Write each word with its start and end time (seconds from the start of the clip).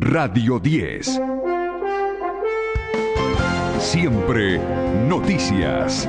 Radio 0.00 0.58
10. 0.58 1.20
Siempre 3.78 4.58
noticias. 5.06 6.08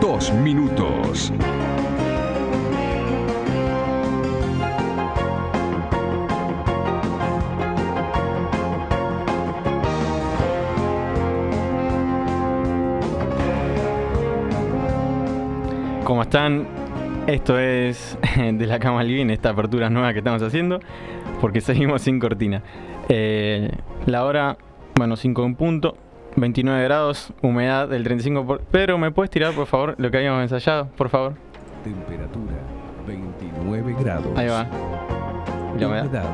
Dos 0.00 0.32
minutos. 0.32 1.32
¿Cómo 16.04 16.22
están? 16.22 16.66
Esto 17.26 17.58
es 17.58 18.16
de 18.36 18.66
la 18.66 18.78
cama 18.78 19.02
living, 19.02 19.30
esta 19.30 19.50
apertura 19.50 19.90
nueva 19.90 20.12
que 20.12 20.20
estamos 20.20 20.40
haciendo, 20.40 20.78
porque 21.40 21.60
seguimos 21.62 22.02
sin 22.02 22.18
cortina. 22.18 22.62
Eh, 23.08 23.70
la 24.06 24.24
hora, 24.24 24.56
bueno, 24.94 25.16
5 25.16 25.44
en 25.44 25.54
punto, 25.54 25.96
29 26.36 26.84
grados, 26.84 27.32
humedad 27.42 27.88
del 27.88 28.04
35%. 28.04 28.46
Por... 28.46 28.60
Pero, 28.70 28.98
¿me 28.98 29.10
puedes 29.10 29.30
tirar, 29.30 29.52
por 29.54 29.66
favor, 29.66 29.94
lo 29.98 30.10
que 30.10 30.16
habíamos 30.18 30.42
ensayado, 30.42 30.88
por 30.96 31.08
favor? 31.08 31.34
Temperatura 31.84 32.54
29 33.06 33.94
grados. 34.00 34.26
Ahí 34.36 34.48
va. 34.48 34.66
¿Y 35.76 35.80
la 35.80 35.86
humedad? 35.88 36.06
Humedad 36.06 36.24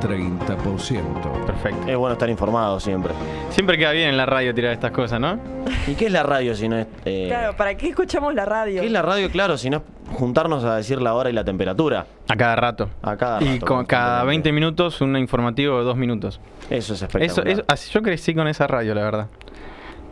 30%. 0.00 1.46
Perfecto. 1.46 1.88
Es 1.88 1.96
bueno 1.96 2.12
estar 2.12 2.28
informado 2.30 2.78
siempre. 2.80 3.12
Siempre 3.50 3.76
queda 3.76 3.90
bien 3.92 4.08
en 4.10 4.16
la 4.16 4.24
radio 4.26 4.54
tirar 4.54 4.72
estas 4.72 4.92
cosas, 4.92 5.20
¿no? 5.20 5.38
¿Y 5.86 5.94
qué 5.94 6.06
es 6.06 6.12
la 6.12 6.22
radio 6.22 6.54
si 6.54 6.68
no 6.68 6.76
es... 6.78 6.86
eh, 7.04 7.26
Claro, 7.28 7.56
¿para 7.56 7.74
qué 7.76 7.88
escuchamos 7.88 8.34
la 8.34 8.44
radio? 8.44 8.80
¿Qué 8.80 8.86
es 8.86 8.92
la 8.92 9.02
radio? 9.02 9.30
Claro, 9.30 9.58
si 9.58 9.68
no 9.70 9.78
es 9.78 9.82
juntarnos 10.12 10.64
a 10.64 10.76
decir 10.76 11.00
la 11.00 11.14
hora 11.14 11.30
y 11.30 11.32
la 11.32 11.44
temperatura. 11.44 12.06
A 12.28 12.36
cada 12.36 12.56
rato. 12.56 12.88
A 13.02 13.16
cada 13.16 13.42
Y 13.42 13.54
rato, 13.54 13.66
con 13.66 13.84
cada 13.86 14.24
20 14.24 14.50
constantemente. 14.50 14.52
minutos 14.52 15.00
un 15.00 15.16
informativo 15.16 15.78
de 15.78 15.84
2 15.84 15.96
minutos. 15.96 16.40
Eso 16.68 16.94
es 16.94 17.02
espectacular. 17.02 17.64
eso, 17.68 17.90
yo 17.92 18.02
crecí 18.02 18.34
con 18.34 18.46
esa 18.48 18.66
radio, 18.66 18.94
la 18.94 19.02
verdad. 19.02 19.26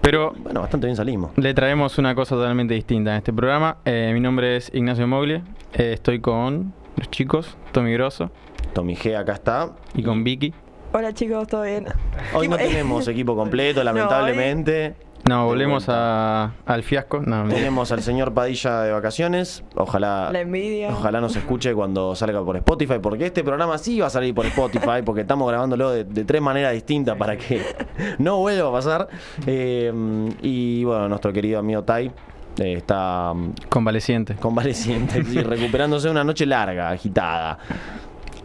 Pero 0.00 0.32
Bueno, 0.38 0.60
bastante 0.60 0.86
bien 0.86 0.96
salimos. 0.96 1.32
le 1.36 1.52
traemos 1.54 1.98
una 1.98 2.14
cosa 2.14 2.36
totalmente 2.36 2.72
distinta 2.74 3.10
en 3.12 3.16
este 3.18 3.32
programa. 3.32 3.78
Eh, 3.84 4.10
mi 4.14 4.20
nombre 4.20 4.56
es 4.56 4.70
Ignacio 4.72 5.06
Moglie. 5.06 5.42
Eh, 5.74 5.92
estoy 5.94 6.20
con 6.20 6.72
los 6.96 7.10
chicos, 7.10 7.56
Tommy 7.72 7.92
Grosso 7.92 8.30
Tommy 8.72 8.94
G 8.96 9.16
acá 9.16 9.32
está. 9.34 9.70
y 9.94 10.02
con 10.02 10.22
Vicky. 10.24 10.54
Hola 10.92 11.12
chicos, 11.12 11.46
¿todo 11.48 11.62
bien? 11.62 11.86
Hoy 12.32 12.48
no 12.48 12.56
tenemos 12.58 13.06
equipo 13.08 13.34
completo, 13.36 13.82
lamentablemente. 13.84 14.94
No, 15.00 15.07
De 15.24 15.34
volvemos 15.34 15.84
a- 15.88 16.52
al 16.64 16.82
fiasco. 16.82 17.20
No. 17.20 17.46
Tenemos 17.48 17.92
al 17.92 18.02
señor 18.02 18.32
Padilla 18.32 18.80
de 18.82 18.92
vacaciones. 18.92 19.62
Ojalá. 19.74 20.30
La 20.32 20.40
envidia. 20.40 20.88
Ojalá 20.90 21.20
nos 21.20 21.36
escuche 21.36 21.74
cuando 21.74 22.14
salga 22.14 22.42
por 22.42 22.56
Spotify, 22.56 22.94
porque 23.02 23.26
este 23.26 23.44
programa 23.44 23.76
sí 23.78 24.00
va 24.00 24.06
a 24.06 24.10
salir 24.10 24.34
por 24.34 24.46
Spotify, 24.46 25.02
porque 25.04 25.20
estamos 25.22 25.46
grabándolo 25.48 25.90
de, 25.90 26.04
de 26.04 26.24
tres 26.24 26.40
maneras 26.40 26.72
distintas 26.72 27.16
para 27.16 27.36
que 27.36 27.62
no 28.18 28.38
vuelva 28.38 28.68
a 28.68 28.72
pasar. 28.72 29.08
Eh, 29.46 29.92
y 30.40 30.84
bueno, 30.84 31.08
nuestro 31.10 31.32
querido 31.32 31.58
amigo 31.58 31.82
Tai 31.82 32.06
eh, 32.06 32.72
está 32.72 33.32
mm, 33.34 33.52
Convaleciente. 33.68 34.34
convaleciente, 34.36 35.22
sí, 35.24 35.42
recuperándose 35.42 36.06
de 36.08 36.12
una 36.12 36.24
noche 36.24 36.46
larga, 36.46 36.88
agitada. 36.90 37.58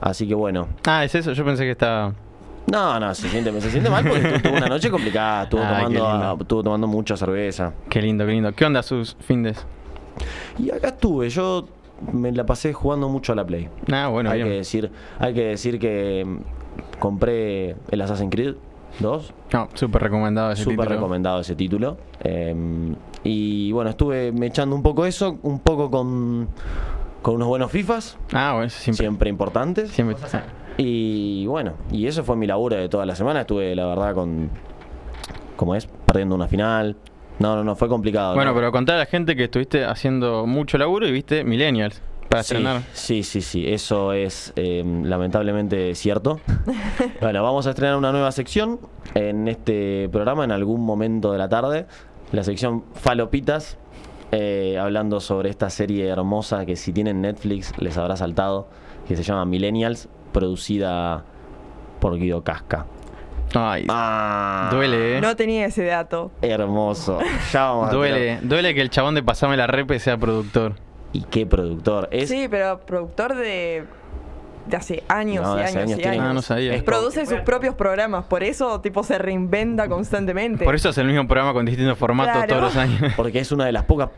Así 0.01 0.27
que 0.27 0.35
bueno. 0.35 0.67
Ah, 0.85 1.05
es 1.05 1.15
eso. 1.15 1.31
Yo 1.31 1.45
pensé 1.45 1.63
que 1.63 1.71
estaba. 1.71 2.13
No, 2.71 2.99
no, 2.99 3.13
se 3.13 3.29
siente, 3.29 3.59
se 3.61 3.69
siente 3.69 3.89
mal 3.89 4.03
porque 4.07 4.21
tu- 4.21 4.39
tuvo 4.41 4.57
una 4.57 4.67
noche 4.67 4.89
complicada, 4.89 5.43
estuvo, 5.43 5.61
tomando, 5.61 6.37
estuvo 6.41 6.63
tomando 6.63 6.87
mucha 6.87 7.17
cerveza. 7.17 7.73
Qué 7.89 8.01
lindo, 8.01 8.25
qué 8.25 8.31
lindo. 8.31 8.53
¿Qué 8.53 8.65
onda 8.65 8.81
sus 8.83 9.15
findes? 9.19 9.65
Y 10.57 10.71
acá 10.71 10.89
estuve, 10.89 11.29
yo 11.29 11.67
me 12.11 12.31
la 12.31 12.45
pasé 12.45 12.71
jugando 12.73 13.09
mucho 13.09 13.33
a 13.33 13.35
la 13.35 13.45
Play. 13.45 13.69
Ah, 13.91 14.07
bueno, 14.07 14.29
hay, 14.31 14.39
que 14.39 14.45
bien. 14.45 14.57
decir, 14.59 14.91
hay 15.19 15.33
que 15.33 15.43
decir 15.45 15.77
que 15.79 16.23
mm, 16.25 16.99
compré 16.99 17.75
el 17.91 18.01
Assassin's 18.01 18.31
Creed 18.31 18.55
2, 18.99 19.33
No, 19.51 19.69
súper 19.73 20.03
recomendado 20.03 20.51
ese 20.51 20.63
súper 20.63 20.77
título. 20.79 20.95
recomendado 20.95 21.39
ese 21.41 21.55
título. 21.55 21.97
eh, 22.23 22.55
y 23.25 23.71
bueno, 23.71 23.89
estuve 23.89 24.31
me 24.31 24.47
echando 24.47 24.75
un 24.75 24.83
poco 24.83 25.05
eso, 25.05 25.37
un 25.43 25.59
poco 25.59 25.89
con, 25.89 26.47
con 27.21 27.35
unos 27.35 27.47
buenos 27.47 27.71
FIFAs, 27.71 28.17
Ah, 28.33 28.51
bueno, 28.53 28.67
eso 28.67 28.79
siempre. 28.79 29.03
siempre 29.05 29.29
importantes. 29.29 29.89
siempre. 29.91 30.15
Y 30.77 31.45
bueno, 31.45 31.73
y 31.91 32.07
eso 32.07 32.23
fue 32.23 32.35
mi 32.35 32.47
laburo 32.47 32.75
de 32.75 32.89
toda 32.89 33.05
la 33.05 33.15
semana. 33.15 33.41
Estuve, 33.41 33.75
la 33.75 33.85
verdad, 33.85 34.13
con. 34.13 34.49
como 35.55 35.75
es? 35.75 35.87
Perdiendo 36.05 36.35
una 36.35 36.47
final. 36.47 36.95
No, 37.39 37.55
no, 37.55 37.63
no, 37.63 37.75
fue 37.75 37.89
complicado. 37.89 38.35
Bueno, 38.35 38.51
¿no? 38.51 38.55
pero 38.55 38.71
contá 38.71 38.95
a 38.95 38.97
la 38.97 39.05
gente 39.05 39.35
que 39.35 39.45
estuviste 39.45 39.85
haciendo 39.85 40.45
mucho 40.45 40.77
laburo 40.77 41.07
y 41.07 41.11
viste 41.11 41.43
Millennials 41.43 42.01
para 42.29 42.43
sí, 42.43 42.53
estrenar. 42.53 42.81
Sí, 42.93 43.23
sí, 43.23 43.41
sí, 43.41 43.67
eso 43.67 44.13
es 44.13 44.53
eh, 44.55 44.83
lamentablemente 45.03 45.93
cierto. 45.95 46.39
bueno, 47.21 47.43
vamos 47.43 47.67
a 47.67 47.71
estrenar 47.71 47.97
una 47.97 48.11
nueva 48.11 48.31
sección 48.31 48.79
en 49.13 49.47
este 49.47 50.09
programa 50.11 50.43
en 50.43 50.51
algún 50.51 50.81
momento 50.81 51.31
de 51.31 51.37
la 51.37 51.49
tarde. 51.49 51.85
La 52.31 52.43
sección 52.43 52.83
Falopitas, 52.93 53.77
eh, 54.31 54.77
hablando 54.79 55.19
sobre 55.19 55.49
esta 55.49 55.69
serie 55.69 56.07
hermosa 56.07 56.65
que 56.65 56.75
si 56.75 56.91
tienen 56.93 57.21
Netflix 57.21 57.73
les 57.77 57.97
habrá 57.97 58.15
saltado, 58.15 58.67
que 59.07 59.15
se 59.15 59.23
llama 59.23 59.45
Millennials, 59.45 60.09
producida 60.33 61.23
por 62.01 62.17
Guido 62.17 62.43
Casca. 62.43 62.85
Ay, 63.55 63.85
Ah, 63.87 64.69
duele, 64.71 65.17
¿eh? 65.17 65.21
No 65.21 65.35
tenía 65.35 65.65
ese 65.67 65.85
dato. 65.85 66.31
Hermoso. 66.41 67.19
Ya 67.51 67.65
vamos 67.65 67.89
a 67.89 67.91
Duele, 67.93 68.39
duele 68.41 68.73
que 68.73 68.81
el 68.81 68.89
chabón 68.89 69.15
de 69.15 69.23
Pasame 69.23 69.55
la 69.55 69.67
Repe 69.67 69.99
sea 69.99 70.17
productor. 70.17 70.73
Y 71.13 71.21
qué 71.21 71.45
productor. 71.45 72.09
Es, 72.11 72.29
Sí, 72.29 72.47
pero 72.49 72.79
productor 72.81 73.35
de, 73.35 73.85
de 74.67 74.77
hace 74.77 75.03
años 75.07 75.43
No, 75.43 75.57
y 75.57 75.61
hace 75.61 75.77
años, 75.79 75.83
años 75.89 75.99
y 75.99 76.01
tiene- 76.01 76.17
años. 76.17 76.27
Ah, 76.29 76.33
no 76.33 76.41
sabía. 76.41 76.73
Es- 76.75 76.83
Produce 76.83 77.25
sus 77.25 77.39
propios 77.41 77.75
programas, 77.75 78.25
por 78.25 78.43
eso 78.43 78.79
tipo 78.81 79.03
se 79.03 79.17
reinventa 79.17 79.87
constantemente. 79.89 80.63
Por 80.65 80.75
eso 80.75 80.89
es 80.89 80.97
el 80.97 81.07
mismo 81.07 81.27
programa 81.27 81.53
con 81.53 81.65
distintos 81.65 81.97
formatos 81.97 82.33
Claro. 82.33 82.47
todos 82.47 82.61
los 82.63 82.75
años. 82.77 83.13
Porque 83.17 83.39
es 83.39 83.51
una 83.51 83.65
de 83.65 83.71
las 83.71 83.83
pocas 83.85 84.09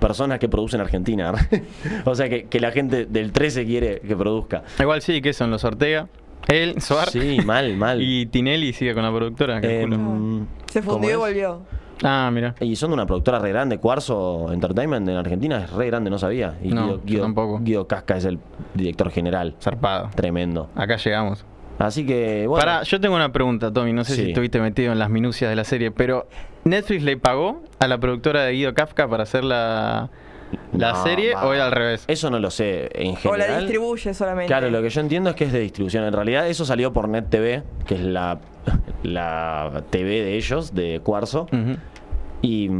personas 0.00 0.38
que 0.38 0.48
produce 0.48 0.76
en 0.76 0.82
Argentina. 0.82 1.32
o 2.04 2.14
sea, 2.14 2.28
que, 2.28 2.44
que 2.44 2.60
la 2.60 2.70
gente 2.72 3.06
del 3.06 3.32
13 3.32 3.64
quiere 3.64 4.00
que 4.00 4.16
produzca. 4.16 4.62
Igual 4.78 5.02
sí, 5.02 5.20
que 5.22 5.32
son 5.32 5.50
los 5.50 5.64
Ortega, 5.64 6.08
él, 6.48 6.80
Suar 6.82 7.08
Sí, 7.10 7.38
mal, 7.44 7.76
mal. 7.76 8.00
y 8.02 8.26
Tinelli 8.26 8.72
sigue 8.72 8.92
con 8.94 9.02
la 9.02 9.10
productora. 9.10 9.60
Em, 9.60 10.46
se 10.70 10.82
fundió 10.82 11.10
y 11.12 11.16
volvió. 11.16 11.60
Ah, 12.04 12.30
mira. 12.32 12.54
Y 12.60 12.76
son 12.76 12.90
de 12.90 12.94
una 12.94 13.06
productora 13.06 13.38
re 13.40 13.48
grande, 13.50 13.78
Cuarzo 13.78 14.52
Entertainment 14.52 15.08
en 15.08 15.16
Argentina 15.16 15.64
es 15.64 15.70
re 15.72 15.86
grande, 15.86 16.10
no 16.10 16.18
sabía. 16.18 16.54
Y 16.62 16.68
No, 16.68 16.84
Guido, 16.84 17.00
Guido- 17.04 17.22
tampoco. 17.22 17.58
Guido 17.60 17.86
Casca 17.88 18.16
es 18.16 18.24
el 18.24 18.38
director 18.74 19.10
general. 19.10 19.54
Zarpado. 19.60 20.10
Tremendo. 20.14 20.68
Acá 20.76 20.96
llegamos. 20.96 21.44
Así 21.78 22.06
que, 22.06 22.46
bueno. 22.46 22.64
Pará, 22.64 22.82
yo 22.84 23.00
tengo 23.00 23.16
una 23.16 23.32
pregunta, 23.32 23.72
Tommy. 23.72 23.92
No 23.92 24.04
sé 24.04 24.14
si 24.14 24.28
estuviste 24.28 24.60
metido 24.60 24.92
en 24.92 24.98
las 25.00 25.10
minucias 25.10 25.50
de 25.50 25.56
la 25.56 25.64
serie, 25.64 25.90
pero 25.90 26.28
¿Netflix 26.62 27.02
le 27.02 27.16
pagó 27.16 27.62
a 27.80 27.88
la 27.88 27.98
productora 27.98 28.44
de 28.44 28.52
Guido 28.52 28.74
Kafka 28.74 29.08
para 29.08 29.24
hacer 29.24 29.42
la, 29.42 30.08
la 30.72 30.92
No, 30.92 31.02
serie 31.02 31.34
va. 31.34 31.46
o 31.48 31.52
era 31.52 31.66
al 31.66 31.72
revés? 31.72 32.04
Eso 32.06 32.30
no 32.30 32.38
lo 32.38 32.52
sé 32.52 32.90
en 32.94 33.14
O 33.14 33.16
general. 33.16 33.50
la 33.50 33.58
distribuye 33.58 34.14
solamente. 34.14 34.46
Claro, 34.46 34.70
lo 34.70 34.82
que 34.82 34.88
yo 34.90 35.00
entiendo 35.00 35.30
es 35.30 35.36
que 35.36 35.44
es 35.46 35.52
de 35.52 35.58
distribución. 35.58 36.04
En 36.04 36.12
realidad 36.12 36.46
eso 36.48 36.64
salió 36.64 36.92
por 36.92 37.08
Net 37.08 37.24
TV, 37.28 37.64
que 37.86 37.96
es 37.96 38.02
la, 38.02 38.38
la 39.02 39.82
TV 39.90 40.22
de 40.22 40.36
ellos, 40.36 40.74
de 40.74 41.00
Cuarzo. 41.02 41.48
Y, 42.44 42.70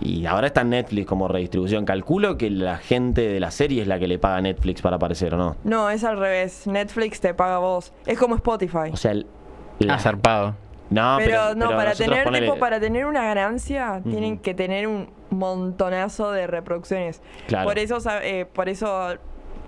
y 0.00 0.26
ahora 0.26 0.46
está 0.48 0.62
en 0.62 0.70
Netflix 0.70 1.06
como 1.06 1.28
redistribución. 1.28 1.84
Calculo 1.84 2.38
que 2.38 2.50
la 2.50 2.78
gente 2.78 3.22
de 3.28 3.40
la 3.40 3.50
serie 3.50 3.82
es 3.82 3.88
la 3.88 3.98
que 3.98 4.06
le 4.06 4.18
paga 4.18 4.36
a 4.36 4.40
Netflix 4.40 4.80
para 4.82 4.96
aparecer, 4.96 5.34
¿o 5.34 5.36
no? 5.38 5.56
No, 5.64 5.90
es 5.90 6.04
al 6.04 6.18
revés. 6.18 6.66
Netflix 6.66 7.20
te 7.20 7.34
paga 7.34 7.56
a 7.56 7.58
vos. 7.58 7.92
Es 8.06 8.18
como 8.18 8.34
Spotify. 8.36 8.90
O 8.92 8.96
sea, 8.96 9.12
el- 9.12 9.26
la- 9.80 9.94
Ah, 9.94 9.98
zarpado. 9.98 10.54
no, 10.90 11.16
pero, 11.18 11.54
no, 11.54 11.70
para 11.70 11.94
tener 11.94 12.26
ponele- 12.26 12.40
tipo, 12.46 12.58
para 12.58 12.78
tener 12.78 13.06
una 13.06 13.24
ganancia 13.24 14.00
tienen 14.04 14.38
que 14.38 14.54
tener 14.54 14.86
un 14.86 15.08
montonazo 15.30 16.30
de 16.30 16.46
reproducciones. 16.46 17.20
Claro. 17.48 17.68
Por 17.68 17.78
eso, 17.78 17.98
eh, 18.22 18.46
por 18.52 18.68
eso 18.68 19.14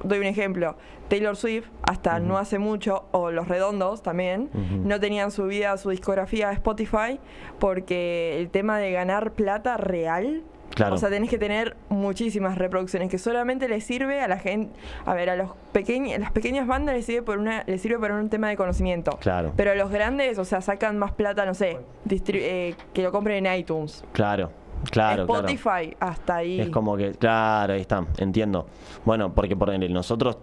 doy 0.04 0.18
un 0.18 0.26
ejemplo. 0.26 0.76
Taylor 1.08 1.36
Swift, 1.36 1.66
hasta 1.82 2.18
no 2.20 2.38
hace 2.38 2.58
mucho, 2.58 3.04
o 3.12 3.30
Los 3.30 3.48
Redondos 3.48 4.02
también, 4.02 4.50
no 4.84 5.00
tenían 5.00 5.30
subida 5.30 5.76
su 5.76 5.90
discografía 5.90 6.48
a 6.48 6.52
Spotify 6.52 7.20
porque 7.58 8.38
el 8.38 8.50
tema 8.50 8.78
de 8.78 8.92
ganar 8.92 9.32
plata 9.32 9.76
real. 9.76 10.42
Claro. 10.74 10.96
O 10.96 10.98
sea, 10.98 11.08
tenés 11.08 11.30
que 11.30 11.38
tener 11.38 11.76
muchísimas 11.88 12.58
reproducciones 12.58 13.08
que 13.08 13.18
solamente 13.18 13.68
le 13.68 13.80
sirve 13.80 14.20
a 14.20 14.26
la 14.26 14.38
gente, 14.38 14.74
a 15.06 15.14
ver, 15.14 15.30
a 15.30 15.36
los 15.36 15.52
pequeños, 15.72 16.18
las 16.18 16.32
pequeñas 16.32 16.66
bandas 16.66 16.96
les 16.96 17.06
sirve 17.06 17.22
por 17.22 17.38
una, 17.38 17.62
les 17.68 17.80
sirve 17.80 17.96
por 18.00 18.10
un 18.10 18.28
tema 18.28 18.48
de 18.48 18.56
conocimiento. 18.56 19.16
Claro. 19.20 19.52
Pero 19.54 19.70
a 19.70 19.74
los 19.76 19.92
grandes, 19.92 20.36
o 20.36 20.44
sea, 20.44 20.62
sacan 20.62 20.98
más 20.98 21.12
plata, 21.12 21.46
no 21.46 21.54
sé, 21.54 21.78
eh, 22.10 22.74
que 22.92 23.02
lo 23.04 23.12
compren 23.12 23.46
en 23.46 23.56
iTunes. 23.56 24.04
Claro, 24.12 24.50
claro, 24.90 25.26
claro. 25.26 25.46
Spotify, 25.48 25.96
hasta 26.00 26.36
ahí. 26.36 26.60
Es 26.60 26.68
como 26.70 26.96
que, 26.96 27.12
claro, 27.12 27.72
ahí 27.74 27.80
está, 27.80 28.04
entiendo. 28.18 28.66
Bueno, 29.04 29.32
porque 29.34 29.56
por 29.56 29.68
ejemplo, 29.70 29.88
nosotros, 29.90 30.36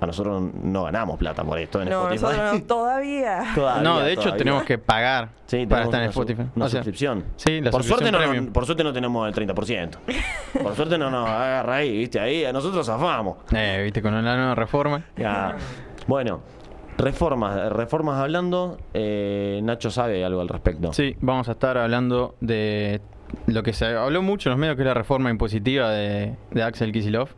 a 0.00 0.06
nosotros 0.06 0.42
no 0.62 0.84
ganamos 0.84 1.16
plata 1.18 1.42
por 1.44 1.58
esto 1.58 1.80
en 1.80 1.88
no, 1.88 2.02
Spotify. 2.10 2.22
nosotros 2.24 2.52
no, 2.60 2.62
todavía. 2.66 3.44
Todavía, 3.54 3.82
no, 3.82 4.00
de 4.00 4.12
hecho 4.12 4.22
todavía. 4.22 4.38
tenemos 4.38 4.62
que 4.64 4.78
pagar 4.78 5.28
Sí, 5.46 5.64
para 5.66 5.84
estar 5.84 6.02
en 6.02 6.08
Spotify. 6.10 6.42
Una 6.56 6.64
O 6.64 6.68
sea, 6.68 6.80
suscripción. 6.80 7.24
Sí, 7.36 7.60
la 7.60 7.70
por 7.70 7.84
suerte, 7.84 8.10
no, 8.10 8.52
por 8.52 8.66
suerte 8.66 8.82
no 8.84 8.92
tenemos 8.92 9.28
el 9.28 9.34
30%. 9.48 9.90
por 10.62 10.74
suerte 10.74 10.98
no 10.98 11.10
nos 11.10 11.28
agarra 11.28 11.76
ahí, 11.76 11.96
¿viste? 11.98 12.18
Ahí 12.20 12.44
a 12.44 12.52
nosotros 12.52 12.84
zafamos. 12.84 13.36
Eh, 13.52 13.80
viste, 13.84 14.02
con 14.02 14.12
la 14.12 14.36
nueva 14.36 14.54
reforma. 14.54 15.02
Ya. 15.16 15.56
Bueno, 16.06 16.40
Reformas, 16.98 17.70
reformas 17.72 18.18
hablando, 18.18 18.78
eh, 18.94 19.60
Nacho 19.62 19.90
sabe 19.90 20.24
algo 20.24 20.40
al 20.40 20.48
respecto. 20.48 20.94
Sí, 20.94 21.14
vamos 21.20 21.46
a 21.50 21.52
estar 21.52 21.76
hablando 21.76 22.36
de 22.40 23.02
lo 23.46 23.62
que 23.62 23.72
se 23.72 23.86
habló 23.86 24.22
mucho 24.22 24.48
en 24.48 24.52
los 24.52 24.58
medios, 24.60 24.76
que 24.76 24.82
es 24.82 24.86
la 24.86 24.94
reforma 24.94 25.30
impositiva 25.30 25.90
de, 25.90 26.34
de 26.50 26.62
Axel 26.62 26.92
Kisilov 26.92 27.28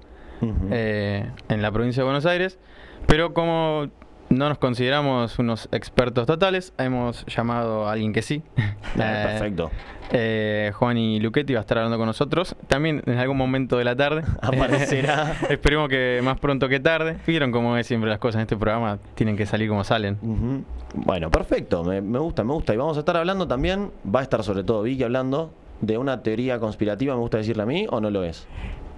eh, 0.70 1.28
en 1.48 1.62
la 1.62 1.70
provincia 1.72 2.02
de 2.02 2.04
Buenos 2.04 2.26
Aires. 2.26 2.58
Pero 3.06 3.32
como 3.34 3.88
no 4.30 4.48
nos 4.48 4.58
consideramos 4.58 5.38
unos 5.38 5.68
expertos 5.72 6.26
totales, 6.26 6.72
hemos 6.78 7.24
llamado 7.26 7.88
a 7.88 7.92
alguien 7.92 8.12
que 8.12 8.22
sí. 8.22 8.42
Ah, 8.56 8.62
Eh, 8.98 9.24
Perfecto. 9.26 9.70
eh, 10.12 10.72
Juan 10.74 10.96
y 10.96 11.20
Luchetti 11.20 11.52
va 11.52 11.60
a 11.60 11.62
estar 11.62 11.78
hablando 11.78 11.98
con 11.98 12.06
nosotros. 12.06 12.56
También 12.68 13.02
en 13.06 13.18
algún 13.18 13.36
momento 13.36 13.76
de 13.78 13.84
la 13.84 13.94
tarde. 13.94 14.22
Aparecerá. 14.42 15.36
Esperemos 15.50 15.88
que 15.88 16.20
más 16.24 16.38
pronto 16.38 16.68
que 16.68 16.80
tarde. 16.80 17.16
Vieron 17.26 17.52
cómo 17.52 17.76
es 17.76 17.86
siempre 17.86 18.08
las 18.10 18.18
cosas 18.18 18.36
en 18.36 18.42
este 18.42 18.56
programa. 18.56 18.98
Tienen 19.14 19.36
que 19.36 19.46
salir 19.46 19.68
como 19.68 19.84
salen. 19.84 20.64
Bueno, 20.94 21.30
perfecto, 21.30 21.84
me, 21.84 22.00
me 22.00 22.18
gusta, 22.18 22.44
me 22.44 22.52
gusta. 22.54 22.72
Y 22.74 22.76
vamos 22.78 22.96
a 22.96 23.00
estar 23.00 23.16
hablando 23.16 23.46
también, 23.46 23.90
va 24.14 24.20
a 24.20 24.22
estar 24.22 24.42
sobre 24.42 24.64
todo 24.64 24.82
Vicky 24.82 25.02
hablando 25.04 25.52
de 25.80 25.98
una 25.98 26.22
teoría 26.22 26.58
conspirativa, 26.58 27.14
me 27.14 27.20
gusta 27.20 27.38
decirle 27.38 27.62
a 27.62 27.66
mí, 27.66 27.86
o 27.90 28.00
no 28.00 28.10
lo 28.10 28.24
es. 28.24 28.46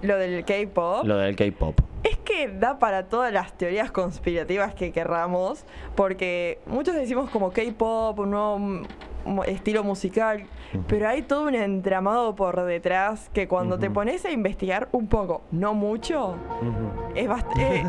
Lo 0.02 0.16
del 0.16 0.44
K-pop. 0.44 1.04
Lo 1.04 1.18
del 1.18 1.36
K-pop. 1.36 1.78
Es 2.02 2.16
que 2.16 2.48
da 2.48 2.78
para 2.78 3.04
todas 3.08 3.30
las 3.32 3.52
teorías 3.58 3.90
conspirativas 3.90 4.74
que 4.74 4.92
querramos, 4.92 5.64
porque 5.94 6.58
muchos 6.66 6.94
decimos 6.94 7.28
como 7.30 7.50
K-pop, 7.50 8.18
un 8.20 8.30
nuevo 8.30 9.44
estilo 9.46 9.84
musical, 9.84 10.44
pero 10.88 11.06
hay 11.08 11.20
todo 11.20 11.46
un 11.48 11.54
entramado 11.54 12.34
por 12.34 12.64
detrás 12.64 13.28
que 13.34 13.46
cuando 13.46 13.78
te 13.78 13.90
pones 13.90 14.24
a 14.24 14.30
investigar 14.30 14.88
un 14.92 15.08
poco, 15.08 15.42
no 15.50 15.74
mucho, 15.74 16.36
es, 17.14 17.28
bast- 17.28 17.58
eh, 17.58 17.84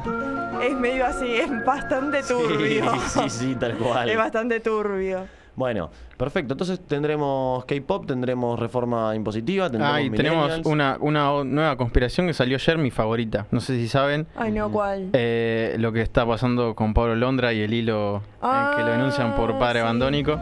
es 0.68 0.76
medio 0.76 1.06
así, 1.06 1.34
es 1.34 1.50
bastante 1.66 2.22
turbio. 2.28 2.92
Sí, 3.08 3.20
sí, 3.22 3.30
sí, 3.30 3.56
tal 3.56 3.78
cual. 3.78 4.10
Es 4.10 4.18
bastante 4.18 4.60
turbio. 4.60 5.26
Bueno, 5.62 5.92
perfecto. 6.18 6.56
Entonces 6.56 6.80
tendremos 6.88 7.66
K-pop, 7.66 8.08
tendremos 8.08 8.60
reforma 8.60 9.14
impositiva, 9.16 9.70
tendremos 9.70 9.96
Ah, 9.96 10.02
y 10.02 10.10
tenemos 10.10 10.62
una, 10.66 10.98
una 11.00 11.44
nueva 11.44 11.78
conspiración 11.78 12.26
que 12.26 12.34
salió 12.34 12.56
ayer, 12.58 12.80
mi 12.80 12.90
favorita. 12.90 13.46
No 13.52 13.60
sé 13.60 13.76
si 13.76 13.88
saben 13.88 14.26
Ay, 14.36 14.52
no, 14.54 14.72
¿cuál? 14.72 15.10
eh, 15.14 15.76
lo 15.78 15.92
que 15.92 16.02
está 16.02 16.26
pasando 16.26 16.74
con 16.74 16.96
Pablo 16.96 17.16
Londra 17.16 17.54
y 17.54 17.62
el 17.62 17.76
hilo 17.76 18.24
eh, 18.44 18.48
que 18.76 18.82
lo 18.82 18.88
denuncian 18.88 19.36
por 19.36 19.52
Ah, 19.52 19.60
padre 19.60 19.82
sí. 19.82 19.84
abandónico. 19.84 20.40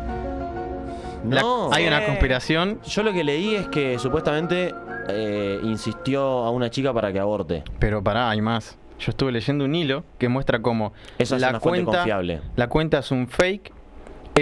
La- 1.29 1.41
No. 1.41 1.69
hay 1.73 1.85
una 1.85 1.99
Sí. 1.99 2.05
conspiración, 2.05 2.79
Yo 2.87 3.03
lo 3.03 3.11
que 3.11 3.25
leí 3.25 3.55
es 3.55 3.67
que 3.67 3.99
supuestamente 3.99 4.73
eh, 5.09 5.59
insistió 5.63 6.21
a 6.45 6.49
una 6.51 6.69
chica 6.69 6.93
para 6.93 7.11
que 7.11 7.19
aborte. 7.19 7.65
pero 7.77 8.01
pará, 8.01 8.29
hay 8.29 8.39
más. 8.39 8.77
Yo 8.99 9.09
estuve 9.11 9.31
leyendo 9.33 9.65
un 9.65 9.75
hilo 9.75 10.03
que 10.17 10.29
muestra 10.29 10.61
cómo 10.61 10.93
Esa 11.17 11.35
es 11.37 11.43
una 11.43 11.59
cuenta, 11.59 11.91
confiable. 11.91 12.41
la 12.55 12.67
cuenta 12.69 12.99
es 12.99 13.11
un 13.11 13.27
fake 13.27 13.73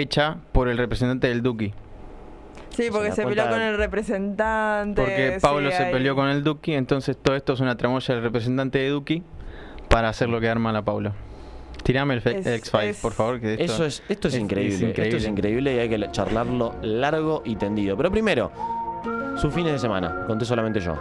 hecha 0.00 0.36
por 0.52 0.68
el 0.68 0.78
representante 0.78 1.28
del 1.28 1.42
Duki. 1.42 1.72
Sí, 2.70 2.88
porque 2.92 3.10
se 3.12 3.26
peleó 3.26 3.48
con 3.48 3.60
el 3.60 3.76
representante. 3.76 5.00
Porque 5.02 5.38
Pablo 5.40 5.70
sí, 5.70 5.76
se 5.76 5.82
ahí. 5.84 5.92
peleó 5.92 6.14
con 6.14 6.28
el 6.28 6.44
Duki, 6.44 6.74
entonces 6.74 7.16
todo 7.20 7.34
esto 7.36 7.52
es 7.54 7.60
una 7.60 7.76
tramoya 7.76 8.14
del 8.14 8.22
representante 8.22 8.78
de 8.78 8.88
Duki 8.90 9.22
para 9.88 10.08
hacerlo 10.08 10.40
quedar 10.40 10.58
mal 10.58 10.76
a 10.76 10.82
Pablo. 10.84 11.12
Tirame 11.82 12.14
el 12.14 12.18
X-Files, 12.24 12.96
es- 12.96 13.02
por 13.02 13.12
favor. 13.12 13.40
Que 13.40 13.52
esto 13.54 13.64
Eso 13.64 13.84
es, 13.84 14.02
esto 14.08 14.28
es, 14.28 14.34
es- 14.34 14.40
increíble, 14.40 14.74
es 14.74 14.82
Esto 14.82 14.86
es 15.02 15.06
increíble. 15.26 15.28
increíble 15.28 15.74
y 15.74 15.78
hay 15.78 15.88
que 15.88 16.10
charlarlo 16.12 16.74
largo 16.82 17.42
y 17.44 17.56
tendido. 17.56 17.96
Pero 17.96 18.10
primero, 18.10 18.52
sus 19.36 19.52
fines 19.54 19.72
de 19.72 19.78
semana. 19.78 20.24
Conté 20.26 20.44
solamente 20.44 20.80
yo. 20.80 20.94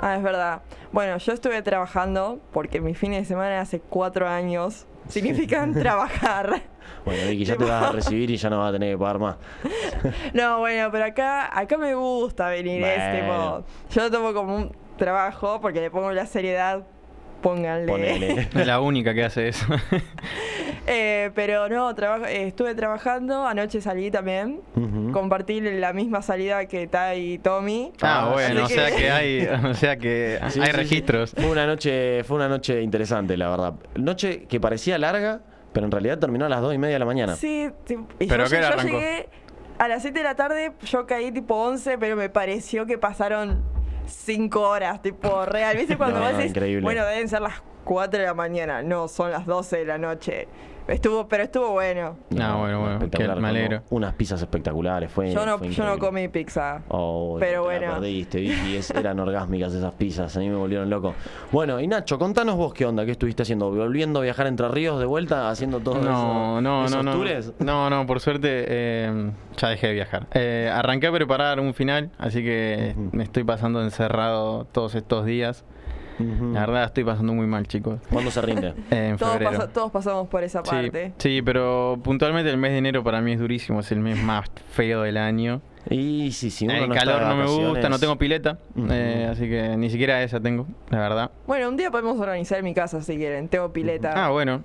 Ah, 0.00 0.16
es 0.16 0.22
verdad. 0.22 0.60
Bueno, 0.92 1.16
yo 1.16 1.32
estuve 1.32 1.62
trabajando 1.62 2.38
porque 2.52 2.80
mis 2.80 2.98
fines 2.98 3.20
de 3.20 3.24
semana 3.24 3.60
hace 3.60 3.80
cuatro 3.80 4.28
años 4.28 4.86
significan 5.08 5.72
trabajar. 5.80 6.62
Bueno, 7.04 7.28
Vicky, 7.28 7.44
ya 7.44 7.56
te 7.56 7.64
vas 7.64 7.84
a 7.84 7.92
recibir 7.92 8.30
y 8.30 8.36
ya 8.36 8.50
no 8.50 8.58
vas 8.58 8.70
a 8.70 8.72
tener 8.72 8.92
que 8.94 8.98
pagar 8.98 9.18
más. 9.18 9.36
No, 10.34 10.58
bueno, 10.60 10.88
pero 10.92 11.04
acá, 11.04 11.56
acá 11.58 11.76
me 11.78 11.94
gusta 11.94 12.48
venir, 12.48 12.82
es 12.82 13.26
Bueno. 13.26 13.64
tipo, 13.64 13.94
yo 13.94 14.02
lo 14.02 14.10
tomo 14.10 14.32
como 14.34 14.54
un 14.56 14.72
trabajo 14.98 15.60
porque 15.60 15.80
le 15.80 15.90
pongo 15.90 16.12
la 16.12 16.26
seriedad, 16.26 16.84
pónganle. 17.42 17.86
Ponele. 17.86 18.48
es 18.54 18.66
la 18.66 18.80
única 18.80 19.14
que 19.14 19.24
hace 19.24 19.48
eso. 19.48 19.66
Eh, 20.88 21.32
pero 21.34 21.68
no, 21.68 21.92
trabajo, 21.96 22.26
eh, 22.26 22.46
estuve 22.46 22.72
trabajando, 22.76 23.44
anoche 23.44 23.80
salí 23.80 24.08
también, 24.12 24.60
Ujú. 24.76 25.10
compartí 25.10 25.60
la 25.60 25.92
misma 25.92 26.22
salida 26.22 26.66
que 26.66 26.86
Tai 26.86 27.18
y 27.18 27.38
Tommy. 27.38 27.90
ah, 28.02 28.26
Ah, 28.28 28.32
bueno, 28.32 28.64
o 28.64 28.68
sea 28.68 28.94
que- 28.94 29.10
hay, 29.10 29.48
o 29.68 29.74
sea 29.74 29.96
que 29.96 30.38
Sí, 30.38 30.44
hay 30.44 30.50
sí, 30.52 30.60
sí. 30.62 30.72
registros. 30.72 31.32
Fue 31.36 31.46
una 31.50 31.66
noche, 31.66 32.22
fue 32.22 32.36
una 32.36 32.48
noche 32.48 32.82
interesante, 32.82 33.36
la 33.36 33.48
verdad. 33.50 33.74
Noche 33.96 34.44
que 34.48 34.60
parecía 34.60 34.96
larga, 34.96 35.40
pero 35.76 35.84
en 35.84 35.92
realidad 35.92 36.18
terminó 36.18 36.46
a 36.46 36.48
las 36.48 36.62
2 36.62 36.72
y 36.74 36.78
media 36.78 36.94
de 36.94 36.98
la 37.00 37.04
mañana. 37.04 37.36
Sí, 37.36 37.68
sí, 37.84 37.98
y 38.18 38.26
¿Pero 38.28 38.44
yo, 38.44 38.50
qué 38.50 38.56
hora 38.56 38.68
yo 38.70 38.74
arrancó? 38.80 38.98
llegué 38.98 39.28
a 39.78 39.88
las 39.88 40.00
7 40.00 40.18
de 40.18 40.24
la 40.24 40.34
tarde, 40.34 40.72
yo 40.86 41.06
caí 41.06 41.30
tipo 41.32 41.54
11, 41.54 41.98
pero 41.98 42.16
me 42.16 42.30
pareció 42.30 42.86
que 42.86 42.96
pasaron 42.96 43.62
5 44.06 44.58
horas, 44.58 45.02
tipo 45.02 45.44
real. 45.44 45.76
¿Viste 45.76 45.96
cuando 45.98 46.18
No, 46.18 46.22
vos 46.24 46.32
no, 46.32 46.38
decís, 46.38 46.52
increíble. 46.52 46.82
bueno, 46.82 47.04
deben 47.04 47.28
ser 47.28 47.42
las 47.42 47.62
4 47.84 48.20
de 48.20 48.24
la 48.26 48.32
mañana? 48.32 48.82
No, 48.82 49.06
son 49.06 49.30
las 49.30 49.44
12 49.44 49.76
de 49.76 49.84
la 49.84 49.98
noche. 49.98 50.48
Estuvo, 50.88 51.26
pero 51.26 51.42
estuvo 51.42 51.72
bueno. 51.72 52.16
No, 52.30 52.60
bueno, 52.60 52.78
bueno, 52.80 52.94
espectacular, 52.94 53.34
que 53.36 53.42
me 53.42 53.48
alegro. 53.48 53.82
Unas 53.90 54.14
pizzas 54.14 54.40
espectaculares, 54.40 55.10
fue 55.10 55.32
Yo 55.32 55.44
no, 55.44 55.58
fue 55.58 55.70
yo 55.70 55.84
no 55.84 55.98
comí 55.98 56.28
pizza. 56.28 56.82
Oh, 56.88 57.36
Pero 57.40 57.64
te 57.64 57.68
la 57.72 57.78
bueno. 57.80 57.94
perdiste, 57.94 58.38
Vicky, 58.40 58.76
es- 58.76 58.90
eran 58.92 59.18
orgásmicas 59.18 59.74
esas 59.74 59.94
pizzas, 59.94 60.36
a 60.36 60.40
mí 60.40 60.48
me 60.48 60.54
volvieron 60.54 60.88
loco. 60.88 61.14
Bueno, 61.50 61.80
y 61.80 61.88
Nacho, 61.88 62.18
contanos 62.20 62.54
vos 62.56 62.72
qué 62.72 62.86
onda, 62.86 63.04
qué 63.04 63.10
estuviste 63.10 63.42
haciendo, 63.42 63.70
volviendo 63.70 64.20
a 64.20 64.22
viajar 64.22 64.46
entre 64.46 64.68
ríos 64.68 65.00
de 65.00 65.06
vuelta, 65.06 65.50
haciendo 65.50 65.80
todo 65.80 65.96
No, 65.96 66.00
eso, 66.02 66.60
no, 66.60 66.84
esos 66.84 66.96
no, 67.04 67.12
no. 67.12 67.18
tours? 67.18 67.52
No, 67.58 67.90
no, 67.90 68.06
por 68.06 68.20
suerte 68.20 68.48
eh, 68.68 69.30
ya 69.56 69.68
dejé 69.70 69.88
de 69.88 69.92
viajar. 69.94 70.26
Eh, 70.34 70.70
arranqué 70.72 71.08
a 71.08 71.12
preparar 71.12 71.58
un 71.58 71.74
final, 71.74 72.10
así 72.18 72.44
que 72.44 72.94
me 73.10 73.24
estoy 73.24 73.42
pasando 73.42 73.82
encerrado 73.82 74.66
todos 74.70 74.94
estos 74.94 75.24
días. 75.26 75.64
La 76.18 76.60
verdad 76.60 76.84
estoy 76.84 77.04
pasando 77.04 77.32
muy 77.34 77.46
mal, 77.46 77.66
chicos. 77.66 78.00
¿Cuándo 78.10 78.30
se 78.30 78.40
rinde? 78.42 78.74
En 78.90 79.16
Todos, 79.16 79.32
febrero. 79.34 79.50
pasa- 79.52 79.72
todos 79.72 79.92
pasamos 79.92 80.28
por 80.28 80.42
esa 80.42 80.62
Sí, 80.64 80.70
parte. 80.70 81.12
sí, 81.18 81.42
pero 81.42 81.98
puntualmente 82.02 82.50
el 82.50 82.56
mes 82.56 82.72
de 82.72 82.78
enero 82.78 83.02
para 83.04 83.20
mí 83.20 83.32
es 83.32 83.38
durísimo, 83.38 83.80
es 83.80 83.92
el 83.92 84.00
mes 84.00 84.16
más 84.22 84.46
feo 84.70 85.02
del 85.02 85.16
año. 85.18 85.60
Y 85.88 86.32
sí, 86.32 86.50
si 86.50 86.64
uno 86.64 86.74
el 86.74 86.88
no 86.88 86.94
calor 86.96 87.22
no 87.22 87.36
me 87.36 87.46
gusta, 87.46 87.88
no 87.88 87.98
tengo 88.00 88.16
pileta, 88.16 88.58
eh, 88.90 89.28
así 89.30 89.48
que 89.48 89.76
ni 89.76 89.88
siquiera 89.88 90.20
esa 90.22 90.40
tengo, 90.40 90.66
la 90.90 90.98
verdad. 90.98 91.30
Bueno, 91.46 91.68
un 91.68 91.76
día 91.76 91.90
podemos 91.92 92.18
organizar 92.18 92.60
mi 92.64 92.74
casa 92.74 93.00
si 93.02 93.16
quieren. 93.16 93.48
Tengo 93.48 93.72
pileta. 93.72 94.12
Ah, 94.26 94.30
bueno, 94.30 94.64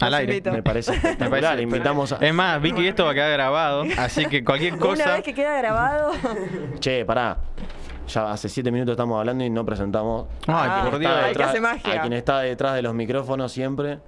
al 0.00 0.14
aire. 0.14 0.32
invito. 0.36 0.50
Me 0.50 0.62
parece 0.62 0.92
Me 1.18 1.28
parece- 1.28 1.60
invitamos 1.62 2.12
a... 2.12 2.16
Es 2.24 2.32
más, 2.32 2.62
Vicky, 2.62 2.86
esto 2.86 3.04
va 3.04 3.10
a 3.10 3.14
quedar 3.14 3.32
grabado, 3.32 3.84
así 3.98 4.24
que 4.24 4.42
cualquier 4.42 4.72
Una 4.76 4.80
cosa. 4.82 5.12
vez 5.12 5.22
que 5.24 5.34
queda 5.34 5.58
grabado. 5.58 6.12
Che, 6.80 7.04
pará. 7.04 7.36
Ya 8.08 8.30
hace 8.32 8.48
siete 8.48 8.70
minutos 8.70 8.92
estamos 8.92 9.18
hablando 9.18 9.44
y 9.44 9.50
no 9.50 9.64
presentamos 9.64 10.26
Ah, 10.46 10.88
quien 10.90 11.02
está 11.02 11.60
magia. 11.60 11.92
a 11.92 12.00
quien 12.00 12.12
está 12.12 12.40
detrás 12.40 12.74
de 12.74 12.82
los 12.82 12.94
micrófonos 12.94 13.52
siempre. 13.52 14.00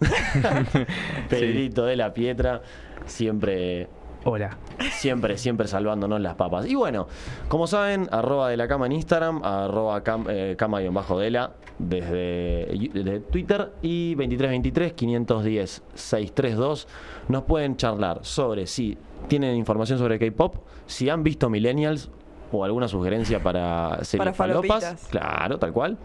Pedrito 1.28 1.84
de 1.86 1.96
la 1.96 2.12
Pietra, 2.12 2.60
siempre, 3.06 3.88
Hola. 4.24 4.56
siempre, 4.92 5.38
siempre 5.38 5.68
salvándonos 5.68 6.20
las 6.20 6.34
papas. 6.34 6.66
Y 6.66 6.74
bueno, 6.74 7.06
como 7.48 7.66
saben, 7.66 8.08
arroba 8.10 8.48
de 8.50 8.56
la 8.56 8.66
cama 8.68 8.86
en 8.86 8.92
Instagram, 8.92 9.42
arroba 9.44 10.02
cam, 10.02 10.26
eh, 10.28 10.54
cama-dela 10.58 11.52
desde, 11.78 12.66
desde 12.92 13.20
Twitter 13.20 13.72
y 13.82 14.14
2323-510-632 14.16 16.86
nos 17.28 17.42
pueden 17.44 17.76
charlar 17.76 18.20
sobre 18.22 18.66
si 18.66 18.98
tienen 19.28 19.56
información 19.56 19.98
sobre 19.98 20.18
K-pop, 20.18 20.56
si 20.86 21.08
han 21.08 21.22
visto 21.22 21.48
Millennials 21.48 22.10
o 22.58 22.64
alguna 22.64 22.88
sugerencia 22.88 23.42
para 23.42 23.98
series 24.04 24.18
Para 24.18 24.34
falopas. 24.34 25.06
Claro, 25.10 25.58
tal 25.58 25.72
cual. 25.72 25.96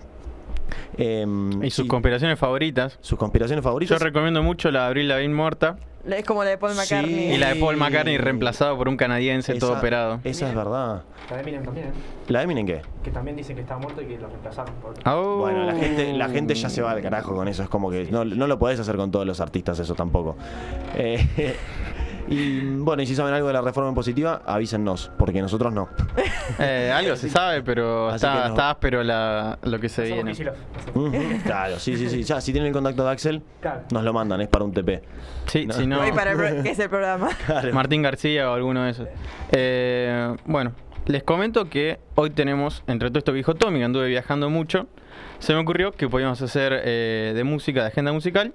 Em, 0.98 1.63
Y 1.63 1.70
sus 1.72 1.88
conspiraciones 1.88 2.38
favoritas. 2.38 2.98
sus 3.01 3.18
conspiraciones 3.18 3.63
Yo 3.63 3.70
favoritas. 3.70 4.01
recomiendo 4.01 4.44
mucho 4.44 4.70
la 4.72 4.82
de 4.82 4.86
Abril 4.88 5.08
Lavigne 5.08 5.34
muerta 5.34 5.77
Es 6.06 6.24
como 6.25 6.44
la 6.44 6.51
de 6.51 6.58
Paul 6.58 6.74
Sí. 6.74 6.77
McCartney. 6.77 7.34
y 7.34 7.38
la 7.38 7.53
de 7.53 7.56
Paul 7.60 7.77
McCartney 7.77 8.18
reemplazado 8.18 8.77
por 8.77 8.88
un 8.88 8.96
canadiense 8.98 9.56
todo 9.56 9.74
operado. 9.74 10.20
Esa 10.24 10.48
es 10.50 10.56
verdad. 10.56 11.03
La 11.29 11.36
de 11.38 11.41
Eminem 11.41 11.63
también, 11.63 11.88
¿eh? 11.88 11.91
¿La 12.27 12.39
de 12.39 12.46
Eminem 12.46 12.65
qué? 12.68 12.82
que 13.03 13.12
también 13.12 13.36
dicen 13.36 13.56
que 13.56 13.62
estaba 13.63 13.79
muerto 13.79 14.01
y 14.01 14.06
que 14.06 14.18
lo 14.20 14.27
reemplazaron 14.27 14.74
por... 14.75 14.94
Au. 15.06 15.38
Bueno, 15.39 15.63
la 15.65 15.75
gente, 15.75 16.13
la 16.13 16.29
gente 16.29 16.53
ya 16.56 16.70
se 16.70 16.82
va 16.82 16.91
al 16.91 17.01
carajo 17.01 17.34
con 17.36 17.48
eso. 17.48 17.63
Es 17.63 17.70
como 17.70 17.89
que 17.89 18.08
no, 18.12 18.24
no 18.25 18.48
lo 18.48 18.60
podés 18.60 18.79
hacer 18.79 18.96
con 18.96 19.10
todos 19.12 19.25
los 19.25 19.39
artistas, 19.41 19.79
eso 19.79 19.96
tampoco. 19.96 20.36
Eh, 20.96 21.56
y 22.28 22.62
bueno, 22.78 23.02
y 23.02 23.06
si 23.06 23.16
saben 23.16 23.34
algo 23.34 23.48
de 23.48 23.54
la 23.54 23.62
reforma 23.62 23.90
impositiva, 23.90 24.42
avísennos, 24.46 25.12
porque 25.18 25.42
nosotros 25.42 25.74
no. 25.74 25.90
Eh, 26.58 26.92
algo 26.94 27.16
se 27.16 27.30
sabe, 27.30 27.62
pero 27.62 28.08
Así 28.10 28.16
está, 28.26 28.34
que 28.34 28.40
no. 28.40 28.46
está 28.48 28.70
áspero 28.72 29.04
la, 29.04 29.60
lo 29.62 29.80
que 29.80 29.88
se 29.88 30.08
Somos 30.10 30.16
viene. 30.16 30.32
Kicillof. 30.32 30.58
Ujú, 30.96 31.44
claro, 31.46 31.78
sí, 31.80 31.96
sí, 31.96 32.10
sí. 32.10 32.24
Ya, 32.24 32.42
si 32.42 32.52
tienen 32.52 32.70
el 32.70 32.74
contacto 32.74 33.04
de 33.06 33.12
Axel, 33.12 33.44
Claro. 33.62 33.82
nos 33.94 34.04
lo 34.04 34.14
mandan, 34.14 34.42
es 34.42 34.48
para 34.48 34.66
un 34.66 34.74
TP. 34.74 35.04
Sí, 35.46 35.68
si 35.72 35.86
no, 35.86 36.02
Hoy 36.02 36.12
para 36.12 36.32
el 36.32 36.38
pro- 36.38 36.64
que 36.64 36.72
es 36.72 36.80
el 36.80 36.90
programa. 36.90 37.30
Claro. 37.46 37.72
Martín 37.74 38.02
García 38.02 38.50
o 38.50 38.56
alguno 38.56 38.84
de 38.84 38.90
esos. 38.92 39.08
Eh, 39.52 40.36
bueno, 40.46 40.72
les 41.06 41.22
comento 41.24 41.70
que 41.70 42.00
hoy 42.16 42.32
tenemos, 42.32 42.84
entre 42.88 43.10
todo 43.10 43.20
esto 43.20 43.32
que 43.32 43.38
dijo 43.38 43.54
Tommy, 43.56 43.78
que 43.80 43.86
anduve 43.86 44.08
viajando 44.08 44.50
mucho, 44.50 44.88
se 45.38 45.54
me 45.54 45.60
ocurrió 45.60 45.92
que 45.92 46.10
podíamos 46.10 46.42
hacer 46.42 46.82
eh, 46.84 47.32
de 47.36 47.44
música, 47.44 47.82
de 47.82 47.88
agenda 47.90 48.12
musical, 48.12 48.54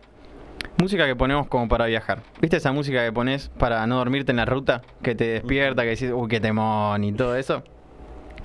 Música 0.79 1.07
que 1.07 1.17
ponemos 1.17 1.47
como 1.47 1.69
para 1.69 1.87
viajar. 1.87 2.21
¿Viste 2.41 2.57
esa 2.57 2.73
música 2.73 3.05
que 3.05 3.13
pones 3.13 3.49
para 3.59 3.87
no 3.87 3.97
dormirte 3.97 4.33
en 4.33 4.37
la 4.37 4.45
ruta? 4.45 4.83
Que 5.03 5.15
te 5.15 5.25
despierta, 5.25 5.83
que 5.83 5.91
decís, 5.91 6.11
uy, 6.13 6.29
qué 6.29 6.41
temón 6.41 7.05
y 7.05 7.13
todo 7.13 7.37
eso. 7.37 7.63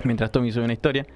Mientras 0.04 0.30
Tommy 0.30 0.52
sube 0.52 0.64
una 0.64 0.72
historia. 0.72 1.06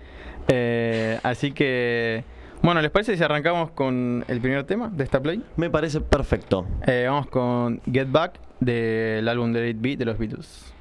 Eh, 0.49 1.19
así 1.23 1.53
que, 1.53 2.25
bueno, 2.63 2.83
¿les 2.83 2.91
parece 2.91 3.17
si 3.17 3.23
arrancamos 3.23 3.71
con 3.71 4.25
el 4.29 4.41
primer 4.41 4.65
tema 4.65 4.89
de 4.89 5.05
esta 5.05 5.21
play? 5.21 5.43
Me 5.57 5.71
parece 5.71 6.01
perfecto. 6.01 6.67
Eh, 6.87 7.07
vamos 7.09 7.29
con 7.29 7.81
Get 7.91 8.11
Back 8.11 8.41
del 8.61 9.29
álbum 9.29 9.53
de 9.53 9.71
8 9.71 9.79
Beat 9.81 9.99
de 9.99 10.05
los 10.05 10.19
Beatles. 10.19 10.74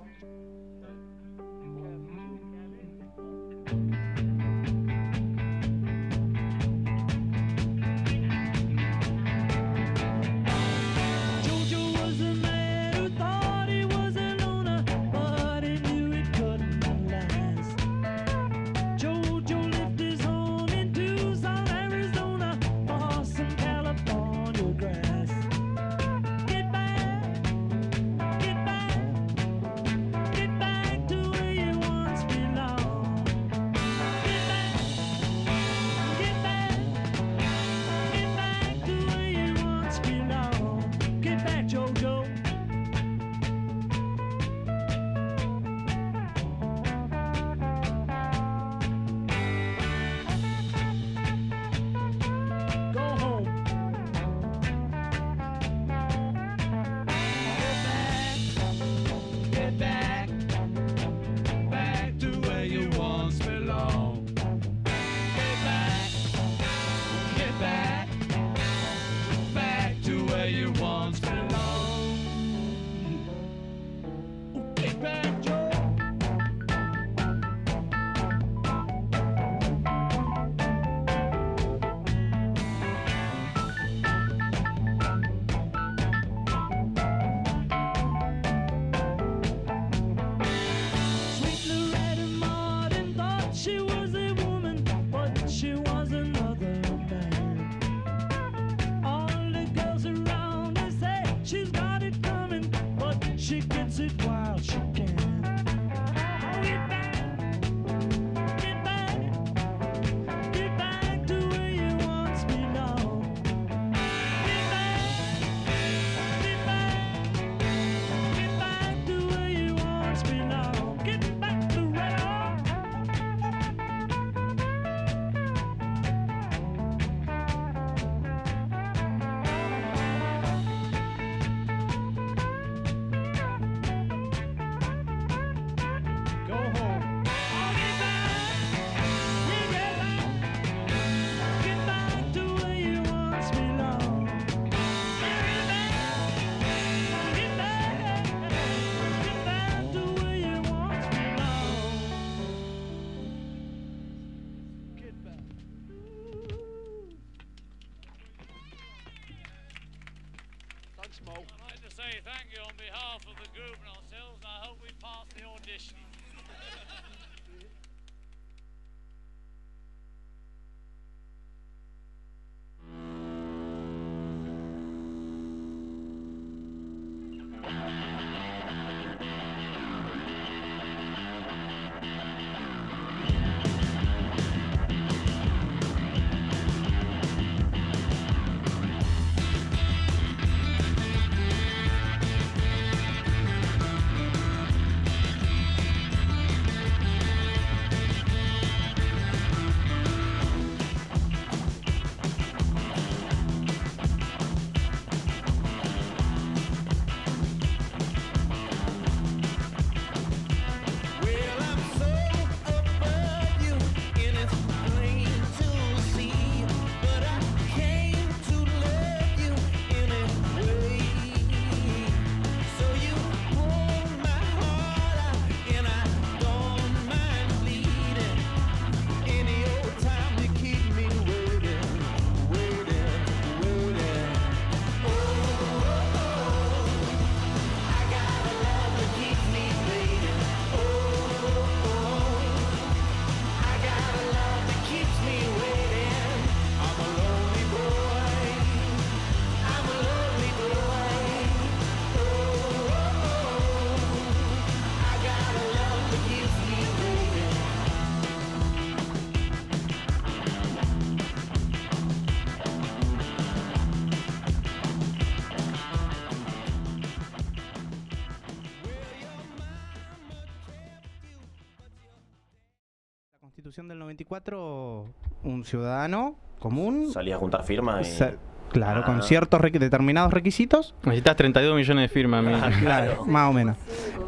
Constitución 274.28 274.46
del 274.46 274.54
94, 274.56 275.06
un 275.44 275.64
ciudadano 275.64 276.34
común, 276.58 277.10
Salía 277.12 277.36
a 277.36 277.38
juntar 277.38 277.64
firmas 277.64 278.06
y... 278.08 278.10
sa- 278.10 278.32
claro, 278.72 279.02
Ah. 279.02 279.06
con 279.06 279.22
ciertos 279.22 279.60
requ- 279.60 279.78
determinados 279.78 280.32
requisitos, 280.32 280.94
Necesitas 281.04 281.36
32 281.36 281.76
millones 281.76 282.02
de 282.02 282.08
firmas, 282.08 282.44
mi- 282.44 282.80
claro, 282.80 283.24
más 283.26 283.48
o 283.50 283.52
menos, 283.52 283.76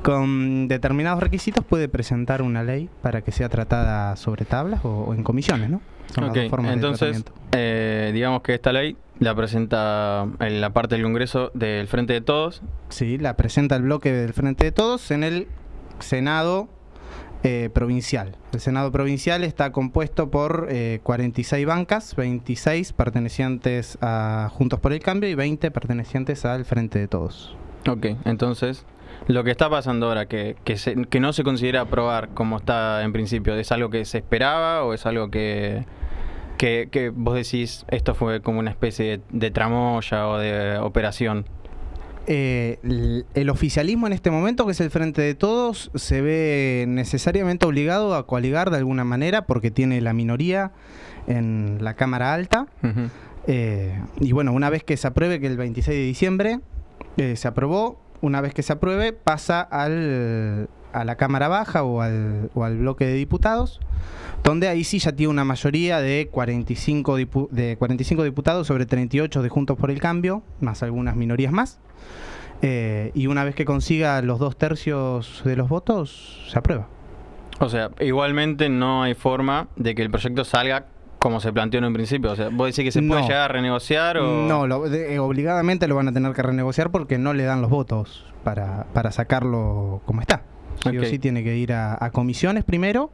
con 0.02 0.68
determinados 0.68 1.20
requisitos 1.22 1.64
puede 1.64 1.88
presentar 1.88 2.42
una 2.42 2.62
ley 2.62 2.88
para 3.02 3.22
que 3.22 3.32
sea 3.32 3.48
tratada 3.48 4.14
sobre 4.16 4.44
tablas 4.44 4.84
o, 4.84 4.88
o 5.08 5.14
en 5.14 5.22
comisiones, 5.22 5.68
¿no? 5.70 5.80
Son 6.14 6.24
las 6.24 6.32
dos 6.34 6.48
formas 6.48 6.70
de 6.70 6.74
entonces, 6.76 7.22
tratamiento. 7.24 7.32
eh, 7.52 8.10
digamos 8.14 8.40
que 8.42 8.54
esta 8.54 8.72
ley 8.72 8.96
la 9.18 9.34
presenta 9.34 10.26
en 10.40 10.60
la 10.60 10.70
parte 10.70 10.94
del 10.94 11.04
Congreso 11.04 11.50
del 11.52 11.86
Frente 11.86 12.14
de 12.14 12.22
Todos. 12.22 12.62
Sí, 12.88 13.18
la 13.18 13.36
presenta 13.36 13.76
el 13.76 13.82
bloque 13.82 14.10
del 14.12 14.32
Frente 14.32 14.64
de 14.64 14.72
Todos 14.72 15.10
en 15.10 15.22
el 15.22 15.48
Senado 15.98 16.68
eh, 17.44 17.70
provincial. 17.72 18.36
El 18.52 18.60
Senado 18.60 18.90
provincial 18.92 19.44
está 19.44 19.70
compuesto 19.72 20.30
por 20.30 20.66
eh, 20.70 21.00
46 21.02 21.66
bancas, 21.66 22.16
26 22.16 22.92
pertenecientes 22.92 23.96
a 24.00 24.48
Juntos 24.52 24.80
por 24.80 24.92
el 24.92 25.00
Cambio 25.00 25.28
y 25.30 25.34
20 25.34 25.70
pertenecientes 25.70 26.44
al 26.44 26.64
Frente 26.64 26.98
de 26.98 27.08
Todos. 27.08 27.56
Ok, 27.88 28.06
entonces, 28.24 28.84
lo 29.28 29.44
que 29.44 29.50
está 29.52 29.70
pasando 29.70 30.08
ahora, 30.08 30.26
que, 30.26 30.56
que, 30.64 30.76
se- 30.76 31.06
que 31.06 31.20
no 31.20 31.32
se 31.32 31.44
considera 31.44 31.82
aprobar 31.82 32.30
como 32.30 32.56
está 32.58 33.02
en 33.04 33.12
principio, 33.12 33.54
¿es 33.54 33.70
algo 33.72 33.88
que 33.88 34.04
se 34.04 34.18
esperaba 34.18 34.82
o 34.84 34.92
es 34.94 35.06
algo 35.06 35.30
que, 35.30 35.84
que, 36.58 37.12
vos 37.14 37.34
decís 37.36 37.84
esto 37.88 38.14
fue 38.16 38.40
como 38.42 38.58
una 38.58 38.70
especie 38.70 39.18
de, 39.18 39.20
de 39.30 39.50
tramoya 39.50 40.26
o 40.28 40.38
de 40.38 40.76
operación? 40.78 41.46
Eh, 42.30 43.24
el 43.34 43.48
oficialismo 43.50 44.06
en 44.06 44.12
este 44.12 44.30
momento, 44.30 44.66
que 44.66 44.72
es 44.72 44.80
el 44.82 44.90
Frente 44.90 45.22
de 45.22 45.34
Todos, 45.34 45.90
se 45.94 46.20
ve 46.20 46.84
necesariamente 46.86 47.64
obligado 47.66 48.14
a 48.14 48.26
coaligar 48.26 48.70
de 48.70 48.76
alguna 48.76 49.02
manera 49.04 49.46
porque 49.46 49.70
tiene 49.70 50.00
la 50.02 50.12
minoría 50.12 50.72
en 51.26 51.78
la 51.80 51.94
Cámara 51.94 52.34
Alta. 52.34 52.66
Eh, 53.46 53.98
y 54.20 54.32
bueno, 54.32 54.52
una 54.52 54.68
vez 54.68 54.84
que 54.84 54.96
se 54.98 55.06
apruebe, 55.06 55.40
que 55.40 55.46
el 55.46 55.56
26 55.56 55.96
de 55.98 56.04
diciembre 56.04 56.60
eh, 57.16 57.34
se 57.36 57.48
aprobó, 57.48 57.98
una 58.20 58.42
vez 58.42 58.52
que 58.52 58.62
se 58.62 58.74
apruebe, 58.74 59.14
pasa 59.14 59.62
al, 59.62 60.68
a 60.92 61.04
la 61.04 61.16
Cámara 61.16 61.48
Baja 61.48 61.82
o 61.82 62.02
al, 62.02 62.50
o 62.54 62.64
al 62.64 62.76
bloque 62.76 63.06
de 63.06 63.14
diputados, 63.14 63.80
donde 64.44 64.68
ahí 64.68 64.84
sí 64.84 64.98
ya 64.98 65.12
tiene 65.12 65.30
una 65.30 65.44
mayoría 65.44 66.00
de 66.00 66.28
45, 66.30 67.18
dipu- 67.18 67.48
de 67.50 67.76
45 67.78 68.22
diputados 68.24 68.66
sobre 68.66 68.84
38 68.84 69.42
de 69.42 69.48
Juntos 69.48 69.78
por 69.78 69.90
el 69.90 69.98
Cambio, 70.00 70.42
más 70.60 70.82
algunas 70.82 71.16
minorías 71.16 71.52
más. 71.52 71.78
Eh, 72.62 73.12
y 73.14 73.26
una 73.28 73.44
vez 73.44 73.54
que 73.54 73.64
consiga 73.64 74.20
los 74.22 74.38
dos 74.38 74.56
tercios 74.56 75.42
de 75.44 75.54
los 75.56 75.68
votos, 75.68 76.44
se 76.50 76.58
aprueba. 76.58 76.88
O 77.60 77.68
sea, 77.68 77.90
igualmente 78.00 78.68
no 78.68 79.02
hay 79.02 79.14
forma 79.14 79.68
de 79.76 79.94
que 79.94 80.02
el 80.02 80.10
proyecto 80.10 80.44
salga 80.44 80.86
como 81.18 81.40
se 81.40 81.52
planteó 81.52 81.78
en 81.78 81.84
un 81.86 81.92
principio. 81.94 82.30
O 82.32 82.36
sea, 82.36 82.48
vos 82.50 82.66
decís 82.68 82.84
que 82.84 82.92
se 82.92 83.02
puede 83.06 83.22
No. 83.22 83.26
llegar 83.28 83.42
a 83.42 83.48
renegociar 83.48 84.18
o... 84.18 84.46
No, 84.46 84.66
lo- 84.68 84.88
de- 84.88 85.14
eh, 85.14 85.18
obligadamente 85.18 85.88
lo 85.88 85.96
van 85.96 86.08
a 86.08 86.12
tener 86.12 86.32
que 86.32 86.42
renegociar 86.42 86.90
porque 86.90 87.18
no 87.18 87.32
le 87.32 87.42
dan 87.44 87.60
los 87.60 87.70
votos 87.70 88.24
para, 88.44 88.86
para 88.92 89.10
sacarlo 89.10 90.00
como 90.06 90.20
está. 90.20 90.42
Sí 90.82 90.96
o 90.96 91.04
sí 91.04 91.18
tiene 91.18 91.42
que 91.42 91.56
ir 91.56 91.72
a, 91.72 91.96
a 92.04 92.10
comisiones 92.12 92.62
primero 92.62 93.10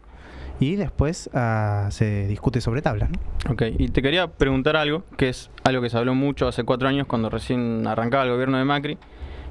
y 0.61 0.77
después 0.77 1.31
ah, 1.35 1.89
se 1.91 2.27
discute 2.27 2.61
sobre 2.61 2.83
tablas. 2.83 3.11
¿no? 3.11 3.53
Ok, 3.53 3.63
y 3.79 3.89
te 3.89 4.03
quería 4.03 4.29
preguntar 4.29 4.77
algo, 4.77 5.05
que 5.17 5.29
es 5.29 5.51
algo 5.65 5.83
que 5.83 5.91
se 5.91 5.99
habló 5.99 6.15
mucho 6.15 6.49
hace 6.49 6.65
cuatro 6.65 6.89
años 6.89 7.07
cuando 7.07 7.31
recién 7.31 7.87
arrancaba 7.87 8.25
el 8.25 8.31
gobierno 8.31 8.59
de 8.59 8.65
Macri, 8.65 8.99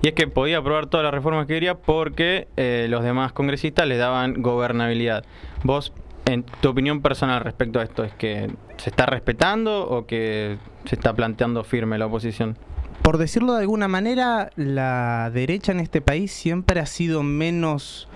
y 0.02 0.08
es 0.10 0.14
que 0.14 0.28
podía 0.28 0.58
aprobar 0.58 0.88
todas 0.88 1.04
las 1.04 1.14
reformas 1.14 1.48
que 1.48 1.54
quería 1.54 1.76
porque 1.76 2.48
eh, 2.58 2.88
los 2.90 3.04
demás 3.04 3.32
congresistas 3.32 3.88
le 3.88 3.98
daban 3.98 4.42
gobernabilidad. 4.42 5.24
Vos, 5.64 5.94
en 6.26 6.44
tu 6.44 6.70
opinión 6.70 7.02
personal 7.02 7.42
respecto 7.42 7.80
a 7.80 7.84
esto, 7.84 8.04
¿es 8.04 8.14
que 8.14 8.52
se 8.78 8.90
está 8.90 9.06
respetando 9.06 9.88
o 9.90 10.06
que 10.06 10.58
se 10.86 10.96
está 10.96 11.14
planteando 11.14 11.64
firme 11.64 11.98
la 11.98 12.08
oposición? 12.08 12.58
Por 13.02 13.18
decirlo 13.18 13.54
de 13.54 13.62
alguna 13.62 13.88
manera, 13.88 14.50
la 14.56 15.30
derecha 15.34 15.74
en 15.74 15.82
este 15.82 16.02
país 16.02 16.32
siempre 16.32 16.80
ha 16.80 16.86
sido 16.86 17.22
menos 17.22 18.08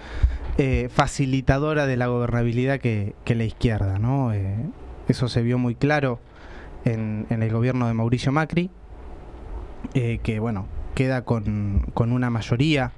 eh, 0.60 0.90
facilitadora 0.90 1.86
de 1.86 1.98
la 1.98 2.08
gobernabilidad 2.08 2.80
que, 2.80 3.14
la 3.28 3.44
izquierda. 3.44 4.00
¿no? 4.00 4.34
Eh, 4.34 4.56
eso 5.08 5.28
se 5.28 5.44
vio 5.44 5.60
muy 5.60 5.76
claro 5.76 6.20
en, 6.84 7.28
el 7.30 7.52
gobierno 7.52 7.88
de 7.88 7.94
Mauricio 7.94 8.32
Macri, 8.32 8.72
eh, 9.94 10.20
que 10.24 10.40
bueno, 10.40 10.66
queda 10.96 11.24
con, 11.24 11.86
una 11.96 12.30
mayoría 12.32 12.92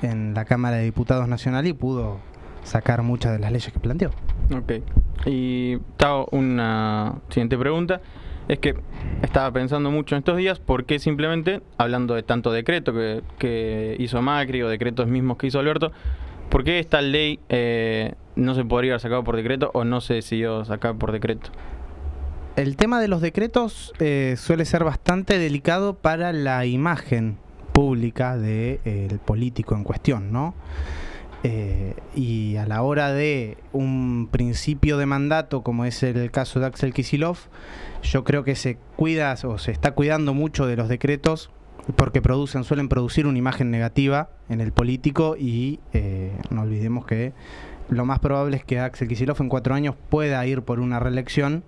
en 0.00 0.32
la 0.32 0.46
Cámara 0.46 0.76
de 0.76 0.84
Diputados 0.84 1.28
Nacional 1.28 1.66
y 1.66 1.74
pudo 1.74 2.20
sacar 2.62 3.02
muchas 3.02 3.32
de 3.32 3.38
las 3.38 3.52
leyes 3.52 3.70
que 3.70 3.80
planteó. 3.80 4.10
Ok. 4.56 4.72
Y 5.26 5.76
te 5.98 6.06
hago 6.06 6.28
una 6.32 7.16
siguiente 7.28 7.58
pregunta. 7.58 8.00
Es 8.48 8.58
que 8.58 8.74
estaba 9.22 9.50
pensando 9.52 9.90
mucho 9.90 10.14
en 10.14 10.20
estos 10.20 10.36
días 10.36 10.58
por 10.58 10.84
qué 10.84 10.98
simplemente, 10.98 11.62
hablando 11.78 12.14
de 12.14 12.22
tanto 12.22 12.50
decreto 12.52 12.92
que, 12.92 13.22
que 13.38 13.96
hizo 13.98 14.20
Macri 14.22 14.62
o 14.62 14.68
decretos 14.68 15.06
mismos 15.06 15.38
que 15.38 15.46
hizo 15.46 15.58
Alberto, 15.58 15.92
¿por 16.54 16.62
qué 16.62 16.78
esta 16.78 17.02
ley 17.02 17.40
eh, 17.48 18.14
no 18.36 18.54
se 18.54 18.64
podría 18.64 18.92
haber 18.92 19.00
sacado 19.00 19.24
por 19.24 19.34
decreto 19.34 19.72
o 19.74 19.82
no 19.82 20.00
se 20.00 20.14
decidió 20.14 20.64
sacar 20.64 20.94
por 20.94 21.10
decreto? 21.10 21.50
El 22.54 22.76
tema 22.76 23.00
de 23.00 23.08
los 23.08 23.20
decretos 23.20 23.92
eh, 23.98 24.36
suele 24.38 24.64
ser 24.64 24.84
bastante 24.84 25.40
delicado 25.40 25.94
para 25.94 26.32
la 26.32 26.64
imagen 26.64 27.38
pública 27.72 28.36
del 28.36 29.18
político 29.18 29.74
en 29.74 29.82
cuestión, 29.82 30.30
¿no? 30.30 30.54
Eh, 31.42 31.96
y 32.14 32.54
a 32.54 32.66
la 32.66 32.82
hora 32.82 33.12
de 33.12 33.58
un 33.72 34.28
principio 34.30 34.96
de 34.96 35.06
mandato, 35.06 35.64
como 35.64 35.84
es 35.84 36.04
el 36.04 36.30
caso 36.30 36.60
de 36.60 36.66
Axel 36.66 36.94
Kisilov, 36.94 37.36
yo 38.04 38.22
creo 38.22 38.44
que 38.44 38.54
se 38.54 38.78
cuida 38.94 39.34
o 39.42 39.58
se 39.58 39.72
está 39.72 39.90
cuidando 39.90 40.34
mucho 40.34 40.68
de 40.68 40.76
los 40.76 40.88
decretos 40.88 41.50
porque 41.96 42.22
producen, 42.22 42.64
suelen 42.64 42.88
producir 42.88 43.26
una 43.26 43.38
imagen 43.38 43.70
negativa 43.70 44.30
en 44.48 44.60
el 44.60 44.72
político 44.72 45.36
y 45.38 45.80
eh, 45.92 46.32
no 46.50 46.62
olvidemos 46.62 47.04
que 47.06 47.32
lo 47.90 48.04
más 48.06 48.18
probable 48.20 48.56
es 48.56 48.64
que 48.64 48.80
Axel 48.80 49.08
Kisilov 49.08 49.36
en 49.40 49.48
cuatro 49.48 49.74
años 49.74 49.94
pueda 50.08 50.44
ir 50.46 50.62
por 50.62 50.80
una 50.80 50.98
reelección 51.00 51.62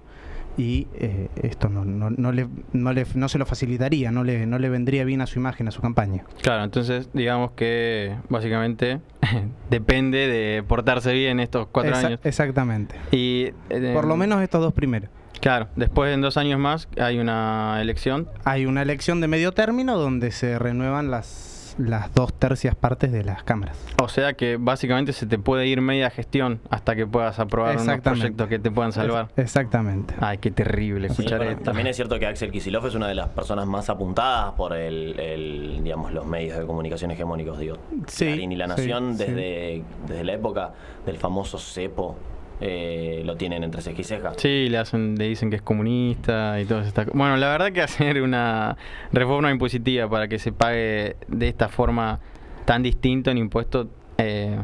y 0.59 0.87
eh, 0.95 1.29
esto 1.43 1.69
no, 1.69 1.85
no, 1.85 2.09
no 2.09 2.33
le, 2.33 2.49
no, 2.73 2.95
le- 2.95 3.05
no 3.15 3.29
se 3.29 3.37
lo 3.39 3.45
facilitaría, 3.45 4.11
no 4.11 4.25
le, 4.25 4.47
no 4.47 4.59
le 4.59 4.71
vendría 4.71 5.05
bien 5.05 5.21
a 5.21 5.27
su 5.27 5.39
imagen, 5.39 5.69
a 5.69 5.71
su 5.71 5.83
campaña. 5.83 6.25
Claro, 6.41 6.65
entonces 6.65 7.11
digamos 7.13 7.51
que 7.51 8.17
básicamente 8.31 9.01
depende 9.71 10.27
de 10.29 10.63
portarse 10.63 11.13
bien 11.13 11.41
estos 11.41 11.67
cuatro 11.71 11.95
años. 11.95 12.21
Exactamente. 12.25 12.95
Y, 13.13 13.51
eh, 13.69 13.91
Por 13.95 14.07
lo 14.07 14.17
menos 14.17 14.41
estos 14.43 14.63
dos 14.63 14.73
primeros. 14.73 15.11
Claro, 15.41 15.69
después 15.77 16.13
en 16.15 16.21
dos 16.23 16.37
años 16.37 16.59
más 16.59 16.89
hay 16.99 17.19
una 17.19 17.79
elección. 17.81 18.29
Hay 18.45 18.67
una 18.67 18.83
elección 18.83 19.21
de 19.21 19.29
medio 19.29 19.53
término 19.53 19.97
donde 19.99 20.31
se 20.33 20.59
renuevan 20.59 21.11
las, 21.11 21.77
las 21.79 22.13
dos 22.15 22.33
tercias 22.33 22.75
partes 22.75 23.13
de 23.13 23.23
las 23.23 23.45
cámaras. 23.45 23.77
O 24.03 24.09
sea 24.09 24.33
que 24.35 24.57
básicamente 24.59 25.13
se 25.13 25.27
te 25.27 25.39
puede 25.39 25.67
ir 25.67 25.81
media 25.83 26.11
gestión 26.11 26.61
hasta 26.71 26.97
que 26.97 27.07
puedas 27.07 27.39
aprobar 27.39 27.77
unos 27.79 28.01
proyectos 28.01 28.49
que 28.49 28.59
te 28.59 28.71
puedan 28.71 28.93
salvar. 28.93 29.29
Es- 29.37 29.45
exactamente. 29.45 30.15
Ay, 30.21 30.39
qué 30.39 30.51
terrible 30.51 31.09
Sí, 31.09 31.13
escuchar 31.13 31.39
bueno, 31.39 31.53
esto. 31.53 31.65
también 31.65 31.87
es 31.87 31.97
cierto 31.97 32.19
que 32.19 32.27
Axel 32.27 32.51
Kicillof 32.51 32.85
es 32.87 32.95
una 32.95 33.07
de 33.09 33.15
las 33.15 33.29
personas 33.29 33.67
más 33.67 33.89
apuntadas 33.91 34.53
por 34.55 34.73
el, 34.75 35.19
el, 35.21 35.81
digamos, 35.85 36.13
los 36.13 36.27
medios 36.27 36.59
de 36.59 36.67
comunicación 36.67 37.11
hegemónicos, 37.13 37.59
digo. 37.59 37.77
Sí, 38.09 38.25
Clarín 38.27 38.53
y 38.53 38.57
La 38.57 38.65
sí, 38.65 38.71
Nación, 38.71 39.17
sí. 39.17 39.25
desde, 39.25 39.83
desde 40.09 40.25
la 40.25 40.33
época 40.33 40.73
del 41.05 41.19
famoso 41.19 41.59
cepo, 41.59 42.17
eh, 42.61 43.23
lo 43.25 43.37
tienen 43.37 43.63
entre 43.65 43.83
ceja 43.83 44.01
y 44.01 44.05
ceja. 44.05 44.33
Sí, 44.37 44.69
le 44.69 44.79
hacen, 44.79 45.17
le 45.17 45.29
dicen 45.29 45.51
que 45.51 45.57
es 45.57 45.63
comunista 45.63 46.59
y 46.61 46.65
todo 46.65 46.81
eso. 46.81 46.93
Bueno, 47.13 47.37
la 47.37 47.49
verdad 47.49 47.73
que 47.73 47.83
hacer 47.83 48.23
una 48.23 48.77
reforma 49.13 49.51
impositiva 49.51 50.09
para 50.09 50.29
que 50.29 50.39
se 50.39 50.53
pague 50.53 51.17
de 51.29 51.49
esta 51.49 51.69
forma 51.69 52.21
tan 52.65 52.83
distinto 52.83 53.31
en 53.31 53.39
impuestos 53.39 53.89
eh, 54.19 54.57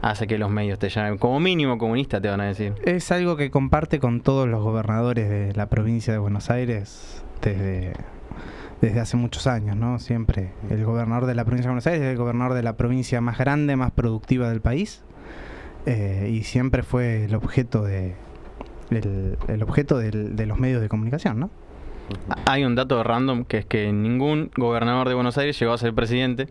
hace 0.00 0.26
que 0.26 0.38
los 0.38 0.50
medios 0.50 0.78
te 0.78 0.88
llamen 0.88 1.18
como 1.18 1.40
mínimo 1.40 1.76
comunista, 1.76 2.20
te 2.20 2.28
van 2.28 2.40
a 2.40 2.44
decir. 2.44 2.74
Es 2.84 3.10
algo 3.10 3.36
que 3.36 3.50
comparte 3.50 3.98
con 3.98 4.20
todos 4.20 4.48
los 4.48 4.62
gobernadores 4.62 5.28
de 5.28 5.52
la 5.54 5.68
provincia 5.68 6.12
de 6.12 6.20
Buenos 6.20 6.50
Aires 6.50 7.24
desde, 7.42 7.94
desde 8.80 9.00
hace 9.00 9.16
muchos 9.16 9.48
años, 9.48 9.76
¿no? 9.76 9.98
Siempre 9.98 10.52
el 10.70 10.84
gobernador 10.84 11.26
de 11.26 11.34
la 11.34 11.44
provincia 11.44 11.68
de 11.68 11.72
Buenos 11.72 11.86
Aires 11.88 12.02
es 12.02 12.10
el 12.12 12.16
gobernador 12.16 12.54
de 12.54 12.62
la 12.62 12.76
provincia 12.76 13.20
más 13.20 13.38
grande, 13.38 13.74
más 13.74 13.90
productiva 13.90 14.48
del 14.48 14.60
país 14.60 15.02
eh, 15.86 16.30
y 16.32 16.42
siempre 16.44 16.82
fue 16.82 17.24
el 17.24 17.34
objeto 17.34 17.82
de 17.82 18.14
el, 18.90 19.36
el 19.48 19.62
objeto 19.62 19.98
del- 19.98 20.36
de 20.36 20.46
los 20.46 20.58
medios 20.58 20.80
de 20.80 20.88
comunicación, 20.88 21.40
¿no? 21.40 21.50
Hay 22.46 22.64
un 22.64 22.74
dato 22.74 23.02
random 23.02 23.44
que 23.44 23.58
es 23.58 23.66
que 23.66 23.90
ningún 23.92 24.50
gobernador 24.56 25.08
de 25.08 25.14
Buenos 25.14 25.38
Aires 25.38 25.58
llegó 25.58 25.72
a 25.72 25.78
ser 25.78 25.94
presidente 25.94 26.48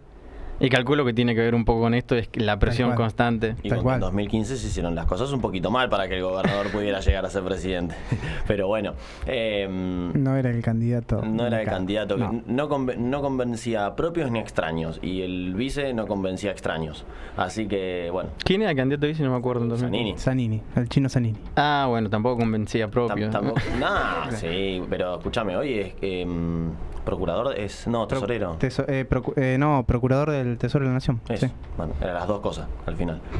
Y 0.65 0.69
calculo 0.69 1.03
que 1.05 1.13
tiene 1.13 1.35
que 1.35 1.41
ver 1.41 1.53
un 1.55 1.65
poco 1.65 1.81
con 1.81 1.93
esto, 1.93 2.15
es 2.15 2.27
que 2.29 2.39
la 2.39 2.57
presión 2.57 2.95
constante. 2.95 3.55
Y 3.63 3.69
Tal 3.69 3.79
con- 3.79 3.83
cual. 3.83 3.95
en 3.95 3.99
2015 4.01 4.55
se 4.57 4.67
hicieron 4.67 4.95
las 4.95 5.05
cosas 5.05 5.31
un 5.33 5.41
poquito 5.41 5.69
mal 5.69 5.89
para 5.89 6.07
que 6.07 6.15
el 6.15 6.23
gobernador 6.23 6.67
pudiera 6.71 7.01
llegar 7.01 7.25
a 7.25 7.29
ser 7.29 7.43
presidente. 7.43 7.95
Pero 8.47 8.67
bueno, 8.67 8.93
eh, 9.27 9.67
No 9.69 10.35
era 10.37 10.49
el 10.49 10.61
candidato. 10.61 11.21
no 11.21 11.45
era 11.47 11.61
el 11.61 11.67
candidato. 11.67 12.15
que 12.15 12.21
No. 12.23 12.41
No, 12.47 12.69
conven- 12.69 12.97
no 12.97 13.21
convencía 13.21 13.85
a 13.85 13.95
propios 13.95 14.31
ni 14.31 14.39
a 14.39 14.41
extraños. 14.41 14.99
Y 15.01 15.21
el 15.21 15.53
vice 15.53 15.93
no 15.93 16.07
convencía 16.07 16.51
a 16.51 16.53
extraños. 16.53 17.05
Así 17.35 17.67
que, 17.67 18.07
bueno, 18.11 18.29
¿Quién 18.45 18.61
era 18.61 18.71
el 18.71 18.77
candidato 18.77 19.05
dice? 19.05 19.21
No 19.23 19.31
me 19.31 19.37
acuerdo. 19.37 19.63
en 19.63 19.69
2015. 19.69 20.23
Zanini. 20.23 20.59
Sanini, 20.59 20.61
el 20.81 20.87
chino 20.89 21.09
Sanini. 21.09 21.37
Ah, 21.57 21.87
bueno, 21.89 22.09
tampoco 22.09 22.37
convencía 22.37 22.87
Tam- 22.87 22.91
propio. 22.91 23.29
tampoco- 23.29 23.59
nah, 23.79 24.31
sí, 24.31 24.81
pero 24.89 25.17
escúchame, 25.17 25.57
hoy 25.57 25.73
es 25.79 25.93
que 25.95 26.25
mm, 26.25 27.03
procurador 27.03 27.59
es. 27.59 27.85
No, 27.87 28.07
Pro- 28.07 28.19
tesorero. 28.19 28.57
teso- 28.59 28.85
eh, 28.87 29.05
procu- 29.09 29.33
eh, 29.35 29.57
no, 29.57 29.83
procurador 29.85 30.31
del 30.31 30.52
Tesoro 30.57 30.85
de 30.85 30.89
la 30.89 30.95
Nación. 30.95 31.21
Eso. 31.29 31.47
Sí. 31.47 31.53
Bueno, 31.77 31.93
eran 32.01 32.15
las 32.15 32.27
dos 32.27 32.41
cosas 32.41 32.67
al 32.85 32.95
final. 32.95 33.21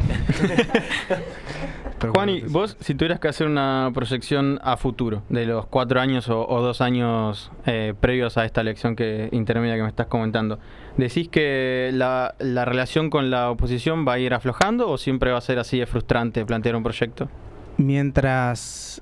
Juan, 2.14 2.30
y 2.30 2.42
del 2.42 2.50
vos, 2.50 2.76
si 2.80 2.96
tuvieras 2.96 3.20
que 3.20 3.30
hacer 3.30 3.48
una 3.48 3.90
proyección 3.94 4.60
a 4.62 4.78
futuro, 4.78 5.24
de 5.30 5.46
los 5.46 5.66
cuatro 5.68 6.02
años 6.02 6.30
o, 6.30 6.48
o 6.48 6.62
dos 6.62 6.82
años 6.82 7.52
eh, 7.66 7.94
previos 8.00 8.38
a 8.38 8.46
esta 8.46 8.62
elección 8.62 8.96
que 8.96 9.30
intermedia 9.32 9.76
que 9.76 9.84
me 9.84 9.88
estás 9.88 10.08
comentando, 10.08 10.60
¿decís 10.98 11.30
que 11.30 11.92
la, 11.94 12.36
la 12.40 12.66
relación 12.66 13.10
con 13.10 13.30
la 13.30 13.50
oposición 13.50 14.06
va 14.08 14.14
a 14.14 14.20
ir 14.20 14.34
aflojando 14.34 14.90
o 14.90 14.98
siempre 14.98 15.32
va 15.32 15.38
a 15.38 15.42
ser 15.42 15.60
así 15.60 15.80
de 15.80 15.86
frustrante 15.86 16.46
plantear 16.46 16.76
un 16.76 16.84
proyecto? 16.84 17.30
Mientras 17.78 19.02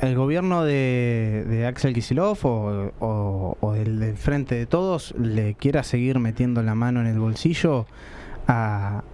el 0.00 0.16
gobierno 0.16 0.64
de, 0.64 1.64
Axel 1.68 1.94
Kicillof 1.94 2.44
o, 2.44 3.72
del 3.74 4.16
Frente 4.16 4.54
de 4.54 4.66
Todos 4.66 5.14
le 5.18 5.54
quiera 5.54 5.82
seguir 5.82 6.18
metiendo 6.18 6.62
la 6.62 6.74
mano 6.74 7.00
en 7.00 7.06
el 7.06 7.18
bolsillo 7.18 7.86
a 8.48 9.04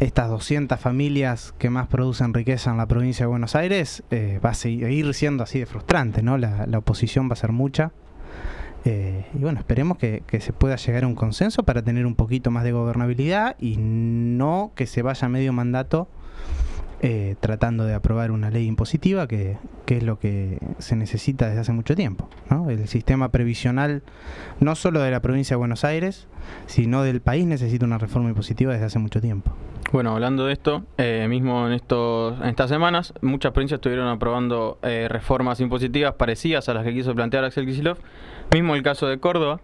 estas 0.00 0.30
200 0.30 0.80
familias 0.80 1.54
que 1.58 1.68
más 1.68 1.86
producen 1.86 2.32
riqueza 2.32 2.70
en 2.70 2.78
la 2.78 2.86
provincia 2.86 3.24
de 3.24 3.28
Buenos 3.28 3.54
Aires, 3.54 4.02
eh, 4.10 4.40
va 4.42 4.50
a 4.50 4.54
seguir 4.54 5.12
siendo 5.12 5.42
así 5.42 5.58
de 5.58 5.66
frustrante, 5.66 6.22
¿no? 6.22 6.38
La, 6.38 6.66
la 6.66 6.78
oposición 6.78 7.28
va 7.28 7.34
a 7.34 7.36
ser 7.36 7.52
mucha. 7.52 7.92
Eh, 8.86 9.26
y 9.34 9.38
bueno, 9.38 9.58
esperemos 9.58 9.98
que, 9.98 10.22
que 10.26 10.40
se 10.40 10.54
pueda 10.54 10.76
llegar 10.76 11.04
a 11.04 11.06
un 11.06 11.14
consenso 11.14 11.64
para 11.64 11.82
tener 11.82 12.06
un 12.06 12.14
poquito 12.14 12.50
más 12.50 12.64
de 12.64 12.72
gobernabilidad 12.72 13.56
y 13.60 13.76
no 13.76 14.72
que 14.74 14.86
se 14.86 15.02
vaya 15.02 15.28
medio 15.28 15.52
mandato 15.52 16.08
eh, 17.02 17.36
tratando 17.40 17.84
de 17.84 17.94
aprobar 17.94 18.30
una 18.30 18.50
ley 18.50 18.66
impositiva 18.66 19.26
que, 19.26 19.56
es 19.86 20.02
lo 20.02 20.18
que 20.18 20.58
se 20.78 20.96
necesita 20.96 21.48
desde 21.48 21.60
hace 21.60 21.72
mucho 21.72 21.96
tiempo. 21.96 22.28
¿no? 22.50 22.68
El 22.68 22.86
sistema 22.88 23.30
previsional, 23.30 24.02
no 24.60 24.74
solo 24.74 25.00
de 25.00 25.10
la 25.10 25.20
provincia 25.20 25.54
de 25.54 25.58
Buenos 25.58 25.84
Aires, 25.84 26.28
sino 26.66 27.02
del 27.02 27.20
país, 27.22 27.46
necesita 27.46 27.86
una 27.86 27.96
reforma 27.96 28.28
impositiva 28.28 28.72
desde 28.72 28.84
hace 28.84 28.98
mucho 28.98 29.20
tiempo. 29.20 29.50
Bueno, 29.92 30.12
hablando 30.12 30.44
de 30.44 30.52
esto, 30.52 30.84
eh, 30.98 31.26
mismo 31.28 31.66
en, 31.66 31.72
estos, 31.72 32.38
estas 32.44 32.68
semanas, 32.68 33.14
muchas 33.22 33.52
provincias 33.52 33.78
estuvieron 33.78 34.06
aprobando 34.06 34.78
eh, 34.82 35.08
reformas 35.08 35.58
impositivas 35.60 36.14
parecidas 36.14 36.68
a 36.68 36.74
las 36.74 36.84
que 36.84 36.92
quiso 36.92 37.14
plantear 37.14 37.44
Axel 37.44 37.64
Kicillof. 37.64 37.98
Mismo 38.52 38.74
el 38.74 38.82
caso 38.82 39.08
de 39.08 39.18
Córdoba, 39.18 39.60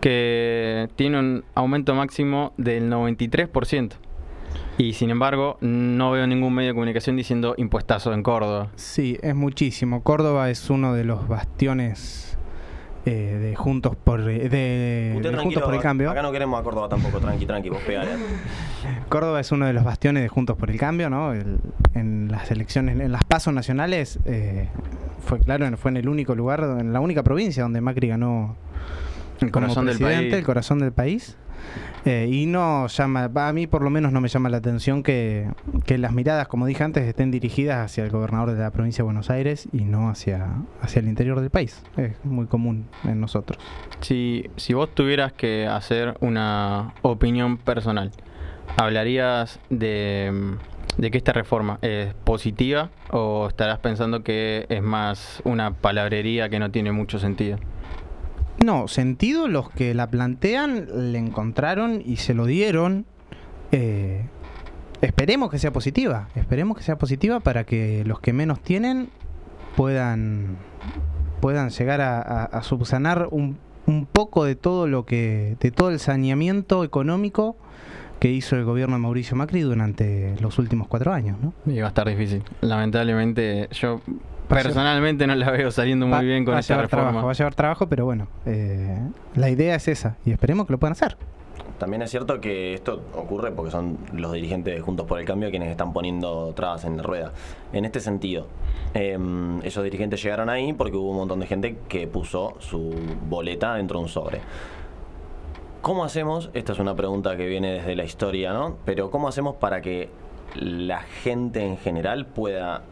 que 0.00 0.88
tiene 0.96 1.18
un 1.18 1.44
aumento 1.54 1.94
máximo 1.94 2.54
del 2.56 2.90
93%. 2.90 3.92
Y 4.82 4.94
sin 4.94 5.10
embargo, 5.10 5.58
no 5.60 6.10
veo 6.10 6.26
ningún 6.26 6.54
medio 6.54 6.68
de 6.70 6.74
comunicación 6.74 7.14
diciendo 7.14 7.54
impuestazo 7.58 8.14
en 8.14 8.22
Córdoba. 8.22 8.68
Sí, 8.76 9.18
es 9.20 9.34
muchísimo. 9.34 10.02
Córdoba 10.02 10.48
es 10.48 10.70
uno 10.70 10.94
de 10.94 11.04
los 11.04 11.28
bastiones 11.28 12.38
eh, 13.04 13.10
de 13.42 13.56
Juntos 13.56 13.94
por, 13.96 14.24
de, 14.24 14.48
de 14.48 15.12
Usted 15.16 15.36
Juntos 15.36 15.62
por 15.62 15.74
el 15.74 15.80
Cambio. 15.82 16.10
acá 16.10 16.22
no 16.22 16.32
queremos 16.32 16.58
a 16.58 16.62
Córdoba 16.62 16.88
tampoco, 16.88 17.18
tranqui, 17.20 17.44
tranqui, 17.44 17.68
vos 17.68 17.82
pegale. 17.86 18.12
Córdoba 19.10 19.40
es 19.40 19.52
uno 19.52 19.66
de 19.66 19.74
los 19.74 19.84
bastiones 19.84 20.22
de 20.22 20.28
Juntos 20.30 20.56
por 20.56 20.70
el 20.70 20.78
Cambio, 20.78 21.10
¿no? 21.10 21.34
El- 21.34 21.58
en 21.94 22.28
las 22.30 22.50
elecciones, 22.50 22.98
en 22.98 23.12
las 23.12 23.24
pasos 23.24 23.52
nacionales, 23.52 24.18
eh, 24.24 24.68
fue 25.22 25.40
claro, 25.40 25.76
fue 25.76 25.90
en 25.90 25.98
el 25.98 26.08
único 26.08 26.34
lugar, 26.34 26.60
en 26.80 26.94
la 26.94 27.00
única 27.00 27.22
provincia 27.22 27.62
donde 27.64 27.82
Macri 27.82 28.08
ganó 28.08 28.56
El 29.42 29.50
del 29.50 29.98
país. 29.98 30.32
el 30.32 30.44
corazón 30.44 30.78
del 30.78 30.92
país. 30.92 31.36
Eh, 32.04 32.28
y 32.30 32.46
no 32.46 32.86
llama, 32.86 33.30
a 33.34 33.52
mí 33.52 33.66
por 33.66 33.82
lo 33.82 33.90
menos 33.90 34.12
no 34.12 34.20
me 34.20 34.28
llama 34.28 34.48
la 34.48 34.56
atención 34.56 35.02
que, 35.02 35.50
que 35.84 35.98
las 35.98 36.12
miradas, 36.12 36.48
como 36.48 36.66
dije 36.66 36.82
antes, 36.82 37.04
estén 37.04 37.30
dirigidas 37.30 37.84
hacia 37.84 38.04
el 38.04 38.10
gobernador 38.10 38.52
de 38.52 38.58
la 38.58 38.70
provincia 38.70 39.02
de 39.02 39.04
Buenos 39.04 39.30
Aires 39.30 39.68
y 39.72 39.84
no 39.84 40.08
hacia, 40.08 40.48
hacia 40.80 41.00
el 41.00 41.08
interior 41.08 41.40
del 41.40 41.50
país. 41.50 41.82
Es 41.96 42.12
muy 42.24 42.46
común 42.46 42.86
en 43.04 43.20
nosotros. 43.20 43.62
Si, 44.00 44.50
si 44.56 44.74
vos 44.74 44.94
tuvieras 44.94 45.32
que 45.32 45.66
hacer 45.66 46.16
una 46.20 46.94
opinión 47.02 47.58
personal, 47.58 48.12
¿hablarías 48.76 49.60
de, 49.68 50.56
de 50.96 51.10
que 51.10 51.18
esta 51.18 51.32
reforma 51.32 51.78
es 51.82 52.14
positiva 52.14 52.90
o 53.10 53.48
estarás 53.48 53.78
pensando 53.78 54.22
que 54.22 54.66
es 54.68 54.82
más 54.82 55.42
una 55.44 55.72
palabrería 55.72 56.48
que 56.48 56.58
no 56.58 56.70
tiene 56.70 56.92
mucho 56.92 57.18
sentido? 57.18 57.58
No, 58.64 58.88
sentido 58.88 59.48
los 59.48 59.70
que 59.70 59.94
la 59.94 60.10
plantean 60.10 61.12
le 61.12 61.18
encontraron 61.18 62.02
y 62.04 62.16
se 62.16 62.34
lo 62.34 62.44
dieron. 62.44 63.06
Eh, 63.72 64.26
esperemos 65.00 65.50
que 65.50 65.58
sea 65.58 65.72
positiva. 65.72 66.28
Esperemos 66.34 66.76
que 66.76 66.82
sea 66.82 66.98
positiva 66.98 67.40
para 67.40 67.64
que 67.64 68.04
los 68.04 68.20
que 68.20 68.32
menos 68.32 68.60
tienen 68.60 69.08
puedan 69.76 70.58
puedan 71.40 71.70
llegar 71.70 72.02
a, 72.02 72.62
subsanar 72.62 73.28
un, 73.30 73.56
un 73.86 74.04
poco 74.04 74.44
de 74.44 74.56
todo 74.56 74.86
lo 74.86 75.06
que 75.06 75.56
de 75.60 75.70
todo 75.70 75.88
el 75.88 75.98
saneamiento 75.98 76.84
económico 76.84 77.56
que 78.18 78.30
hizo 78.30 78.56
el 78.56 78.64
gobierno 78.64 78.96
de 78.96 79.00
Mauricio 79.00 79.36
Macri 79.36 79.62
durante 79.62 80.36
los 80.40 80.58
últimos 80.58 80.86
cuatro 80.86 81.14
años, 81.14 81.38
¿no? 81.40 81.54
Y 81.64 81.80
va 81.80 81.86
a 81.86 81.88
estar 81.88 82.06
difícil. 82.06 82.42
Lamentablemente, 82.60 83.68
yo 83.72 84.02
personalmente 84.50 85.26
no 85.26 85.34
la 85.34 85.50
veo 85.50 85.70
saliendo 85.70 86.06
muy 86.06 86.14
Va- 86.16 86.20
bien 86.20 86.44
con 86.44 86.54
va 86.54 86.60
esta 86.60 86.76
reforma. 86.80 87.04
trabajo, 87.06 87.26
va 87.26 87.32
a 87.32 87.34
llevar 87.34 87.54
trabajo, 87.54 87.86
pero 87.88 88.04
bueno, 88.04 88.26
eh, 88.46 88.98
la 89.34 89.48
idea 89.50 89.74
es 89.74 89.88
esa 89.88 90.16
y 90.26 90.32
esperemos 90.32 90.66
que 90.66 90.72
lo 90.72 90.78
puedan 90.78 90.92
hacer. 90.92 91.16
También 91.78 92.02
es 92.02 92.10
cierto 92.10 92.42
que 92.42 92.74
esto 92.74 93.00
ocurre 93.14 93.52
porque 93.52 93.70
son 93.70 93.96
los 94.12 94.32
dirigentes 94.32 94.74
de 94.74 94.80
Juntos 94.82 95.06
por 95.06 95.18
el 95.18 95.24
Cambio 95.24 95.48
quienes 95.48 95.70
están 95.70 95.94
poniendo 95.94 96.52
trabas 96.54 96.84
en 96.84 96.98
la 96.98 97.02
rueda. 97.02 97.32
En 97.72 97.86
este 97.86 98.00
sentido, 98.00 98.48
em, 98.92 99.62
esos 99.62 99.82
dirigentes 99.82 100.22
llegaron 100.22 100.50
ahí 100.50 100.74
porque 100.74 100.98
hubo 100.98 101.10
un 101.10 101.16
montón 101.16 101.40
de 101.40 101.46
gente 101.46 101.78
que 101.88 102.06
puso 102.06 102.54
su 102.58 102.94
boleta 103.30 103.74
dentro 103.76 103.98
de 103.98 104.02
un 104.02 104.08
sobre. 104.10 104.40
¿Cómo 105.80 106.04
hacemos? 106.04 106.50
Esta 106.52 106.72
es 106.72 106.78
una 106.78 106.94
pregunta 106.94 107.36
que 107.38 107.46
viene 107.46 107.72
desde 107.72 107.96
la 107.96 108.04
historia, 108.04 108.52
¿no? 108.52 108.76
Pero 108.84 109.10
¿cómo 109.10 109.28
hacemos 109.28 109.54
para 109.56 109.80
que 109.80 110.10
la 110.56 110.98
gente 111.00 111.64
en 111.64 111.78
general 111.78 112.26
pueda 112.26 112.82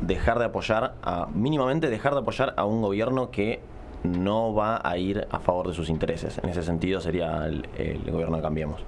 dejar 0.00 0.38
de 0.38 0.46
apoyar, 0.46 0.94
a, 1.02 1.28
mínimamente 1.34 1.88
dejar 1.90 2.14
de 2.14 2.20
apoyar 2.20 2.54
a 2.56 2.64
un 2.64 2.82
gobierno 2.82 3.30
que 3.30 3.60
no 4.04 4.54
va 4.54 4.80
a 4.82 4.98
ir 4.98 5.26
a 5.30 5.40
favor 5.40 5.68
de 5.68 5.74
sus 5.74 5.88
intereses? 5.88 6.38
En 6.38 6.48
ese 6.48 6.62
sentido 6.62 7.00
sería 7.00 7.46
el, 7.46 7.68
el 7.76 8.10
gobierno 8.10 8.36
de 8.36 8.42
Cambiemos. 8.42 8.84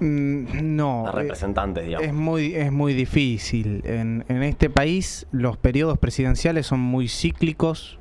Mm, 0.00 0.76
no. 0.76 1.06
A 1.06 1.10
eh, 1.10 1.12
representantes, 1.12 1.84
digamos. 1.84 2.06
Es 2.06 2.14
muy, 2.14 2.54
es 2.54 2.72
muy 2.72 2.94
difícil. 2.94 3.82
En, 3.84 4.24
en 4.28 4.42
este 4.42 4.70
país 4.70 5.26
los 5.30 5.56
periodos 5.56 5.98
presidenciales 5.98 6.66
son 6.66 6.80
muy 6.80 7.08
cíclicos, 7.08 7.98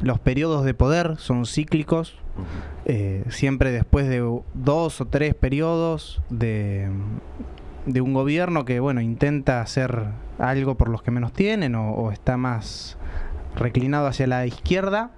los 0.00 0.18
periodos 0.18 0.64
de 0.64 0.74
poder 0.74 1.16
son 1.18 1.44
cíclicos, 1.44 2.14
eh, 2.86 3.24
siempre 3.28 3.70
después 3.70 4.08
de 4.08 4.20
dos 4.54 5.00
o 5.00 5.06
tres 5.06 5.34
periodos 5.34 6.22
de, 6.30 6.88
de 7.86 8.00
un 8.00 8.12
gobierno 8.12 8.64
que 8.64 8.80
bueno 8.80 9.00
intenta 9.00 9.60
hacer 9.60 10.06
algo 10.38 10.76
por 10.76 10.88
los 10.88 11.02
que 11.02 11.10
menos 11.10 11.32
tienen 11.32 11.74
o, 11.74 11.92
o 11.92 12.12
está 12.12 12.36
más 12.36 12.98
reclinado 13.56 14.06
hacia 14.06 14.26
la 14.26 14.46
izquierda, 14.46 15.10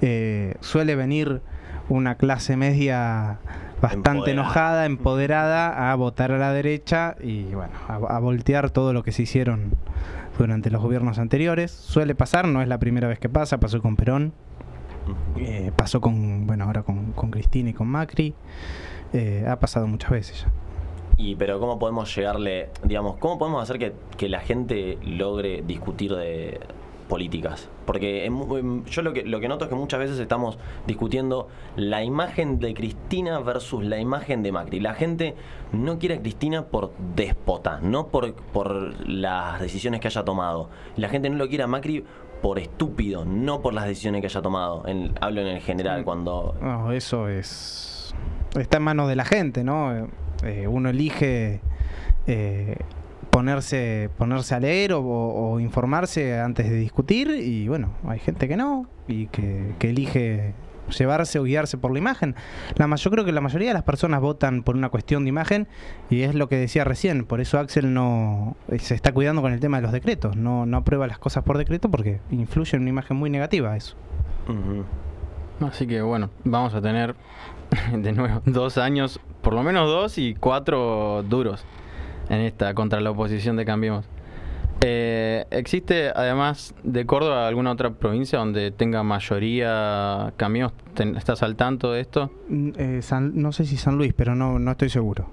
eh, 0.00 0.54
suele 0.60 0.94
venir 0.96 1.42
una 1.88 2.16
clase 2.16 2.56
media 2.56 3.38
bastante 3.80 4.08
Empoderada. 4.08 4.32
enojada, 4.32 4.86
empoderada 4.86 5.92
a 5.92 5.94
votar 5.96 6.32
a 6.32 6.38
la 6.38 6.52
derecha 6.52 7.16
y 7.20 7.44
bueno, 7.54 7.72
a, 7.88 7.94
a 7.94 8.18
voltear 8.18 8.70
todo 8.70 8.92
lo 8.92 9.02
que 9.02 9.12
se 9.12 9.22
hicieron 9.22 9.72
durante 10.38 10.70
los 10.70 10.80
gobiernos 10.80 11.18
anteriores. 11.18 11.70
Suele 11.70 12.14
pasar, 12.14 12.46
no 12.46 12.62
es 12.62 12.68
la 12.68 12.78
primera 12.78 13.08
vez 13.08 13.18
que 13.18 13.28
pasa, 13.28 13.58
pasó 13.58 13.82
con 13.82 13.96
Perón, 13.96 14.32
eh, 15.36 15.70
pasó 15.76 16.00
con, 16.00 16.46
bueno, 16.46 16.64
ahora 16.64 16.82
con, 16.82 17.12
con 17.12 17.30
Cristina 17.30 17.70
y 17.70 17.72
con 17.74 17.88
Macri, 17.88 18.34
eh, 19.12 19.44
ha 19.48 19.60
pasado 19.60 19.86
muchas 19.86 20.10
veces 20.10 20.42
ya. 20.42 20.63
Y 21.16 21.36
pero 21.36 21.60
cómo 21.60 21.78
podemos 21.78 22.14
llegarle, 22.14 22.70
digamos, 22.82 23.16
cómo 23.16 23.38
podemos 23.38 23.62
hacer 23.62 23.78
que, 23.78 23.92
que 24.16 24.28
la 24.28 24.40
gente 24.40 24.98
logre 25.04 25.62
discutir 25.66 26.14
de 26.14 26.60
políticas? 27.08 27.68
Porque 27.86 28.24
en 28.24 28.34
en- 28.52 28.84
yo 28.86 29.02
lo 29.02 29.12
que, 29.12 29.22
lo 29.24 29.38
que 29.38 29.46
noto 29.48 29.64
es 29.64 29.68
que 29.68 29.76
muchas 29.76 30.00
veces 30.00 30.18
estamos 30.18 30.58
discutiendo 30.86 31.48
la 31.76 32.02
imagen 32.02 32.58
de 32.58 32.74
Cristina 32.74 33.38
versus 33.40 33.84
la 33.84 33.98
imagen 34.00 34.42
de 34.42 34.50
Macri. 34.52 34.80
La 34.80 34.94
gente 34.94 35.34
no 35.72 35.98
quiere 35.98 36.16
a 36.16 36.20
Cristina 36.20 36.64
por 36.66 36.92
déspota, 37.14 37.78
no 37.80 38.08
por, 38.08 38.34
por 38.34 39.08
las 39.08 39.60
decisiones 39.60 40.00
que 40.00 40.08
haya 40.08 40.24
tomado. 40.24 40.68
La 40.96 41.08
gente 41.08 41.30
no 41.30 41.36
lo 41.36 41.46
quiere 41.48 41.64
a 41.64 41.66
Macri 41.68 42.04
por 42.42 42.58
estúpido, 42.58 43.24
no 43.24 43.60
por 43.62 43.72
las 43.72 43.84
decisiones 43.86 44.20
que 44.20 44.26
haya 44.26 44.42
tomado. 44.42 44.82
En- 44.88 45.12
hablo 45.20 45.42
en 45.42 45.46
el 45.46 45.60
general, 45.60 46.04
cuando 46.04 46.54
No, 46.60 46.90
eso 46.90 47.28
es... 47.28 48.14
está 48.58 48.78
en 48.78 48.82
manos 48.82 49.08
de 49.08 49.16
la 49.16 49.24
gente, 49.24 49.62
¿no? 49.62 50.08
Eh, 50.42 50.66
uno 50.66 50.88
elige 50.88 51.60
eh, 52.26 52.76
ponerse, 53.30 54.10
ponerse 54.18 54.54
a 54.54 54.60
leer 54.60 54.92
o, 54.92 55.02
o 55.02 55.60
informarse 55.60 56.40
antes 56.40 56.68
de 56.68 56.76
discutir 56.76 57.30
y 57.30 57.68
bueno, 57.68 57.92
hay 58.06 58.18
gente 58.18 58.48
que 58.48 58.56
no 58.56 58.86
y 59.08 59.26
que, 59.26 59.74
que 59.78 59.90
elige 59.90 60.54
llevarse 60.90 61.38
o 61.38 61.44
guiarse 61.44 61.78
por 61.78 61.92
la 61.92 61.98
imagen. 61.98 62.34
La, 62.76 62.94
yo 62.94 63.10
creo 63.10 63.24
que 63.24 63.32
la 63.32 63.40
mayoría 63.40 63.68
de 63.68 63.74
las 63.74 63.82
personas 63.82 64.20
votan 64.20 64.62
por 64.62 64.76
una 64.76 64.88
cuestión 64.88 65.24
de 65.24 65.30
imagen 65.30 65.66
y 66.10 66.22
es 66.22 66.34
lo 66.34 66.48
que 66.48 66.56
decía 66.56 66.84
recién, 66.84 67.24
por 67.24 67.40
eso 67.40 67.58
Axel 67.58 67.92
no 67.94 68.56
eh, 68.68 68.78
se 68.78 68.94
está 68.94 69.12
cuidando 69.12 69.42
con 69.42 69.52
el 69.52 69.60
tema 69.60 69.78
de 69.78 69.82
los 69.82 69.92
decretos, 69.92 70.36
no, 70.36 70.66
no 70.66 70.78
aprueba 70.78 71.06
las 71.06 71.18
cosas 71.18 71.44
por 71.44 71.58
decreto 71.58 71.90
porque 71.90 72.20
influye 72.30 72.76
en 72.76 72.82
una 72.82 72.90
imagen 72.90 73.16
muy 73.16 73.30
negativa 73.30 73.76
eso. 73.76 73.96
Así 75.60 75.86
que 75.86 76.02
bueno, 76.02 76.30
vamos 76.44 76.74
a 76.74 76.82
tener 76.82 77.14
de 77.92 78.12
nuevo 78.12 78.42
dos 78.46 78.78
años, 78.78 79.20
por 79.42 79.54
lo 79.54 79.62
menos 79.62 79.88
dos 79.88 80.18
y 80.18 80.34
cuatro 80.34 81.24
duros 81.28 81.64
en 82.28 82.40
esta 82.40 82.74
contra 82.74 83.00
la 83.00 83.10
oposición 83.10 83.56
de 83.56 83.64
Cambiemos. 83.64 84.06
Eh, 84.86 85.46
¿Existe 85.50 86.10
además 86.14 86.74
de 86.82 87.06
Córdoba 87.06 87.48
alguna 87.48 87.70
otra 87.70 87.90
provincia 87.94 88.38
donde 88.38 88.70
tenga 88.70 89.02
mayoría 89.02 90.32
Cambiemos? 90.36 90.72
¿Estás 91.16 91.42
al 91.42 91.56
tanto 91.56 91.92
de 91.92 92.00
esto? 92.00 92.30
Mm, 92.48 92.70
eh, 92.76 92.98
San- 93.02 93.32
no 93.40 93.52
sé 93.52 93.64
si 93.64 93.76
San 93.76 93.96
Luis, 93.96 94.12
pero 94.14 94.34
no, 94.34 94.58
no 94.58 94.70
estoy 94.72 94.90
seguro. 94.90 95.30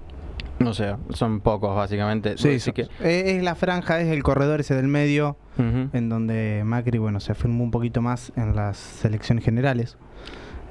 No 0.58 0.72
sé, 0.74 0.94
son 1.10 1.40
pocos 1.40 1.74
básicamente. 1.74 2.38
Sí, 2.38 2.54
Así 2.54 2.72
que, 2.72 2.82
eh, 3.00 3.36
es 3.36 3.42
la 3.42 3.54
franja, 3.56 4.00
es 4.00 4.08
el 4.08 4.22
corredor 4.22 4.60
ese 4.60 4.74
del 4.74 4.86
medio, 4.86 5.36
en 5.58 6.08
donde 6.08 6.62
Macri, 6.64 6.98
bueno, 6.98 7.18
se 7.20 7.32
afirmó 7.32 7.64
un 7.64 7.70
poquito 7.72 8.00
más 8.00 8.32
en 8.36 8.54
las 8.54 9.04
elecciones 9.04 9.44
generales. 9.44 9.98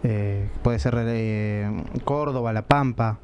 Eh, 0.04 0.48
puede 0.64 0.80
ser 0.80 0.96
eh, 1.00 1.70
Córdoba, 2.06 2.54
La 2.54 2.64
Pampa, 2.64 3.20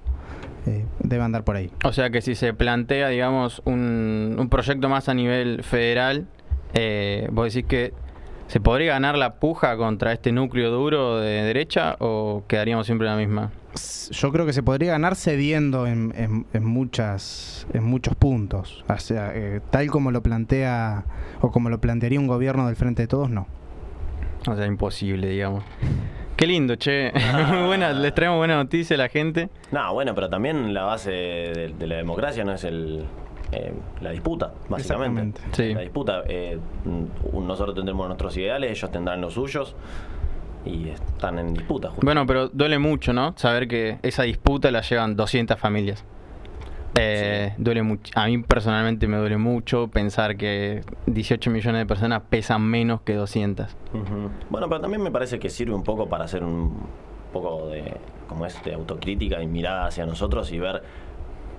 eh, 0.67 0.85
debe 0.99 1.23
andar 1.23 1.43
por 1.43 1.55
ahí. 1.55 1.71
O 1.83 1.91
sea 1.93 2.09
que 2.09 2.21
si 2.21 2.35
se 2.35 2.53
plantea, 2.53 3.07
digamos, 3.09 3.61
un, 3.65 4.35
un 4.37 4.49
proyecto 4.49 4.87
más 4.89 5.09
a 5.09 5.13
nivel 5.13 5.63
federal, 5.63 6.27
eh, 6.73 7.27
vos 7.31 7.51
decís 7.53 7.67
que 7.67 7.93
se 8.47 8.59
podría 8.61 8.93
ganar 8.93 9.17
la 9.17 9.35
puja 9.35 9.75
contra 9.75 10.13
este 10.13 10.31
núcleo 10.31 10.69
duro 10.71 11.17
de 11.19 11.41
derecha 11.43 11.95
o 11.99 12.43
quedaríamos 12.47 12.85
siempre 12.85 13.07
en 13.07 13.13
la 13.13 13.19
misma. 13.19 13.51
Yo 14.11 14.31
creo 14.31 14.45
que 14.45 14.53
se 14.53 14.63
podría 14.63 14.91
ganar 14.91 15.15
cediendo 15.15 15.85
en, 15.85 16.13
en- 16.15 16.45
en 16.53 16.65
muchas, 16.65 17.67
en 17.73 17.83
muchos 17.83 18.15
puntos. 18.15 18.83
O 18.89 18.97
sea, 18.99 19.31
eh, 19.35 19.61
tal 19.69 19.87
como 19.91 20.11
lo 20.11 20.23
plantea 20.23 21.05
o 21.41 21.51
como 21.51 21.69
lo 21.69 21.79
plantearía 21.81 22.19
un 22.19 22.27
gobierno 22.27 22.67
del 22.67 22.75
Frente 22.75 23.03
de 23.03 23.07
Todos, 23.07 23.29
no. 23.29 23.47
O 24.47 24.55
sea, 24.55 24.65
imposible, 24.65 25.27
digamos. 25.29 25.63
Qué 26.37 26.45
lindo, 26.47 26.75
che. 26.77 27.11
Buena, 27.65 27.91
les 27.93 28.13
traemos 28.13 28.37
buena 28.37 28.55
noticia 28.55 28.95
a 28.95 28.99
la 28.99 29.09
gente. 29.09 29.49
No, 29.71 29.93
bueno, 29.93 30.13
pero 30.13 30.29
también 30.29 30.73
la 30.73 30.83
base 30.83 31.11
de, 31.11 31.73
de 31.77 31.87
la 31.87 31.95
democracia 31.95 32.43
no 32.43 32.53
es 32.53 32.63
el 32.63 33.05
eh, 33.51 33.73
la 34.01 34.11
disputa, 34.11 34.51
básicamente. 34.69 35.41
Sí. 35.53 35.73
La 35.73 35.81
disputa. 35.81 36.23
eh, 36.27 36.59
nosotros 37.33 37.75
tendremos 37.75 38.07
nuestros 38.07 38.35
ideales, 38.37 38.71
ellos 38.71 38.91
tendrán 38.91 39.19
los 39.21 39.33
suyos 39.33 39.75
y 40.65 40.89
están 40.89 41.39
en 41.39 41.53
disputa. 41.53 41.89
justo. 41.89 42.05
Bueno, 42.05 42.25
pero 42.27 42.49
duele 42.49 42.77
mucho, 42.77 43.13
¿no? 43.13 43.33
Saber 43.37 43.67
que 43.67 43.97
esa 44.03 44.23
disputa 44.23 44.69
la 44.69 44.81
llevan 44.81 45.15
200 45.15 45.57
familias. 45.57 46.05
Eh, 46.95 47.53
Duele 47.57 47.83
mucho. 47.83 48.11
A 48.15 48.25
mí 48.25 48.39
personalmente 48.39 49.07
me 49.07 49.17
duele 49.17 49.37
mucho 49.37 49.87
pensar 49.89 50.37
que 50.37 50.81
18 51.05 51.51
millones 51.51 51.81
de 51.81 51.85
personas 51.85 52.23
pesan 52.29 52.63
menos 52.63 53.01
que 53.01 53.13
200. 53.13 53.67
Ujú. 53.93 54.29
Bueno, 54.49 54.67
pero 54.67 54.81
también 54.81 55.01
me 55.01 55.11
parece 55.11 55.39
que 55.39 55.49
sirve 55.49 55.73
un 55.75 55.83
poco 55.83 56.07
para 56.09 56.25
hacer 56.25 56.43
un 56.43 56.87
poco 57.33 57.67
de, 57.67 57.93
como 58.27 58.45
es, 58.45 58.63
de 58.63 58.73
autocrítica 58.73 59.41
y 59.43 59.47
mirada 59.47 59.87
hacia 59.87 60.05
nosotros 60.05 60.51
y 60.51 60.59
ver 60.59 60.81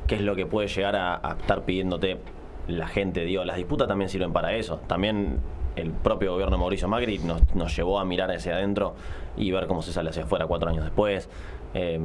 qué 0.07 0.17
es 0.17 0.23
lo 0.23 0.35
que 0.35 0.47
puede 0.47 0.69
llegar 0.69 0.97
a, 0.97 1.15
a 1.17 1.33
estar 1.35 1.65
pidiéndote 1.65 2.19
la 2.67 2.89
gente. 2.89 3.25
Digo, 3.25 3.45
las 3.45 3.57
disputas 3.57 3.87
también 3.87 4.09
sirven 4.09 4.33
para 4.33 4.55
eso. 4.55 4.81
También 4.87 5.39
el 5.77 5.91
propio 5.93 6.33
gobierno 6.33 6.57
de 6.57 6.61
Mauricio 6.61 6.89
Macri 6.89 7.19
nos, 7.21 7.55
nos 7.55 7.77
llevó 7.77 8.01
a 8.01 8.05
mirar 8.05 8.31
hacia 8.31 8.55
adentro 8.55 8.95
y 9.37 9.53
ver 9.53 9.67
cómo 9.69 9.83
se 9.83 9.93
sale 9.93 10.11
hacia 10.11 10.25
afuera 10.25 10.47
cuatro 10.47 10.69
años 10.69 10.83
después. 10.85 11.29
Eh, 11.75 12.01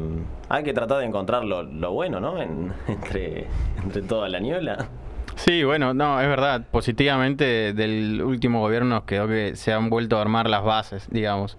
hay 0.49 0.63
que 0.63 0.73
tratar 0.73 0.99
de 0.99 1.06
encontrar 1.06 1.43
lo, 1.45 1.63
lo 1.63 1.91
bueno, 1.93 2.19
¿no? 2.19 2.41
En- 2.41 2.73
entre, 2.88 3.47
entre 3.84 4.02
toda 4.02 4.30
la 4.30 4.39
niebla. 4.39 4.88
Sí, 5.36 5.63
bueno, 5.63 5.93
no, 5.93 6.21
es 6.21 6.28
verdad. 6.28 6.65
Positivamente 6.71 7.73
del 7.73 8.21
último 8.21 8.60
gobierno 8.60 8.89
nos 8.95 9.04
quedó 9.06 9.28
que 9.28 9.56
se 9.56 9.73
han 9.73 9.89
vuelto 9.89 10.17
a 10.17 10.21
armar 10.21 10.49
las 10.49 10.63
bases, 10.63 11.08
digamos. 11.10 11.58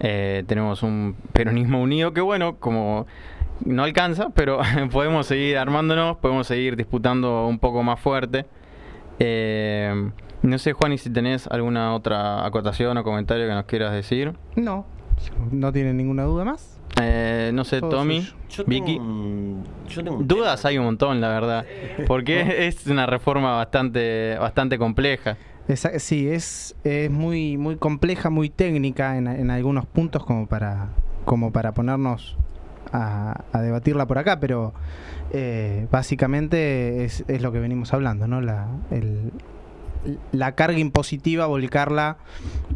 Eh, 0.00 0.44
tenemos 0.46 0.82
un 0.82 1.16
peronismo 1.32 1.80
unido 1.80 2.12
que, 2.12 2.20
bueno, 2.20 2.56
como 2.56 3.06
no 3.64 3.84
alcanza, 3.84 4.30
pero 4.34 4.60
podemos 4.92 5.26
seguir 5.26 5.56
armándonos, 5.58 6.16
podemos 6.18 6.46
seguir 6.46 6.76
disputando 6.76 7.46
un 7.46 7.58
poco 7.58 7.82
más 7.82 8.00
fuerte. 8.00 8.44
Eh, 9.18 10.10
no 10.42 10.58
sé, 10.58 10.72
Juan, 10.72 10.92
y 10.92 10.98
si 10.98 11.10
tenés 11.10 11.46
alguna 11.46 11.94
otra 11.94 12.44
acotación 12.46 12.96
o 12.98 13.04
comentario 13.04 13.46
que 13.46 13.54
nos 13.54 13.64
quieras 13.64 13.92
decir. 13.92 14.32
No, 14.56 14.86
no 15.50 15.72
tiene 15.72 15.92
ninguna 15.92 16.24
duda 16.24 16.44
más. 16.44 16.79
Eh, 17.00 17.50
no 17.54 17.64
sé, 17.64 17.80
Todo 17.80 17.90
Tommy. 17.90 18.20
Yo 18.50 18.64
Vicky. 18.64 18.94
tengo 18.98 19.64
yo 19.88 20.04
tengo 20.04 20.22
Dudas 20.22 20.64
hay 20.64 20.78
un 20.78 20.84
montón, 20.84 21.20
la 21.20 21.28
verdad. 21.28 21.64
Porque 22.06 22.66
es 22.66 22.86
una 22.86 23.06
reforma 23.06 23.56
bastante, 23.56 24.36
bastante 24.38 24.78
compleja. 24.78 25.36
Esa- 25.68 25.98
sí, 25.98 26.28
es, 26.28 26.74
es 26.84 27.10
muy, 27.10 27.56
muy 27.56 27.76
compleja, 27.76 28.28
muy 28.30 28.50
técnica 28.50 29.16
en, 29.16 29.28
en 29.28 29.50
algunos 29.50 29.86
puntos 29.86 30.24
como 30.24 30.46
para, 30.46 30.88
como 31.24 31.52
para 31.52 31.72
ponernos 31.72 32.36
a, 32.92 33.44
a 33.52 33.60
debatirla 33.62 34.06
por 34.06 34.18
acá, 34.18 34.40
pero 34.40 34.72
eh, 35.32 35.86
básicamente 35.92 37.04
es, 37.04 37.24
es 37.28 37.40
lo 37.40 37.52
que 37.52 37.60
venimos 37.60 37.92
hablando, 37.94 38.26
¿no? 38.26 38.40
La, 38.40 38.66
el- 38.90 39.32
la 40.32 40.52
carga 40.54 40.78
impositiva, 40.78 41.46
volcarla 41.46 42.16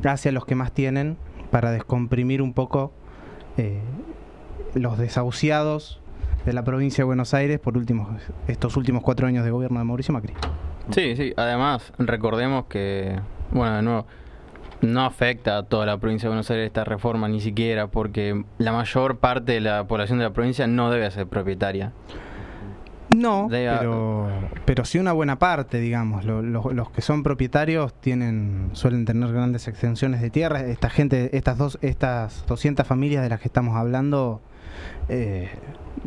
hacia 0.04 0.30
los 0.30 0.44
que 0.44 0.54
más 0.54 0.72
tienen 0.72 1.16
para 1.50 1.70
descomprimir 1.72 2.42
un 2.42 2.52
poco 2.52 2.92
eh, 3.56 3.80
los 4.74 4.98
desahuciados 4.98 6.00
de 6.44 6.52
la 6.52 6.64
provincia 6.64 7.02
de 7.02 7.06
Buenos 7.06 7.34
Aires 7.34 7.58
por 7.58 7.76
últimos, 7.76 8.08
estos 8.48 8.76
últimos 8.76 9.02
cuatro 9.02 9.26
años 9.26 9.44
de 9.44 9.50
gobierno 9.50 9.78
de 9.78 9.84
Mauricio 9.84 10.12
Macri. 10.12 10.34
Sí, 10.90 11.16
sí. 11.16 11.32
Además, 11.36 11.92
recordemos 11.98 12.66
que, 12.66 13.18
bueno, 13.50 13.76
de 13.76 13.82
nuevo, 13.82 14.06
no 14.82 15.04
afecta 15.04 15.58
a 15.58 15.62
toda 15.62 15.86
la 15.86 15.96
provincia 15.98 16.26
de 16.26 16.30
Buenos 16.30 16.50
Aires 16.50 16.66
esta 16.66 16.84
reforma 16.84 17.28
ni 17.28 17.40
siquiera, 17.40 17.86
porque 17.86 18.44
la 18.58 18.72
mayor 18.72 19.18
parte 19.18 19.52
de 19.52 19.60
la 19.60 19.86
población 19.86 20.18
de 20.18 20.24
la 20.24 20.32
provincia 20.32 20.66
no 20.66 20.90
debe 20.90 21.10
ser 21.10 21.26
propietaria. 21.26 21.92
No, 23.20 23.46
pero, 23.78 24.28
pero 24.64 24.84
sí 24.84 24.98
una 24.98 25.12
buena 25.12 25.38
parte, 25.38 25.78
digamos. 25.80 26.24
Lo- 26.24 26.42
lo- 26.42 26.72
los 26.72 26.90
que 26.90 27.00
son 27.02 27.22
propietarios 27.22 27.94
tienen 28.00 28.70
suelen 28.72 29.04
tener 29.04 29.32
grandes 29.32 29.68
extensiones 29.68 30.20
de 30.20 30.30
tierra. 30.30 30.60
Esta 30.62 30.90
gente, 30.90 31.36
estas 31.36 31.58
dos, 31.58 31.78
estas 31.82 32.44
200 32.46 32.86
familias 32.86 33.22
de 33.22 33.28
las 33.28 33.40
que 33.40 33.48
estamos 33.48 33.76
hablando, 33.76 34.40
eh, 35.08 35.50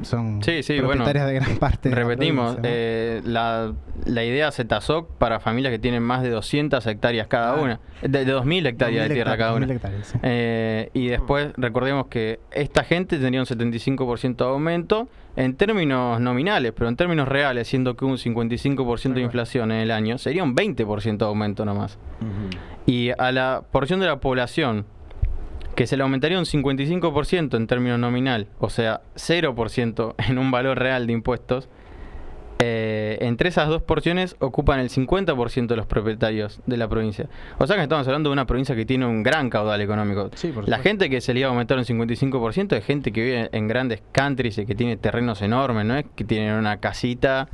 son 0.03 0.43
Sí, 0.43 0.61
sí, 0.63 0.77
propietarias 0.77 1.25
bueno, 1.25 1.27
de 1.27 1.33
gran 1.33 1.57
parte. 1.57 1.89
de 1.89 1.95
la 1.95 2.01
Repetimos, 2.03 2.57
eh, 2.63 3.21
la, 3.25 3.73
la 4.05 4.23
idea 4.23 4.51
se 4.51 4.63
tasó 4.65 5.07
para 5.07 5.39
familias 5.39 5.71
que 5.71 5.79
tienen 5.79 6.03
más 6.03 6.21
de 6.21 6.29
200 6.29 6.85
hectáreas 6.85 7.27
cada 7.27 7.53
Ah. 7.53 7.61
una, 7.61 7.79
de, 8.01 8.25
de 8.25 8.33
2.000 8.35 8.67
hectáreas 8.67 9.09
de 9.09 9.09
2000 9.09 9.13
tierra 9.15 9.37
cada 9.37 9.51
2000 9.51 9.65
una. 9.69 9.75
hectáreas, 9.75 10.07
sí. 10.07 10.17
Eh, 10.21 10.89
y 10.93 11.07
después 11.07 11.49
recordemos 11.57 12.07
que 12.07 12.39
esta 12.51 12.83
gente 12.83 13.17
tendría 13.17 13.39
un 13.39 13.47
75% 13.47 14.35
de 14.45 14.51
aumento 14.51 15.07
en 15.35 15.55
términos 15.55 16.19
nominales, 16.19 16.73
pero 16.75 16.89
en 16.89 16.95
términos 16.95 17.27
reales, 17.27 17.67
siendo 17.67 17.95
que 17.95 18.05
un 18.05 18.17
55% 18.17 19.13
de 19.13 19.21
inflación 19.21 19.71
en 19.71 19.79
el 19.81 19.91
año, 19.91 20.17
sería 20.17 20.43
un 20.43 20.55
20% 20.55 21.17
de 21.17 21.25
aumento 21.25 21.63
nomás. 21.65 21.97
Y 22.85 23.11
a 23.17 23.31
la 23.31 23.63
porción 23.71 23.99
de 23.99 24.07
la 24.07 24.19
población 24.19 24.85
que 25.77 25.85
se 25.85 25.95
le 25.95 26.01
aumentaría 26.01 26.39
un 26.39 26.45
55% 26.45 27.55
en 27.55 27.67
términos 27.67 27.99
nominal, 27.99 28.47
o 28.57 28.71
sea, 28.71 29.01
0% 29.15 30.15
en 30.27 30.37
un 30.39 30.49
valor 30.49 30.79
real 30.79 31.05
de 31.05 31.13
impuestos, 31.13 31.69
eh, 32.57 33.19
entre 33.21 33.49
esas 33.49 33.67
dos 33.67 33.83
porciones 33.83 34.35
ocupan 34.39 34.79
el 34.79 34.89
50% 34.89 35.67
de 35.67 35.75
los 35.75 35.85
propietarios 35.85 36.61
de 36.65 36.77
la 36.77 36.87
provincia. 36.87 37.29
O 37.59 37.67
sea 37.67 37.75
que 37.75 37.83
estamos 37.83 38.07
hablando 38.07 38.31
de 38.31 38.33
una 38.33 38.47
provincia 38.47 38.75
que 38.75 38.87
tiene 38.87 39.05
un 39.05 39.21
gran 39.21 39.51
caudal 39.51 39.79
económico. 39.79 40.31
Sí, 40.33 40.47
por 40.47 40.67
la 40.67 40.79
gente 40.79 41.11
que 41.11 41.21
se 41.21 41.35
le 41.35 41.41
iba 41.41 41.49
a 41.49 41.51
aumentar 41.51 41.77
un 41.77 41.85
55% 41.85 42.75
es 42.75 42.83
gente 42.83 43.11
que 43.11 43.23
vive 43.23 43.49
en 43.51 43.67
grandes 43.67 44.01
countries 44.11 44.57
y 44.57 44.65
que 44.65 44.73
tiene 44.73 44.97
terrenos 44.97 45.43
enormes, 45.43 45.85
no 45.85 45.95
es 45.95 46.05
que 46.15 46.23
tienen 46.23 46.55
una 46.55 46.77
casita 46.77 47.49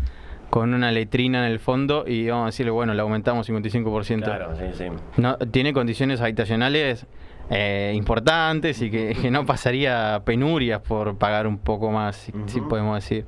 con 0.50 0.74
una 0.74 0.94
letrina 0.94 1.46
en 1.46 1.52
el 1.52 1.60
fondo 1.60 2.06
y 2.08 2.30
vamos 2.30 2.44
a 2.44 2.46
decirle, 2.46 2.72
bueno, 2.72 2.94
le 2.94 3.02
aumentamos 3.02 3.50
55%. 3.50 4.24
Claro, 4.24 4.56
sí, 4.56 4.64
sí. 4.78 4.86
No, 5.18 5.36
tiene 5.38 5.74
condiciones 5.74 6.22
habitacionales 6.22 7.06
eh, 7.50 7.94
importantes 7.96 8.82
y 8.82 8.90
que, 8.90 9.16
que 9.22 9.32
no 9.32 9.46
pasaría 9.46 10.22
penurias 10.26 10.82
por 10.82 11.18
pagar 11.18 11.48
un 11.48 11.58
poco 11.58 11.92
más, 11.92 12.32
si, 12.46 12.62
podemos 12.62 12.96
decir. 12.96 13.26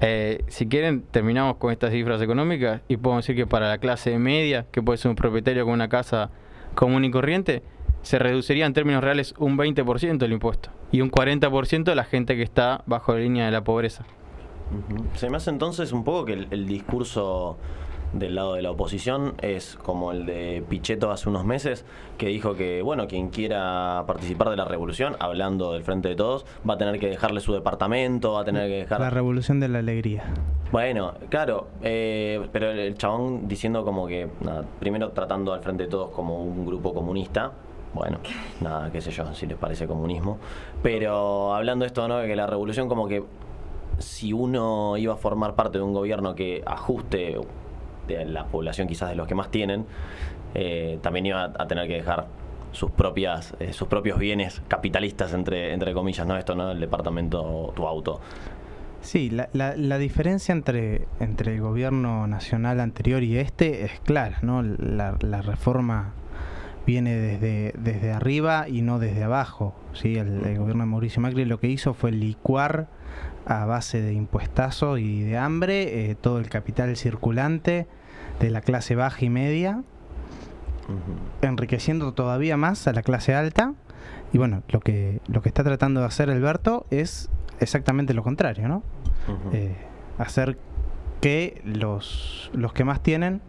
Eh, 0.00 0.44
si 0.48 0.66
quieren, 0.66 1.02
terminamos 1.02 1.56
con 1.56 1.70
estas 1.70 1.92
cifras 1.92 2.20
económicas 2.20 2.80
y 2.88 2.96
podemos 2.96 3.24
decir 3.24 3.36
que 3.36 3.46
para 3.46 3.68
la 3.68 3.78
clase 3.78 4.18
media, 4.18 4.66
que 4.72 4.82
puede 4.82 4.98
ser 4.98 5.10
un 5.10 5.16
propietario 5.16 5.64
con 5.64 5.74
una 5.74 5.88
casa 5.88 6.30
común 6.74 7.04
y 7.04 7.10
corriente, 7.10 7.62
se 8.02 8.18
reduciría 8.18 8.66
en 8.66 8.72
términos 8.72 9.04
reales 9.04 9.34
un 9.38 9.56
20% 9.56 10.22
el 10.24 10.32
impuesto 10.32 10.70
y 10.90 11.02
un 11.02 11.10
40% 11.10 11.94
la 11.94 12.04
gente 12.04 12.36
que 12.36 12.42
está 12.42 12.82
bajo 12.86 13.12
la 13.12 13.20
línea 13.20 13.46
de 13.46 13.52
la 13.52 13.62
pobreza. 13.62 14.04
Se 15.14 15.30
me 15.30 15.36
hace 15.36 15.50
entonces 15.50 15.92
un 15.92 16.02
poco 16.02 16.24
que 16.24 16.32
el, 16.32 16.48
el 16.50 16.66
discurso 16.66 17.58
del 18.12 18.34
lado 18.34 18.54
de 18.54 18.62
la 18.62 18.70
oposición 18.70 19.34
es 19.40 19.76
como 19.82 20.12
el 20.12 20.26
de 20.26 20.62
Pichetto 20.68 21.10
hace 21.10 21.28
unos 21.28 21.44
meses, 21.44 21.84
que 22.18 22.26
dijo 22.26 22.54
que, 22.54 22.82
bueno, 22.82 23.08
quien 23.08 23.30
quiera 23.30 24.04
participar 24.06 24.50
de 24.50 24.56
la 24.56 24.64
revolución, 24.64 25.16
hablando 25.18 25.72
del 25.72 25.82
Frente 25.82 26.08
de 26.08 26.14
Todos, 26.14 26.44
va 26.68 26.74
a 26.74 26.78
tener 26.78 26.98
que 26.98 27.08
dejarle 27.08 27.40
su 27.40 27.52
departamento, 27.52 28.32
va 28.32 28.42
a 28.42 28.44
tener 28.44 28.68
que 28.68 28.76
dejar... 28.78 29.00
La 29.00 29.10
revolución 29.10 29.60
de 29.60 29.68
la 29.68 29.78
alegría. 29.78 30.24
Bueno, 30.70 31.14
claro, 31.28 31.68
eh, 31.82 32.46
pero 32.52 32.70
el, 32.70 32.96
chabón 32.96 33.48
diciendo 33.48 33.84
como 33.84 34.06
que, 34.06 34.28
nada, 34.40 34.64
primero 34.78 35.10
tratando 35.10 35.52
al 35.52 35.60
Frente 35.60 35.84
de 35.84 35.88
Todos 35.88 36.10
como 36.10 36.42
un 36.42 36.66
grupo 36.66 36.94
comunista, 36.94 37.52
bueno, 37.94 38.18
nada, 38.60 38.90
qué 38.90 39.00
sé 39.00 39.10
yo, 39.10 39.34
si 39.34 39.46
les 39.46 39.58
parece 39.58 39.86
comunismo, 39.86 40.38
pero 40.82 41.54
hablando 41.54 41.84
de 41.84 41.88
esto, 41.88 42.08
¿no? 42.08 42.18
De 42.18 42.26
que 42.26 42.36
la 42.36 42.46
revolución 42.46 42.88
como 42.88 43.06
que 43.06 43.22
si 43.98 44.32
uno 44.32 44.96
iba 44.96 45.14
a 45.14 45.16
formar 45.16 45.54
parte 45.54 45.78
de 45.78 45.84
un 45.84 45.92
gobierno 45.92 46.34
que 46.34 46.62
ajuste 46.64 47.38
de 48.18 48.24
la 48.26 48.46
población 48.46 48.88
quizás 48.88 49.10
de 49.10 49.16
los 49.16 49.26
que 49.26 49.34
más 49.34 49.50
tienen, 49.50 49.86
eh, 50.54 50.98
también 51.02 51.26
iba 51.26 51.44
a 51.44 51.66
tener 51.66 51.88
que 51.88 51.94
dejar 51.94 52.26
sus 52.72 52.90
propias 52.90 53.54
eh, 53.60 53.74
sus 53.74 53.86
propios 53.86 54.18
bienes 54.18 54.62
capitalistas 54.66 55.34
entre 55.34 55.74
entre 55.74 55.92
comillas 55.92 56.26
no 56.26 56.38
esto 56.38 56.54
no 56.54 56.70
el 56.70 56.80
departamento 56.80 57.70
tu 57.76 57.86
auto 57.86 58.20
Sí, 59.02 59.30
la, 59.30 59.48
la, 59.52 59.76
la 59.76 59.98
diferencia 59.98 60.52
entre, 60.52 61.08
entre 61.18 61.56
el 61.56 61.60
gobierno 61.60 62.28
nacional 62.28 62.78
anterior 62.78 63.24
y 63.24 63.36
este 63.36 63.84
es 63.84 63.98
clara, 63.98 64.38
¿no? 64.42 64.62
La, 64.62 65.16
la 65.20 65.42
reforma 65.42 66.12
viene 66.86 67.16
desde, 67.16 67.74
desde 67.78 68.12
arriba 68.12 68.68
y 68.68 68.82
no 68.82 69.00
desde 69.00 69.24
abajo. 69.24 69.74
¿sí? 69.92 70.16
El, 70.16 70.44
el 70.46 70.58
gobierno 70.58 70.84
de 70.84 70.90
Mauricio 70.90 71.20
Macri 71.20 71.44
lo 71.44 71.58
que 71.58 71.66
hizo 71.66 71.94
fue 71.94 72.12
licuar 72.12 72.86
a 73.44 73.64
base 73.64 74.00
de 74.00 74.12
impuestazos 74.12 75.00
y 75.00 75.22
de 75.22 75.36
hambre 75.36 76.10
eh, 76.10 76.14
todo 76.14 76.38
el 76.38 76.48
capital 76.48 76.96
circulante 76.96 77.88
de 78.42 78.50
la 78.50 78.60
clase 78.60 78.94
baja 78.96 79.24
y 79.24 79.30
media, 79.30 79.82
enriqueciendo 81.42 82.12
todavía 82.12 82.56
más 82.56 82.86
a 82.86 82.92
la 82.92 83.02
clase 83.02 83.34
alta. 83.34 83.74
Y 84.32 84.38
bueno, 84.38 84.62
lo 84.68 84.80
que, 84.80 85.20
lo 85.28 85.42
que 85.42 85.48
está 85.48 85.62
tratando 85.64 86.00
de 86.00 86.06
hacer 86.06 86.30
Alberto 86.30 86.86
es 86.90 87.30
exactamente 87.60 88.14
lo 88.14 88.22
contrario, 88.22 88.68
¿no? 88.68 88.82
Eh, 89.52 89.76
hacer 90.18 90.58
que 91.20 91.60
los, 91.64 92.50
los 92.52 92.72
que 92.72 92.84
más 92.84 93.02
tienen 93.02 93.40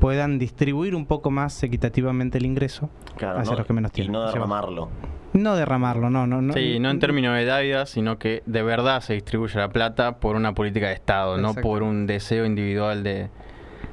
puedan 0.00 0.38
distribuir 0.38 0.94
un 0.94 1.06
poco 1.06 1.30
más 1.30 1.62
equitativamente 1.62 2.38
el 2.38 2.46
ingreso 2.46 2.88
Claro, 3.16 3.40
hacia 3.40 3.52
no- 3.52 3.58
los 3.58 3.66
que 3.66 3.72
menos 3.72 3.90
y 3.92 3.94
tienen. 3.94 4.12
no 4.12 4.22
hacia 4.22 4.40
abajo. 4.40 4.54
derramarlo 4.54 4.88
No 5.34 5.56
derramarlo, 5.56 6.08
no, 6.10 6.26
no, 6.26 6.40
no. 6.40 6.52
Sí, 6.54 6.78
no 6.80 6.90
en 6.90 6.98
términos 7.00 7.34
de 7.36 7.44
deuda, 7.44 7.84
sino 7.86 8.18
que 8.18 8.42
de 8.46 8.62
verdad 8.62 9.00
se 9.00 9.14
distribuye 9.14 9.58
la 9.58 9.68
plata 9.68 10.18
por 10.20 10.36
una 10.36 10.54
política 10.54 10.86
de 10.88 10.94
Estado, 10.94 11.36
no 11.38 11.54
por 11.54 11.82
un 11.82 12.06
deseo 12.06 12.46
individual 12.46 13.02
de 13.04 13.28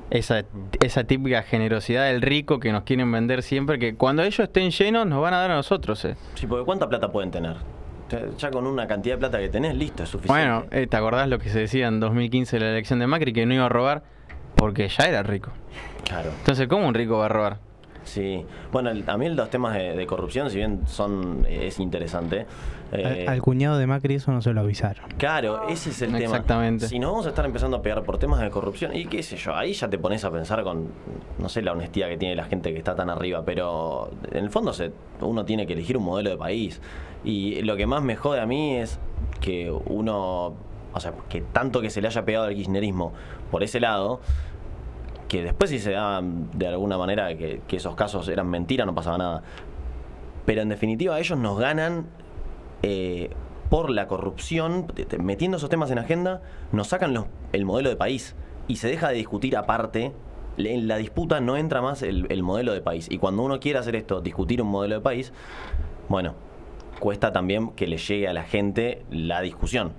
esa, 0.09 0.43
esa 0.81 1.03
típica 1.03 1.41
generosidad 1.43 2.05
del 2.05 2.21
rico 2.21 2.59
que 2.59 2.71
nos 2.71 2.83
quieren 2.83 3.11
vender 3.11 3.41
siempre, 3.43 3.79
que 3.79 3.95
cuando 3.95 4.23
ellos 4.23 4.39
estén 4.39 4.71
llenos 4.71 5.07
nos 5.07 5.21
van 5.21 5.33
a 5.33 5.39
dar 5.39 5.51
a 5.51 5.55
nosotros. 5.55 6.03
eh. 6.05 6.15
sí 6.35 6.45
porque 6.47 6.65
cuánta 6.65 6.87
plata 6.87 7.11
pueden 7.11 7.31
tener 7.31 7.55
Ya- 8.37 8.51
con 8.51 8.67
una 8.67 8.85
cantidad 8.87 9.15
de 9.15 9.19
plata 9.19 9.39
que 9.39 9.49
tenés 9.49 9.75
listo 9.75 10.03
es 10.03 10.09
suficiente 10.09 10.41
Bueno, 10.47 10.65
eh, 10.71 10.85
¿te 10.87 10.95
acordás 10.97 11.27
lo 11.27 11.39
que 11.39 11.49
se 11.49 11.59
decía 11.59 11.87
en 11.87 11.99
2015 11.99 12.57
de 12.59 12.65
la 12.65 12.71
elección 12.71 12.99
de 12.99 13.07
Macri? 13.07 13.33
Que 13.33 13.45
no 13.47 13.53
iba 13.55 13.65
a 13.65 13.69
robar 13.69 14.03
porque 14.55 14.87
ya 14.87 15.05
era 15.05 15.23
rico. 15.23 15.51
claro 16.07 16.29
Entonces, 16.39 16.67
¿cómo 16.67 16.87
un 16.87 16.93
rico 16.93 17.17
va 17.17 17.25
a 17.25 17.29
robar? 17.29 17.57
sí 18.03 18.45
bueno 18.71 18.91
el- 18.91 19.03
a 19.09 19.17
mí 19.17 19.27
los 19.29 19.49
temas 19.49 19.73
de, 19.73 19.95
de 19.95 20.05
corrupción 20.05 20.51
si 20.51 20.57
bien 20.57 20.81
son 20.85 21.43
es 21.49 21.79
interesante 21.79 22.45
eh, 22.91 23.25
Al, 23.27 23.33
al 23.35 23.41
cuñado 23.41 23.77
de 23.77 23.87
Macri 23.87 24.15
eso 24.15 24.31
no 24.31 24.41
se 24.41 24.53
lo 24.53 24.61
avisaron. 24.61 25.05
Claro, 25.17 25.67
ese 25.67 25.89
es 25.89 26.01
el 26.01 26.11
tema. 26.11 26.23
Exactamente. 26.23 26.87
Si 26.87 26.99
nos 26.99 27.11
vamos 27.11 27.25
a 27.25 27.29
estar 27.29 27.45
empezando 27.45 27.77
a 27.77 27.81
pegar 27.81 28.03
por 28.03 28.17
temas 28.17 28.39
de 28.41 28.49
corrupción, 28.49 28.95
y 28.95 29.05
qué 29.05 29.23
sé 29.23 29.37
yo, 29.37 29.55
ahí 29.55 29.73
ya 29.73 29.89
te 29.89 29.97
pones 29.97 30.23
a 30.25 30.31
pensar 30.31 30.63
con, 30.63 30.89
no 31.39 31.49
sé, 31.49 31.61
la 31.61 31.71
honestidad 31.73 32.07
que 32.07 32.17
tiene 32.17 32.35
la 32.35 32.45
gente 32.45 32.71
que 32.71 32.77
está 32.77 32.95
tan 32.95 33.09
arriba, 33.09 33.43
pero 33.45 34.11
en 34.31 34.43
el 34.43 34.49
fondo 34.49 34.73
se, 34.73 34.91
uno 35.21 35.45
tiene 35.45 35.65
que 35.67 35.73
elegir 35.73 35.97
un 35.97 36.03
modelo 36.03 36.29
de 36.29 36.37
país. 36.37 36.81
Y 37.23 37.61
lo 37.63 37.75
que 37.75 37.87
más 37.87 38.03
me 38.03 38.15
jode 38.15 38.39
a 38.39 38.45
mí 38.45 38.75
es 38.75 38.99
que 39.41 39.71
uno, 39.71 40.53
o 40.93 40.99
sea, 40.99 41.13
que 41.29 41.41
tanto 41.41 41.81
que 41.81 41.89
se 41.89 42.01
le 42.01 42.07
haya 42.07 42.23
pegado 42.23 42.45
al 42.45 42.55
kirchnerismo 42.55 43.13
por 43.49 43.63
ese 43.63 43.79
lado, 43.79 44.21
que 45.27 45.43
después 45.43 45.71
si 45.71 45.79
se 45.79 45.91
da 45.91 46.21
de 46.21 46.67
alguna 46.67 46.97
manera 46.99 47.35
que, 47.35 47.61
que 47.67 47.77
esos 47.77 47.95
casos 47.95 48.27
eran 48.27 48.47
mentira, 48.47 48.85
no 48.85 48.93
pasaba 48.93 49.17
nada. 49.17 49.43
Pero 50.45 50.61
en 50.61 50.69
definitiva 50.69 51.19
ellos 51.19 51.39
nos 51.39 51.57
ganan 51.57 52.05
eh, 52.87 53.29
por 53.69 53.89
la 53.89 54.07
corrupción, 54.07 54.85
metiendo 55.19 55.57
esos 55.57 55.69
temas 55.71 55.89
en 55.89 55.97
agenda, 55.97 56.41
nos 56.71 56.87
sacan 56.89 57.13
los- 57.15 57.25
el 57.51 57.65
modelo 57.65 57.89
de 57.89 57.95
país 57.95 58.35
y 58.67 58.75
se 58.75 58.87
deja 58.87 59.09
de 59.09 59.15
discutir 59.15 59.57
aparte. 59.57 60.11
En 60.57 60.87
la 60.87 60.97
disputa 60.97 61.41
no 61.41 61.57
entra 61.57 61.81
más 61.81 62.03
el, 62.03 62.27
el 62.29 62.43
modelo 62.43 62.73
de 62.73 62.81
país. 62.81 63.07
Y 63.09 63.17
cuando 63.17 63.41
uno 63.43 63.59
quiere 63.59 63.79
hacer 63.79 63.95
esto, 63.95 64.21
discutir 64.21 64.61
un 64.61 64.67
modelo 64.69 64.95
de 64.95 65.01
país, 65.01 65.33
bueno, 66.09 66.35
cuesta 66.99 67.33
también 67.33 67.71
que 67.71 67.87
le 67.87 67.97
llegue 67.97 68.27
a 68.27 68.33
la 68.33 68.43
gente 68.43 69.03
la 69.09 69.41
discusión. 69.41 69.91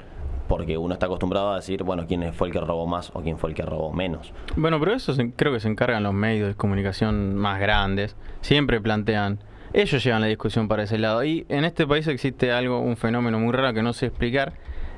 Porque 0.49 0.79
uno 0.79 0.95
está 0.95 1.07
acostumbrado 1.07 1.51
a 1.53 1.57
decir, 1.57 1.83
bueno, 1.83 2.07
quién 2.07 2.33
fue 2.33 2.47
el 2.47 2.53
que 2.53 2.61
robó 2.61 2.87
más 2.87 3.11
o 3.15 3.21
quién 3.21 3.37
fue 3.37 3.51
el 3.51 3.57
que 3.57 3.63
robó 3.63 3.93
menos. 3.93 4.33
Bueno, 4.55 4.79
pero 4.79 4.95
eso 4.95 5.13
creo 5.35 5.53
que 5.53 5.59
se 5.59 5.67
encargan 5.69 6.05
los 6.05 6.15
medios 6.15 6.47
de 6.49 6.55
comunicación 6.55 7.35
más 7.35 7.59
grandes. 7.61 8.15
Siempre 8.43 8.81
plantean, 8.81 9.41
ellos 9.73 10.03
llevan 10.03 10.21
la 10.21 10.27
discusión 10.29 10.69
para 10.69 10.85
ese 10.85 10.99
lado. 10.99 11.25
Y 11.25 11.47
en 11.49 11.65
este 11.65 11.87
país 11.87 12.07
existe 12.07 12.53
algo, 12.53 12.81
un 12.81 12.97
fenómeno 12.97 13.39
muy 13.39 13.53
raro 13.53 13.75
que 13.75 13.83
no 13.83 13.93
sé 13.93 14.07
explicar, 14.07 14.55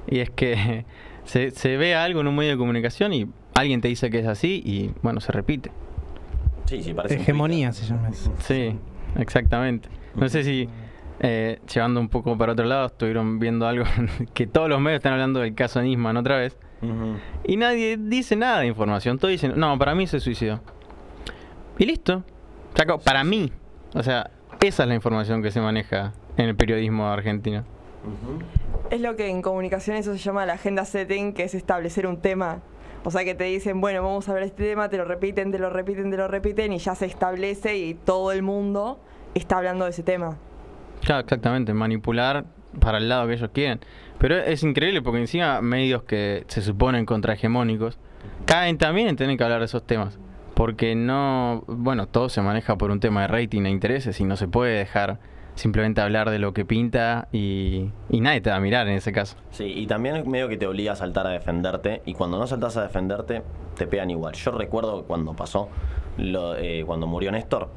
y 0.07 0.21
es 0.21 0.31
que 0.31 0.85
se, 1.25 1.51
se 1.51 1.77
ve 1.77 1.95
algo 1.95 2.21
en 2.21 2.29
un 2.29 2.37
medio 2.37 2.53
de 2.53 2.59
comunicación 2.59 3.13
y 3.13 3.27
alguien 3.55 3.81
te 3.81 3.89
dice 3.89 4.11
que 4.11 4.21
es 4.21 4.27
así 4.27 4.63
y 4.65 4.93
bueno, 5.03 5.21
se 5.21 5.33
repite. 5.33 5.71
Sí, 6.67 6.83
sí, 6.83 6.95
parece. 6.95 7.17
Hegemonía 7.17 7.73
se 7.73 7.87
llama 7.87 8.11
eso. 8.11 8.33
Sí, 8.41 8.77
exactamente. 9.17 9.89
No 10.15 10.29
sé 10.29 10.45
si, 10.45 10.69
eh, 11.21 11.61
llevando 11.73 12.01
un 12.01 12.09
poco 12.09 12.37
para 12.39 12.53
otro 12.53 12.67
lado, 12.67 12.87
estuvieron 12.87 13.39
viendo 13.39 13.67
algo 13.67 13.85
que 14.35 14.47
todos 14.47 14.69
los 14.69 14.81
medios 14.81 14.99
están 14.99 15.15
hablando 15.15 15.41
del 15.41 15.55
caso 15.55 15.83
Nisman 15.83 16.17
otra 16.17 16.37
vez. 16.37 16.57
Y 17.45 17.57
nadie 17.57 17.97
dice 17.97 18.37
nada 18.37 18.61
de 18.61 18.69
información. 18.69 19.19
Todos 19.19 19.33
dicen, 19.33 19.55
no, 19.57 19.77
para 19.79 19.97
mí 19.97 20.07
se 20.07 20.21
suicidó. 20.21 20.61
Y 21.77 21.87
listo. 21.87 22.23
Para 23.05 23.25
mí. 23.25 23.51
O 23.95 24.03
sea, 24.05 24.31
esa 24.61 24.83
es 24.83 24.89
la 24.89 24.95
información 24.95 25.43
que 25.43 25.51
se 25.51 25.61
maneja 25.61 26.13
en 26.37 26.47
el 26.49 26.57
periodismo 26.57 27.09
argentino. 27.09 27.65
Es 28.91 29.01
lo 29.01 29.17
que 29.17 29.29
en 29.29 29.43
comunicación 29.43 29.97
eso 29.97 30.13
se 30.13 30.19
llama 30.19 30.47
la 30.47 30.55
agenda 30.55 30.85
setting, 30.85 31.35
que 31.35 31.45
es 31.45 31.55
establecer 31.55 32.07
un 32.07 32.21
tema. 32.21 32.61
O 33.05 33.11
sea 33.11 33.25
que 33.25 33.35
te 33.35 33.45
dicen, 33.45 33.81
bueno, 33.81 34.03
vamos 34.03 34.29
a 34.29 34.35
ver 34.35 34.43
este 34.43 34.65
tema, 34.65 34.89
te 34.89 34.97
lo 34.97 35.05
repiten, 35.05 35.53
te 35.53 35.59
lo 35.59 35.71
repiten, 35.71 36.11
te 36.11 36.17
lo 36.17 36.29
repiten 36.29 36.73
y 36.73 36.79
ya 36.79 36.95
se 36.95 37.07
establece 37.07 37.77
y 37.77 37.95
todo 37.95 38.33
el 38.33 38.43
mundo 38.43 38.99
está 39.35 39.59
hablando 39.59 39.85
de 39.85 39.93
ese 39.93 40.03
tema. 40.03 40.37
Claro, 41.03 41.21
exactamente. 41.21 41.73
Manipular 41.75 42.45
para 42.81 42.99
el 42.99 43.09
lado 43.09 43.27
que 43.29 43.35
ellos 43.35 43.51
quieren. 43.53 43.81
Pero 44.19 44.37
es 44.37 44.63
increíble 44.63 45.01
porque 45.03 45.21
encima 45.21 45.61
medios 45.61 46.03
que 46.03 46.45
se 46.49 46.61
suponen 46.61 47.07
contrahegemónicos 47.07 47.99
caen 48.47 48.79
también 48.79 49.09
en 49.09 49.17
tener 49.17 49.37
que 49.37 49.45
hablar 49.45 49.61
de 49.61 49.67
esos 49.67 49.87
temas. 49.87 50.19
Porque 50.59 50.97
no, 50.97 51.63
bueno, 51.69 52.09
todo 52.09 52.29
se 52.29 52.43
maneja 52.43 52.77
por 52.77 52.91
un 52.91 52.99
tema 52.99 53.21
de 53.21 53.29
rating 53.29 53.63
e 53.63 53.71
intereses 53.71 54.19
y 54.19 54.25
no 54.25 54.37
se 54.37 54.49
puede 54.49 54.77
dejar 54.77 55.21
simplemente 55.55 56.01
hablar 56.01 56.31
de 56.31 56.41
lo 56.41 56.53
que 56.53 56.65
pinta 56.65 57.29
y, 57.31 57.93
nadie 58.11 58.41
te 58.41 58.51
va 58.51 58.57
a 58.57 58.61
mirar 58.61 58.89
en 58.89 58.95
ese 58.95 59.13
caso. 59.13 59.37
Sí, 59.53 59.67
y 59.67 59.87
también 59.87 60.29
medio 60.29 60.49
que 60.49 60.57
te 60.57 60.67
obliga 60.67 60.95
a 60.95 60.97
saltar 60.97 61.29
a 61.29 61.31
defenderte 61.31 62.03
y 62.07 62.15
cuando 62.15 62.41
no 62.41 62.49
saltas 62.49 62.77
a 62.77 62.83
defenderte 62.83 63.45
te 63.77 63.87
pegan 63.87 64.11
igual. 64.11 64.35
Yo 64.35 64.51
recuerdo 64.51 65.05
cuando 65.05 65.33
pasó, 65.35 65.69
lo, 66.17 66.57
eh, 66.57 66.83
cuando 66.85 67.07
murió 67.07 67.31
Néstor, 67.31 67.69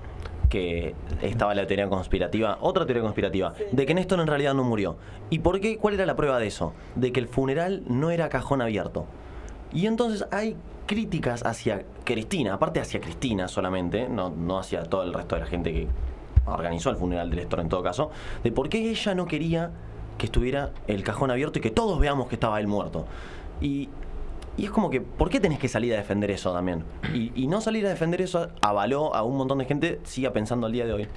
que 0.49 0.95
estaba 1.21 1.53
la 1.53 1.67
teoría 1.67 1.87
conspirativa, 1.87 2.57
otra 2.61 2.87
teoría 2.87 3.03
conspirativa, 3.03 3.53
de 3.71 3.85
que 3.85 3.93
Néstor 3.93 4.19
en 4.21 4.25
realidad 4.25 4.55
no 4.55 4.63
murió. 4.63 4.97
¿Y 5.29 5.37
por 5.37 5.59
qué? 5.59 5.77
¿Cuál 5.77 5.93
era 5.93 6.07
la 6.07 6.15
prueba 6.15 6.39
de 6.39 6.47
eso? 6.47 6.73
De 6.95 7.11
que 7.11 7.19
el 7.19 7.27
funeral 7.27 7.83
no 7.85 8.09
era 8.09 8.27
cajón 8.29 8.59
abierto. 8.59 9.05
Y 9.71 9.85
entonces 9.85 10.25
hay 10.31 10.57
críticas 10.85 11.45
hacia 11.45 11.83
Cristina, 12.03 12.53
aparte 12.53 12.79
hacia 12.79 12.99
Cristina 12.99 13.47
solamente, 13.47 14.09
no, 14.09 14.29
no 14.29 14.59
hacia 14.59 14.83
todo 14.83 15.03
el 15.03 15.13
resto 15.13 15.35
de 15.35 15.41
la 15.41 15.47
gente 15.47 15.71
que 15.73 15.87
organizó 16.45 16.89
el 16.89 16.95
funeral 16.95 17.29
de 17.29 17.37
Néstor 17.37 17.59
en 17.59 17.69
todo 17.69 17.83
caso, 17.83 18.11
de 18.43 18.51
por 18.51 18.69
qué 18.69 18.89
ella 18.89 19.15
no 19.15 19.25
quería 19.25 19.71
que 20.17 20.25
estuviera 20.25 20.71
el 20.87 21.03
cajón 21.03 21.31
abierto 21.31 21.59
y 21.59 21.61
que 21.61 21.71
todos 21.71 21.99
veamos 21.99 22.27
que 22.27 22.35
estaba 22.35 22.59
él 22.59 22.67
muerto. 22.67 23.05
Y, 23.59 23.89
y 24.57 24.65
es 24.65 24.71
como 24.71 24.89
que, 24.89 25.01
¿por 25.01 25.29
qué 25.29 25.39
tenés 25.39 25.59
que 25.59 25.67
salir 25.67 25.93
a 25.93 25.97
defender 25.97 26.29
eso 26.31 26.53
también? 26.53 26.83
Y, 27.13 27.31
y 27.35 27.47
no 27.47 27.61
salir 27.61 27.85
a 27.85 27.89
defender 27.89 28.21
eso 28.21 28.49
avaló 28.61 29.15
a 29.15 29.23
un 29.23 29.37
montón 29.37 29.59
de 29.59 29.65
gente, 29.65 29.99
siga 30.03 30.31
pensando 30.31 30.67
al 30.67 30.73
día 30.73 30.85
de 30.85 30.93
hoy. 30.93 31.07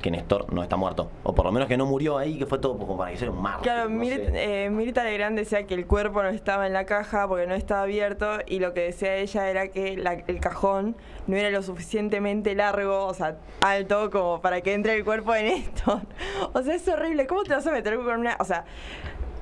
Que 0.00 0.10
Néstor 0.10 0.52
no 0.52 0.62
está 0.62 0.76
muerto. 0.76 1.10
O 1.22 1.34
por 1.34 1.44
lo 1.44 1.52
menos 1.52 1.68
que 1.68 1.76
no 1.76 1.86
murió 1.86 2.18
ahí, 2.18 2.38
que 2.38 2.46
fue 2.46 2.58
todo 2.58 2.76
como 2.78 2.96
para 2.96 3.10
que 3.12 3.18
sea 3.18 3.30
un 3.30 3.40
mártir. 3.40 3.62
Claro, 3.64 3.88
no 3.88 4.02
eh, 4.04 4.68
Mirta 4.70 5.04
Legrand 5.04 5.36
decía 5.38 5.66
que 5.66 5.74
el 5.74 5.86
cuerpo 5.86 6.22
no 6.22 6.28
estaba 6.30 6.66
en 6.66 6.72
la 6.72 6.86
caja 6.86 7.28
porque 7.28 7.46
no 7.46 7.54
estaba 7.54 7.82
abierto 7.82 8.38
y 8.46 8.58
lo 8.58 8.72
que 8.74 8.80
decía 8.82 9.16
ella 9.16 9.48
era 9.50 9.68
que 9.68 9.96
la- 9.96 10.22
el 10.26 10.40
cajón 10.40 10.96
no 11.26 11.36
era 11.36 11.50
lo 11.50 11.62
suficientemente 11.62 12.54
largo, 12.54 13.06
o 13.06 13.14
sea, 13.14 13.36
alto 13.60 14.10
como 14.10 14.40
para 14.40 14.60
que 14.62 14.72
entre 14.74 14.94
el 14.96 15.04
cuerpo 15.04 15.32
de 15.32 15.42
Néstor. 15.44 16.00
O 16.52 16.62
sea, 16.62 16.74
es 16.74 16.88
horrible. 16.88 17.26
¿Cómo 17.26 17.42
te 17.44 17.54
vas 17.54 17.66
a 17.66 17.70
meter 17.70 17.96
con 17.96 18.20
una... 18.20 18.36
O 18.40 18.44
sea, 18.44 18.64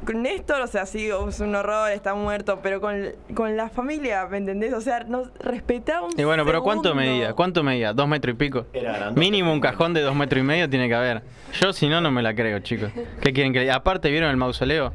con 0.04 0.22
Néstor, 0.22 0.60
o 0.60 0.66
sea, 0.66 0.86
sí, 0.86 1.08
es 1.08 1.40
un 1.40 1.54
horror, 1.54 1.90
está 1.90 2.14
muerto, 2.14 2.60
pero 2.62 2.80
con, 2.80 3.02
con 3.34 3.56
la 3.56 3.68
familia, 3.68 4.26
¿me 4.26 4.38
entendés? 4.38 4.72
O 4.72 4.80
sea, 4.80 5.00
no, 5.00 5.24
respetá 5.40 6.02
un 6.02 6.10
Y 6.18 6.24
bueno, 6.24 6.44
pero 6.44 6.62
¿cuánto 6.62 6.94
medía? 6.94 7.34
¿Cuánto 7.34 7.62
medía? 7.62 7.92
¿Dos 7.92 8.08
metros 8.08 8.34
y 8.34 8.36
pico? 8.36 8.66
Era. 8.72 9.10
Mínimo 9.10 9.52
un 9.52 9.60
cajón 9.60 9.94
de 9.94 10.00
dos 10.02 10.14
metros 10.14 10.40
y 10.40 10.44
medio 10.44 10.68
tiene 10.68 10.88
que 10.88 10.94
haber. 10.94 11.22
Yo 11.60 11.72
si 11.72 11.88
no, 11.88 12.00
no 12.00 12.10
me 12.10 12.22
la 12.22 12.34
creo, 12.34 12.58
chicos. 12.60 12.90
¿Qué 13.20 13.32
quieren 13.32 13.52
que 13.52 13.70
Aparte, 13.70 14.10
¿vieron 14.10 14.30
el 14.30 14.36
mausoleo? 14.36 14.92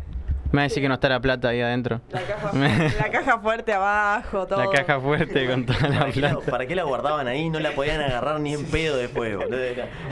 Me 0.54 0.58
va 0.58 0.62
a 0.62 0.64
decir 0.66 0.84
que 0.84 0.88
no 0.88 0.94
está 0.94 1.10
la 1.10 1.20
plata 1.20 1.50
ahí 1.50 1.62
adentro. 1.62 2.00
La 2.12 2.22
caja, 2.22 2.52
la 2.54 3.10
caja 3.12 3.40
fuerte 3.40 3.74
abajo, 3.74 4.46
todo. 4.46 4.60
La 4.64 4.70
caja 4.70 5.00
fuerte 5.00 5.48
con 5.48 5.66
toda 5.66 5.90
la 5.90 6.00
¿Para 6.00 6.12
qué, 6.12 6.22
la, 6.22 6.30
plata. 6.30 6.52
para 6.52 6.66
qué 6.68 6.76
la 6.76 6.84
guardaban 6.84 7.28
ahí? 7.28 7.50
No 7.50 7.60
la 7.60 7.72
podían 7.72 8.00
agarrar 8.02 8.40
ni 8.40 8.54
en 8.54 8.64
pedo 8.66 8.96
después, 8.98 9.36
boludo. 9.36 9.58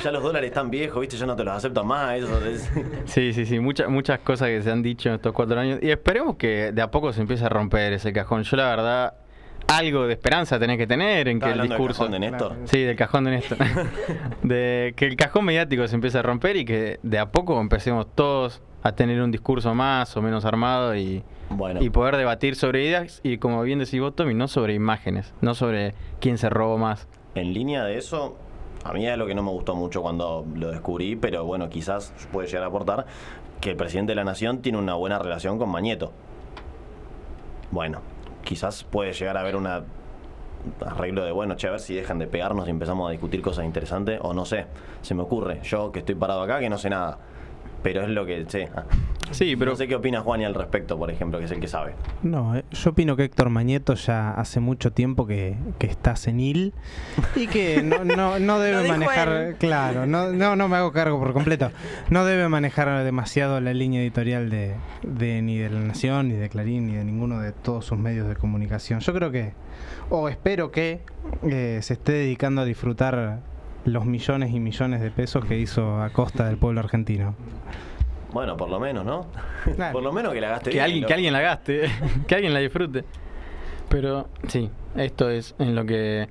Ya 0.04 0.12
los 0.12 0.24
dólares 0.24 0.50
están 0.50 0.72
viejos, 0.72 1.00
¿viste? 1.00 1.16
Yo 1.16 1.28
no 1.28 1.36
te 1.36 1.44
los 1.44 1.54
acepto 1.56 1.84
más. 1.84 2.16
Eso 2.18 2.44
es- 2.46 2.72
Sí, 3.06 3.34
sí, 3.34 3.46
sí, 3.46 3.60
muchas 3.60 3.88
muchas 3.88 4.18
cosas 4.20 4.48
que 4.48 4.62
se 4.64 4.72
han 4.72 4.82
dicho 4.82 5.10
en 5.10 5.16
estos 5.16 5.32
cuatro 5.32 5.60
años. 5.60 5.78
Y 5.80 5.92
esperemos 5.92 6.36
que 6.38 6.72
de 6.72 6.82
a 6.82 6.90
poco 6.90 7.14
se 7.14 7.22
empiece 7.22 7.46
a 7.46 7.50
romper 7.50 7.94
ese 7.94 8.12
cajón. 8.12 8.42
Yo 8.42 8.58
la 8.58 8.68
verdad, 8.70 9.14
algo 9.68 10.08
de 10.08 10.14
esperanza 10.14 10.58
tenés 10.58 10.80
que 10.80 10.88
tener 10.88 11.28
en 11.28 11.40
que 11.40 11.46
¿Estás 11.46 11.54
el 11.54 11.62
hablando 11.62 11.74
del 11.76 11.78
discurso... 11.88 12.00
cajón 12.00 12.12
de 12.14 12.20
Néstor? 12.20 12.56
Sí, 12.66 12.82
del 12.82 12.96
cajón 12.96 13.24
de 13.26 13.32
Néstor. 13.32 13.58
de 14.42 14.94
que 14.98 15.06
el 15.06 15.16
cajón 15.16 15.46
mediático 15.46 15.88
se 15.88 15.94
empiece 15.94 16.18
a 16.18 16.24
romper 16.24 16.56
y 16.58 16.66
que 16.66 17.00
de 17.04 17.20
a 17.20 17.32
poco 17.32 17.62
empecemos 17.62 18.08
todos 18.16 18.64
a 18.84 18.92
tener 18.94 19.22
un 19.22 19.32
discurso 19.32 19.74
más 19.76 20.16
o 20.18 20.22
menos 20.22 20.46
armado 20.46 20.96
y, 20.96 21.24
Bueno. 21.50 21.82
y 21.82 21.90
poder 21.90 22.18
debatir 22.18 22.56
sobre 22.56 22.84
ideas 22.86 23.20
y 23.24 23.38
como 23.38 23.62
bien 23.62 23.80
decís 23.80 24.00
vos, 24.00 24.16
Tommy, 24.16 24.34
no 24.34 24.48
sobre 24.48 24.74
imágenes, 24.74 25.34
no 25.42 25.54
sobre 25.54 25.94
quién 26.20 26.38
se 26.38 26.50
robó 26.50 26.78
más. 26.78 27.08
En 27.36 27.54
línea 27.54 27.84
de 27.84 27.98
eso, 27.98 28.36
a 28.84 28.94
mí 28.94 29.08
es 29.08 29.18
lo 29.18 29.28
que 29.28 29.36
no 29.36 29.44
me 29.44 29.52
gustó 29.52 29.76
mucho 29.76 30.02
cuando 30.02 30.46
lo 30.56 30.72
descubrí, 30.72 31.16
pero 31.16 31.46
bueno, 31.46 31.70
quizás 31.70 32.14
puede 32.32 32.48
llegar 32.48 32.64
a 32.64 32.68
aportar 32.68 33.06
que 33.60 33.72
el 33.72 33.76
presidente 33.76 34.12
de 34.12 34.16
la 34.16 34.24
nación 34.24 34.62
tiene 34.62 34.80
una 34.80 34.96
buena 34.96 35.20
relación 35.20 35.60
con 35.60 35.70
Mañeto. 35.70 36.12
Bueno, 37.70 38.02
quizás 38.44 38.84
puede 38.84 39.14
llegar 39.14 39.38
a 39.38 39.42
haber 39.42 39.56
una 39.56 39.84
arreglo 40.86 41.24
de, 41.24 41.32
bueno, 41.32 41.56
che, 41.56 41.68
a 41.68 41.72
ver 41.72 41.80
si 41.80 41.96
dejan 41.96 42.20
de 42.20 42.28
pegarnos 42.28 42.68
y 42.68 42.72
empezamos 42.72 43.08
a 43.08 43.12
discutir 43.12 43.42
cosas 43.42 43.66
interesantes, 43.66 44.20
o 44.22 44.34
no 44.34 44.46
sé, 44.46 44.68
se 45.02 45.16
me 45.16 45.24
ocurre, 45.24 45.60
yo 45.64 45.92
que 45.92 46.00
estoy 46.00 46.16
parado 46.16 46.42
acá, 46.44 46.60
que 46.60 46.70
no 46.70 46.78
sé 46.78 46.90
nada, 46.90 47.18
pero 47.84 48.04
es 48.04 48.10
lo 48.10 48.26
que 48.26 48.46
sé. 48.48 48.70
Sí, 49.32 49.56
pero 49.56 49.72
No 49.72 49.78
sé 49.78 49.88
qué 49.88 49.96
opina 49.96 50.22
Juan 50.22 50.42
y 50.42 50.46
al 50.46 50.54
respecto, 50.54 50.98
por 50.98 51.10
ejemplo, 51.10 51.40
que 51.40 51.46
es 51.46 51.52
el 51.52 51.62
que 51.62 51.68
sabe. 51.68 51.94
No, 52.22 52.56
eh, 52.56 52.66
yo 52.72 52.90
opino 52.90 53.16
que 53.16 53.24
Héctor 53.24 53.50
Mañeto 53.50 53.94
ya 53.94 54.32
hace 54.32 54.60
mucho 54.60 54.92
tiempo 54.92 55.26
que, 55.26 55.56
que 55.80 55.88
está 55.88 56.18
senil 56.18 56.74
y 57.36 57.48
que 57.48 57.82
no, 57.82 58.04
no, 58.04 58.40
no 58.40 58.60
debe 58.60 58.88
manejar, 58.90 59.30
él. 59.30 59.56
claro, 59.56 60.06
no, 60.06 60.34
no, 60.34 60.58
no 60.58 60.68
me 60.68 60.76
hago 60.76 60.92
cargo 60.92 61.18
por 61.18 61.32
completo, 61.32 61.72
no 62.10 62.26
debe 62.26 62.50
manejar 62.50 63.04
demasiado 63.06 63.62
la 63.62 63.74
línea 63.74 64.02
editorial 64.02 64.50
de, 64.50 64.76
de 65.04 65.42
ni 65.42 65.58
de 65.58 65.70
La 65.70 65.80
Nación, 65.80 66.28
ni 66.28 66.36
de 66.36 66.50
Clarín, 66.50 66.88
ni 66.88 66.96
de 66.96 67.06
ninguno 67.06 67.40
de 67.40 67.54
todos 67.54 67.86
sus 67.86 67.98
medios 67.98 68.28
de 68.28 68.36
comunicación. 68.36 69.00
Yo 69.00 69.14
creo 69.14 69.32
que, 69.32 69.54
o 70.10 70.28
espero 70.28 70.72
que 70.72 71.00
eh, 71.44 71.80
se 71.82 71.94
esté 71.94 72.12
dedicando 72.12 72.62
a 72.62 72.66
disfrutar 72.66 73.40
los 73.86 74.06
millones 74.06 74.54
y 74.54 74.60
millones 74.60 75.02
de 75.02 75.12
pesos 75.12 75.46
que 75.46 75.58
hizo 75.58 76.02
a 76.02 76.10
costa 76.10 76.46
del 76.46 76.58
pueblo 76.58 76.80
argentino. 76.80 77.36
Bueno, 78.32 78.56
por 78.56 78.70
lo 78.70 78.80
menos, 78.80 79.06
¿no? 79.06 79.28
Claro. 79.76 79.94
por 79.94 80.04
lo 80.04 80.14
menos 80.14 80.34
que 80.34 80.42
la 80.42 80.50
gaste 80.50 80.70
que 80.70 80.78
bien, 80.78 80.86
alguien, 80.86 81.06
que 81.06 81.14
alguien 81.14 81.34
la 81.34 81.42
gaste, 81.42 81.92
que 82.28 82.36
alguien 82.36 82.54
la 82.54 82.60
disfrute. 82.60 83.04
Pero 83.90 84.30
sí, 84.48 84.70
esto 84.96 85.30
es 85.30 85.54
en 85.60 85.76
lo 85.76 85.86
que 85.86 86.30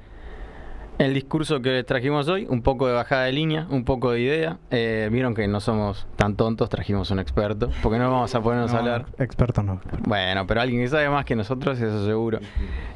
el 1.01 1.15
discurso 1.15 1.63
que 1.63 1.71
les 1.71 1.87
trajimos 1.87 2.29
hoy, 2.29 2.47
un 2.51 2.61
poco 2.61 2.87
de 2.87 2.93
bajada 2.93 3.25
de 3.25 3.33
línea, 3.33 3.67
un 3.71 3.85
poco 3.85 4.11
de 4.11 4.21
idea. 4.21 4.59
Eh, 4.71 5.09
Vieron 5.11 5.35
que 5.35 5.49
no 5.49 5.59
somos 5.61 6.07
tan 6.17 6.37
tontos, 6.37 6.69
trajimos 6.69 7.11
un 7.11 7.19
experto, 7.19 7.71
porque 7.83 7.99
no 7.99 8.11
vamos 8.11 8.35
a 8.35 8.41
ponernos 8.43 8.75
a 8.75 8.79
hablar. 8.79 9.07
Experto 9.19 9.63
no. 9.63 9.81
Bueno, 10.07 10.47
pero 10.47 10.61
alguien 10.61 10.83
que 10.83 10.89
sabe 10.89 11.09
más 11.09 11.25
que 11.25 11.35
nosotros, 11.35 11.81
eso 11.81 12.05
seguro. 12.05 12.39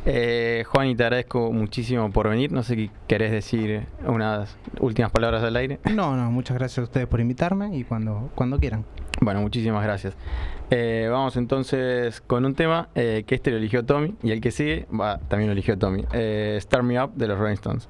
Eh, 0.05 0.65
Juan, 0.67 0.89
y 0.89 0.95
te 0.95 1.05
agradezco 1.05 1.51
muchísimo 1.51 2.11
por 2.11 2.29
venir. 2.29 2.53
No 2.53 2.63
sé 2.63 2.77
qué 2.77 2.91
querés 3.09 3.33
decir 3.33 3.87
unas 4.07 4.55
últimas 4.81 5.11
palabras 5.11 5.43
al 5.43 5.57
aire. 5.57 5.79
No, 5.91 6.15
no, 6.15 6.31
muchas 6.31 6.59
gracias 6.59 6.81
a 6.81 6.83
ustedes 6.83 7.07
por 7.07 7.21
invitarme 7.21 7.75
y 7.75 7.85
cuando, 7.85 8.31
cuando 8.35 8.59
quieran. 8.59 8.85
Bueno, 9.21 9.41
muchísimas 9.41 9.83
gracias. 9.83 10.17
Eh, 10.71 11.09
vamos 11.11 11.37
entonces 11.37 12.21
con 12.21 12.45
un 12.45 12.55
tema 12.55 12.89
eh, 12.95 13.25
que 13.27 13.35
este 13.35 13.51
lo 13.51 13.59
eligió 13.59 13.85
Tommy 13.85 14.15
y 14.23 14.33
el 14.33 14.41
que 14.41 14.51
sigue 14.51 14.87
va, 14.89 15.19
también 15.19 15.49
lo 15.49 15.53
eligió 15.53 15.79
Tommy. 15.79 16.05
Eh, 16.12 16.59
Start 16.61 16.85
Me 16.85 17.03
Up 17.03 17.12
de 17.15 17.29
los 17.29 17.39
Rolling 17.39 17.55
Stones. 17.55 17.89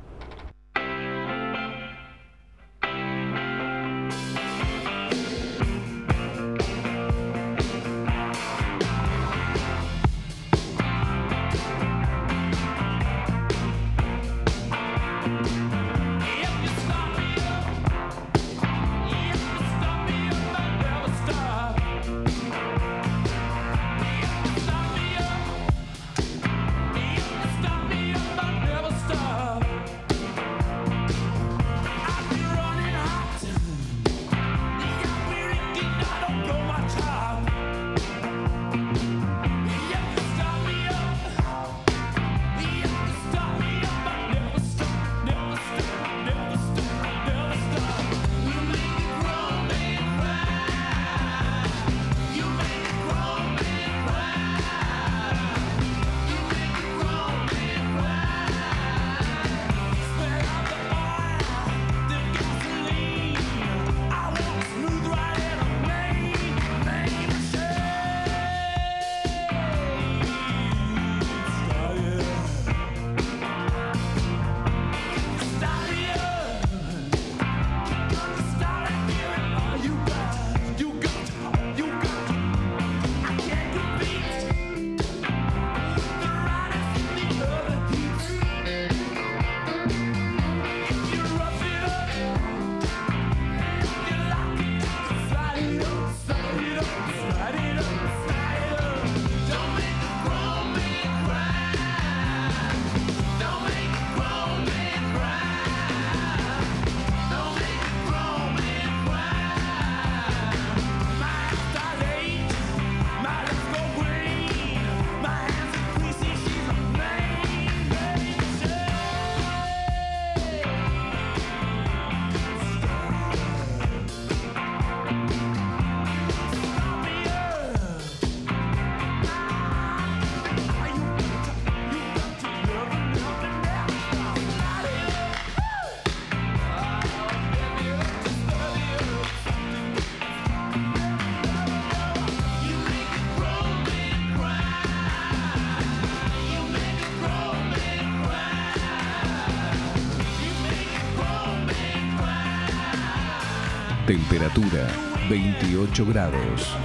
Temperatura 154.35 154.89
28 155.31 156.07
grados. 156.07 156.77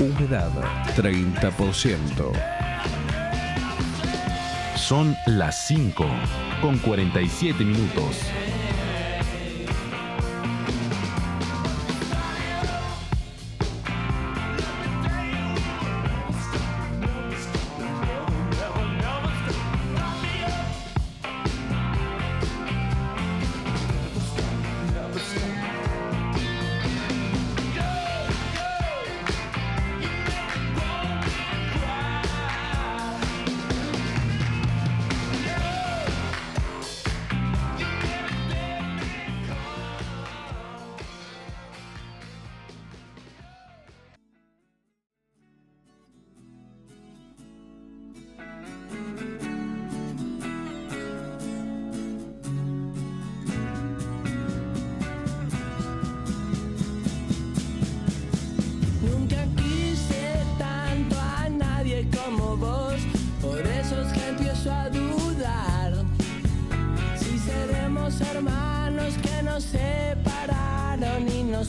Humedad 0.00 0.50
30%. 0.96 2.32
Son 4.74 5.16
las 5.26 5.54
5 5.54 6.04
con 6.60 6.76
47 6.78 7.64
minutos. 7.64 8.16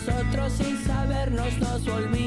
nosotros 0.05 0.53
sin 0.53 0.77
sabernos 0.85 1.57
nos 1.59 1.85
volvimos 1.85 2.26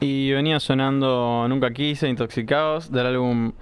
Y 0.00 0.32
venía 0.32 0.60
sonando 0.60 1.46
Nunca 1.48 1.72
Quise, 1.72 2.08
Intoxicados, 2.08 2.92
del 2.92 3.06
álbum 3.06 3.52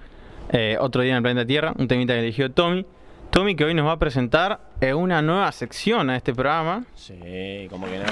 eh, 0.49 0.77
Otro 0.79 1.01
Día 1.01 1.11
en 1.11 1.17
el 1.17 1.23
Planeta 1.23 1.47
Tierra, 1.47 1.73
un 1.77 1.87
temita 1.87 2.13
que 2.13 2.19
eligió 2.19 2.51
Tommy. 2.51 2.85
Tommy 3.29 3.55
que 3.55 3.65
hoy 3.65 3.73
nos 3.73 3.85
va 3.85 3.93
a 3.93 3.99
presentar 3.99 4.59
eh, 4.81 4.93
una 4.93 5.21
nueva 5.21 5.51
sección 5.51 6.09
a 6.09 6.15
este 6.15 6.33
programa. 6.33 6.85
Sí, 6.95 7.67
como 7.69 7.87
que 7.87 7.99
no. 7.99 8.05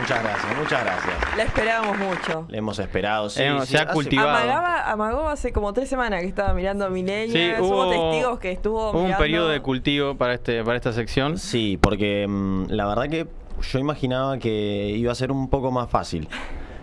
Muchas 0.00 0.22
gracias, 0.22 0.56
muchas 0.56 0.84
gracias. 0.84 1.36
La 1.36 1.42
esperábamos 1.42 1.98
mucho. 1.98 2.46
Le 2.48 2.58
hemos 2.58 2.78
esperado, 2.78 3.28
sí. 3.28 3.38
Se 3.64 3.78
ha 3.78 3.82
hace, 3.82 3.92
cultivado. 3.92 4.52
Amagó 4.86 5.28
hace 5.28 5.52
como 5.52 5.72
tres 5.72 5.88
semanas 5.88 6.20
que 6.20 6.28
estaba 6.28 6.54
mirando 6.54 6.84
a 6.84 6.88
Milenia. 6.88 7.56
Sí, 7.56 7.56
Somos 7.56 7.90
testigos 7.90 8.38
que 8.38 8.52
estuvo. 8.52 8.90
Hubo 8.92 9.02
un 9.02 9.16
periodo 9.16 9.48
de 9.48 9.60
cultivo 9.60 10.16
para, 10.16 10.34
este, 10.34 10.62
para 10.62 10.76
esta 10.76 10.92
sección. 10.92 11.36
Sí, 11.36 11.78
porque 11.80 12.26
mm, 12.28 12.66
la 12.68 12.86
verdad 12.86 13.08
que 13.08 13.26
yo 13.60 13.78
imaginaba 13.78 14.38
que 14.38 14.94
iba 14.96 15.12
a 15.12 15.14
ser 15.14 15.32
un 15.32 15.48
poco 15.48 15.70
más 15.70 15.90
fácil. 15.90 16.28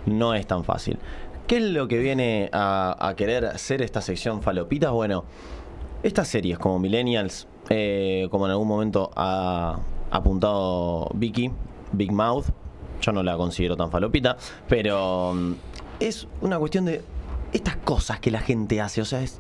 No 0.06 0.34
es 0.34 0.46
tan 0.46 0.64
fácil. 0.64 1.00
¿Qué 1.48 1.58
es 1.58 1.64
lo 1.64 1.88
que 1.88 2.00
viene 2.00 2.50
a, 2.54 3.14
querer 3.16 3.46
hacer 3.46 3.82
esta 3.82 4.02
sección 4.02 4.42
falopitas? 4.42 4.92
Bueno, 4.92 5.26
estas 6.04 6.28
series 6.28 6.58
como 6.58 6.80
Millennials, 6.80 7.48
eh, 7.70 8.28
como 8.32 8.46
en 8.46 8.52
algún 8.52 8.68
momento 8.68 9.12
ha 9.16 9.80
apuntado 10.12 11.10
Vicky, 11.14 11.52
Big 11.92 12.12
Mouth, 12.12 12.46
yo 13.02 13.12
no 13.12 13.22
la 13.24 13.38
considero 13.38 13.78
tan 13.78 13.92
falopita, 13.92 14.38
pero 14.68 15.34
mm, 15.34 15.54
es 16.00 16.28
una 16.42 16.58
cuestión 16.58 16.86
de 16.86 17.04
estas 17.54 17.78
cosas 17.78 18.20
que 18.20 18.32
la 18.32 18.40
gente 18.40 18.82
hace. 18.82 19.02
O 19.02 19.06
sea, 19.06 19.22
es. 19.22 19.40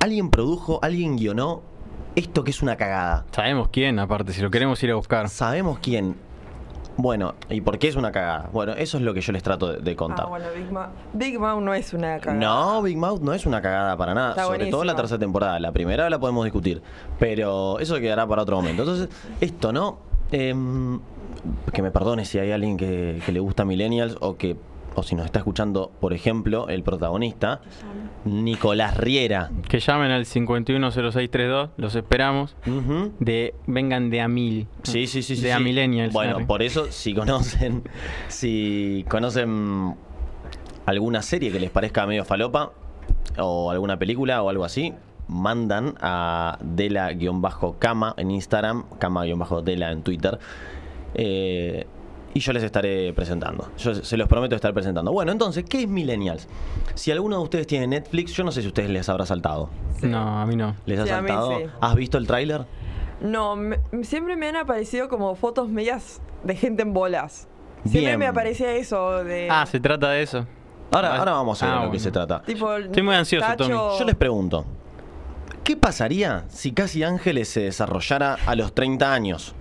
Alguien 0.00 0.30
produjo, 0.30 0.78
alguien 0.82 1.16
guionó 1.16 1.62
esto 2.18 2.44
que 2.44 2.50
es 2.50 2.62
una 2.62 2.76
cagada. 2.76 3.24
Sabemos 3.30 3.68
quién, 3.68 3.98
aparte, 3.98 4.32
si 4.32 4.42
lo 4.42 4.50
queremos 4.50 4.82
ir 4.82 4.90
a 4.90 4.96
buscar. 4.96 5.28
Sabemos 5.28 5.78
quién. 5.78 6.16
Bueno, 6.96 7.36
¿y 7.48 7.60
por 7.60 7.78
qué 7.78 7.86
es 7.86 7.94
una 7.94 8.10
cagada? 8.10 8.50
Bueno, 8.52 8.72
eso 8.72 8.98
es 8.98 9.04
lo 9.04 9.14
que 9.14 9.20
yo 9.20 9.32
les 9.32 9.44
trato 9.44 9.72
de, 9.72 9.78
de 9.78 9.94
contar. 9.94 10.26
Ah, 10.26 10.28
bueno, 10.30 10.46
Big 10.52 10.72
Mouth. 10.72 10.88
Big 11.12 11.38
Mouth 11.38 11.62
no 11.62 11.72
es 11.72 11.92
una 11.92 12.18
cagada. 12.18 12.40
No, 12.40 12.82
Big 12.82 12.96
Mouth 12.96 13.20
no 13.20 13.32
es 13.32 13.46
una 13.46 13.62
cagada 13.62 13.96
para 13.96 14.14
nada. 14.14 14.30
Está 14.30 14.46
sobre 14.46 14.66
todo 14.66 14.82
la 14.82 14.96
tercera 14.96 15.20
temporada. 15.20 15.60
La 15.60 15.70
primera 15.70 16.10
la 16.10 16.18
podemos 16.18 16.44
discutir. 16.44 16.82
Pero 17.20 17.78
eso 17.78 18.00
quedará 18.00 18.26
para 18.26 18.42
otro 18.42 18.56
momento. 18.56 18.82
Entonces, 18.82 19.08
esto, 19.40 19.72
¿no? 19.72 20.00
Em, 20.32 20.98
que 21.72 21.82
me 21.82 21.92
perdone 21.92 22.24
si 22.24 22.40
hay 22.40 22.50
alguien 22.50 22.76
que, 22.76 23.22
que 23.24 23.30
le 23.30 23.38
gusta 23.38 23.64
Millennials 23.64 24.16
o 24.20 24.36
que. 24.36 24.56
O 24.94 25.02
si 25.02 25.14
nos 25.14 25.26
está 25.26 25.38
escuchando, 25.40 25.92
por 26.00 26.12
ejemplo, 26.12 26.68
el 26.68 26.82
protagonista, 26.82 27.60
Nicolás 28.24 28.96
Riera. 28.96 29.50
Que 29.68 29.78
llamen 29.80 30.10
al 30.10 30.26
510632, 30.26 31.70
los 31.76 31.94
esperamos. 31.94 32.56
De, 33.20 33.54
vengan 33.66 34.10
de 34.10 34.20
a 34.20 34.28
mil. 34.28 34.66
Sí, 34.82 35.06
sí, 35.06 35.22
sí, 35.22 35.36
sí. 35.36 35.42
De 35.42 35.52
a 35.52 35.58
sí. 35.58 35.64
millennials. 35.64 36.12
Bueno, 36.12 36.46
por 36.46 36.62
eso, 36.62 36.86
si 36.90 37.14
conocen, 37.14 37.84
si 38.28 39.04
conocen 39.08 39.94
alguna 40.86 41.22
serie 41.22 41.52
que 41.52 41.60
les 41.60 41.70
parezca 41.70 42.06
medio 42.06 42.24
falopa, 42.24 42.72
o 43.38 43.70
alguna 43.70 43.98
película 43.98 44.42
o 44.42 44.48
algo 44.48 44.64
así, 44.64 44.94
mandan 45.28 45.94
a 46.00 46.58
Dela-Cama 46.62 48.14
en 48.16 48.30
Instagram, 48.30 48.84
Cama-Dela 48.98 49.92
en 49.92 50.02
Twitter. 50.02 50.38
eh, 51.14 51.86
y 52.34 52.40
yo 52.40 52.52
les 52.52 52.62
estaré 52.62 53.12
presentando. 53.14 53.70
Yo 53.78 53.94
se 53.94 54.16
los 54.16 54.28
prometo 54.28 54.54
estar 54.54 54.72
presentando. 54.74 55.12
Bueno, 55.12 55.32
entonces, 55.32 55.64
¿qué 55.68 55.82
es 55.82 55.88
Millennials? 55.88 56.46
Si 56.94 57.10
alguno 57.10 57.36
de 57.38 57.42
ustedes 57.42 57.66
tiene 57.66 57.86
Netflix, 57.86 58.32
yo 58.32 58.44
no 58.44 58.52
sé 58.52 58.60
si 58.60 58.66
a 58.66 58.68
ustedes 58.68 58.90
les 58.90 59.08
habrá 59.08 59.26
saltado. 59.26 59.70
No, 60.02 60.40
a 60.40 60.46
mí 60.46 60.54
no. 60.56 60.76
¿Les 60.86 61.00
ha 61.00 61.04
Sí, 61.04 61.10
a 61.10 61.22
mí 61.22 61.28
saltado? 61.28 61.58
sí. 61.58 61.64
¿Has 61.80 61.94
visto 61.94 62.18
el 62.18 62.26
tráiler? 62.26 62.66
No, 63.20 63.56
me- 63.56 63.80
siempre 64.02 64.36
me 64.36 64.48
han 64.48 64.56
aparecido 64.56 65.08
como 65.08 65.34
fotos 65.34 65.68
medias 65.68 66.20
de 66.44 66.54
gente 66.54 66.82
en 66.82 66.92
bolas. 66.92 67.48
Siempre 67.82 68.00
Bien. 68.00 68.18
me 68.18 68.26
aparecía 68.26 68.72
eso 68.74 69.24
de. 69.24 69.48
Ah, 69.50 69.64
se 69.66 69.80
trata 69.80 70.10
de 70.10 70.22
eso. 70.22 70.46
Ahora, 70.92 71.14
Ah, 71.14 71.18
ahora 71.18 71.32
vamos 71.32 71.62
a 71.62 71.66
ver 71.66 71.74
ah, 71.74 71.78
de 71.80 71.86
lo 71.86 71.92
que 71.92 71.98
se 71.98 72.10
trata. 72.10 72.42
tipo, 72.42 72.72
Estoy 72.74 73.02
muy 73.02 73.14
ansioso, 73.14 73.46
Tommy. 73.56 73.70
Yo 73.72 74.04
les 74.06 74.14
pregunto, 74.14 74.64
¿qué 75.64 75.76
pasaría 75.76 76.44
si 76.48 76.72
Casi 76.72 77.02
Ángeles 77.02 77.48
se 77.48 77.60
desarrollara 77.62 78.38
a 78.46 78.54
los 78.54 78.72
30 78.72 79.12
años? 79.12 79.54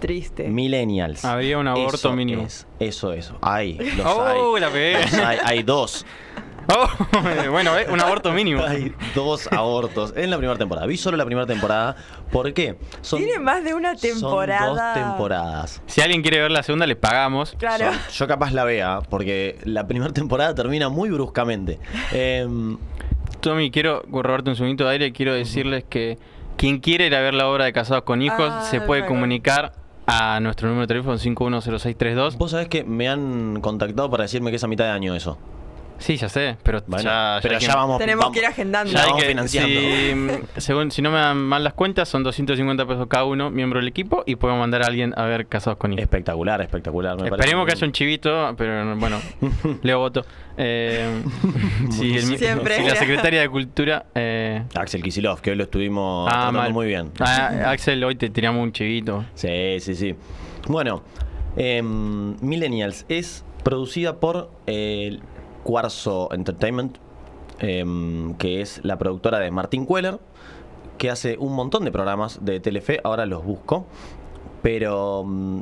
Triste. 0.00 0.48
Millennials. 0.48 1.24
Habría 1.24 1.58
un 1.58 1.68
aborto 1.68 1.96
Eso 1.96 2.12
mínimo. 2.12 2.42
es, 2.42 2.66
eso 2.78 3.12
es. 3.12 3.32
Hay, 3.42 3.74
los 3.96 4.06
¡Oh, 4.06 4.56
hay. 4.56 4.60
la! 4.60 4.70
Los 4.70 5.12
hay, 5.14 5.38
hay 5.44 5.62
dos. 5.62 6.04
Oh, 6.72 6.88
bueno, 7.50 7.76
¿eh? 7.76 7.86
un 7.90 8.00
aborto 8.00 8.30
mínimo. 8.32 8.62
Hay 8.62 8.94
dos 9.14 9.48
abortos 9.50 10.12
en 10.14 10.30
la 10.30 10.36
primera 10.36 10.56
temporada. 10.56 10.86
Vi 10.86 10.96
solo 10.96 11.16
la 11.16 11.24
primera 11.24 11.44
temporada. 11.46 11.96
¿Por 12.30 12.52
qué? 12.52 12.76
Son, 13.00 13.18
Tiene 13.18 13.40
más 13.40 13.64
de 13.64 13.74
una 13.74 13.96
temporada. 13.96 14.66
Son 14.66 14.76
dos 14.76 14.94
temporadas. 14.94 15.82
Si 15.86 16.00
alguien 16.00 16.22
quiere 16.22 16.40
ver 16.40 16.52
la 16.52 16.62
segunda, 16.62 16.86
le 16.86 16.94
pagamos. 16.94 17.56
Claro. 17.58 17.86
Son- 17.92 18.12
yo 18.12 18.26
capaz 18.28 18.52
la 18.52 18.62
vea, 18.62 19.00
porque 19.08 19.58
la 19.64 19.88
primera 19.88 20.12
temporada 20.12 20.54
termina 20.54 20.88
muy 20.88 21.10
bruscamente. 21.10 21.80
Em, 22.12 22.78
Tommy, 23.40 23.72
quiero 23.72 24.02
robarte 24.08 24.50
un 24.50 24.56
segundito 24.56 24.84
de 24.84 24.90
aire. 24.92 25.12
Quiero 25.12 25.34
decirles 25.34 25.82
que 25.88 26.18
quien 26.56 26.78
quiere 26.78 27.06
ir 27.06 27.16
a 27.16 27.20
ver 27.20 27.34
la 27.34 27.48
obra 27.48 27.64
de 27.64 27.72
Casados 27.72 28.04
con 28.04 28.22
Hijos 28.22 28.48
Ah, 28.52 28.64
se 28.70 28.80
puede 28.80 29.06
comunicar 29.06 29.72
a 30.06 30.40
nuestro 30.40 30.68
número 30.68 30.82
de 30.82 30.88
teléfono 30.88 31.18
510632. 31.18 32.36
Vos 32.36 32.50
sabés 32.50 32.68
que 32.68 32.84
me 32.84 33.08
han 33.08 33.60
contactado 33.60 34.10
para 34.10 34.24
decirme 34.24 34.50
que 34.50 34.56
es 34.56 34.64
a 34.64 34.68
mitad 34.68 34.84
de 34.84 34.90
año 34.90 35.14
eso. 35.14 35.38
Sí, 36.00 36.16
ya 36.16 36.28
sé, 36.28 36.56
pero 36.62 36.82
Bueno, 36.86 37.04
ya, 37.04 37.38
pero 37.42 37.58
que- 37.58 37.66
ya 37.66 37.76
vamos. 37.76 37.98
Tenemos 37.98 38.24
vamos- 38.24 38.32
que 38.34 38.40
ir 38.40 38.46
agendando. 38.46 38.90
ya 38.92 39.02
vamos 39.04 39.22
que- 39.22 39.28
financiando. 39.28 39.68
si, 39.80 40.14
mm, 40.14 40.30
según, 40.56 40.90
si 40.90 41.02
no 41.02 41.10
me 41.10 41.18
dan 41.18 41.36
mal 41.36 41.62
las 41.62 41.74
cuentas, 41.74 42.08
son 42.08 42.22
250 42.24 42.86
pesos 42.86 43.06
cada 43.06 43.24
uno, 43.24 43.50
miembro 43.50 43.78
del 43.80 43.88
equipo, 43.88 44.22
y 44.26 44.36
podemos 44.36 44.60
mandar 44.60 44.82
a 44.82 44.86
alguien 44.86 45.12
a 45.16 45.24
ver 45.26 45.46
Casados 45.46 45.78
con 45.78 45.92
Hijos. 45.92 46.02
Espectacular, 46.02 46.60
espectacular. 46.62 47.12
me 47.16 47.28
parece 47.28 47.36
Esperemos 47.36 47.66
que 47.66 47.72
haya 47.72 47.86
un 47.86 47.92
chivito, 47.92 48.54
pero 48.56 48.96
bueno, 48.96 49.18
Leo 49.82 49.98
voto. 49.98 50.24
Eh, 50.56 51.22
si, 51.90 52.16
el- 52.16 52.38
Siempre. 52.38 52.76
si 52.76 52.82
la 52.84 52.96
secretaria 52.96 53.40
de 53.42 53.48
Cultura. 53.48 54.06
eh. 54.14 54.62
Axel 54.74 55.02
Kisilov, 55.02 55.40
que 55.42 55.50
hoy 55.50 55.56
lo 55.56 55.64
estuvimos 55.64 56.28
ah, 56.28 56.32
tratando 56.32 56.58
mal. 56.60 56.72
muy 56.72 56.86
bien. 56.86 57.12
Ah, 57.20 57.64
Axel, 57.66 58.02
hoy 58.04 58.14
te 58.16 58.30
tiramos 58.30 58.62
un 58.62 58.72
chivito. 58.72 59.24
Sí, 59.34 59.78
sí, 59.80 59.94
sí. 59.94 60.14
Bueno, 60.66 61.02
em, 61.56 62.36
Millennials 62.40 63.04
es 63.08 63.44
producida 63.62 64.18
por 64.20 64.50
eh, 64.66 65.18
Cuarzo 65.62 66.28
Entertainment, 66.32 66.96
em, 67.58 68.34
que 68.34 68.60
es 68.60 68.80
la 68.84 68.98
productora 68.98 69.38
de 69.38 69.50
Martín 69.50 69.86
Queller, 69.86 70.18
que 70.98 71.10
hace 71.10 71.36
un 71.38 71.54
montón 71.54 71.84
de 71.84 71.92
programas 71.92 72.44
de 72.44 72.60
Telefe, 72.60 73.00
ahora 73.04 73.26
los 73.26 73.44
busco. 73.44 73.86
Pero, 74.62 75.24
mm, 75.26 75.60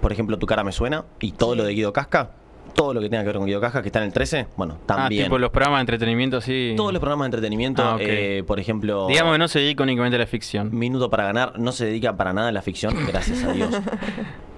por 0.00 0.12
ejemplo, 0.12 0.38
Tu 0.38 0.46
cara 0.46 0.64
me 0.64 0.72
suena 0.72 1.04
y 1.20 1.32
todo 1.32 1.52
Sí. 1.52 1.58
lo 1.58 1.64
de 1.64 1.74
Guido 1.74 1.92
Casca, 1.92 2.30
todo 2.74 2.94
lo 2.94 3.00
que 3.00 3.10
tenga 3.10 3.22
que 3.22 3.26
ver 3.26 3.36
con 3.36 3.46
Guido 3.46 3.60
Casca, 3.60 3.82
que 3.82 3.88
está 3.88 3.98
en 3.98 4.06
el 4.06 4.12
13, 4.12 4.46
bueno, 4.56 4.78
Ah, 4.82 4.86
también. 4.86 5.24
tipo 5.24 5.38
los 5.38 5.50
programas 5.50 5.78
de 5.78 5.80
entretenimiento, 5.82 6.40
sí. 6.40 6.72
Todos 6.76 6.92
los 6.92 7.00
programas 7.00 7.24
de 7.24 7.36
entretenimiento, 7.36 7.82
Ah, 7.84 7.96
eh, 8.00 8.42
por 8.46 8.58
ejemplo... 8.60 9.06
Digamos 9.08 9.32
que 9.34 9.38
no 9.38 9.48
se 9.48 9.58
dedica 9.58 9.82
únicamente 9.82 10.16
a 10.16 10.20
la 10.20 10.26
ficción. 10.26 10.70
Minuto 10.74 11.10
para 11.10 11.24
ganar 11.24 11.58
no 11.58 11.72
se 11.72 11.86
dedica 11.86 12.16
para 12.16 12.32
nada 12.32 12.48
a 12.48 12.52
la 12.52 12.62
ficción, 12.62 12.94
gracias 13.06 13.44
a 13.44 13.52
Dios. 13.52 13.74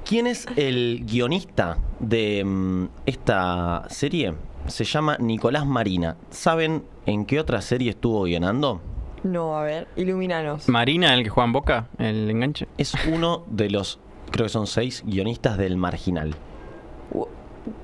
¿Quién 0.05 0.27
es 0.27 0.47
el 0.57 1.05
guionista 1.09 1.79
de 1.99 2.45
mm, 2.45 2.85
esta 3.07 3.85
serie? 3.89 4.35
Se 4.67 4.85
llama 4.85 5.17
Nicolás 5.19 5.67
Marina. 5.67 6.17
¿Saben 6.31 6.85
en 7.07 7.27
qué 7.27 7.41
otra 7.41 7.61
serie 7.61 7.91
estuvo 7.91 8.23
guionando? 8.25 8.81
No, 9.25 9.57
a 9.57 9.63
ver, 9.63 9.89
ilumínanos. 9.97 10.69
Marina, 10.69 11.15
el 11.15 11.23
que 11.23 11.31
juega 11.31 11.47
en 11.47 11.53
Boca, 11.53 11.89
el 11.99 12.29
enganche. 12.31 12.67
Es 12.79 12.95
uno 13.07 13.45
de 13.49 13.71
los, 13.71 14.01
creo 14.31 14.47
que 14.47 14.51
son 14.51 14.67
seis 14.67 15.03
guionistas 15.07 15.59
del 15.59 15.77
Marginal. 15.77 16.35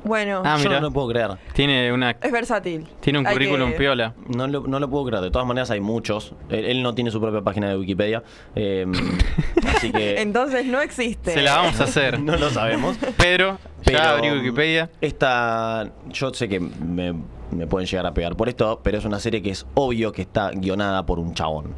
Bueno, 0.05 0.43
Ah, 0.45 0.59
Yo 0.61 0.71
no 0.71 0.81
lo 0.81 0.91
puedo 0.91 1.09
creer. 1.09 1.31
Tiene 1.53 1.93
una 1.93 2.11
es 2.11 2.33
versátil. 2.33 2.87
tiene 3.01 3.21
un 3.21 3.27
Hay 3.27 3.35
currículum 3.35 3.71
que- 3.73 3.79
piola. 3.79 4.15
No 4.27 4.47
lo, 4.49 4.67
no 4.67 4.81
lo 4.81 4.91
puedo 4.91 5.05
creer. 5.07 5.23
De 5.23 5.31
todas 5.31 5.47
maneras 5.47 5.71
hay 5.71 5.81
muchos. 5.81 6.35
Él, 6.49 6.65
él 6.65 6.83
no 6.83 6.95
tiene 6.95 7.11
su 7.11 7.21
propia 7.21 7.43
página 7.43 7.69
de 7.69 7.77
Wikipedia. 7.77 8.23
eh, 8.57 8.87
así 9.77 9.93
que 9.93 10.21
Entonces 10.21 10.67
no 10.67 10.81
existe. 10.81 11.33
Se 11.33 11.43
la 11.43 11.57
vamos 11.57 11.81
a 11.81 11.85
hacer. 11.85 12.19
no 12.21 12.37
lo 12.37 12.51
sabemos. 12.51 12.97
Pero, 13.17 13.59
Pero, 13.85 13.99
ya 13.99 14.11
abrí 14.11 14.31
Wikipedia. 14.31 14.91
Esta, 15.01 15.91
yo 16.09 16.33
sé 16.35 16.49
que 16.49 16.59
me, 16.61 17.15
me 17.53 17.67
pueden 17.67 17.87
llegar 17.87 18.07
a 18.07 18.15
pegar 18.15 18.35
por 18.37 18.49
esto, 18.49 18.81
pero 18.83 18.99
es 18.99 19.05
una 19.05 19.21
serie 19.21 19.43
que 19.43 19.51
es 19.51 19.67
obvio 19.75 20.11
que 20.13 20.23
está 20.23 20.51
guionada 20.51 21.07
por 21.07 21.19
un 21.19 21.35
chabón. 21.35 21.75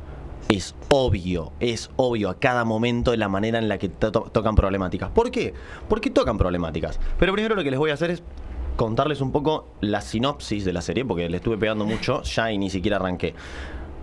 Es 0.50 0.74
obvio, 0.88 1.52
es 1.60 1.90
obvio 1.96 2.28
a 2.30 2.38
cada 2.38 2.64
momento 2.64 3.10
de 3.12 3.16
la 3.16 3.28
manera 3.28 3.58
en 3.58 3.68
la 3.68 3.78
que 3.78 3.88
to- 3.88 4.10
to- 4.10 4.28
tocan 4.32 4.54
problemáticas. 4.56 5.10
¿Por 5.10 5.30
qué? 5.30 5.54
Porque 5.88 6.10
tocan 6.10 6.38
problemáticas. 6.38 6.98
Pero 7.18 7.32
primero 7.32 7.54
lo 7.54 7.62
que 7.62 7.70
les 7.70 7.78
voy 7.78 7.90
a 7.90 7.94
hacer 7.94 8.10
es 8.10 8.22
contarles 8.76 9.20
un 9.20 9.30
poco 9.32 9.68
la 9.80 10.00
sinopsis 10.00 10.64
de 10.64 10.72
la 10.72 10.80
serie, 10.80 11.04
porque 11.04 11.28
le 11.28 11.36
estuve 11.36 11.56
pegando 11.58 11.84
mucho 11.84 12.22
ya 12.24 12.50
y 12.50 12.58
ni 12.58 12.68
siquiera 12.70 12.96
arranqué. 12.96 13.34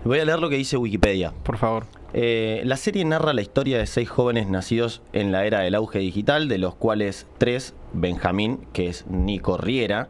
Voy 0.04 0.20
a 0.20 0.24
leer 0.24 0.38
lo 0.38 0.48
que 0.48 0.56
dice 0.56 0.76
Wikipedia. 0.76 1.32
Por 1.42 1.58
favor. 1.58 1.84
Eh, 2.14 2.62
la 2.64 2.76
serie 2.76 3.04
narra 3.04 3.34
la 3.34 3.42
historia 3.42 3.76
de 3.76 3.86
seis 3.86 4.08
jóvenes 4.08 4.48
nacidos 4.48 5.02
en 5.12 5.32
la 5.32 5.44
era 5.44 5.60
del 5.60 5.74
auge 5.74 5.98
digital, 5.98 6.48
de 6.48 6.56
los 6.58 6.74
cuales 6.76 7.26
tres, 7.36 7.74
Benjamín, 7.92 8.60
que 8.72 8.88
es 8.88 9.06
Nico 9.08 9.58
Riera, 9.58 10.08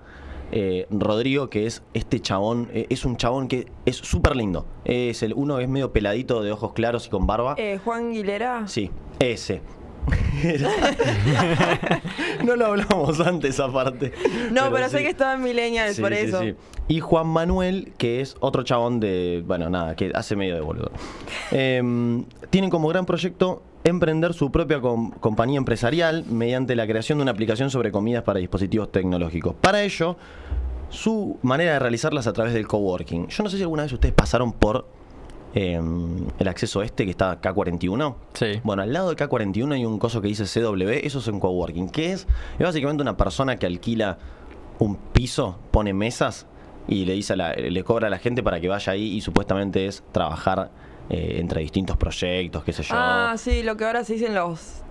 eh, 0.52 0.86
Rodrigo, 0.90 1.50
que 1.50 1.66
es 1.66 1.82
este 1.94 2.20
chabón, 2.20 2.68
eh, 2.72 2.86
es 2.88 3.04
un 3.04 3.16
chabón 3.16 3.48
que 3.48 3.66
es 3.84 3.96
súper 3.96 4.36
lindo. 4.36 4.66
Es 4.84 5.22
el 5.22 5.34
uno 5.34 5.58
que 5.58 5.64
es 5.64 5.68
medio 5.68 5.92
peladito 5.92 6.42
de 6.42 6.52
ojos 6.52 6.72
claros 6.72 7.06
y 7.06 7.10
con 7.10 7.26
barba. 7.26 7.54
Eh, 7.58 7.78
Juan 7.84 8.12
Guilera. 8.12 8.66
Sí, 8.66 8.90
ese. 9.18 9.60
no 12.44 12.56
lo 12.56 12.66
hablamos 12.66 13.20
antes 13.20 13.60
aparte. 13.60 14.12
No, 14.50 14.72
pero, 14.72 14.88
sé 14.88 14.98
sí. 14.98 15.04
que 15.04 15.10
estaba 15.10 15.34
en 15.34 15.42
Millennials 15.42 15.96
Sí, 15.96 16.02
por 16.02 16.14
sí, 16.14 16.20
eso. 16.20 16.40
Y 16.86 17.00
Juan 17.00 17.26
Manuel, 17.26 17.92
que 17.98 18.22
es 18.22 18.36
otro 18.40 18.62
chabón 18.62 19.00
de. 19.00 19.44
Bueno, 19.46 19.68
nada, 19.68 19.94
que 19.96 20.10
hace 20.14 20.34
medio 20.36 20.54
de 20.54 20.62
boludo. 20.62 20.90
Em, 21.50 22.24
tienen 22.50 22.70
como 22.70 22.88
gran 22.88 23.04
proyecto 23.04 23.62
emprender 23.84 24.34
su 24.34 24.50
propia 24.50 24.80
com- 24.80 25.10
compañía 25.12 25.58
empresarial 25.58 26.24
mediante 26.30 26.74
la 26.76 26.86
creación 26.86 27.18
de 27.18 27.22
una 27.22 27.30
aplicación 27.32 27.70
sobre 27.70 27.90
comidas 27.92 28.22
para 28.24 28.38
dispositivos 28.40 28.90
tecnológicos. 28.92 29.54
Para 29.60 29.82
ello, 29.82 30.16
su 30.90 31.38
manera 31.42 31.72
de 31.74 31.78
realizarlas 31.78 32.26
a 32.26 32.32
través 32.32 32.54
del 32.54 32.66
coworking. 32.66 33.28
Yo 33.28 33.42
no 33.44 33.50
sé 33.50 33.56
si 33.56 33.62
alguna 33.62 33.82
vez 33.84 33.92
ustedes 33.92 34.14
pasaron 34.14 34.52
por 34.52 34.86
em, 35.54 36.26
el 36.38 36.48
acceso 36.48 36.82
este 36.82 37.04
que 37.04 37.10
está 37.10 37.40
K41. 37.40 38.14
Sí. 38.34 38.60
Bueno, 38.64 38.82
al 38.82 38.92
lado 38.92 39.10
de 39.10 39.16
K41 39.16 39.74
hay 39.74 39.84
un 39.84 39.98
coso 39.98 40.20
que 40.20 40.28
dice 40.28 40.44
CW, 40.44 40.88
eso 41.04 41.18
es 41.20 41.26
un 41.28 41.40
coworking, 41.40 41.88
que 41.88 42.12
es, 42.12 42.26
es 42.58 42.64
básicamente 42.66 43.02
una 43.02 43.16
persona 43.16 43.56
que 43.56 43.66
alquila 43.66 44.18
un 44.78 44.96
piso, 44.96 45.58
pone 45.70 45.92
mesas 45.94 46.46
y 46.86 47.04
le 47.04 47.14
dice 47.14 47.32
a 47.32 47.36
la- 47.36 47.52
le 47.54 47.84
cobra 47.84 48.06
a 48.06 48.10
la 48.10 48.18
gente 48.18 48.42
para 48.42 48.60
que 48.60 48.68
vaya 48.68 48.92
ahí 48.92 49.14
y 49.16 49.20
supuestamente 49.20 49.86
es 49.86 50.02
trabajar 50.12 50.70
eh, 51.10 51.36
entre 51.38 51.60
distintos 51.62 51.96
proyectos, 51.96 52.64
qué 52.64 52.72
sé 52.72 52.82
yo. 52.82 52.94
Ah, 52.96 53.34
sí, 53.36 53.62
lo 53.62 53.76
que 53.76 53.84
ahora 53.84 54.04
se 54.04 54.14
dicen 54.14 54.34
los 54.34 54.82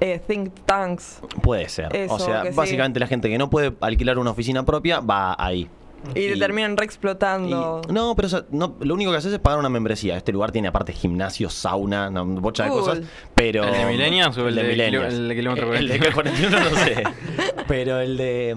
eh, 0.00 0.20
think 0.26 0.50
tanks. 0.64 1.20
Puede 1.42 1.68
ser. 1.68 1.94
eso, 1.94 2.14
o 2.14 2.18
sea, 2.18 2.42
sí. 2.44 2.48
básicamente 2.54 3.00
la 3.00 3.06
gente 3.06 3.28
que 3.28 3.38
no 3.38 3.50
puede 3.50 3.74
alquilar 3.80 4.18
una 4.18 4.30
oficina 4.30 4.64
propia 4.64 5.00
va 5.00 5.36
ahí. 5.38 5.68
Y, 6.14 6.28
te 6.28 6.36
terminan 6.36 6.76
re 6.76 6.84
explotando. 6.84 7.80
y- 7.88 7.92
no, 7.92 8.14
pero 8.14 8.26
o 8.26 8.28
sea, 8.28 8.44
no, 8.50 8.76
lo 8.80 8.92
único 8.92 9.10
que 9.10 9.16
haces 9.16 9.32
es 9.32 9.38
pagar 9.38 9.58
una 9.58 9.70
membresía. 9.70 10.18
Este 10.18 10.32
lugar 10.32 10.52
tiene 10.52 10.68
aparte 10.68 10.92
gimnasio, 10.92 11.48
sauna, 11.48 12.08
una 12.10 12.22
bocha 12.24 12.64
de 12.64 12.70
cosas. 12.70 13.00
Pero. 13.34 13.64
¿El 13.64 13.72
de 13.72 13.86
Millennials 13.86 14.36
o 14.36 14.46
el 14.46 14.54
de 14.54 14.64
Millennials? 14.64 15.06
kilo- 15.14 15.22
el 15.22 15.28
de 15.28 15.34
kilómetro 15.34 15.74
El 15.74 15.88
de 15.88 15.98
41? 16.12 16.56
41 16.58 16.70
no 16.70 16.76
sé. 16.76 17.02
Pero 17.68 18.00
el 18.00 18.16
de. 18.18 18.54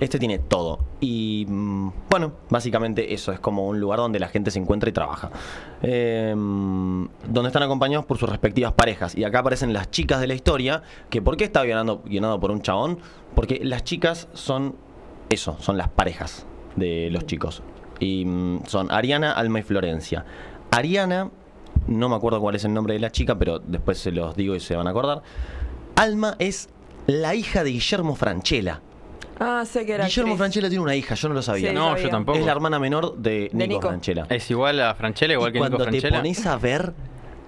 Este 0.00 0.18
tiene 0.18 0.38
todo. 0.38 0.80
Y 1.00 1.46
mm, 1.48 1.92
bueno, 2.10 2.32
básicamente 2.50 3.14
eso 3.14 3.32
es 3.32 3.38
como 3.40 3.66
un 3.68 3.78
lugar 3.80 3.98
donde 3.98 4.18
la 4.18 4.28
gente 4.28 4.50
se 4.50 4.58
encuentra 4.58 4.90
y 4.90 4.92
trabaja. 4.92 5.30
Mm, 5.82 7.06
donde 7.28 7.48
están 7.48 7.62
acompañados 7.62 8.04
por 8.06 8.18
sus 8.18 8.28
respectivas 8.28 8.72
parejas. 8.72 9.16
Y 9.16 9.24
acá 9.24 9.40
aparecen 9.40 9.72
las 9.72 9.90
chicas 9.90 10.20
de 10.20 10.26
la 10.26 10.34
historia. 10.34 10.82
Que 11.10 11.22
¿Por 11.22 11.36
qué 11.36 11.44
está 11.44 11.62
guionado, 11.62 12.02
guionado 12.04 12.40
por 12.40 12.50
un 12.50 12.60
chabón? 12.62 12.98
Porque 13.34 13.60
las 13.62 13.84
chicas 13.84 14.28
son 14.32 14.76
eso, 15.30 15.56
son 15.60 15.76
las 15.76 15.88
parejas 15.88 16.46
de 16.76 17.10
los 17.10 17.26
chicos. 17.26 17.62
Y 18.00 18.24
mm, 18.24 18.66
son 18.66 18.90
Ariana, 18.90 19.32
Alma 19.32 19.60
y 19.60 19.62
Florencia. 19.62 20.24
Ariana, 20.70 21.30
no 21.86 22.08
me 22.08 22.16
acuerdo 22.16 22.40
cuál 22.40 22.56
es 22.56 22.64
el 22.64 22.74
nombre 22.74 22.94
de 22.94 23.00
la 23.00 23.10
chica, 23.10 23.38
pero 23.38 23.58
después 23.58 23.98
se 23.98 24.10
los 24.10 24.34
digo 24.36 24.54
y 24.54 24.60
se 24.60 24.74
van 24.74 24.86
a 24.86 24.90
acordar. 24.90 25.22
Alma 25.96 26.34
es 26.38 26.68
la 27.06 27.34
hija 27.34 27.62
de 27.62 27.70
Guillermo 27.70 28.16
Franchella. 28.16 28.80
Ah, 29.40 29.64
sé 29.66 29.84
que 29.84 29.94
era. 29.94 30.04
Guillermo. 30.06 30.36
Franchella 30.36 30.68
tiene 30.68 30.82
una 30.82 30.94
hija, 30.94 31.14
yo 31.14 31.28
no 31.28 31.34
lo 31.34 31.42
sabía. 31.42 31.70
Sí, 31.70 31.74
No, 31.74 31.88
sabía. 31.90 32.04
yo 32.04 32.10
tampoco. 32.10 32.38
Es 32.38 32.44
la 32.46 32.52
hermana 32.52 32.78
menor 32.78 33.16
de 33.16 33.50
Nico, 33.52 33.66
Nico. 33.74 33.88
Franchella. 33.88 34.26
Es 34.30 34.50
igual 34.50 34.80
a 34.80 34.94
Franchella, 34.94 35.34
igual 35.34 35.50
Y 35.50 35.52
que 35.52 35.58
Nico 35.58 35.68
cuando 35.70 35.84
te 35.84 35.90
Franchella. 35.90 36.16
pones 36.18 36.46
a 36.46 36.56
ver, 36.56 36.92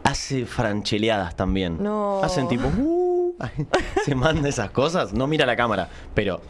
hace 0.05 0.47
francheleadas 0.47 1.37
también. 1.37 1.83
No. 1.83 2.21
Hacen 2.23 2.49
tipo, 2.49 2.67
"Uh", 2.69 3.35
se 4.05 4.15
manda 4.15 4.49
esas 4.49 4.71
cosas. 4.71 5.13
No 5.13 5.27
mira 5.27 5.47
la 5.47 5.57
cámara, 5.57 5.89
pero 6.15 6.41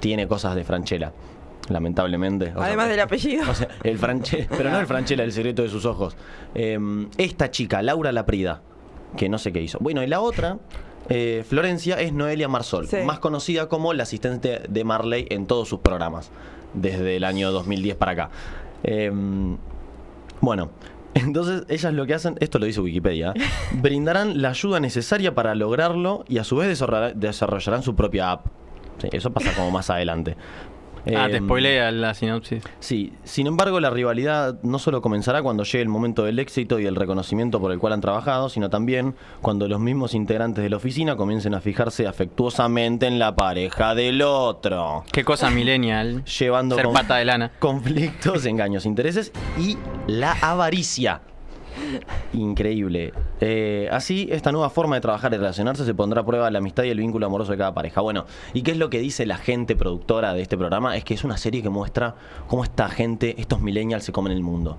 tiene 0.00 0.26
cosas 0.26 0.54
de 0.56 0.64
Franchella, 0.64 1.12
lamentablemente. 1.68 2.50
O 2.50 2.54
sea, 2.58 2.64
Además 2.64 2.88
del 2.88 3.00
apellido. 3.00 3.50
O 3.50 3.54
sea, 3.54 3.68
el 3.84 3.98
Franchella, 3.98 4.46
pero 4.50 4.70
no 4.70 4.80
el 4.80 4.86
Franchella, 4.86 5.24
el 5.24 5.32
secreto 5.32 5.62
de 5.62 5.68
sus 5.68 5.84
ojos. 5.84 6.16
Eh, 6.54 6.78
esta 7.18 7.50
chica, 7.50 7.82
Laura 7.82 8.12
Laprida, 8.12 8.62
que 9.16 9.28
no 9.28 9.38
sé 9.38 9.52
qué 9.52 9.60
hizo. 9.62 9.78
Bueno, 9.80 10.02
y 10.02 10.06
la 10.06 10.20
otra, 10.20 10.58
eh, 11.14 11.44
Florencia, 11.48 12.00
es 12.00 12.12
Noelia 12.12 12.48
Marsol, 12.48 12.86
Sí. 12.88 12.98
más 13.04 13.18
conocida 13.18 13.68
como 13.68 13.92
la 13.92 14.04
asistente 14.04 14.60
de 14.68 14.84
Marley 14.84 15.26
en 15.30 15.46
todos 15.46 15.68
sus 15.68 15.80
programas, 15.80 16.30
desde 16.74 17.16
el 17.16 17.24
año 17.24 17.52
2010 17.52 17.96
para 17.96 18.12
acá. 18.12 18.30
Eh, 18.84 19.10
bueno, 20.40 20.70
entonces 21.14 21.64
ellas 21.68 21.92
lo 21.92 22.06
que 22.06 22.14
hacen, 22.14 22.36
esto 22.40 22.58
lo 22.58 22.66
dice 22.66 22.80
Wikipedia, 22.80 23.32
¿eh? 23.36 23.40
brindarán 23.80 24.40
la 24.42 24.50
ayuda 24.50 24.80
necesaria 24.80 25.34
para 25.34 25.54
lograrlo 25.54 26.24
y 26.28 26.38
a 26.38 26.44
su 26.44 26.56
vez 26.56 26.68
desarrolla- 26.68 27.12
desarrollarán 27.14 27.82
su 27.82 27.94
propia 27.94 28.32
app. 28.32 28.46
Sí, 28.98 29.08
eso 29.12 29.32
pasa 29.32 29.52
como 29.54 29.70
más 29.70 29.90
adelante. 29.90 30.36
Ah, 31.16 31.26
te 31.28 31.38
Em, 31.38 31.44
spoilea 31.44 31.90
la 31.90 32.14
sinopsis. 32.14 32.62
Sí, 32.78 33.12
sin 33.24 33.46
embargo 33.48 33.80
la 33.80 33.90
rivalidad 33.90 34.62
no 34.62 34.78
solo 34.78 35.02
comenzará 35.02 35.42
cuando 35.42 35.64
llegue 35.64 35.82
el 35.82 35.88
momento 35.88 36.22
del 36.24 36.38
éxito 36.38 36.78
y 36.78 36.86
el 36.86 36.94
reconocimiento 36.96 37.60
por 37.60 37.72
el 37.72 37.78
cual 37.78 37.94
han 37.94 38.00
trabajado, 38.00 38.48
sino 38.48 38.70
también 38.70 39.14
cuando 39.40 39.66
los 39.66 39.80
mismos 39.80 40.14
integrantes 40.14 40.62
de 40.62 40.70
la 40.70 40.76
oficina 40.76 41.16
comiencen 41.16 41.54
a 41.54 41.60
fijarse 41.60 42.06
afectuosamente 42.06 43.06
en 43.06 43.18
la 43.18 43.34
pareja 43.34 43.94
del 43.94 44.22
otro, 44.22 45.04
Qué 45.12 45.24
cosa 45.24 45.50
millennial. 45.50 46.24
llevando 46.24 46.76
Ser 46.76 46.84
con- 46.84 46.94
pata 46.94 47.16
de 47.16 47.24
lana. 47.24 47.50
conflictos, 47.58 48.46
engaños, 48.46 48.86
intereses 48.86 49.32
y 49.58 49.76
la 50.06 50.32
avaricia. 50.40 51.20
Increíble. 52.32 53.12
Eh, 53.40 53.88
así, 53.90 54.28
esta 54.30 54.52
nueva 54.52 54.70
forma 54.70 54.96
de 54.96 55.00
trabajar 55.00 55.32
y 55.32 55.36
relacionarse 55.36 55.84
se 55.84 55.94
pondrá 55.94 56.22
a 56.22 56.26
prueba 56.26 56.50
la 56.50 56.58
amistad 56.58 56.84
y 56.84 56.90
el 56.90 56.98
vínculo 56.98 57.26
amoroso 57.26 57.52
de 57.52 57.58
cada 57.58 57.74
pareja. 57.74 58.00
Bueno, 58.00 58.26
¿y 58.52 58.62
qué 58.62 58.72
es 58.72 58.76
lo 58.76 58.90
que 58.90 58.98
dice 58.98 59.26
la 59.26 59.36
gente 59.36 59.76
productora 59.76 60.34
de 60.34 60.42
este 60.42 60.56
programa? 60.56 60.96
Es 60.96 61.04
que 61.04 61.14
es 61.14 61.24
una 61.24 61.36
serie 61.36 61.62
que 61.62 61.70
muestra 61.70 62.14
cómo 62.48 62.64
esta 62.64 62.88
gente, 62.88 63.34
estos 63.38 63.60
millennials, 63.60 64.04
se 64.04 64.12
comen 64.12 64.32
el 64.32 64.42
mundo. 64.42 64.78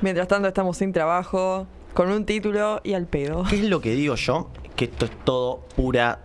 Mientras 0.00 0.28
tanto 0.28 0.48
estamos 0.48 0.76
sin 0.76 0.92
trabajo, 0.92 1.66
con 1.94 2.10
un 2.10 2.24
título 2.24 2.80
y 2.84 2.94
al 2.94 3.06
pedo. 3.06 3.44
¿Qué 3.48 3.56
es 3.56 3.64
lo 3.64 3.80
que 3.80 3.94
digo 3.94 4.14
yo? 4.14 4.48
Que 4.76 4.86
esto 4.86 5.04
es 5.06 5.12
todo 5.24 5.60
pura 5.76 6.20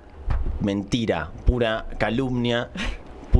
mentira, 0.61 1.31
pura 1.45 1.85
calumnia, 1.97 2.69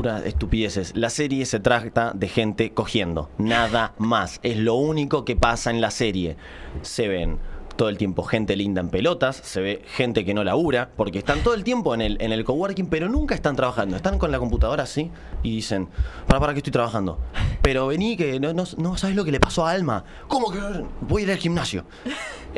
estupideces. 0.06 0.96
La 0.96 1.10
serie 1.10 1.46
se 1.46 1.60
trata 1.60 2.12
de 2.14 2.28
gente 2.28 2.72
cogiendo, 2.72 3.30
nada 3.38 3.94
más. 3.98 4.40
Es 4.44 4.58
lo 4.58 4.76
único 4.76 5.26
que 5.26 5.36
pasa 5.36 5.72
en 5.72 5.82
la 5.82 5.92
serie. 5.92 6.38
Se 6.82 7.08
ven 7.08 7.40
todo 7.76 7.90
el 7.90 7.98
tiempo 7.98 8.24
gente 8.24 8.56
linda 8.56 8.82
en 8.82 8.90
pelotas, 8.90 9.38
se 9.38 9.62
ve 9.62 9.82
gente 9.86 10.26
que 10.26 10.34
no 10.34 10.44
labura, 10.44 10.90
porque 10.98 11.20
están 11.20 11.42
todo 11.42 11.54
el 11.54 11.64
tiempo 11.64 11.94
en 11.94 12.02
el, 12.02 12.18
en 12.20 12.32
el 12.32 12.44
coworking, 12.44 12.88
pero 12.88 13.08
nunca 13.08 13.36
están 13.36 13.56
trabajando. 13.56 13.96
Están 13.96 14.18
con 14.18 14.32
la 14.32 14.40
computadora 14.40 14.84
así 14.84 15.12
y 15.44 15.56
dicen, 15.56 15.88
para, 16.28 16.40
para 16.40 16.54
que 16.54 16.60
estoy 16.60 16.74
trabajando. 16.74 17.20
Pero 17.62 17.88
vení 17.88 18.18
que 18.18 18.40
no, 18.40 18.54
no, 18.54 18.64
no 18.78 18.98
sabes 18.98 19.16
lo 19.16 19.24
que 19.24 19.32
le 19.32 19.40
pasó 19.40 19.66
a 19.66 19.72
Alma. 19.72 20.04
¿Cómo 20.28 20.52
que 20.52 20.60
no? 20.60 20.90
voy 21.02 21.22
a 21.22 21.26
ir 21.26 21.32
al 21.32 21.38
gimnasio? 21.38 21.86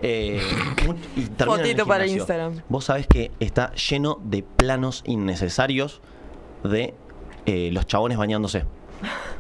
Eh, 0.02 0.42
y 1.18 1.22
en 1.22 1.36
Fotito 1.36 1.86
para 1.86 2.06
gimnasio. 2.06 2.18
Instagram. 2.18 2.62
Vos 2.70 2.86
sabés 2.86 3.06
que 3.08 3.32
está 3.40 3.74
lleno 3.74 4.20
de 4.24 4.44
planos 4.44 5.04
innecesarios 5.06 6.02
de 6.64 6.94
eh, 7.46 7.70
los 7.72 7.86
chabones 7.88 8.18
bañándose. 8.18 8.66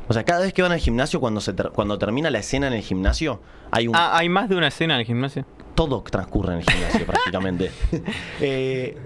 O 0.07 0.13
sea, 0.13 0.23
cada 0.23 0.39
vez 0.41 0.53
que 0.53 0.61
van 0.61 0.71
al 0.71 0.79
gimnasio, 0.79 1.19
cuando, 1.19 1.39
se 1.41 1.53
ter- 1.53 1.69
cuando 1.71 1.97
termina 1.99 2.29
la 2.31 2.39
escena 2.39 2.67
en 2.67 2.73
el 2.73 2.81
gimnasio, 2.81 3.39
hay 3.71 3.87
un... 3.87 3.95
Ah, 3.95 4.17
hay 4.17 4.27
más 4.29 4.49
de 4.49 4.55
una 4.55 4.67
escena 4.67 4.95
en 4.95 5.01
el 5.01 5.05
gimnasio. 5.05 5.45
Todo 5.75 6.01
transcurre 6.01 6.53
en 6.53 6.59
el 6.59 6.65
gimnasio 6.69 7.05
prácticamente. 7.05 7.71
Eh, 8.41 8.97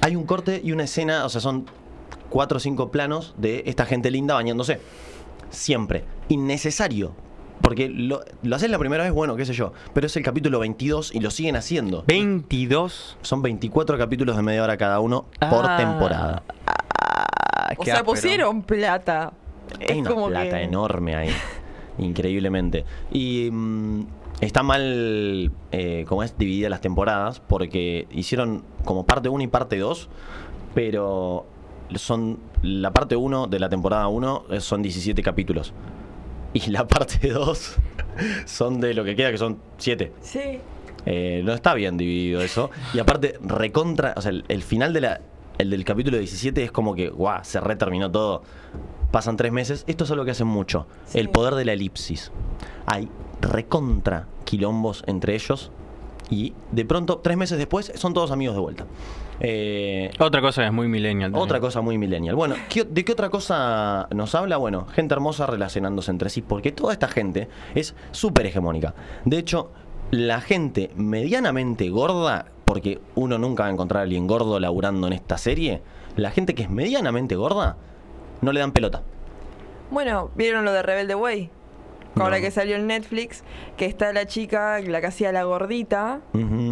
hay 0.00 0.16
un 0.16 0.24
corte 0.24 0.60
y 0.64 0.72
una 0.72 0.84
escena, 0.84 1.24
o 1.26 1.28
sea, 1.28 1.40
son 1.40 1.66
cuatro 2.30 2.56
o 2.56 2.60
cinco 2.60 2.90
planos 2.90 3.34
de 3.36 3.64
esta 3.66 3.84
gente 3.84 4.10
linda 4.10 4.34
bañándose. 4.34 4.80
Siempre. 5.50 6.04
Innecesario. 6.28 7.12
Porque 7.60 7.88
lo, 7.88 8.20
lo 8.42 8.56
haces 8.56 8.70
la 8.70 8.78
primera 8.78 9.02
vez, 9.04 9.12
bueno, 9.12 9.34
qué 9.36 9.44
sé 9.44 9.52
yo. 9.52 9.72
Pero 9.92 10.06
es 10.06 10.16
el 10.16 10.22
capítulo 10.22 10.58
22 10.60 11.14
y 11.14 11.20
lo 11.20 11.30
siguen 11.30 11.56
haciendo. 11.56 12.04
22. 12.06 13.18
Son 13.22 13.42
24 13.42 13.98
capítulos 13.98 14.36
de 14.36 14.42
media 14.42 14.62
hora 14.62 14.76
cada 14.76 15.00
uno 15.00 15.26
por 15.50 15.66
Ah. 15.68 15.76
temporada. 15.76 16.42
O 17.76 17.84
sea, 17.84 18.02
pusieron 18.04 18.62
plata. 18.62 19.32
Hay 19.80 19.86
Es 19.86 19.96
una 19.98 20.10
como 20.10 20.28
plata 20.28 20.56
que- 20.58 20.62
enorme 20.62 21.14
ahí. 21.16 21.30
Increíblemente. 21.98 22.84
Y 23.10 23.48
mm, 23.50 24.06
está 24.40 24.62
mal, 24.62 25.50
eh, 25.72 26.04
como 26.08 26.22
es, 26.22 26.36
dividida 26.38 26.68
las 26.68 26.80
temporadas, 26.80 27.40
porque 27.40 28.06
hicieron 28.12 28.62
como 28.84 29.04
parte 29.04 29.28
1 29.28 29.42
y 29.42 29.46
parte 29.48 29.78
2, 29.78 30.08
pero 30.74 31.46
son 31.96 32.38
la 32.62 32.92
parte 32.92 33.16
1 33.16 33.46
de 33.46 33.58
la 33.58 33.68
temporada 33.68 34.08
1 34.08 34.44
eh, 34.50 34.60
son 34.60 34.82
17 34.82 35.22
capítulos. 35.22 35.72
Y 36.54 36.70
la 36.70 36.86
parte 36.88 37.28
2 37.30 37.76
son 38.46 38.80
de 38.80 38.94
lo 38.94 39.04
que 39.04 39.16
queda, 39.16 39.30
que 39.30 39.38
son 39.38 39.58
7. 39.78 40.12
Sí. 40.20 40.60
Eh, 41.06 41.42
no 41.44 41.52
está 41.52 41.74
bien 41.74 41.96
dividido 41.96 42.40
eso. 42.42 42.70
Y 42.94 42.98
aparte, 42.98 43.38
recontra. 43.40 44.14
O 44.16 44.20
sea, 44.20 44.30
el, 44.30 44.44
el 44.48 44.62
final 44.62 44.92
de 44.92 45.00
la, 45.00 45.20
el 45.58 45.70
del 45.70 45.84
capítulo 45.84 46.16
17 46.18 46.64
es 46.64 46.72
como 46.72 46.94
que, 46.94 47.08
guau, 47.10 47.40
se 47.42 47.60
reterminó 47.60 48.10
todo. 48.10 48.42
Pasan 49.10 49.36
tres 49.36 49.52
meses. 49.52 49.84
Esto 49.86 50.04
es 50.04 50.10
algo 50.10 50.24
que 50.24 50.30
hacen 50.32 50.46
mucho. 50.46 50.86
Sí. 51.06 51.18
El 51.18 51.30
poder 51.30 51.54
de 51.54 51.64
la 51.64 51.72
elipsis. 51.72 52.30
Hay 52.86 53.08
recontra 53.40 54.26
quilombos 54.44 55.02
entre 55.06 55.34
ellos. 55.34 55.70
Y 56.30 56.52
de 56.72 56.84
pronto, 56.84 57.18
tres 57.18 57.38
meses 57.38 57.56
después, 57.56 57.90
son 57.94 58.12
todos 58.12 58.30
amigos 58.30 58.54
de 58.54 58.60
vuelta. 58.60 58.84
Eh, 59.40 60.10
Otra 60.18 60.40
cosa 60.42 60.60
que 60.62 60.66
es 60.66 60.72
muy 60.74 60.86
millennial. 60.88 61.30
también. 61.30 61.44
otra 61.44 61.60
cosa 61.60 61.80
muy 61.80 61.96
millennial. 61.96 62.34
Bueno, 62.34 62.54
¿qué- 62.68 62.84
¿de 62.84 63.04
qué 63.04 63.12
otra 63.12 63.30
cosa 63.30 64.08
nos 64.14 64.34
habla? 64.34 64.58
Bueno, 64.58 64.86
gente 64.88 65.14
hermosa 65.14 65.46
relacionándose 65.46 66.10
entre 66.10 66.28
sí, 66.28 66.42
porque 66.42 66.70
toda 66.72 66.92
esta 66.92 67.08
gente 67.08 67.48
es 67.74 67.94
súper 68.10 68.44
hegemónica. 68.46 68.94
De 69.24 69.38
hecho, 69.38 69.70
la 70.10 70.40
gente 70.42 70.90
medianamente 70.96 71.88
gorda 71.88 72.46
porque 72.68 73.00
uno 73.14 73.38
nunca 73.38 73.62
va 73.62 73.70
a 73.70 73.72
encontrar 73.72 74.00
a 74.00 74.02
alguien 74.02 74.26
gordo 74.26 74.60
laburando 74.60 75.06
en 75.06 75.14
esta 75.14 75.38
serie, 75.38 75.80
la 76.16 76.30
gente 76.30 76.54
que 76.54 76.64
es 76.64 76.70
medianamente 76.70 77.34
gorda 77.34 77.76
no 78.42 78.52
le 78.52 78.60
dan 78.60 78.72
pelota. 78.72 79.02
Bueno, 79.90 80.30
¿vieron 80.34 80.66
lo 80.66 80.72
de 80.72 80.82
Rebelde 80.82 81.14
Way? 81.14 81.50
Ahora 82.16 82.36
No. 82.36 82.42
que 82.42 82.50
salió 82.50 82.76
en 82.76 82.86
Netflix, 82.86 83.42
que 83.76 83.86
está 83.86 84.12
la 84.12 84.26
chica, 84.26 84.80
la 84.80 85.00
que 85.00 85.06
hacía 85.06 85.32
la 85.32 85.44
gordita, 85.44 86.20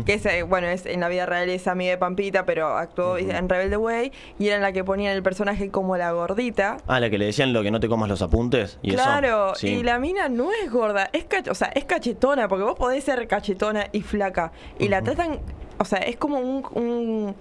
que 0.05 0.15
es, 0.15 0.27
eh, 0.27 0.43
bueno, 0.43 0.67
es, 0.67 0.85
en 0.85 1.01
la 1.01 1.09
vida 1.09 1.25
real 1.25 1.49
es 1.49 1.67
amiga 1.67 1.93
de 1.93 1.99
Pampita, 1.99 2.45
pero 2.45 2.77
actuó 2.77 3.17
en 3.17 3.49
Rebelde 3.49 3.77
Way, 3.79 4.13
y 4.39 4.49
era 4.49 4.61
la 4.61 4.73
que 4.73 4.85
ponían 4.85 5.15
el 5.15 5.23
personaje 5.23 5.71
como 5.71 5.97
la 5.97 6.13
gordita. 6.13 6.79
Ah, 6.87 7.01
la 7.01 7.09
que 7.09 7.17
le 7.17 7.27
decían 7.27 7.53
lo 7.53 7.63
que 7.63 7.71
no 7.71 7.81
te 7.81 7.89
comas 7.89 8.09
los 8.09 8.21
apuntes. 8.23 8.79
Y 8.83 8.93
claro, 8.93 9.53
eso. 9.53 9.61
Sí. 9.61 9.69
y 9.69 9.83
la 9.83 9.99
mina 9.99 10.29
no 10.29 10.51
es 10.53 10.71
gorda, 10.71 11.09
es 11.13 11.27
o 11.49 11.55
sea, 11.55 11.69
es 11.69 11.85
cachetona, 11.85 12.49
porque 12.49 12.65
vos 12.65 12.75
podés 12.75 13.05
ser 13.05 13.27
cachetona 13.29 13.87
y 13.93 14.03
flaca. 14.03 14.53
Y 14.79 14.89
la 14.89 15.03
tratan, 15.03 15.39
o 15.79 15.85
sea, 15.85 15.99
es 15.99 16.17
como 16.17 16.39
un, 16.39 16.65
un- 16.73 17.35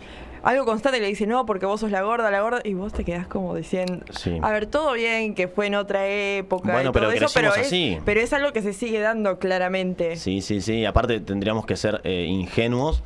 algo 0.44 0.64
constante 0.66 1.00
que 1.00 1.04
le 1.04 1.10
dicen, 1.10 1.30
no, 1.30 1.46
porque 1.48 1.66
vos 1.66 1.80
sos 1.80 1.90
la 1.90 2.04
gorda, 2.04 2.30
la 2.30 2.42
gorda, 2.42 2.62
y 2.64 2.76
vos 2.76 2.94
te 2.94 3.04
quedás 3.04 3.26
como 3.28 3.56
diciendo, 3.56 4.06
Sí. 4.12 4.38
a 4.44 4.52
ver, 4.52 4.68
todo 4.68 4.94
bien, 4.94 5.34
que 5.34 5.48
fue 5.48 5.66
en 5.68 5.74
otra 5.76 6.08
época 6.08 6.72
Bueno, 6.74 6.92
y 6.92 6.94
pero 6.94 7.08
todo 7.08 7.16
eso, 7.16 7.28
pero 7.34 7.56
es, 7.56 7.74
pero 8.06 8.20
es 8.22 8.32
algo 8.32 8.54
que 8.54 8.62
se 8.62 8.72
sigue 8.74 9.00
dando 9.00 9.40
claramente. 9.40 10.16
Sí, 10.18 10.42
sí, 10.42 10.62
sí. 10.62 10.86
Aparte 10.86 11.20
tendríamos 11.20 11.66
que 11.66 11.76
ser 11.76 12.00
eh, 12.04 12.26
ingenuos 12.30 13.02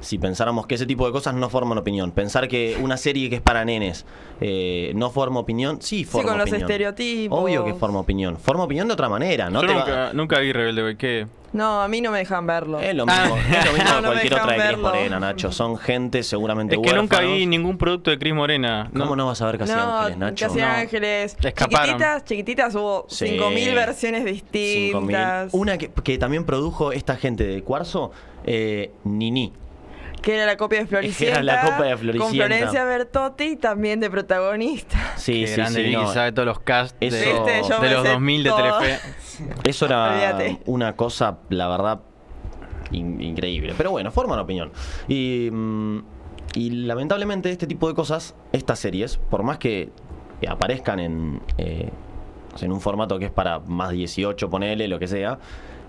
si 0.00 0.18
pensáramos 0.18 0.66
que 0.66 0.74
ese 0.76 0.86
tipo 0.86 1.06
de 1.06 1.12
cosas 1.12 1.34
no 1.34 1.48
forman 1.48 1.78
opinión. 1.78 2.12
Pensar 2.12 2.48
que 2.48 2.76
una 2.80 2.96
serie 2.96 3.28
que 3.30 3.36
es 3.36 3.40
para 3.42 3.64
nenes 3.64 4.04
eh, 4.40 4.92
no 4.94 5.10
forma 5.10 5.40
opinión, 5.40 5.80
sí 5.80 6.04
forma 6.04 6.30
con 6.30 6.38
los 6.38 6.48
opinión. 6.48 6.62
estereotipos. 6.70 7.38
Obvio 7.40 7.64
que 7.64 7.74
forma 7.74 8.00
opinión. 8.00 8.36
Forma 8.38 8.64
opinión 8.64 8.86
de 8.88 8.94
otra 8.94 9.08
manera, 9.08 9.50
¿no? 9.50 9.62
Yo 9.62 9.68
te 9.68 9.74
va- 9.74 9.80
nunca, 9.80 10.12
nunca 10.12 10.38
vi 10.40 10.52
Rebelde 10.52 10.82
Way. 10.84 10.96
¿Qué? 10.96 11.26
No, 11.52 11.80
a 11.80 11.88
mí 11.88 12.02
no 12.02 12.10
me 12.10 12.18
dejan 12.18 12.46
verlo. 12.46 12.78
Es 12.80 12.94
lo 12.94 13.06
mismo, 13.06 13.36
Ah. 13.36 13.58
es 13.58 13.64
lo 13.66 13.72
mismo 13.72 13.84
No, 13.88 13.96
que 13.96 14.02
no 14.02 14.02
me 14.02 14.06
cualquier 14.08 14.32
dejan 14.32 14.42
otra 14.44 14.54
Cris 14.56 14.66
verlo. 14.66 14.88
Morena, 14.88 15.20
Nacho. 15.20 15.52
Son 15.52 15.76
gente 15.78 16.22
seguramente 16.22 16.74
Es 16.74 16.80
que 16.82 16.92
nunca 16.92 17.16
huérfanos. 17.16 17.38
vi 17.38 17.46
ningún 17.46 17.78
producto 17.78 18.10
de 18.10 18.18
Cris 18.18 18.34
Morena. 18.34 18.90
¿Cómo 18.96 19.16
no 19.16 19.26
vas 19.26 19.40
a 19.40 19.46
ver 19.46 19.58
Casi 19.58 19.72
no, 19.72 19.80
Ángeles, 19.98 20.18
Nacho? 20.18 20.46
Casi 20.48 20.58
No. 20.58 20.66
Ángeles. 20.66 21.36
Escaparon. 21.42 21.86
Chiquititas, 21.86 22.24
chiquititas 22.24 22.74
hubo 22.74 23.06
Sí. 23.08 23.24
5.000 23.38 23.74
versiones 23.74 24.24
5.000. 24.24 24.32
distintas. 24.92 25.54
Una 25.54 25.78
que, 25.78 25.88
que 25.90 26.18
también 26.18 26.44
produjo 26.44 26.92
esta 26.92 27.16
gente 27.16 27.46
de 27.46 27.62
Cuarzo, 27.62 28.10
eh, 28.44 28.90
Nini. 29.04 29.52
Que 30.22 30.34
era 30.36 30.46
la 30.46 30.56
copia 30.56 30.80
de 30.80 30.86
Floricienta. 30.86 31.40
Era 31.40 31.42
la 31.44 31.60
copia 31.62 31.84
de 31.84 31.90
Con 31.92 31.98
Floricienta. 32.00 32.46
Florencia 32.46 32.84
Bertotti 32.84 33.56
también 33.56 34.00
de 34.00 34.10
protagonista. 34.10 34.98
Sí, 35.16 35.42
Qué 35.42 35.46
sí, 35.46 35.54
grande 35.56 35.84
sí. 35.84 35.92
No. 35.92 36.12
sabe 36.12 36.32
todos 36.32 36.46
los 36.46 36.58
casts 36.60 36.98
de, 36.98 37.06
Viste, 37.08 37.58
los 37.60 38.02
sé 38.02 38.08
2000 38.08 38.42
de. 38.42 38.50
Telefe. 38.52 38.98
Eso 39.64 39.86
era 39.86 40.12
Olvídate. 40.12 40.58
una 40.66 40.96
cosa, 40.96 41.38
la 41.50 41.68
verdad, 41.68 42.00
in- 42.90 43.20
increíble. 43.20 43.74
Pero 43.76 43.92
bueno, 43.92 44.10
forman 44.10 44.38
opinión. 44.40 44.72
Y, 45.06 45.48
mm, 45.52 45.98
y 46.54 46.70
lamentablemente 46.70 47.50
este 47.50 47.66
tipo 47.66 47.86
de 47.86 47.94
cosas, 47.94 48.34
estas 48.52 48.78
series, 48.80 49.18
por 49.18 49.42
más 49.44 49.58
que 49.58 49.90
aparezcan 50.48 50.98
en, 50.98 51.40
eh, 51.58 51.90
en 52.60 52.72
un 52.72 52.80
formato 52.80 53.18
que 53.18 53.26
es 53.26 53.30
para 53.30 53.60
más 53.60 53.90
18, 53.90 54.48
ponele, 54.50 54.88
lo 54.88 54.98
que 54.98 55.06
sea, 55.06 55.38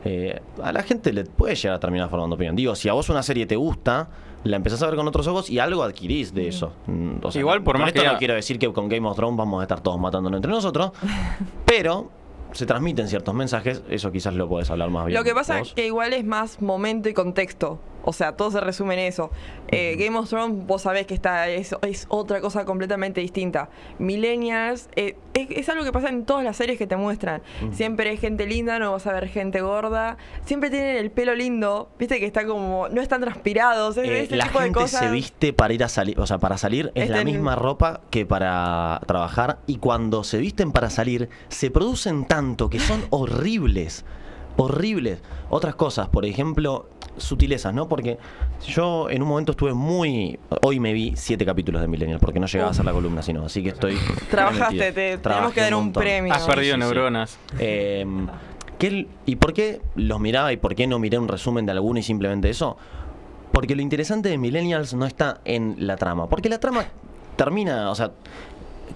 eh, 0.06 0.40
a 0.64 0.72
la 0.72 0.84
gente 0.84 1.12
le 1.14 1.24
puede 1.26 1.56
llegar 1.56 1.76
a 1.78 1.80
terminar 1.80 2.10
formando 2.10 2.36
opinión. 2.36 2.56
Digo, 2.56 2.76
si 2.76 2.90
a 2.90 2.94
vos 2.94 3.10
una 3.10 3.24
serie 3.24 3.46
te 3.46 3.56
gusta, 3.56 4.10
la 4.44 4.56
empezás 4.58 4.82
a 4.84 4.86
ver 4.88 4.96
con 4.96 5.08
otros 5.08 5.28
ojos 5.28 5.50
y 5.50 5.60
algo 5.60 5.84
adquirís 5.84 6.34
de 6.34 6.48
eso. 6.48 6.72
Mm, 6.86 7.18
o 7.24 7.32
sea, 7.32 7.40
Igual, 7.40 7.64
por 7.64 7.74
con 7.76 7.82
más 7.82 7.90
esto 7.90 8.02
que 8.02 8.08
no 8.08 8.14
ya- 8.14 8.20
quiero 8.20 8.34
decir 8.36 8.60
que 8.60 8.72
con 8.72 8.88
Game 8.88 9.08
of 9.08 9.16
Thrones 9.16 9.38
vamos 9.38 9.60
a 9.60 9.64
estar 9.64 9.82
todos 9.82 10.00
matándonos 10.00 10.38
entre 10.38 10.52
nosotros, 10.52 10.92
pero 11.66 12.10
se 12.54 12.66
transmiten 12.66 13.08
ciertos 13.08 13.34
mensajes, 13.34 13.84
eso 13.90 14.12
quizás 14.12 14.34
lo 14.34 14.48
puedes 14.48 14.70
hablar 14.70 14.90
más 14.90 15.06
bien. 15.06 15.18
Lo 15.18 15.24
que 15.24 15.34
pasa 15.34 15.60
es 15.60 15.74
que 15.74 15.86
igual 15.88 16.14
es 16.14 16.24
más 16.26 16.62
momento 16.62 17.10
y 17.10 17.14
contexto. 17.14 17.80
O 18.10 18.14
sea, 18.14 18.38
todo 18.38 18.52
se 18.52 18.62
resume 18.62 18.94
en 18.94 19.02
eso. 19.02 19.32
Eh, 19.68 19.98
Game 20.00 20.18
of 20.18 20.30
Thrones, 20.30 20.66
vos 20.66 20.84
sabés 20.84 21.06
que 21.06 21.14
está, 21.14 21.50
es, 21.50 21.76
es 21.82 22.06
otra 22.08 22.40
cosa 22.40 22.64
completamente 22.64 23.20
distinta. 23.20 23.70
Millennials, 24.00 24.88
eh, 24.96 25.18
es, 25.34 25.48
es 25.52 25.68
algo 25.68 25.84
que 25.84 25.92
pasa 25.92 26.08
en 26.08 26.24
todas 26.24 26.44
las 26.46 26.56
series 26.56 26.78
que 26.78 26.88
te 26.88 26.96
muestran. 26.96 27.42
Siempre 27.74 28.10
hay 28.10 28.18
gente 28.18 28.48
linda, 28.48 28.80
no 28.80 28.94
vas 28.94 29.06
a 29.08 29.12
ver 29.14 29.28
gente 29.28 29.60
gorda. 29.60 30.16
Siempre 30.46 30.70
tienen 30.70 30.96
el 30.96 31.12
pelo 31.12 31.36
lindo, 31.36 31.90
viste 32.00 32.20
que 32.22 32.26
está 32.26 32.46
como, 32.48 32.88
no 32.88 33.02
están 33.02 33.20
transpirados. 33.20 33.98
Es, 33.98 34.08
Eh, 34.08 34.20
ese 34.22 34.36
la 34.38 34.46
tipo 34.46 34.60
de 34.60 34.66
gente 34.68 34.80
cosas. 34.80 35.02
se 35.02 35.12
viste 35.12 35.52
para 35.52 35.74
ir 35.74 35.84
a 35.84 35.90
salir, 35.90 36.18
o 36.18 36.26
sea, 36.26 36.38
para 36.38 36.58
salir 36.58 36.92
es 36.96 37.10
la 37.10 37.18
Estén- 37.18 37.26
misma 37.26 37.56
ropa 37.56 38.00
que 38.10 38.26
para 38.26 39.02
trabajar 39.06 39.60
y 39.68 39.80
cuando 39.80 40.24
se 40.24 40.38
visten 40.38 40.72
para 40.72 40.90
salir 40.90 41.28
se 41.50 41.70
producen 41.72 42.24
tanto 42.26 42.70
que 42.70 42.80
son 42.80 43.04
horribles, 43.10 44.06
horribles. 44.58 45.20
Otras 45.50 45.76
cosas, 45.76 46.10
por 46.10 46.26
ejemplo, 46.26 46.90
sutilezas, 47.18 47.74
¿no? 47.74 47.88
Porque 47.88 48.18
yo 48.68 49.10
en 49.10 49.22
un 49.22 49.28
momento 49.30 49.52
estuve 49.54 49.74
muy, 49.74 50.38
hoy 50.62 50.80
me 50.80 50.94
vi 50.94 51.14
siete 51.16 51.46
capítulos 51.46 51.82
de 51.82 51.88
Millennial 51.88 52.20
porque 52.20 52.40
no 52.40 52.48
llegaba 52.48 52.70
a 52.70 52.72
hacer 52.72 52.86
la 52.86 52.92
columna 52.92 53.22
sino, 53.22 53.46
así 53.46 53.64
que 53.64 53.70
estoy 53.70 53.98
Trabajaste, 54.30 54.92
te- 54.92 55.18
tenemos 55.18 55.54
que 55.54 55.62
dar 55.62 55.74
un 55.76 55.94
premio. 55.94 56.34
Has 56.34 56.46
perdido 56.46 56.76
sí, 56.76 56.82
sí. 56.82 56.86
neuronas. 56.88 57.38
Eh, 57.60 58.06
¿qué 58.78 58.88
l- 58.88 59.08
¿Y 59.26 59.38
por 59.38 59.54
qué 59.54 59.82
los 59.96 60.20
miraba 60.20 60.52
y 60.54 60.58
por 60.58 60.76
qué 60.76 60.86
no 60.86 61.00
miré 61.00 61.18
un 61.18 61.28
resumen 61.28 61.66
de 61.66 61.72
alguno 61.72 62.00
y 62.00 62.04
simplemente 62.04 62.50
eso? 62.50 62.78
Porque 63.52 63.76
lo 63.76 63.82
interesante 63.82 64.30
de 64.30 64.38
Millennials 64.38 64.94
no 64.94 65.06
está 65.06 65.40
en 65.46 65.76
la 65.80 65.96
trama. 65.96 66.28
Porque 66.28 66.50
la 66.50 66.60
trama 66.60 66.86
termina, 67.38 67.90
o 67.90 67.96
sea, 67.96 68.12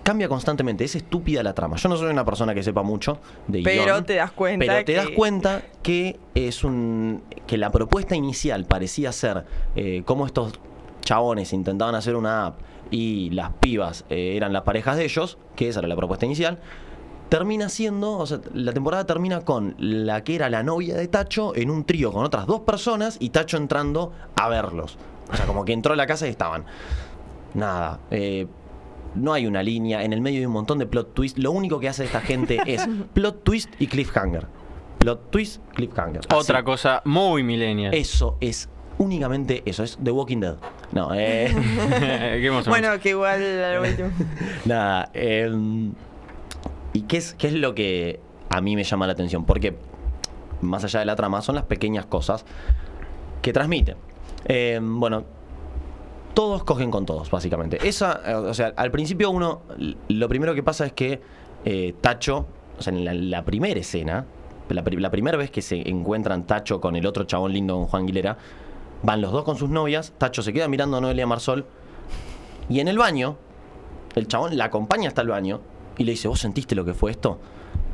cambia 0.03 0.27
constantemente. 0.27 0.83
Es 0.83 0.95
estúpida 0.95 1.43
la 1.43 1.53
trama. 1.53 1.77
Yo 1.77 1.89
no 1.89 1.97
soy 1.97 2.09
una 2.09 2.25
persona 2.25 2.53
que 2.53 2.63
sepa 2.63 2.83
mucho 2.83 3.19
de 3.47 3.61
Pero 3.63 3.83
guion, 3.83 4.05
te 4.05 4.15
das 4.15 4.31
cuenta 4.31 4.65
Pero 4.65 4.85
te 4.85 4.93
das 4.93 5.09
cuenta 5.09 5.61
que 5.83 6.19
es 6.35 6.63
un. 6.63 7.23
que 7.47 7.57
la 7.57 7.71
propuesta 7.71 8.15
inicial 8.15 8.65
parecía 8.65 9.11
ser 9.11 9.45
eh, 9.75 10.03
cómo 10.05 10.25
estos 10.25 10.59
chabones 11.01 11.53
intentaban 11.53 11.95
hacer 11.95 12.15
una 12.15 12.47
app 12.47 12.59
y 12.91 13.29
las 13.31 13.53
pibas 13.53 14.05
eh, 14.09 14.33
eran 14.35 14.53
las 14.53 14.63
parejas 14.63 14.97
de 14.97 15.05
ellos, 15.05 15.37
que 15.55 15.69
esa 15.69 15.79
era 15.79 15.87
la 15.87 15.95
propuesta 15.95 16.25
inicial 16.25 16.59
termina 17.31 17.69
siendo, 17.69 18.17
o 18.17 18.25
sea, 18.25 18.41
la 18.53 18.73
temporada 18.73 19.05
termina 19.05 19.39
con 19.39 19.73
la 19.79 20.21
que 20.21 20.35
era 20.35 20.49
la 20.49 20.63
novia 20.63 20.97
de 20.97 21.07
Tacho 21.07 21.55
en 21.55 21.69
un 21.69 21.85
trío 21.85 22.11
con 22.11 22.25
otras 22.25 22.45
dos 22.45 22.59
personas 22.59 23.15
y 23.21 23.29
Tacho 23.29 23.55
entrando 23.55 24.11
a 24.35 24.49
verlos. 24.49 24.97
O 25.31 25.37
sea, 25.37 25.45
como 25.45 25.63
que 25.63 25.71
entró 25.71 25.93
a 25.93 25.95
la 25.95 26.05
casa 26.05 26.27
y 26.27 26.31
estaban. 26.31 26.65
Nada. 27.53 28.01
eh, 28.11 28.47
no 29.15 29.33
hay 29.33 29.45
una 29.45 29.63
línea, 29.63 30.03
en 30.03 30.13
el 30.13 30.21
medio 30.21 30.39
hay 30.39 30.45
un 30.45 30.53
montón 30.53 30.79
de 30.79 30.85
plot 30.85 31.13
twist. 31.13 31.37
Lo 31.37 31.51
único 31.51 31.79
que 31.79 31.89
hace 31.89 32.05
esta 32.05 32.21
gente 32.21 32.59
es 32.65 32.87
plot 33.13 33.43
twist 33.43 33.69
y 33.79 33.87
cliffhanger. 33.87 34.47
Plot 34.99 35.31
twist, 35.31 35.61
cliffhanger. 35.73 36.21
Así. 36.27 36.39
Otra 36.39 36.63
cosa 36.63 37.01
muy 37.05 37.43
millennial. 37.43 37.93
Eso 37.93 38.37
es 38.39 38.69
únicamente 38.99 39.63
eso, 39.65 39.83
es 39.83 39.97
The 40.01 40.11
Walking 40.11 40.39
Dead. 40.39 40.55
No, 40.91 41.09
eh. 41.13 41.51
Bueno, 42.67 42.99
que 42.99 43.09
igual. 43.09 43.41
Nada. 44.65 45.09
em, 45.13 45.93
¿Y 46.93 47.01
qué 47.03 47.17
es, 47.17 47.33
qué 47.33 47.47
es 47.47 47.53
lo 47.53 47.73
que 47.73 48.19
a 48.49 48.61
mí 48.61 48.75
me 48.75 48.83
llama 48.83 49.07
la 49.07 49.13
atención? 49.13 49.45
Porque, 49.45 49.75
más 50.61 50.83
allá 50.83 50.99
de 50.99 51.05
la 51.05 51.15
trama, 51.15 51.41
son 51.41 51.55
las 51.55 51.65
pequeñas 51.65 52.05
cosas 52.05 52.45
que 53.41 53.53
transmiten. 53.53 53.95
Em, 54.45 54.99
bueno, 54.99 55.23
todos 56.33 56.63
cogen 56.63 56.91
con 56.91 57.05
todos, 57.05 57.29
básicamente. 57.31 57.77
Esa, 57.87 58.21
eh, 58.25 58.35
o 58.35 58.53
sea, 58.53 58.73
al 58.75 58.91
principio 58.91 59.29
uno, 59.31 59.61
lo 60.09 60.29
primero 60.29 60.53
que 60.55 60.63
pasa 60.63 60.85
es 60.85 60.93
que 60.93 61.21
eh, 61.65 61.93
Tacho, 62.01 62.45
o 62.77 62.81
sea, 62.81 62.93
en 62.93 63.05
la, 63.05 63.13
la 63.13 63.43
primera 63.45 63.79
escena, 63.79 64.25
la, 64.69 64.83
pri- 64.83 64.97
la 64.97 65.09
primera 65.11 65.37
vez 65.37 65.51
que 65.51 65.61
se 65.61 65.87
encuentran 65.89 66.45
Tacho 66.47 66.79
con 66.81 66.95
el 66.95 67.05
otro 67.05 67.25
chabón 67.25 67.51
lindo, 67.53 67.75
con 67.75 67.85
Juan 67.87 68.03
Aguilera, 68.03 68.37
van 69.03 69.21
los 69.21 69.31
dos 69.31 69.43
con 69.43 69.57
sus 69.57 69.69
novias, 69.69 70.13
Tacho 70.17 70.41
se 70.41 70.53
queda 70.53 70.67
mirando 70.67 70.97
a 70.97 71.01
Noelia 71.01 71.27
Marsol, 71.27 71.65
y 72.69 72.79
en 72.79 72.87
el 72.87 72.97
baño, 72.97 73.37
el 74.15 74.27
chabón 74.27 74.57
la 74.57 74.65
acompaña 74.65 75.07
hasta 75.09 75.21
el 75.21 75.27
baño 75.27 75.61
y 75.97 76.03
le 76.03 76.11
dice, 76.11 76.27
¿vos 76.27 76.39
sentiste 76.39 76.75
lo 76.75 76.85
que 76.85 76.93
fue 76.93 77.11
esto? 77.11 77.39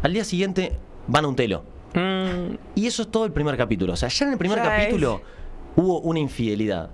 Al 0.04 0.14
día 0.14 0.24
siguiente 0.24 0.78
van 1.08 1.26
a 1.26 1.28
un 1.30 1.36
telo. 1.36 1.64
Mm, 1.96 2.56
Y 2.76 2.86
eso 2.86 3.02
es 3.02 3.08
todo 3.10 3.26
el 3.26 3.32
primer 3.32 3.58
capítulo. 3.58 3.94
O 3.94 3.96
sea, 3.96 4.10
ya 4.10 4.26
en 4.28 4.34
el 4.34 4.38
primer 4.38 4.60
Ya 4.60 4.66
capítulo 4.66 5.22
hubo 5.76 6.00
una 6.02 6.20
infidelidad. 6.20 6.90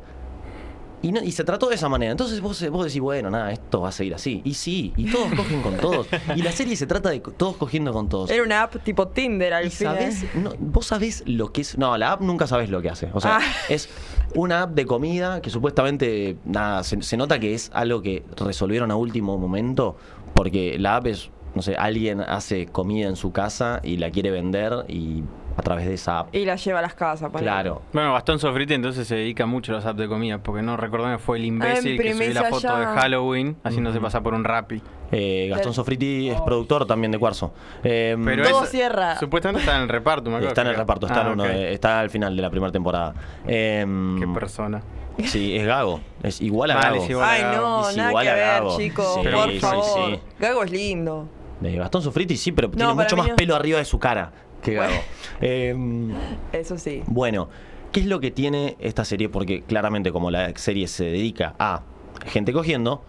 Y, 1.04 1.12
no- 1.12 1.22
y 1.22 1.32
se 1.32 1.44
trató 1.44 1.68
de 1.70 1.76
esa 1.76 1.88
manera. 1.90 2.12
Entonces 2.12 2.42
vos, 2.42 2.68
vos 2.72 2.86
decís, 2.86 3.00
bueno, 3.02 3.30
nada, 3.30 3.52
esto 3.52 3.82
va 3.82 3.90
a 3.90 3.92
seguir 3.92 4.16
así. 4.16 4.42
Y 4.44 4.56
sí, 4.56 4.92
y 4.98 5.12
todos 5.12 5.32
cogen 5.36 5.62
con 5.62 5.78
todos. 5.78 6.08
Y 6.36 6.42
la 6.42 6.52
serie 6.52 6.76
se 6.76 6.88
trata 6.88 7.10
de 7.12 7.20
todos 7.20 7.58
cogiendo 7.58 7.94
con 7.94 8.10
todos. 8.10 8.32
Era 8.32 8.42
una 8.42 8.64
app 8.64 8.78
tipo 8.84 9.10
Tinder 9.10 9.54
al 9.54 9.70
final. 9.70 9.98
sabés, 9.98 10.26
no, 10.36 10.54
vos 10.60 10.88
sabés 10.88 11.24
lo 11.28 11.52
que 11.52 11.62
es. 11.62 11.78
No, 11.78 11.96
la 11.98 12.14
app 12.14 12.22
nunca 12.22 12.48
sabés 12.48 12.70
lo 12.70 12.82
que 12.82 12.90
hace. 12.90 13.10
O 13.14 13.22
sea, 13.22 13.38
Ah. 13.38 13.42
es 13.70 13.90
una 14.34 14.64
app 14.64 14.72
de 14.72 14.86
comida 14.86 15.42
que 15.42 15.50
supuestamente, 15.50 16.38
nada, 16.46 16.84
se, 16.84 17.02
se 17.04 17.18
nota 17.18 17.38
que 17.40 17.54
es 17.54 17.70
algo 17.74 18.02
que 18.02 18.24
resolvieron 18.38 18.90
a 18.90 18.96
último 18.96 19.38
momento. 19.38 19.98
Porque 20.34 20.80
la 20.80 20.96
app 20.96 21.08
es, 21.08 21.30
no 21.54 21.62
sé, 21.62 21.76
alguien 21.76 22.22
hace 22.22 22.66
comida 22.68 23.08
en 23.10 23.16
su 23.18 23.32
casa 23.32 23.82
y 23.84 23.98
la 23.98 24.10
quiere 24.10 24.32
vender 24.32 24.86
y 24.88 25.24
a 25.56 25.62
través 25.62 25.86
de 25.86 25.94
esa 25.94 26.20
app. 26.20 26.36
Y 26.36 26.46
la 26.46 26.56
lleva 26.56 26.80
a 26.80 26.82
las 26.82 26.94
casas. 26.96 27.30
ponele. 27.30 27.50
Claro. 27.52 27.82
Bueno, 27.94 28.14
Gastón 28.14 28.40
Sofriti 28.40 28.74
entonces 28.74 29.08
se 29.08 29.16
dedica 29.16 29.46
mucho 29.46 29.72
a 29.72 29.76
los 29.76 29.86
apps 29.86 30.00
de 30.00 30.08
comida, 30.08 30.40
porque 30.40 30.62
no 30.62 30.78
recordame 30.78 31.18
fue 31.20 31.38
el 31.38 31.46
imbécil 31.46 32.00
que 32.02 32.14
subió 32.14 32.34
la 32.34 32.44
foto 32.46 32.78
de. 32.78 32.86
Halloween 32.86 33.58
haciéndose 33.64 33.98
Ujú. 33.98 34.06
pasar 34.06 34.24
por 34.24 34.34
un 34.34 34.44
Rappi. 34.44 34.82
Eh, 35.12 35.48
Gastón 35.50 35.68
Del- 35.72 35.76
Sofriti 35.76 36.30
es 36.30 36.42
productor 36.42 36.88
también 36.88 37.12
de 37.12 37.20
Cuarzo. 37.20 37.54
Eh, 37.84 38.18
Pero 38.26 38.44
Todo 38.50 38.64
esa- 38.64 38.72
cierra. 38.72 39.16
Supuestamente 39.20 39.62
está 39.64 39.76
en 39.76 39.84
el 39.84 39.90
reparto, 39.90 40.30
me 40.32 40.38
acuerdo. 40.38 40.48
está 40.50 40.62
en 40.64 40.68
el 40.70 40.76
reparto, 40.76 41.06
está, 41.06 41.20
Ah, 41.22 41.28
en 41.28 41.34
uno 41.34 41.44
ok. 41.44 41.50
de- 41.50 41.74
está 41.74 42.00
al 42.00 42.10
final 42.10 42.36
de 42.36 42.42
la 42.42 42.50
primera 42.50 42.72
temporada. 42.72 43.14
Eh, 43.48 43.86
Qué 44.20 44.28
persona. 44.28 44.82
sí, 45.26 45.56
es 45.56 45.68
Gago. 45.68 46.00
Es 46.24 46.42
igual 46.42 46.72
a 46.72 46.76
Mal, 46.76 46.84
Gago. 46.94 47.04
es 47.04 47.10
igual. 47.12 47.30
Ay, 47.30 47.42
Gago. 47.44 47.62
no, 47.82 47.90
Es 47.90 47.98
nada 47.98 48.10
igual 48.10 48.24
que 48.26 48.30
a 48.32 48.34
ver, 48.34 48.46
Gago. 48.48 48.78
chicos, 48.78 49.20
Sí, 49.22 49.30
por 49.30 49.52
sí, 49.52 49.60
favor. 49.60 49.86
sí. 50.10 50.20
Gago 50.40 50.64
es 50.64 50.72
lindo. 50.72 51.28
Gastón 51.62 52.02
Sofriti 52.02 52.36
sí, 52.36 52.52
pero 52.52 52.70
tiene 52.72 52.94
mucho 52.94 53.16
más 53.16 53.28
no. 53.30 53.36
pelo 53.38 53.56
arriba 53.56 53.78
de 53.78 53.86
su 53.86 53.98
cara 54.00 54.32
Gago. 54.72 54.94
Bueno. 54.94 55.04
Eh, 55.42 56.14
Eso 56.54 56.78
sí. 56.78 57.04
Bueno, 57.08 57.50
¿qué 57.92 58.00
es 58.02 58.06
lo 58.06 58.20
que 58.20 58.32
tiene 58.32 58.78
esta 58.80 59.04
serie? 59.06 59.30
Porque 59.30 59.62
claramente 59.62 60.12
como 60.12 60.32
la 60.32 60.56
serie 60.56 60.88
se 60.88 61.06
dedica 61.06 61.56
a 61.60 61.84
gente 62.26 62.54
cogiendo, 62.54 63.04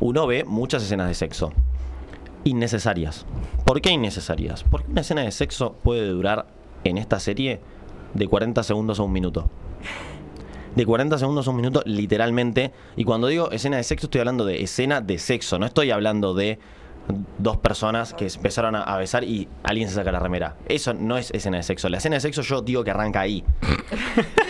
uno 0.00 0.26
ve 0.26 0.44
muchas 0.44 0.82
escenas 0.82 1.08
de 1.08 1.14
sexo. 1.14 1.52
Innecesarias. 2.44 3.24
¿Por 3.64 3.80
qué 3.80 3.90
innecesarias? 3.90 4.64
Porque 4.64 4.90
una 4.90 5.00
escena 5.02 5.22
de 5.22 5.30
sexo 5.30 5.76
puede 5.82 6.08
durar 6.08 6.46
en 6.84 6.98
esta 6.98 7.20
serie 7.20 7.60
de 8.14 8.26
40 8.26 8.62
segundos 8.62 8.98
a 8.98 9.02
un 9.02 9.12
minuto. 9.12 9.48
De 10.74 10.86
40 10.86 11.18
segundos 11.18 11.46
a 11.46 11.50
un 11.50 11.56
minuto, 11.56 11.82
literalmente. 11.84 12.72
Y 12.96 13.04
cuando 13.04 13.26
digo 13.26 13.50
escena 13.50 13.76
de 13.76 13.84
sexo, 13.84 14.06
estoy 14.06 14.20
hablando 14.20 14.44
de 14.44 14.62
escena 14.62 15.00
de 15.00 15.18
sexo. 15.18 15.58
No 15.58 15.66
estoy 15.66 15.90
hablando 15.90 16.34
de 16.34 16.58
dos 17.38 17.56
personas 17.56 18.14
que 18.14 18.26
empezaron 18.26 18.74
a, 18.74 18.82
a 18.82 18.96
besar 18.96 19.24
y 19.24 19.48
alguien 19.62 19.88
se 19.88 19.94
saca 19.94 20.12
la 20.12 20.20
remera. 20.20 20.56
Eso 20.66 20.94
no 20.94 21.18
es 21.18 21.30
escena 21.32 21.58
de 21.58 21.62
sexo. 21.62 21.88
La 21.88 21.98
escena 21.98 22.16
de 22.16 22.20
sexo 22.20 22.42
yo 22.42 22.62
digo 22.62 22.84
que 22.84 22.90
arranca 22.90 23.20
ahí. 23.20 23.44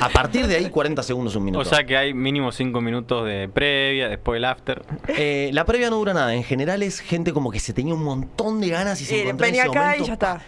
A 0.00 0.08
partir 0.08 0.46
de 0.46 0.56
ahí, 0.56 0.68
40 0.68 1.02
segundos, 1.02 1.36
un 1.36 1.44
minuto. 1.44 1.60
O 1.60 1.64
sea 1.64 1.84
que 1.84 1.96
hay 1.96 2.14
mínimo 2.14 2.52
5 2.52 2.80
minutos 2.80 3.26
de 3.26 3.48
previa, 3.48 4.08
después 4.08 4.38
el 4.38 4.44
after. 4.44 4.82
Eh, 5.08 5.50
la 5.52 5.64
previa 5.64 5.90
no 5.90 5.96
dura 5.96 6.14
nada. 6.14 6.34
En 6.34 6.44
general 6.44 6.82
es 6.82 7.00
gente 7.00 7.32
como 7.32 7.50
que 7.50 7.60
se 7.60 7.72
tenía 7.72 7.94
un 7.94 8.02
montón 8.02 8.60
de 8.60 8.68
ganas 8.68 9.00
y 9.00 9.04
se 9.04 9.22
encontró 9.22 9.46
en 9.46 9.52
venía 9.52 9.62
ese 9.62 9.70
acá 9.70 9.80
momento, 9.80 10.04
y 10.04 10.06
ya 10.06 10.12
está. 10.14 10.40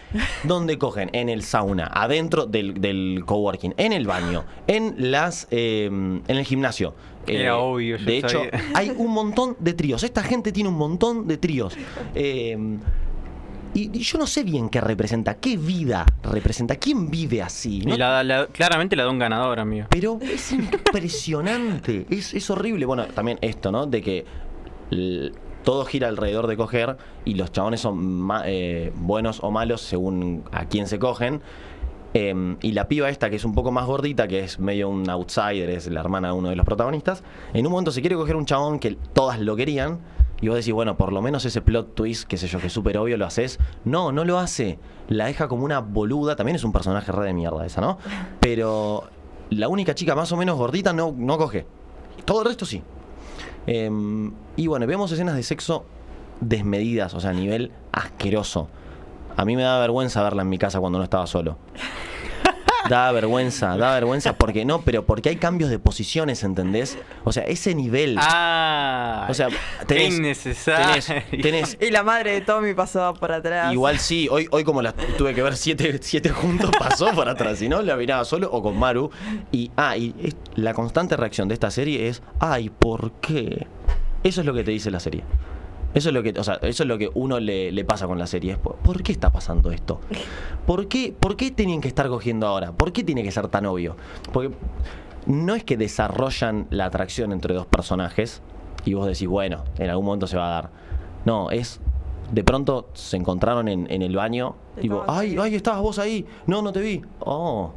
¿Dónde 0.43 0.77
cogen? 0.77 1.09
En 1.13 1.29
el 1.29 1.43
sauna, 1.43 1.89
adentro 1.93 2.45
del, 2.45 2.81
del 2.81 3.23
coworking, 3.25 3.73
en 3.77 3.93
el 3.93 4.05
baño, 4.05 4.45
en 4.67 5.11
las 5.11 5.47
eh, 5.51 5.85
en 5.85 6.23
el 6.27 6.45
gimnasio. 6.45 6.95
Eh, 7.27 7.41
Era 7.41 7.57
obvio, 7.57 7.97
yo 7.97 8.05
De 8.05 8.17
hecho, 8.17 8.39
sabía. 8.43 8.51
hay 8.73 8.91
un 8.95 9.11
montón 9.11 9.55
de 9.59 9.73
tríos. 9.73 10.03
Esta 10.03 10.23
gente 10.23 10.51
tiene 10.51 10.69
un 10.69 10.75
montón 10.77 11.27
de 11.27 11.37
tríos. 11.37 11.75
Eh, 12.13 12.57
y, 13.73 13.89
yo 13.99 14.17
no 14.17 14.25
sé 14.25 14.43
bien 14.43 14.69
qué 14.69 14.79
representa, 14.79 15.35
qué 15.35 15.57
vida 15.57 16.05
representa, 16.23 16.77
quién 16.77 17.11
vive 17.11 17.41
así. 17.41 17.81
¿no? 17.81 17.93
Y 17.93 17.97
la, 17.97 18.23
la- 18.23 18.47
claramente 18.47 18.95
la 18.95 19.03
da 19.03 19.09
un 19.09 19.19
ganador, 19.19 19.59
amigo. 19.59 19.87
Pero 19.89 20.17
es 20.21 20.51
impresionante, 20.53 22.05
es, 22.09 22.33
es 22.33 22.49
horrible. 22.49 22.85
Bueno, 22.85 23.05
también 23.07 23.37
esto, 23.41 23.71
¿no? 23.71 23.85
De 23.85 24.01
que 24.01 24.25
todo 25.63 25.83
gira 25.85 26.07
alrededor 26.07 26.47
de 26.47 26.55
coger 26.55 26.95
y 27.25 27.33
los 27.33 27.51
chabones 27.51 27.81
son 27.81 28.29
eh, 28.45 28.91
buenos 28.95 29.39
o 29.43 29.51
malos 29.51 29.81
según 29.81 30.43
a 30.51 30.65
quién 30.65 30.87
se 30.87 30.99
cogen. 30.99 31.41
Em, 32.17 32.55
y 32.61 32.71
la 32.71 32.87
piba 32.87 33.09
esta, 33.09 33.29
que 33.29 33.35
es 33.35 33.43
un 33.43 33.53
poco 33.53 33.73
más 33.73 33.85
gordita, 33.85 34.25
que 34.25 34.39
es 34.39 34.57
medio 34.57 34.87
un 34.87 35.09
outsider, 35.09 35.69
es 35.69 35.87
la 35.87 35.99
hermana 35.99 36.29
de 36.29 36.33
uno 36.33 36.49
de 36.49 36.55
los 36.55 36.65
protagonistas, 36.65 37.23
en 37.53 37.65
un 37.65 37.73
momento 37.73 37.91
se 37.91 37.99
quiere 37.99 38.15
coger 38.15 38.37
un 38.37 38.45
chabón 38.45 38.79
que 38.79 38.97
todas 39.11 39.37
lo 39.41 39.57
querían. 39.57 39.99
Y 40.39 40.47
vos 40.47 40.55
decís, 40.55 40.73
bueno, 40.73 40.95
por 40.95 41.11
lo 41.11 41.21
menos 41.21 41.43
ese 41.43 41.61
plot 41.61 41.93
twist, 41.93 42.25
qué 42.25 42.37
sé 42.37 42.47
yo, 42.47 42.59
que 42.59 42.67
es 42.67 42.73
súper 42.73 42.97
obvio, 42.97 43.17
lo 43.17 43.25
haces. 43.25 43.59
No, 43.83 44.13
no 44.13 44.23
lo 44.23 44.39
hace. 44.39 44.79
La 45.09 45.25
deja 45.25 45.49
como 45.49 45.65
una 45.65 45.79
boluda. 45.79 46.37
También 46.37 46.55
es 46.55 46.63
un 46.63 46.71
personaje 46.71 47.11
re 47.11 47.25
de 47.25 47.33
mierda 47.33 47.65
esa, 47.65 47.81
¿no? 47.81 47.97
Pero 48.39 49.09
la 49.49 49.67
única 49.67 49.93
chica 49.95 50.15
más 50.15 50.31
o 50.31 50.37
menos 50.37 50.57
gordita 50.57 50.93
no, 50.93 51.13
no 51.17 51.37
coge. 51.37 51.65
Todo 52.23 52.41
el 52.41 52.47
resto 52.47 52.65
sí. 52.65 52.81
Em, 53.67 54.31
y 54.55 54.67
bueno, 54.67 54.87
vemos 54.87 55.11
escenas 55.11 55.35
de 55.35 55.43
sexo 55.43 55.85
desmedidas, 56.39 57.13
o 57.13 57.19
sea, 57.19 57.31
a 57.31 57.33
nivel 57.33 57.71
asqueroso. 57.91 58.69
A 59.37 59.45
mí 59.45 59.55
me 59.55 59.63
da 59.63 59.79
vergüenza 59.79 60.23
verla 60.23 60.41
en 60.43 60.49
mi 60.49 60.57
casa 60.57 60.79
cuando 60.79 60.97
no 60.97 61.03
estaba 61.03 61.27
solo. 61.27 61.57
Da 62.89 63.11
vergüenza, 63.11 63.75
da 63.77 63.95
vergüenza 63.95 64.33
porque 64.33 64.63
no, 64.63 64.81
pero 64.81 65.07
porque 65.07 65.29
hay 65.29 65.37
cambios 65.37 65.71
de 65.71 65.79
posiciones, 65.79 66.43
¿entendés? 66.43 66.99
O 67.23 67.31
sea, 67.31 67.43
ese 67.45 67.73
nivel. 67.73 68.15
Ah, 68.21 69.25
o 69.27 69.33
sea, 69.33 69.47
tenés, 69.87 70.13
innecesario. 70.19 71.01
tenés, 71.03 71.41
tenés 71.41 71.77
Y 71.81 71.89
la 71.89 72.03
madre 72.03 72.33
de 72.33 72.41
Tommy 72.41 72.75
pasaba 72.75 73.15
por 73.15 73.31
atrás. 73.31 73.73
Igual 73.73 73.97
sí, 73.97 74.27
hoy, 74.29 74.47
hoy 74.51 74.63
como 74.63 74.83
las 74.83 74.93
tuve 75.17 75.33
que 75.33 75.41
ver 75.41 75.57
siete, 75.57 75.97
siete 75.99 76.29
juntos, 76.29 76.69
pasó 76.77 77.07
para 77.15 77.31
atrás. 77.31 77.57
Si 77.57 77.67
no, 77.67 77.81
la 77.81 77.95
miraba 77.95 78.23
solo 78.23 78.51
o 78.51 78.61
con 78.61 78.77
Maru. 78.77 79.09
Y, 79.51 79.71
ah, 79.77 79.97
y 79.97 80.13
es- 80.21 80.35
la 80.53 80.75
constante 80.75 81.17
reacción 81.17 81.47
de 81.47 81.55
esta 81.55 81.71
serie 81.71 82.07
es, 82.07 82.21
ay, 82.39 82.69
¿por 82.69 83.13
qué? 83.13 83.65
Eso 84.23 84.41
es 84.41 84.45
lo 84.45 84.53
que 84.53 84.63
te 84.63 84.69
dice 84.69 84.91
la 84.91 84.99
serie. 84.99 85.23
Eso 85.95 86.09
es 86.09 86.13
lo 86.13 86.21
que, 86.21 86.33
o 86.37 86.43
sea, 86.43 86.55
eso 86.55 86.83
es 86.83 86.87
lo 86.87 86.97
que 86.97 87.09
uno 87.13 87.39
le, 87.39 87.71
le 87.71 87.85
pasa 87.85 88.05
con 88.05 88.19
la 88.19 88.27
serie. 88.27 88.57
¿por, 88.57 89.01
qué 89.01 89.13
está 89.13 89.31
pasando 89.31 89.71
esto? 89.71 90.01
¿Por 90.67 90.87
qué, 90.89 91.15
¿Por 91.17 91.37
qué 91.37 91.51
tienen 91.51 91.79
que 91.79 91.87
estar 91.87 92.09
cogiendo 92.09 92.47
ahora? 92.47 92.73
¿Por 92.73 92.91
qué 92.91 93.03
tiene 93.03 93.23
que 93.23 93.31
ser 93.31 93.47
tan 93.47 93.65
obvio? 93.65 93.95
Porque 94.33 94.53
no 95.25 95.55
es 95.55 95.63
que 95.63 95.77
desarrollan 95.77 96.67
la 96.69 96.85
atracción 96.85 97.31
entre 97.31 97.53
dos 97.53 97.65
personajes 97.65 98.41
y 98.83 98.93
vos 98.93 99.07
decís, 99.07 99.27
bueno, 99.27 99.63
en 99.77 99.89
algún 99.89 100.05
momento 100.05 100.27
se 100.27 100.35
va 100.35 100.47
a 100.47 100.61
dar. 100.61 100.69
No, 101.23 101.49
es. 101.49 101.79
De 102.31 102.43
pronto 102.43 102.89
se 102.93 103.15
encontraron 103.15 103.69
en, 103.69 103.89
en 103.89 104.01
el 104.01 104.17
baño. 104.17 104.57
Tipo, 104.81 105.05
ay, 105.07 105.37
ay, 105.39 105.55
estabas 105.55 105.81
vos 105.81 105.97
ahí. 105.97 106.25
No, 106.45 106.61
no 106.61 106.73
te 106.73 106.81
vi. 106.81 107.01
Oh. 107.21 107.71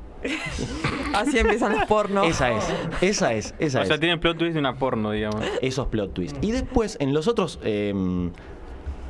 Así 1.14 1.38
empiezan 1.38 1.72
los 1.72 1.84
pornos. 1.86 2.26
Esa 2.26 2.50
es, 2.50 2.64
esa 3.00 3.32
es, 3.32 3.54
esa 3.58 3.80
o 3.80 3.82
es. 3.82 3.88
sea, 3.88 3.98
tiene 3.98 4.18
plot 4.18 4.38
twist 4.38 4.54
de 4.54 4.60
una 4.60 4.76
porno, 4.76 5.10
digamos. 5.12 5.42
Esos 5.62 5.86
plot 5.88 6.12
twists. 6.12 6.38
Y 6.42 6.50
después, 6.52 6.96
en 7.00 7.14
los 7.14 7.28
otros, 7.28 7.58
eh, 7.62 7.94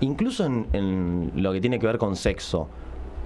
incluso 0.01 0.45
en, 0.45 0.67
en 0.73 1.33
lo 1.37 1.53
que 1.53 1.61
tiene 1.61 1.79
que 1.79 1.87
ver 1.87 1.99
con 1.99 2.17
sexo, 2.17 2.69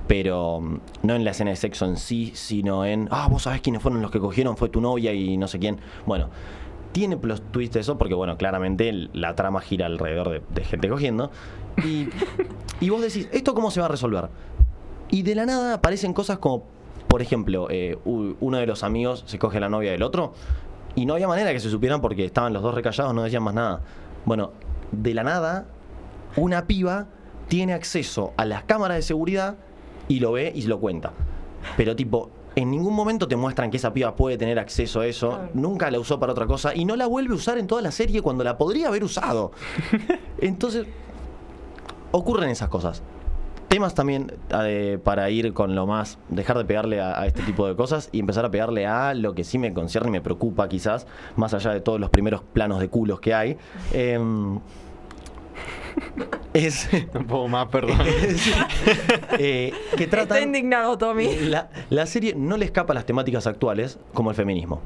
pero 0.07 0.61
mm, 0.61 0.81
no 1.03 1.15
en 1.15 1.25
la 1.25 1.33
escena 1.33 1.51
de 1.51 1.57
sexo 1.57 1.87
en 1.87 1.97
sí, 1.97 2.33
sino 2.35 2.85
en, 2.85 3.09
ah, 3.11 3.29
vos 3.31 3.43
sabés 3.43 3.61
quiénes 3.61 3.83
fueron 3.83 4.03
los 4.03 4.11
que 4.11 4.21
cogieron, 4.21 4.57
fue 4.57 4.69
tu 4.69 4.81
novia 4.81 5.13
y 5.13 5.37
no 5.37 5.49
sé 5.49 5.59
quién. 5.59 5.79
Bueno, 6.07 6.29
tiene 6.93 7.17
plot 7.17 7.53
twist 7.53 7.77
eso 7.77 7.99
porque, 7.99 8.15
bueno, 8.15 8.37
claramente 8.37 8.93
la 9.13 9.35
trama 9.35 9.61
gira 9.61 9.87
alrededor 9.87 10.29
de, 10.31 10.43
de 10.55 10.65
gente 10.65 10.89
cogiendo. 10.89 11.31
Y, 11.85 12.09
y 12.81 12.91
vos 12.91 13.01
decís, 13.01 13.29
¿esto 13.33 13.55
cómo 13.55 13.71
se 13.71 13.81
va 13.81 13.87
a 13.87 13.89
resolver? 13.91 14.29
Y 15.11 15.23
de 15.23 15.35
la 15.35 15.47
nada 15.47 15.75
aparecen 15.75 16.13
cosas 16.13 16.39
como, 16.39 16.65
por 17.09 17.21
ejemplo, 17.23 17.69
eh, 17.71 17.99
uno 18.05 18.59
de 18.59 18.67
los 18.67 18.83
amigos 18.83 19.25
se 19.27 19.39
coge 19.39 19.59
a 19.59 19.61
la 19.61 19.69
novia 19.69 19.91
del 19.93 20.03
otro 20.03 20.33
y 20.95 21.07
no 21.07 21.15
había 21.15 21.29
manera 21.29 21.53
que 21.53 21.61
se 21.61 21.71
supieran 21.71 22.01
porque 22.01 22.25
estaban 22.25 22.53
los 22.53 22.63
dos 22.63 22.75
recallados, 22.75 23.15
no 23.15 23.23
decían 23.23 23.43
más 23.43 23.55
nada. 23.55 23.81
Bueno, 24.25 24.53
de 24.93 25.15
la 25.15 25.23
nada, 25.25 25.67
una 26.37 26.67
piba 26.67 27.07
tiene 27.49 27.75
acceso 27.75 28.33
a 28.37 28.45
las 28.45 28.65
cámaras 28.65 28.97
de 28.97 29.03
seguridad 29.03 29.57
y 30.09 30.21
lo 30.21 30.33
ve 30.33 30.53
y 30.55 30.63
lo 30.63 30.81
cuenta. 30.81 31.13
Pero 31.77 31.95
tipo, 31.97 32.31
en 32.57 32.71
ningún 32.71 32.95
momento 32.95 33.29
te 33.29 33.37
muestran 33.37 33.71
que 33.71 33.77
esa 33.79 33.93
piba 33.93 34.15
puede 34.17 34.37
tener 34.39 34.59
acceso 34.59 35.01
a 35.01 35.07
eso, 35.07 35.31
Claro. 35.31 35.49
nunca 35.55 35.91
la 35.91 35.99
usó 35.99 36.19
para 36.19 36.33
otra 36.33 36.47
cosa 36.47 36.75
y 36.75 36.85
no 36.85 36.97
la 36.97 37.07
vuelve 37.07 37.33
a 37.33 37.37
usar 37.37 37.59
en 37.59 37.67
toda 37.67 37.83
la 37.83 37.91
serie 37.91 38.21
cuando 38.23 38.45
la 38.45 38.57
podría 38.59 38.89
haber 38.89 39.05
usado. 39.05 39.53
Entonces, 40.39 40.87
ocurren 42.11 42.51
esas 42.51 42.69
cosas. 42.69 43.03
Temas 43.73 43.95
también 43.95 44.31
eh, 44.65 44.99
para 45.03 45.31
ir 45.31 45.55
con 45.55 45.75
lo 45.75 45.87
más, 45.87 46.19
dejar 46.29 46.59
de 46.59 46.67
pegarle 46.67 47.01
a, 47.01 47.19
a 47.19 47.27
este 47.27 47.41
tipo 47.41 47.67
de 47.67 47.75
cosas 47.75 48.11
y 48.13 48.21
empezar 48.21 48.45
a 48.45 48.51
pegarle 48.51 48.87
a 48.87 49.15
lo 49.15 49.35
que 49.35 49.45
sí 49.45 49.59
me 49.59 49.73
concierne 49.73 50.09
y 50.09 50.13
me 50.13 50.21
preocupa 50.21 50.69
quizás, 50.69 51.07
más 51.37 51.55
allá 51.55 51.73
de 51.73 51.81
todos 51.81 51.99
los 51.99 52.11
primeros 52.11 52.43
planos 52.43 52.81
de 52.81 52.91
culos 52.91 53.19
que 53.21 53.33
hay. 53.33 53.57
Em, 53.95 54.61
es, 56.53 56.87
No 57.15 57.27
puedo 57.27 57.49
más, 57.49 57.69
perdón. 57.69 57.99
es, 58.07 58.53
eh, 59.39 59.73
que 59.97 60.05
Está 60.05 60.19
tratan... 60.19 60.43
indignado 60.43 60.99
Tommy. 60.99 61.35
La, 61.37 61.71
la 61.89 62.05
serie 62.05 62.35
no 62.37 62.59
le 62.59 62.67
escapa 62.67 62.93
a 62.93 62.95
las 62.95 63.07
temáticas 63.07 63.47
actuales 63.47 63.99
como 64.13 64.29
el 64.29 64.37
feminismo. 64.37 64.83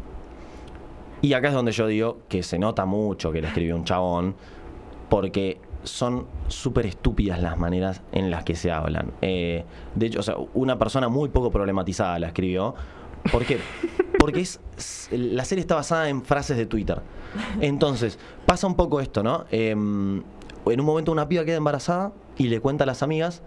Y 1.23 1.33
acá 1.33 1.49
es 1.49 1.55
donde 1.55 1.73
yo 1.73 1.89
digo 1.89 2.19
que 2.29 2.45
se 2.45 2.57
nota 2.61 2.85
mucho 2.85 3.33
que 3.33 3.41
le 3.41 3.49
escribió 3.49 3.75
un 3.75 3.83
chabón, 3.83 4.37
porque 5.09 5.59
son 5.87 6.27
súper 6.49 6.85
estúpidas 6.87 7.41
las 7.41 7.57
maneras 7.57 8.03
en 8.13 8.31
las 8.31 8.45
que 8.45 8.55
se 8.57 8.71
hablan. 8.71 9.13
Eh, 9.23 9.65
de 9.95 10.07
hecho, 10.07 10.21
o 10.21 10.23
sea, 10.23 10.35
una 10.55 10.79
persona 10.79 11.09
muy 11.09 11.29
poco 11.31 11.51
problematizada 11.51 12.19
la 12.19 12.27
escribió. 12.29 12.75
¿Por 13.33 13.45
qué? 13.45 13.59
Porque 14.19 14.41
es, 14.41 14.61
la 15.13 15.45
serie 15.45 15.61
está 15.61 15.77
basada 15.77 16.09
en 16.09 16.23
frases 16.25 16.57
de 16.57 16.67
Twitter. 16.67 17.01
Entonces, 17.61 18.19
pasa 18.47 18.67
un 18.67 18.75
poco 18.75 19.01
esto, 19.01 19.23
¿no? 19.23 19.45
Em, 19.51 20.23
en 20.67 20.81
un 20.81 20.87
momento 20.87 21.13
una 21.13 21.29
piba 21.29 21.45
queda 21.45 21.57
embarazada 21.57 22.13
y 22.37 22.49
le 22.49 22.61
cuenta 22.61 22.85
a 22.85 22.87
las 22.87 23.03
amigas 23.03 23.43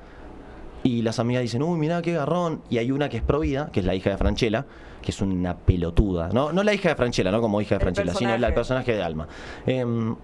y 0.83 1.01
las 1.01 1.19
amigas 1.19 1.41
dicen, 1.41 1.61
uy, 1.61 1.77
mirá 1.77 2.01
qué 2.01 2.13
garrón. 2.13 2.61
Y 2.69 2.77
hay 2.77 2.91
una 2.91 3.09
que 3.09 3.17
es 3.17 3.23
provida, 3.23 3.69
que 3.71 3.81
es 3.81 3.85
la 3.85 3.95
hija 3.95 4.11
de 4.11 4.17
Franchella, 4.17 4.65
que 5.01 5.11
es 5.11 5.21
una 5.21 5.57
pelotuda. 5.57 6.29
No, 6.33 6.53
no 6.53 6.63
la 6.63 6.73
hija 6.73 6.89
de 6.89 6.95
Franchella, 6.95 7.31
no 7.31 7.41
como 7.41 7.59
hija 7.59 7.71
de 7.71 7.75
El 7.77 7.81
Franchella, 7.81 8.13
sino 8.13 8.29
la- 8.37 8.47
el 8.47 8.53
personaje. 8.53 8.85
personaje 8.85 8.93
de 8.93 9.03
Alma. 9.03 9.27
Em, 9.65 10.15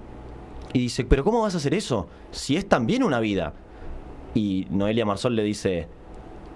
y 0.76 0.80
dice, 0.80 1.06
pero 1.06 1.24
¿cómo 1.24 1.42
vas 1.42 1.54
a 1.54 1.58
hacer 1.58 1.74
eso? 1.74 2.10
Si 2.32 2.58
es 2.58 2.68
también 2.68 3.02
una 3.04 3.20
vida. 3.22 3.54
Y 4.34 4.68
Noelia 4.70 5.06
Marsol 5.06 5.36
le 5.36 5.44
dice, 5.44 5.88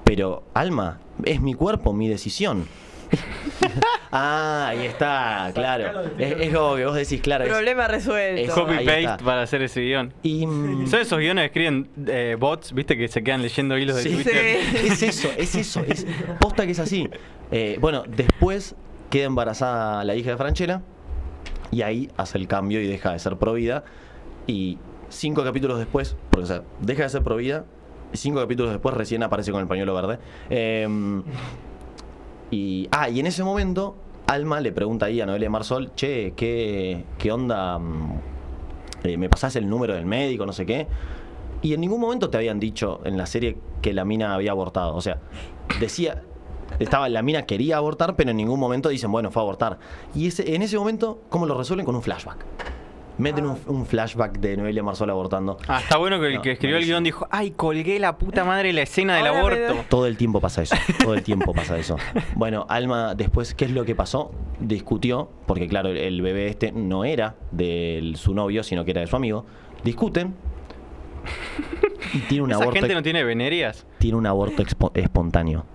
Pero, 0.03 0.43
Alma, 0.53 0.99
es 1.23 1.39
mi 1.39 1.53
cuerpo, 1.53 1.93
mi 1.93 2.09
decisión. 2.09 2.65
ah, 4.11 4.67
ahí 4.69 4.85
está, 4.85 5.51
claro. 5.53 6.01
Es, 6.17 6.35
es 6.39 6.53
como 6.55 6.75
que 6.75 6.85
vos 6.85 6.95
decís, 6.95 7.21
claro. 7.21 7.43
es- 7.45 7.49
Problema 7.49 7.87
resuelto. 7.87 8.41
es- 8.41 8.51
Copy 8.51 8.73
ahí 8.73 8.85
paste 8.85 9.01
está. 9.03 9.17
para 9.17 9.41
hacer 9.43 9.61
ese 9.61 9.81
guion. 9.81 10.13
y, 10.23 10.45
mm, 10.45 10.87
Son 10.87 10.99
esos 10.99 11.19
guiones 11.19 11.43
que 11.43 11.45
escriben 11.47 11.89
eh, 12.07 12.35
bots, 12.39 12.73
viste, 12.73 12.97
que 12.97 13.07
se 13.07 13.23
quedan 13.23 13.41
leyendo 13.41 13.77
hilos 13.77 13.95
de 13.97 14.03
Sí. 14.03 14.09
Twitter. 14.15 14.57
Sí. 14.73 14.87
Es 14.89 15.03
eso, 15.03 15.29
es 15.37 15.55
eso. 15.55 15.81
Es, 15.87 16.05
posta 16.39 16.65
que 16.65 16.71
es 16.73 16.79
así. 16.79 17.07
Eh, 17.51 17.77
bueno, 17.79 18.03
después 18.07 18.75
queda 19.09 19.25
embarazada 19.25 20.03
la 20.03 20.15
hija 20.15 20.31
de 20.31 20.37
Franchella 20.37 20.81
y 21.71 21.83
ahí 21.83 22.09
hace 22.17 22.37
el 22.37 22.47
cambio 22.47 22.81
y 22.81 22.87
deja 22.87 23.11
de 23.13 23.19
ser 23.19 23.37
provida. 23.37 23.83
Y 24.47 24.77
cinco 25.09 25.43
capítulos 25.43 25.77
después, 25.77 26.15
porque 26.31 26.61
deja 26.81 27.03
de 27.03 27.09
ser 27.09 27.23
provida 27.23 27.65
cinco 28.13 28.39
capítulos 28.39 28.71
después 28.71 28.95
recién 28.95 29.23
aparece 29.23 29.51
con 29.51 29.61
el 29.61 29.67
pañuelo 29.67 29.93
verde. 29.93 30.19
Eh, 30.49 30.87
y, 32.51 32.87
ah, 32.91 33.09
y 33.09 33.19
en 33.19 33.27
ese 33.27 33.43
momento, 33.43 33.95
Alma 34.27 34.59
le 34.61 34.71
pregunta 34.71 35.07
ahí 35.07 35.21
a 35.21 35.25
Noelia 35.25 35.49
Marsol, 35.49 35.93
che, 35.95 36.33
¿qué, 36.35 37.03
qué 37.17 37.31
onda? 37.31 37.77
mm, 37.77 38.19
eh, 39.03 39.17
¿Me 39.17 39.29
pasás 39.29 39.55
el 39.55 39.69
número 39.69 39.93
del 39.93 40.05
médico, 40.05 40.45
no 40.45 40.53
sé 40.53 40.65
qué? 40.65 40.87
Y 41.61 41.73
en 41.73 41.81
ningún 41.81 41.99
momento 41.99 42.29
te 42.29 42.37
habían 42.37 42.59
dicho 42.59 43.01
en 43.03 43.17
la 43.17 43.25
serie 43.25 43.57
que 43.81 43.93
la 43.93 44.05
mina 44.05 44.33
había 44.33 44.51
abortado. 44.51 44.95
O 44.95 45.01
sea, 45.01 45.19
decía, 45.79 46.23
estaba, 46.79 47.09
la 47.09 47.21
mina 47.21 47.45
quería 47.45 47.77
abortar, 47.77 48.15
pero 48.15 48.31
en 48.31 48.37
ningún 48.37 48.59
momento 48.59 48.89
dicen, 48.89 49.11
bueno, 49.11 49.29
fue 49.29 49.41
a 49.41 49.43
abortar. 49.43 49.79
Y 50.15 50.27
ese, 50.27 50.55
en 50.55 50.61
ese 50.61 50.77
momento, 50.77 51.21
¿cómo 51.29 51.45
lo 51.45 51.57
resuelven? 51.57 51.85
Con 51.85 51.95
un 51.95 52.01
flashback. 52.01 52.45
Meten 53.19 53.45
un, 53.45 53.57
un 53.67 53.85
flashback 53.85 54.39
de 54.39 54.57
Noelia 54.57 54.81
Marsol 54.81 55.09
abortando. 55.09 55.57
Ah, 55.67 55.79
está 55.81 55.97
bueno 55.97 56.19
que 56.19 56.27
el 56.27 56.35
No, 56.35 56.41
que 56.41 56.51
escribió 56.53 56.77
el 56.77 56.85
guion 56.85 57.03
dijo, 57.03 57.27
ay, 57.29 57.51
colgué 57.51 57.99
la 57.99 58.17
puta 58.17 58.45
madre 58.45 58.71
la 58.73 58.81
escena 58.81 59.15
del 59.17 59.27
Ahora 59.27 59.55
me 59.57 59.65
aborto. 59.65 59.85
Todo 59.89 60.07
el 60.07 60.15
tiempo 60.17 60.39
pasa 60.39 60.61
eso. 60.63 60.75
Todo 61.03 61.13
el 61.13 61.21
tiempo 61.23 61.53
pasa 61.53 61.77
eso. 61.77 61.97
Bueno, 62.35 62.65
Alma, 62.69 63.15
después, 63.15 63.53
¿qué 63.53 63.65
es 63.65 63.71
lo 63.71 63.83
que 63.85 63.93
pasó? 63.93 64.31
Discutió, 64.59 65.29
porque 65.45 65.67
claro, 65.67 65.89
el 65.89 66.21
bebé 66.21 66.47
este 66.47 66.71
no 66.71 67.03
era 67.03 67.35
de 67.51 68.13
su 68.15 68.33
novio, 68.33 68.63
sino 68.63 68.85
que 68.85 68.91
era 68.91 69.01
de 69.01 69.07
su 69.07 69.15
amigo. 69.15 69.45
Discuten. 69.83 70.33
Y 72.13 72.19
tiene 72.21 72.43
un 72.43 72.51
Esa 72.51 72.61
aborto. 72.61 72.79
gente 72.79 72.95
no 72.95 73.03
tiene 73.03 73.23
venerias 73.23 73.85
Tiene 73.99 74.17
un 74.17 74.25
aborto 74.25 74.63
expo- 74.63 74.91
espontáneo. 74.95 75.65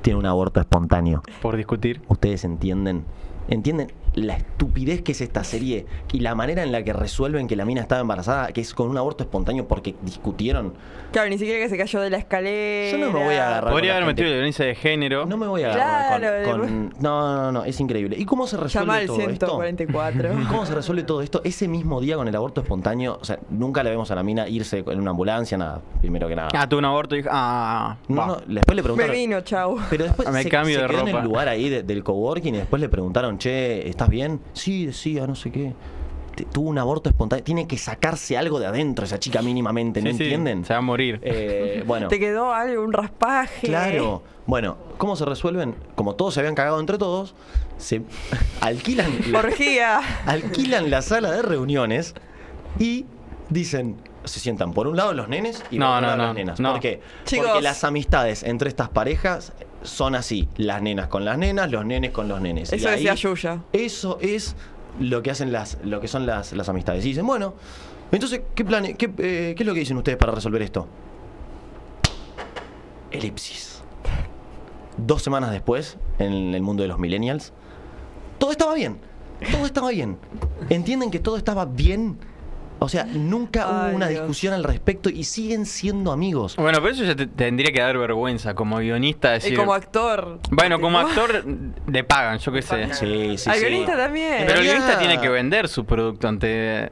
Tiene 0.00 0.18
un 0.18 0.26
aborto 0.26 0.58
espontáneo. 0.58 1.22
por 1.40 1.56
discutir. 1.56 2.00
¿Ustedes 2.08 2.44
entienden? 2.44 3.04
¿Entienden 3.48 3.92
la 4.14 4.34
estupidez 4.36 5.00
que 5.02 5.12
es 5.12 5.20
esta 5.22 5.42
serie 5.42 5.86
y 6.12 6.20
la 6.20 6.34
manera 6.34 6.62
en 6.62 6.70
la 6.70 6.84
que 6.84 6.92
resuelven 6.92 7.48
que 7.48 7.56
la 7.56 7.64
mina 7.64 7.80
estaba 7.80 8.00
embarazada, 8.02 8.48
que 8.52 8.60
es 8.60 8.74
con 8.74 8.88
un 8.90 8.98
aborto 8.98 9.24
espontáneo 9.24 9.66
porque 9.66 9.94
discutieron? 10.02 10.74
Claro, 11.12 11.28
ni 11.30 11.38
siquiera 11.38 11.58
que 11.60 11.68
se 11.68 11.76
cayó 11.78 12.00
de 12.00 12.10
la 12.10 12.18
escalera. 12.18 12.92
Yo 12.98 12.98
no 13.06 13.12
me 13.12 13.24
voy 13.24 13.34
a 13.34 13.46
agarrar. 13.48 13.72
Podría 13.72 13.92
con 13.92 14.00
la 14.00 14.04
haber 14.04 14.14
metido 14.14 14.30
violencia 14.32 14.64
de 14.64 14.74
género. 14.74 15.26
No 15.26 15.36
me 15.36 15.46
voy 15.46 15.62
a 15.62 15.72
agarrar 15.72 16.20
Claro, 16.20 16.50
con, 16.50 16.60
con- 16.60 16.94
No, 17.00 17.36
no, 17.36 17.52
no, 17.52 17.64
es 17.64 17.78
increíble. 17.80 18.16
¿Y 18.18 18.24
cómo 18.24 18.46
se 18.46 18.56
resuelve 18.56 18.86
Llama 18.86 18.98
al 18.98 19.06
todo 19.06 19.20
esto? 19.20 19.46
144. 19.46 20.30
¿Cómo 20.48 20.66
se 20.66 20.74
resuelve 20.74 21.02
todo 21.02 21.22
esto? 21.22 21.40
Ese 21.44 21.66
mismo 21.68 22.00
día 22.00 22.16
con 22.16 22.28
el 22.28 22.36
aborto 22.36 22.60
espontáneo, 22.60 23.18
o 23.20 23.24
sea, 23.24 23.38
nunca 23.50 23.82
le 23.82 23.90
vemos 23.90 24.10
a 24.10 24.14
la 24.14 24.22
mina 24.22 24.48
irse 24.48 24.84
en 24.86 25.00
una 25.00 25.10
ambulancia, 25.10 25.56
nada, 25.58 25.80
primero 26.00 26.28
que 26.28 26.36
nada. 26.36 26.48
Ah, 26.54 26.68
tuvo 26.68 26.78
un 26.78 26.84
aborto 26.84 27.14
y 27.14 27.18
dijo, 27.18 27.30
ah, 27.32 27.96
No, 28.08 28.16
va. 28.20 28.26
no, 28.26 28.34
después 28.46 28.76
le 28.76 28.82
Me 28.82 28.82
preguntaron. 28.82 29.14
vino, 29.16 29.40
chau. 29.40 29.78
Pero 29.90 30.04
después 30.04 30.30
Me 30.30 30.42
se, 30.42 30.48
cambio 30.48 30.76
se 30.76 30.82
de 30.82 30.88
quedó 30.88 31.00
en 31.00 31.06
ropa. 31.06 31.18
el 31.18 31.24
lugar 31.24 31.48
ahí 31.48 31.68
de- 31.68 31.82
del 31.82 32.02
coworking 32.04 32.54
y 32.54 32.58
después 32.58 32.80
le 32.80 32.88
preguntaron, 32.88 33.31
che, 33.38 33.88
¿estás 33.88 34.08
bien? 34.08 34.40
Sí, 34.52 34.86
decía, 34.86 35.26
no 35.26 35.34
sé 35.34 35.50
qué. 35.50 35.72
Tuvo 36.50 36.70
un 36.70 36.78
aborto 36.78 37.10
espontáneo. 37.10 37.44
Tiene 37.44 37.66
que 37.66 37.76
sacarse 37.76 38.38
algo 38.38 38.58
de 38.58 38.66
adentro 38.66 39.04
esa 39.04 39.18
chica 39.18 39.42
mínimamente, 39.42 40.00
¿no 40.00 40.10
Sí, 40.10 40.16
sí, 40.16 40.22
entienden? 40.24 40.64
Se 40.64 40.72
va 40.72 40.78
a 40.78 40.82
morir. 40.82 41.20
Eh, 41.22 41.84
bueno. 41.86 42.08
Te 42.08 42.18
quedó 42.18 42.52
algo, 42.54 42.82
un 42.82 42.92
raspaje. 42.92 43.66
Claro. 43.66 44.22
Bueno, 44.46 44.76
¿cómo 44.98 45.14
se 45.14 45.24
resuelven? 45.24 45.74
Como 45.94 46.14
todos 46.14 46.34
se 46.34 46.40
habían 46.40 46.54
cagado 46.54 46.80
entre 46.80 46.96
todos, 46.98 47.34
se 47.76 48.02
alquilan 48.60 49.10
la, 49.30 49.38
Orgía. 49.40 50.00
alquilan 50.26 50.90
la 50.90 51.02
sala 51.02 51.30
de 51.30 51.42
reuniones 51.42 52.14
y 52.78 53.04
dicen, 53.50 53.96
se 54.24 54.40
sientan 54.40 54.72
por 54.72 54.86
un 54.88 54.96
lado 54.96 55.12
los 55.12 55.28
nenes 55.28 55.62
y 55.70 55.78
No, 55.78 55.86
por 55.86 55.96
otro 55.96 56.00
no, 56.00 56.06
lado 56.06 56.16
no, 56.16 56.24
las 56.28 56.34
nenas. 56.34 56.60
no. 56.60 56.72
¿Por 56.72 56.80
qué? 56.80 57.00
Chicos. 57.26 57.46
Porque 57.46 57.62
las 57.62 57.84
amistades 57.84 58.42
entre 58.42 58.68
estas 58.70 58.88
parejas 58.88 59.52
son 59.82 60.14
así, 60.14 60.48
las 60.56 60.82
nenas 60.82 61.08
con 61.08 61.24
las 61.24 61.38
nenas, 61.38 61.70
los 61.70 61.84
nenes 61.84 62.10
con 62.10 62.28
los 62.28 62.40
nenes. 62.40 62.72
Eso 62.72 62.90
decía 62.90 63.14
Yuya. 63.14 63.62
Eso 63.72 64.18
es 64.20 64.54
lo 65.00 65.22
que 65.22 65.30
hacen 65.30 65.52
las, 65.52 65.78
lo 65.84 66.00
que 66.00 66.08
son 66.08 66.26
las, 66.26 66.52
las 66.52 66.68
amistades. 66.68 67.04
Y 67.04 67.08
dicen, 67.08 67.26
bueno, 67.26 67.54
entonces, 68.10 68.42
¿qué 68.54 68.64
plane, 68.64 68.94
qué, 68.94 69.06
eh, 69.18 69.54
¿qué 69.56 69.62
es 69.62 69.66
lo 69.66 69.74
que 69.74 69.80
dicen 69.80 69.96
ustedes 69.96 70.18
para 70.18 70.32
resolver 70.32 70.62
esto? 70.62 70.86
Elipsis. 73.10 73.82
Dos 74.96 75.22
semanas 75.22 75.50
después, 75.50 75.96
en 76.18 76.54
el 76.54 76.62
mundo 76.62 76.82
de 76.82 76.88
los 76.88 76.98
millennials, 76.98 77.52
todo 78.38 78.50
estaba 78.50 78.74
bien. 78.74 78.98
Todo 79.50 79.66
estaba 79.66 79.90
bien. 79.90 80.18
¿Entienden 80.68 81.10
que 81.10 81.18
todo 81.18 81.36
estaba 81.36 81.64
bien? 81.64 82.18
O 82.84 82.88
sea, 82.88 83.04
nunca 83.04 83.64
Ay, 83.66 83.88
hubo 83.90 83.96
una 83.96 84.08
Dios. 84.08 84.20
discusión 84.22 84.54
al 84.54 84.64
respecto 84.64 85.08
y 85.08 85.24
siguen 85.24 85.66
siendo 85.66 86.12
amigos. 86.12 86.56
Bueno, 86.56 86.78
pero 86.82 86.92
eso 86.94 87.04
ya 87.04 87.14
te 87.16 87.26
tendría 87.26 87.72
que 87.72 87.80
dar 87.80 87.96
vergüenza 87.98 88.54
como 88.54 88.78
guionista 88.78 89.32
decir. 89.32 89.52
Y 89.52 89.56
como 89.56 89.72
actor. 89.74 90.38
bueno, 90.50 90.80
como 90.80 90.98
actor 90.98 91.44
le 91.86 92.04
pagan, 92.04 92.38
yo 92.38 92.52
qué 92.52 92.62
sé. 92.62 92.92
Sí, 92.94 93.38
sí, 93.38 93.48
Al 93.50 93.56
sí. 93.56 93.64
guionista 93.66 93.96
también. 93.96 94.44
Pero 94.46 94.58
el 94.60 94.64
guionista 94.66 94.98
tiene 94.98 95.20
que 95.20 95.28
vender 95.28 95.68
su 95.68 95.84
producto 95.84 96.28
ante. 96.28 96.90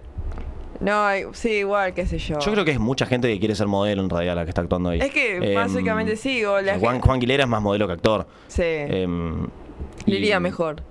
No, 0.81 1.05
hay- 1.05 1.25
sí, 1.33 1.51
igual, 1.51 1.93
qué 1.93 2.07
sé 2.07 2.17
yo. 2.19 2.39
Yo 2.39 2.53
creo 2.53 2.65
que 2.65 2.71
es 2.71 2.79
mucha 2.81 3.05
gente 3.05 3.29
que 3.29 3.39
quiere 3.39 3.55
ser 3.55 3.67
modelo 3.67 4.03
en 4.03 4.09
realidad 4.09 4.35
la 4.37 4.45
que 4.45 4.49
está 4.49 4.63
actuando 4.63 4.89
ahí. 4.91 5.01
Es 5.01 5.11
que 5.11 5.37
Em, 5.37 5.55
básicamente 5.55 6.17
sí, 6.17 6.43
o 6.45 6.61
la 6.63 6.79
Juan, 6.79 6.95
gente- 6.95 7.07
Juan 7.07 7.17
Aguilera 7.19 7.43
es 7.45 7.49
más 7.51 7.61
modelo 7.61 7.87
que 7.87 7.93
actor. 7.93 8.27
Sí. 8.49 8.63
Le 8.63 10.17
iría 10.17 10.41
mejor. 10.41 10.83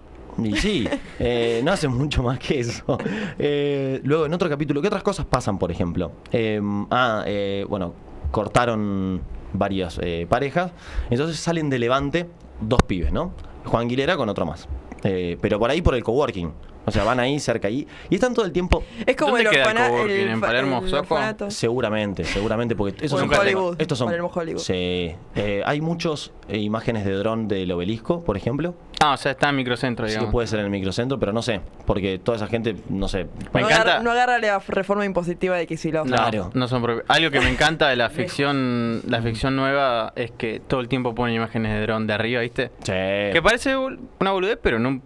Y 0.45 0.55
sí, 0.57 0.87
eh, 1.19 1.61
no 1.63 1.71
hacen 1.71 1.91
mucho 1.91 2.23
más 2.23 2.39
que 2.39 2.59
eso. 2.59 2.97
Eh, 3.37 3.99
luego, 4.03 4.25
en 4.25 4.33
otro 4.33 4.49
capítulo, 4.49 4.81
¿qué 4.81 4.87
otras 4.87 5.03
cosas 5.03 5.25
pasan, 5.25 5.57
por 5.59 5.71
ejemplo? 5.71 6.11
Eh, 6.31 6.61
ah, 6.91 7.23
eh, 7.25 7.65
bueno, 7.69 7.93
cortaron 8.31 9.21
varias 9.53 9.99
eh, 10.01 10.25
parejas, 10.29 10.71
entonces 11.09 11.39
salen 11.39 11.69
de 11.69 11.79
Levante 11.79 12.27
dos 12.61 12.81
pibes, 12.83 13.11
¿no? 13.11 13.33
Juan 13.65 13.85
Aguilera 13.87 14.15
con 14.17 14.29
otro 14.29 14.45
más. 14.45 14.67
Eh, 15.03 15.37
pero 15.41 15.59
por 15.59 15.69
ahí 15.69 15.81
por 15.81 15.95
el 15.95 16.03
coworking. 16.03 16.51
O 16.85 16.91
sea, 16.91 17.03
van 17.03 17.19
ahí, 17.19 17.39
cerca 17.39 17.67
ahí. 17.67 17.85
Y 18.09 18.15
están 18.15 18.33
todo 18.33 18.45
el 18.45 18.51
tiempo. 18.51 18.83
Es 19.05 19.15
como 19.15 19.33
¿Dónde 19.33 19.43
el 19.43 19.49
queda 19.51 19.63
el 19.71 19.77
orfana- 19.77 19.89
coworking? 19.89 20.15
el 20.21 20.27
¿En 20.29 20.39
fa- 20.39 20.47
Palermo, 20.47 20.81
el 20.83 20.89
Soco? 20.89 21.17
Seguramente, 21.49 22.23
seguramente, 22.23 22.75
porque 22.75 23.05
esos 23.05 23.21
en 23.21 23.29
son 23.29 23.39
Hollywood, 23.39 23.75
Estos 23.79 23.97
son. 23.99 24.07
Palermo, 24.07 24.31
Hollywood. 24.33 24.59
Sí. 24.61 25.11
Eh, 25.35 25.61
hay 25.65 25.81
muchos 25.81 26.31
eh, 26.47 26.57
imágenes 26.57 27.05
de 27.05 27.11
dron 27.13 27.47
del 27.47 27.71
obelisco, 27.71 28.23
por 28.23 28.37
ejemplo. 28.37 28.73
Ah, 29.01 29.13
o 29.13 29.17
sea, 29.17 29.31
está 29.31 29.47
en 29.49 29.55
microcentro, 29.55 30.05
Sí 30.07 30.11
digamos. 30.11 30.31
puede 30.33 30.47
ser 30.47 30.59
en 30.59 30.65
el 30.65 30.71
microcentro, 30.71 31.17
pero 31.17 31.31
no 31.31 31.41
sé. 31.41 31.61
Porque 31.85 32.19
toda 32.19 32.35
esa 32.35 32.47
gente, 32.47 32.75
no 32.89 33.07
sé. 33.07 33.27
Me 33.53 33.61
no, 33.61 33.67
encanta- 33.69 33.81
agarra, 33.93 34.03
no 34.03 34.11
agarra 34.11 34.39
la 34.39 34.59
reforma 34.59 35.05
impositiva 35.05 35.55
de 35.55 35.65
Kicillof. 35.67 36.05
No, 36.05 36.15
Claro. 36.17 36.49
no 36.53 36.67
son 36.67 36.81
propios. 36.81 37.05
Algo 37.07 37.31
que 37.31 37.39
me 37.39 37.49
encanta 37.49 37.87
de 37.87 37.95
la 37.95 38.09
ficción, 38.09 39.01
la 39.07 39.21
ficción 39.21 39.55
nueva 39.55 40.11
es 40.17 40.31
que 40.31 40.59
todo 40.59 40.81
el 40.81 40.89
tiempo 40.89 41.15
ponen 41.15 41.35
imágenes 41.35 41.71
de 41.73 41.81
dron 41.83 42.07
de 42.07 42.13
arriba, 42.13 42.41
¿viste? 42.41 42.71
Sí. 42.83 42.91
Que 43.33 43.39
parece 43.41 43.77
una 43.77 44.31
boludez, 44.31 44.59
pero 44.61 44.77
en 44.77 44.85
un 44.85 45.03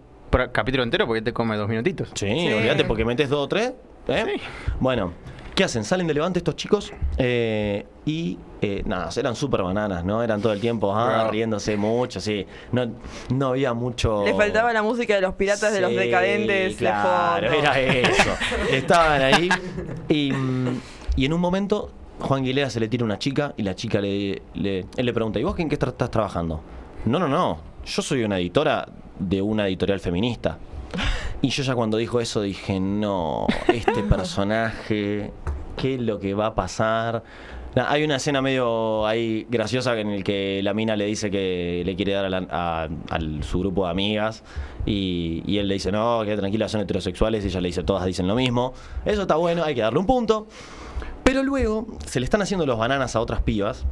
capítulo 0.50 0.82
entero 0.82 1.06
porque 1.06 1.22
te 1.22 1.32
come 1.32 1.56
dos 1.56 1.68
minutitos. 1.68 2.08
Sí, 2.14 2.26
Sí. 2.26 2.52
olvídate, 2.52 2.84
porque 2.84 3.04
metes 3.04 3.28
dos 3.28 3.44
o 3.44 3.48
tres. 3.48 3.74
¿eh? 4.08 4.40
Bueno, 4.80 5.12
¿qué 5.54 5.64
hacen? 5.64 5.84
Salen 5.84 6.06
de 6.06 6.14
Levante 6.14 6.38
estos 6.40 6.56
chicos 6.56 6.92
eh, 7.18 7.86
y 8.04 8.38
eh, 8.60 8.82
nada, 8.86 9.10
eran 9.16 9.36
súper 9.36 9.62
bananas, 9.62 10.04
¿no? 10.04 10.22
Eran 10.22 10.40
todo 10.40 10.52
el 10.52 10.60
tiempo 10.60 10.94
ah, 10.94 11.08
Claro. 11.14 11.30
riéndose 11.30 11.76
mucho, 11.76 12.20
sí. 12.20 12.46
No, 12.72 12.90
no 13.30 13.48
había 13.48 13.72
mucho. 13.74 14.24
Le 14.24 14.34
faltaba 14.34 14.72
la 14.72 14.82
música 14.82 15.14
de 15.14 15.20
los 15.20 15.34
piratas 15.34 15.72
de 15.72 15.80
los 15.80 15.94
decadentes. 15.94 16.72
de 16.72 16.76
Claro, 16.76 17.52
era 17.52 17.78
eso. 17.80 18.30
Estaban 18.70 19.22
ahí. 19.22 19.48
Y, 20.08 20.32
mm, 20.32 20.80
y 21.16 21.24
en 21.26 21.32
un 21.32 21.40
momento, 21.40 21.90
Juan 22.20 22.42
Guilera 22.42 22.70
se 22.70 22.80
le 22.80 22.88
tira 22.88 23.04
una 23.04 23.18
chica 23.18 23.54
y 23.56 23.62
la 23.62 23.74
chica 23.74 24.00
le, 24.00 24.42
le- 24.54 24.86
él 24.96 25.06
le 25.06 25.12
pregunta: 25.12 25.38
¿Y 25.38 25.44
vos 25.44 25.58
en 25.58 25.68
qué 25.68 25.74
estás 25.74 26.10
trabajando? 26.10 26.60
No, 27.04 27.18
no, 27.18 27.28
no. 27.28 27.58
Yo 27.84 28.00
soy 28.02 28.24
una 28.24 28.38
editora 28.38 28.86
de 29.18 29.42
una 29.42 29.66
editorial 29.68 30.00
feminista. 30.00 30.58
Y 31.42 31.48
yo 31.50 31.62
ya 31.62 31.74
cuando 31.74 31.96
dijo 31.96 32.20
eso 32.20 32.40
dije: 32.42 32.80
No, 32.80 33.46
este 33.68 34.02
personaje, 34.08 35.32
¿qué 35.76 35.94
es 35.94 36.00
lo 36.00 36.18
que 36.18 36.34
va 36.34 36.46
a 36.46 36.54
pasar? 36.54 37.22
Hay 37.76 38.04
una 38.04 38.16
escena 38.16 38.40
medio 38.40 39.04
ahí 39.04 39.46
graciosa 39.50 39.98
en 39.98 40.08
el 40.10 40.22
que 40.22 40.60
la 40.62 40.74
mina 40.74 40.94
le 40.94 41.06
dice 41.06 41.28
que 41.28 41.82
le 41.84 41.96
quiere 41.96 42.12
dar 42.12 42.24
a, 42.26 42.30
la- 42.30 42.46
a- 42.48 42.88
al- 43.10 43.42
su 43.42 43.58
grupo 43.58 43.84
de 43.84 43.90
amigas 43.90 44.44
y, 44.86 45.42
y 45.44 45.58
él 45.58 45.66
le 45.66 45.74
dice, 45.74 45.90
no, 45.90 46.20
quédate 46.22 46.38
tranquila, 46.40 46.68
son 46.68 46.82
heterosexuales 46.82 47.44
y 47.44 47.48
ella 47.48 47.60
le 47.60 47.68
dice, 47.68 47.82
todas 47.82 48.04
dicen 48.06 48.28
lo 48.28 48.36
mismo. 48.36 48.74
Eso 49.04 49.22
está 49.22 49.34
bueno, 49.34 49.64
hay 49.64 49.74
que 49.74 49.80
darle 49.80 49.98
un 49.98 50.06
punto. 50.06 50.46
Pero 51.24 51.42
luego 51.42 51.86
se 52.06 52.20
le 52.20 52.24
están 52.24 52.42
haciendo 52.42 52.64
los 52.64 52.78
bananas 52.78 53.16
a 53.16 53.20
otras 53.20 53.40
pibas. 53.42 53.84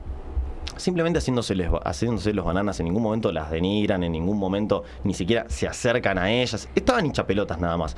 Simplemente 0.77 1.19
haciéndose, 1.19 1.55
haciéndose 1.85 2.32
los 2.32 2.44
bananas, 2.44 2.81
en 2.81 2.86
ningún 2.86 3.03
momento 3.03 3.31
las 3.31 3.51
denigran, 3.51 4.03
en 4.05 4.12
ningún 4.12 4.39
momento 4.39 4.85
ni 5.05 5.15
siquiera 5.15 5.44
se 5.49 5.69
acercan 5.69 6.19
a 6.19 6.31
ellas. 6.31 6.69
Estaban 6.74 7.07
hinchapelotas 7.07 7.59
nada 7.59 7.77
más. 7.77 7.97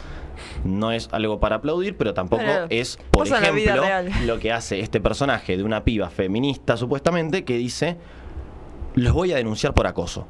No 0.64 0.92
es 0.92 1.08
algo 1.12 1.38
para 1.38 1.56
aplaudir, 1.56 1.96
pero 1.96 2.14
tampoco 2.14 2.42
es, 2.70 2.98
por 3.10 3.26
ejemplo, 3.26 3.82
lo 4.26 4.38
que 4.38 4.52
hace 4.52 4.80
este 4.80 5.00
personaje 5.00 5.56
de 5.56 5.62
una 5.62 5.84
piba 5.84 6.10
feminista, 6.10 6.76
supuestamente, 6.76 7.44
que 7.44 7.56
dice: 7.56 7.96
los 8.94 9.12
voy 9.12 9.32
a 9.32 9.36
denunciar 9.36 9.74
por 9.74 9.86
acoso. 9.86 10.26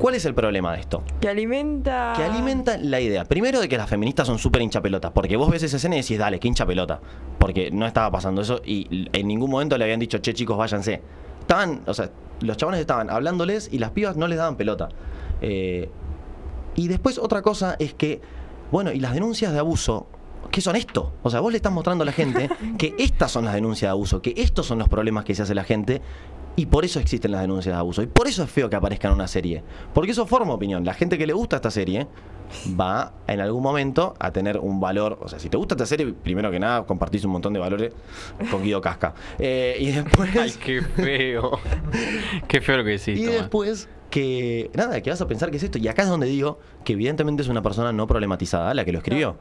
¿Cuál 0.00 0.14
es 0.14 0.24
el 0.24 0.34
problema 0.34 0.72
de 0.72 0.80
esto? 0.80 1.02
Que 1.20 1.28
alimenta. 1.28 2.14
Que 2.16 2.24
alimenta 2.24 2.78
la 2.78 3.02
idea. 3.02 3.26
Primero 3.26 3.60
de 3.60 3.68
que 3.68 3.76
las 3.76 3.90
feministas 3.90 4.26
son 4.26 4.38
súper 4.38 4.62
hinchapelotas. 4.62 5.12
Porque 5.12 5.36
vos 5.36 5.50
ves 5.50 5.62
esa 5.62 5.76
escena 5.76 5.96
y 5.96 6.00
decís, 6.00 6.16
dale, 6.16 6.40
qué 6.40 6.48
hinchapelota. 6.48 7.00
Porque 7.38 7.70
no 7.70 7.86
estaba 7.86 8.10
pasando 8.10 8.40
eso 8.40 8.62
y 8.64 9.08
en 9.12 9.28
ningún 9.28 9.50
momento 9.50 9.76
le 9.76 9.84
habían 9.84 10.00
dicho, 10.00 10.16
che, 10.16 10.32
chicos, 10.32 10.56
váyanse. 10.56 11.02
Estaban, 11.40 11.82
o 11.86 11.92
sea, 11.92 12.10
los 12.40 12.56
chabones 12.56 12.80
estaban 12.80 13.10
hablándoles 13.10 13.68
y 13.70 13.78
las 13.78 13.90
pibas 13.90 14.16
no 14.16 14.26
les 14.26 14.38
daban 14.38 14.56
pelota. 14.56 14.88
Eh, 15.42 15.90
y 16.76 16.88
después 16.88 17.18
otra 17.18 17.42
cosa 17.42 17.76
es 17.78 17.92
que, 17.92 18.22
bueno, 18.72 18.92
y 18.92 19.00
las 19.00 19.12
denuncias 19.12 19.52
de 19.52 19.58
abuso, 19.58 20.06
¿qué 20.50 20.62
son 20.62 20.76
esto? 20.76 21.12
O 21.22 21.28
sea, 21.28 21.40
vos 21.40 21.52
le 21.52 21.56
estás 21.56 21.72
mostrando 21.72 22.04
a 22.04 22.06
la 22.06 22.12
gente 22.12 22.48
que 22.78 22.94
estas 22.98 23.30
son 23.32 23.44
las 23.44 23.52
denuncias 23.52 23.88
de 23.88 23.92
abuso, 23.92 24.22
que 24.22 24.32
estos 24.38 24.64
son 24.64 24.78
los 24.78 24.88
problemas 24.88 25.26
que 25.26 25.34
se 25.34 25.42
hace 25.42 25.54
la 25.54 25.64
gente. 25.64 26.00
Y 26.60 26.66
por 26.66 26.84
eso 26.84 27.00
existen 27.00 27.32
las 27.32 27.40
denuncias 27.40 27.74
de 27.74 27.78
abuso. 27.78 28.02
Y 28.02 28.06
por 28.06 28.28
eso 28.28 28.42
es 28.42 28.50
feo 28.50 28.68
que 28.68 28.76
aparezca 28.76 29.08
en 29.08 29.14
una 29.14 29.26
serie. 29.26 29.62
Porque 29.94 30.10
eso 30.10 30.26
forma 30.26 30.52
opinión. 30.52 30.84
La 30.84 30.92
gente 30.92 31.16
que 31.16 31.26
le 31.26 31.32
gusta 31.32 31.56
esta 31.56 31.70
serie 31.70 32.06
va 32.78 33.14
en 33.26 33.40
algún 33.40 33.62
momento 33.62 34.12
a 34.18 34.30
tener 34.30 34.58
un 34.58 34.78
valor. 34.78 35.18
O 35.22 35.28
sea, 35.28 35.38
si 35.38 35.48
te 35.48 35.56
gusta 35.56 35.72
esta 35.74 35.86
serie, 35.86 36.12
primero 36.12 36.50
que 36.50 36.60
nada, 36.60 36.84
compartís 36.84 37.24
un 37.24 37.30
montón 37.30 37.54
de 37.54 37.60
valores 37.60 37.94
con 38.50 38.62
Guido 38.62 38.82
Casca. 38.82 39.14
Eh, 39.38 39.78
y 39.80 39.90
después. 39.90 40.36
Ay, 40.36 40.52
qué 40.62 40.82
feo. 40.82 41.58
qué 42.46 42.60
feo 42.60 42.76
lo 42.76 42.84
que 42.84 42.90
decís, 42.90 43.18
Y 43.18 43.24
Tomás. 43.24 43.40
después 43.40 43.88
que, 44.10 44.70
nada, 44.74 45.00
que 45.00 45.08
vas 45.08 45.20
a 45.22 45.26
pensar 45.26 45.50
que 45.50 45.56
es 45.56 45.62
esto. 45.62 45.78
Y 45.78 45.88
acá 45.88 46.02
es 46.02 46.10
donde 46.10 46.26
digo 46.26 46.58
que 46.84 46.92
evidentemente 46.92 47.42
es 47.42 47.48
una 47.48 47.62
persona 47.62 47.90
no 47.90 48.06
problematizada 48.06 48.74
la 48.74 48.84
que 48.84 48.92
lo 48.92 48.98
escribió. 48.98 49.38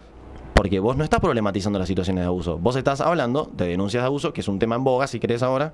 Porque 0.54 0.80
vos 0.80 0.96
no 0.96 1.04
estás 1.04 1.20
problematizando 1.20 1.80
las 1.80 1.88
situaciones 1.90 2.22
de 2.22 2.28
abuso. 2.28 2.58
Vos 2.58 2.78
estás 2.78 3.02
hablando 3.02 3.52
de 3.56 3.68
denuncias 3.68 4.04
de 4.04 4.08
abuso, 4.08 4.32
que 4.32 4.40
es 4.40 4.48
un 4.48 4.58
tema 4.60 4.76
en 4.76 4.84
boga, 4.84 5.08
si 5.08 5.20
querés 5.20 5.44
ahora, 5.44 5.74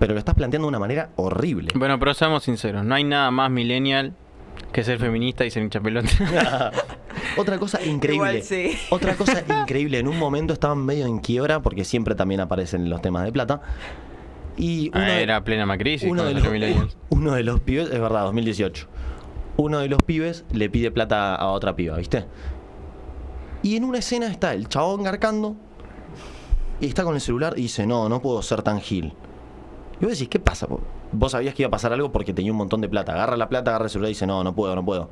pero 0.00 0.14
lo 0.14 0.18
estás 0.18 0.34
planteando 0.34 0.66
de 0.66 0.70
una 0.70 0.78
manera 0.80 1.10
horrible. 1.14 1.68
Bueno, 1.76 1.96
pero 2.00 2.12
seamos 2.14 2.42
sinceros, 2.42 2.84
no 2.84 2.94
hay 2.96 3.04
nada 3.04 3.30
más 3.30 3.50
millennial 3.52 4.14
que 4.72 4.82
ser 4.82 4.98
feminista 4.98 5.44
y 5.44 5.50
ser 5.50 5.62
hincha 5.62 5.80
pelota. 5.80 6.08
Otra 7.36 7.58
cosa 7.58 7.82
increíble. 7.84 8.14
Igual 8.38 8.42
sí. 8.42 8.76
Otra 8.90 9.14
cosa 9.14 9.42
increíble. 9.62 9.98
En 9.98 10.08
un 10.08 10.18
momento 10.18 10.52
estaban 10.52 10.84
medio 10.84 11.06
en 11.06 11.18
quiebra, 11.20 11.60
porque 11.62 11.84
siempre 11.84 12.14
también 12.14 12.40
aparecen 12.40 12.88
los 12.90 13.00
temas 13.02 13.24
de 13.24 13.32
plata. 13.32 13.60
Y 14.56 14.88
uno, 14.94 15.00
Ah, 15.04 15.06
de- 15.10 15.22
era 15.22 15.44
plena 15.44 15.64
macrisis 15.66 16.10
uno 16.10 16.24
de, 16.24 16.34
los 16.34 16.44
uno 17.10 17.32
de 17.32 17.42
los 17.44 17.60
pibes, 17.60 17.90
es 17.90 18.00
verdad, 18.00 18.24
2018. 18.24 18.86
Uno 19.56 19.78
de 19.78 19.88
los 19.88 20.02
pibes 20.02 20.44
le 20.52 20.70
pide 20.70 20.90
plata 20.90 21.34
a 21.34 21.48
otra 21.48 21.76
piba, 21.76 21.96
¿viste? 21.96 22.24
Y 23.62 23.76
en 23.76 23.84
una 23.84 23.98
escena 23.98 24.26
está 24.28 24.54
el 24.54 24.68
chabón 24.68 25.02
garcando 25.02 25.56
y 26.80 26.86
está 26.86 27.04
con 27.04 27.14
el 27.14 27.20
celular 27.20 27.54
y 27.56 27.62
dice, 27.62 27.86
no, 27.86 28.08
no 28.08 28.20
puedo 28.22 28.40
ser 28.42 28.62
tan 28.62 28.80
gil. 28.80 29.12
Y 30.00 30.04
vos 30.04 30.12
decís, 30.12 30.28
¿qué 30.28 30.38
pasa? 30.38 30.66
Vos 31.12 31.32
sabías 31.32 31.54
que 31.54 31.62
iba 31.62 31.68
a 31.68 31.70
pasar 31.70 31.92
algo 31.92 32.10
porque 32.10 32.32
tenía 32.32 32.52
un 32.52 32.58
montón 32.58 32.80
de 32.80 32.88
plata. 32.88 33.12
Agarra 33.12 33.36
la 33.36 33.48
plata, 33.48 33.70
agarra 33.70 33.84
el 33.84 33.90
celular 33.90 34.08
y 34.08 34.14
dice, 34.14 34.26
no, 34.26 34.42
no 34.42 34.54
puedo, 34.54 34.74
no 34.74 34.84
puedo. 34.84 35.10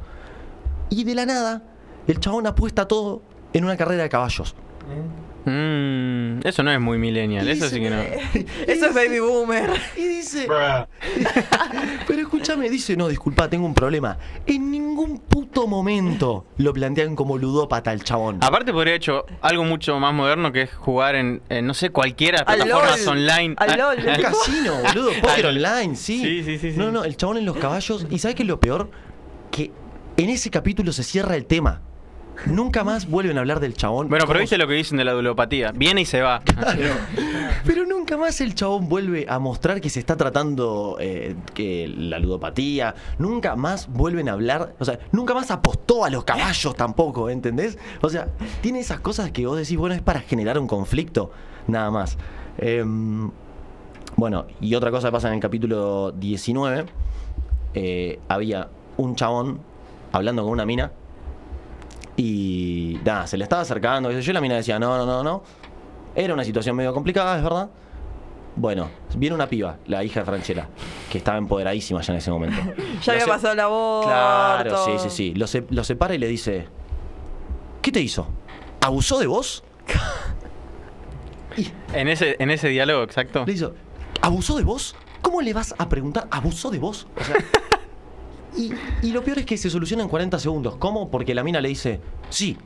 Y 0.89 1.05
de 1.05 1.15
la 1.15 1.27
nada, 1.27 1.62
el 2.06 2.19
chabón 2.20 2.47
apuesta 2.47 2.89
todo 2.89 3.20
en 3.52 3.65
una 3.65 3.77
carrera 3.77 4.05
de 4.05 4.09
caballos. 4.09 4.55
Mm, 5.50 6.46
eso 6.46 6.62
no 6.62 6.70
es 6.70 6.80
muy 6.80 6.98
millennial, 6.98 7.46
Y 7.46 7.50
eso 7.52 7.64
dice- 7.64 7.76
sí 7.76 7.82
que 7.82 7.90
no. 7.90 8.00
Eso 8.66 8.86
es 8.86 8.94
baby 8.94 9.18
boomer. 9.20 9.70
Y 9.96 10.04
dice. 10.06 10.46
Pero 12.06 12.20
escúchame, 12.20 12.68
dice, 12.70 12.96
no, 12.96 13.08
disculpa, 13.08 13.48
tengo 13.48 13.66
un 13.66 13.74
problema. 13.74 14.18
En 14.46 14.70
ningún 14.70 15.18
puto 15.20 15.66
momento 15.66 16.46
lo 16.58 16.72
plantean 16.72 17.14
como 17.16 17.38
ludópata 17.38 17.92
el 17.92 18.04
chabón. 18.04 18.38
Aparte 18.42 18.72
podría 18.72 18.92
haber 18.92 19.00
hecho 19.02 19.24
algo 19.42 19.64
mucho 19.64 19.98
más 19.98 20.14
moderno 20.14 20.52
que 20.52 20.62
es 20.62 20.74
jugar 20.74 21.14
en, 21.16 21.42
en, 21.48 21.66
no 21.66 21.74
sé, 21.74 21.90
cualquiera 21.90 22.40
Al 22.40 22.56
plataformas 22.58 23.04
LOL. 23.04 23.18
online. 23.18 23.54
Al 23.58 23.78
LOL. 23.78 23.98
Un 24.06 24.22
casino, 24.22 24.74
boludo, 24.82 25.10
póker 25.20 25.46
online, 25.46 25.96
sí. 25.96 26.20
Sí, 26.22 26.42
sí, 26.44 26.58
sí, 26.58 26.72
sí. 26.72 26.78
No, 26.78 26.90
no, 26.90 27.04
el 27.04 27.16
chabón 27.16 27.38
en 27.38 27.44
los 27.44 27.56
caballos. 27.56 28.06
¿Y 28.10 28.18
sabes 28.18 28.34
qué 28.34 28.42
es 28.42 28.48
lo 28.48 28.60
peor? 28.60 28.90
Que 29.50 29.70
en 30.16 30.30
ese 30.30 30.50
capítulo 30.50 30.92
se 30.92 31.02
cierra 31.02 31.36
el 31.36 31.46
tema. 31.46 31.82
Nunca 32.47 32.85
más 32.85 33.09
vuelven 33.09 33.36
a 33.36 33.40
hablar 33.40 33.60
del 33.60 33.74
chabón. 33.74 34.09
Bueno, 34.09 34.24
pero 34.27 34.40
viste 34.40 34.59
lo 34.59 34.66
que 34.66 34.74
dicen 34.74 34.97
de 34.98 35.05
la 35.05 35.12
dulopatía. 35.12 35.73
Viene 35.73 36.02
y 36.02 36.05
se 36.05 36.20
va. 36.23 36.43
Pero 37.66 37.85
nunca 37.85 38.16
más 38.16 38.40
el 38.40 38.55
chabón 38.55 38.89
vuelve 38.89 39.27
a 39.28 39.39
mostrar 39.39 39.81
que 39.81 39.90
se 39.90 40.01
está 40.01 40.16
tratando 40.16 40.97
eh, 41.01 41.35
que 41.55 41.89
la 41.89 42.19
ludopatía. 42.19 42.94
Nunca 43.19 43.56
más 43.56 43.89
vuelven 43.93 44.28
a 44.28 44.32
hablar. 44.32 44.74
O 44.78 44.85
sea, 44.85 45.01
nunca 45.12 45.35
más 45.35 45.51
apostó 45.51 46.05
a 46.05 46.10
los 46.10 46.24
caballos 46.24 46.74
tampoco, 46.77 47.28
¿entendés? 47.28 47.77
O 48.01 48.09
sea, 48.09 48.28
tiene 48.62 48.81
esas 48.81 49.01
cosas 49.01 49.31
que 49.32 49.44
vos 49.47 49.59
decís, 49.59 49.77
bueno, 49.77 49.94
es 49.94 50.02
para 50.02 50.20
generar 50.20 50.59
un 50.59 50.66
conflicto, 50.69 51.31
nada 51.66 51.90
más. 51.90 52.16
Em, 52.59 53.31
bueno, 54.16 54.47
y 54.60 54.74
otra 54.74 54.90
cosa 54.90 55.09
que 55.09 55.12
pasa 55.12 55.28
en 55.28 55.35
el 55.35 55.40
capítulo 55.40 56.12
19. 56.12 56.86
eh, 57.74 58.19
había 58.28 58.69
un 58.97 59.15
chabón 59.15 59.60
hablando 60.12 60.43
con 60.43 60.52
una 60.52 60.65
mina. 60.65 60.93
Y 62.19 62.99
nada, 63.05 63.27
se 63.27 63.36
le 63.39 63.45
estaba 63.45 63.62
acercando, 63.62 64.11
yo, 64.11 64.32
la 64.32 64.40
mina 64.40 64.57
decía, 64.57 64.78
no, 64.78 64.99
no, 64.99 65.07
no, 65.07 65.23
no. 65.23 65.43
Era 66.16 66.35
una 66.35 66.43
situación 66.45 66.74
medio 66.77 66.93
complicada, 66.93 67.36
es 67.39 67.43
verdad. 67.45 67.70
Bueno, 68.57 68.90
viene 69.15 69.36
una 69.36 69.47
piba, 69.49 69.77
la 69.86 70.03
hija 70.03 70.20
de 70.20 70.27
Franchella, 70.27 70.69
que 71.11 71.19
estaba 71.19 71.39
empoderadísima 71.39 72.01
ya 72.01 72.12
en 72.12 72.19
ese 72.19 72.31
momento. 72.32 72.57
Ya 73.03 73.12
había 73.12 73.24
se- 73.24 73.31
pasado 73.31 73.55
la 73.55 73.69
voz. 73.69 74.07
Claro, 74.07 74.85
sí, 74.85 74.93
sí, 74.99 75.11
sí. 75.11 75.35
Lo, 75.35 75.47
se- 75.47 75.65
lo 75.70 75.85
separa 75.85 76.15
y 76.16 76.19
le 76.19 76.27
dice, 76.27 76.66
¿qué 77.82 77.93
te 77.93 78.01
hizo? 78.01 78.27
¿Abusó 78.81 79.19
de 79.20 79.27
vos? 79.28 79.62
En 81.93 82.07
ese, 82.09 82.36
en 82.39 82.51
ese 82.51 82.69
diálogo, 82.69 83.03
exacto. 83.03 83.45
Le 83.47 83.53
dice, 83.53 83.69
¿abusó 84.23 84.57
de 84.57 84.62
vos? 84.65 84.95
¿Cómo 85.23 85.40
le 85.40 85.53
vas 85.53 85.74
a 85.78 85.89
preguntar, 85.89 86.28
¿abusó 86.31 86.70
de 86.70 86.78
vos? 86.78 87.07
O 87.20 87.24
sea, 87.24 87.36
y, 88.59 88.72
y 89.02 89.12
lo 89.12 89.22
peor 89.22 89.39
es 89.39 89.47
que 89.47 89.56
se 89.56 89.70
soluciona 89.70 90.02
en 90.02 90.09
40 90.09 90.39
segundos. 90.39 90.76
¿Cómo? 90.76 91.10
Porque 91.10 91.35
la 91.35 91.43
mina 91.44 91.60
le 91.60 91.68
dice, 91.70 92.01
sí. 92.30 92.56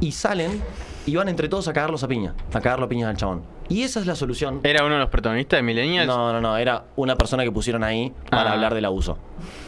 Y 0.00 0.12
salen 0.12 0.62
y 1.06 1.16
van 1.16 1.28
entre 1.28 1.48
todos 1.48 1.68
a 1.68 1.72
cagarlos 1.72 2.02
a 2.04 2.08
piña. 2.08 2.34
A 2.52 2.60
cagarlo 2.60 2.86
a 2.86 2.88
piñas 2.88 3.10
al 3.10 3.16
chabón. 3.16 3.42
Y 3.68 3.82
esa 3.82 4.00
es 4.00 4.06
la 4.06 4.14
solución. 4.14 4.60
¿Era 4.62 4.84
uno 4.84 4.94
de 4.94 5.00
los 5.00 5.08
protagonistas 5.08 5.58
de 5.58 5.62
Millennials? 5.62 6.06
No, 6.06 6.32
no, 6.32 6.40
no, 6.40 6.56
era 6.58 6.84
una 6.96 7.16
persona 7.16 7.44
que 7.44 7.50
pusieron 7.52 7.82
ahí 7.82 8.12
para 8.30 8.50
Ah. 8.50 8.54
hablar 8.54 8.74
del 8.74 8.84
abuso. 8.84 9.16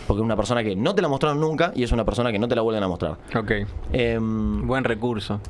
Porque 0.07 0.21
es 0.21 0.25
una 0.25 0.37
persona 0.37 0.63
que 0.63 0.77
no 0.77 0.95
te 0.95 1.01
la 1.03 1.09
mostraron 1.09 1.41
nunca 1.41 1.73
y 1.75 1.83
es 1.83 1.93
una 1.93 2.05
persona 2.05 2.31
que 2.31 2.39
no 2.39 2.47
te 2.47 2.55
la 2.55 2.63
vuelven 2.63 2.83
a 2.83 2.89
mostrar. 2.89 3.17
Ok. 3.35 3.53
Em, 3.93 4.67
Buen 4.67 4.85
recurso. 4.85 5.41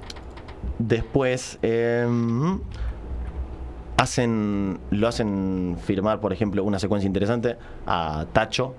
después 0.78 1.58
em, 1.62 2.60
hacen 3.96 4.78
lo 4.90 5.08
hacen 5.08 5.76
firmar, 5.82 6.20
por 6.20 6.32
ejemplo, 6.32 6.62
una 6.64 6.78
secuencia 6.78 7.06
interesante 7.06 7.56
a 7.86 8.26
Tacho. 8.32 8.74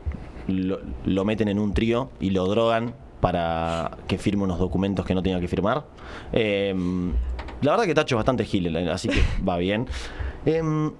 Lo, 0.47 0.79
lo 1.05 1.25
meten 1.25 1.47
en 1.47 1.59
un 1.59 1.73
trío 1.73 2.09
y 2.19 2.29
lo 2.29 2.45
drogan 2.47 2.93
para 3.19 3.97
que 4.07 4.17
firme 4.17 4.43
unos 4.43 4.59
documentos 4.59 5.05
que 5.05 5.15
no 5.15 5.23
tenía 5.23 5.39
que 5.39 5.47
firmar. 5.47 5.85
Em, 6.31 7.11
la 7.61 7.71
verdad 7.71 7.85
que 7.85 7.93
Tacho 7.93 8.15
es 8.15 8.17
bastante 8.17 8.45
gil, 8.45 8.75
así 8.89 9.09
que 9.09 9.21
va 9.47 9.57
bien. 9.57 9.87
Em, 10.45 10.91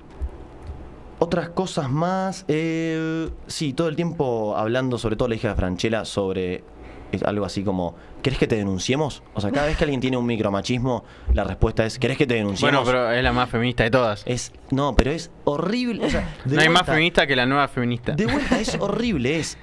otras 1.20 1.50
cosas 1.50 1.90
más. 1.90 2.46
Eh, 2.48 3.30
sí, 3.48 3.74
todo 3.74 3.88
el 3.88 3.96
tiempo 3.96 4.56
hablando, 4.58 4.98
sobre 4.98 5.16
todo 5.16 5.28
la 5.28 5.36
hija 5.36 5.50
de 5.50 5.56
Franchella, 5.56 6.06
sobre 6.06 6.64
es 7.12 7.24
algo 7.24 7.46
así 7.46 7.64
como: 7.64 7.96
¿Querés 8.22 8.40
que 8.40 8.48
te 8.48 8.56
denunciemos? 8.56 9.24
O 9.34 9.42
sea, 9.42 9.52
cada 9.52 9.68
vez 9.68 9.78
que 9.78 9.84
alguien 9.84 10.02
tiene 10.02 10.18
un 10.18 10.26
micromachismo, 10.26 11.04
la 11.34 11.44
respuesta 11.44 11.86
es: 11.86 12.00
¿Querés 12.00 12.18
que 12.18 12.28
te 12.28 12.36
denunciemos? 12.36 12.84
Bueno, 12.84 12.86
pero 12.86 13.12
es 13.12 13.24
la 13.24 13.34
más 13.34 13.50
feminista 13.50 13.84
de 13.84 13.92
todas. 13.92 14.24
Es, 14.26 14.52
no, 14.72 14.96
pero 14.96 15.12
es 15.12 15.32
horrible. 15.46 16.06
o 16.06 16.10
sea, 16.10 16.36
de 16.46 16.56
No 16.56 16.62
hay 16.62 16.70
más 16.70 16.86
feminista 16.86 17.28
que 17.28 17.36
la 17.36 17.46
nueva 17.46 17.68
feminista. 17.68 18.14
De 18.14 18.26
vuelta, 18.26 18.60
es 18.60 18.78
horrible. 18.80 19.40
Es 19.40 19.58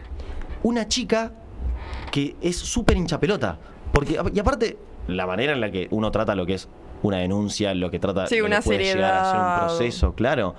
una 0.63 0.89
chica 0.89 1.33
que 2.11 2.37
es 2.41 2.57
súper 2.57 2.97
hinchapelota. 2.97 3.59
Porque, 3.93 4.19
y 4.33 4.39
aparte, 4.39 4.79
la 5.07 5.27
manera 5.27 5.53
en 5.53 5.61
la 5.61 5.71
que 5.71 5.89
uno 5.91 6.11
trata 6.11 6.35
lo 6.35 6.47
que 6.47 6.55
es 6.55 6.69
una 7.03 7.19
denuncia, 7.19 7.75
lo 7.75 7.91
que 7.91 7.99
trata 7.99 8.27
Sí, 8.27 8.37
lo 8.37 8.45
que 8.45 8.47
una 8.47 8.61
puede 8.63 8.85
llegar 8.85 9.15
a 9.15 9.31
ser 9.31 9.41
un 9.41 9.69
proceso, 9.69 10.15
claro. 10.15 10.55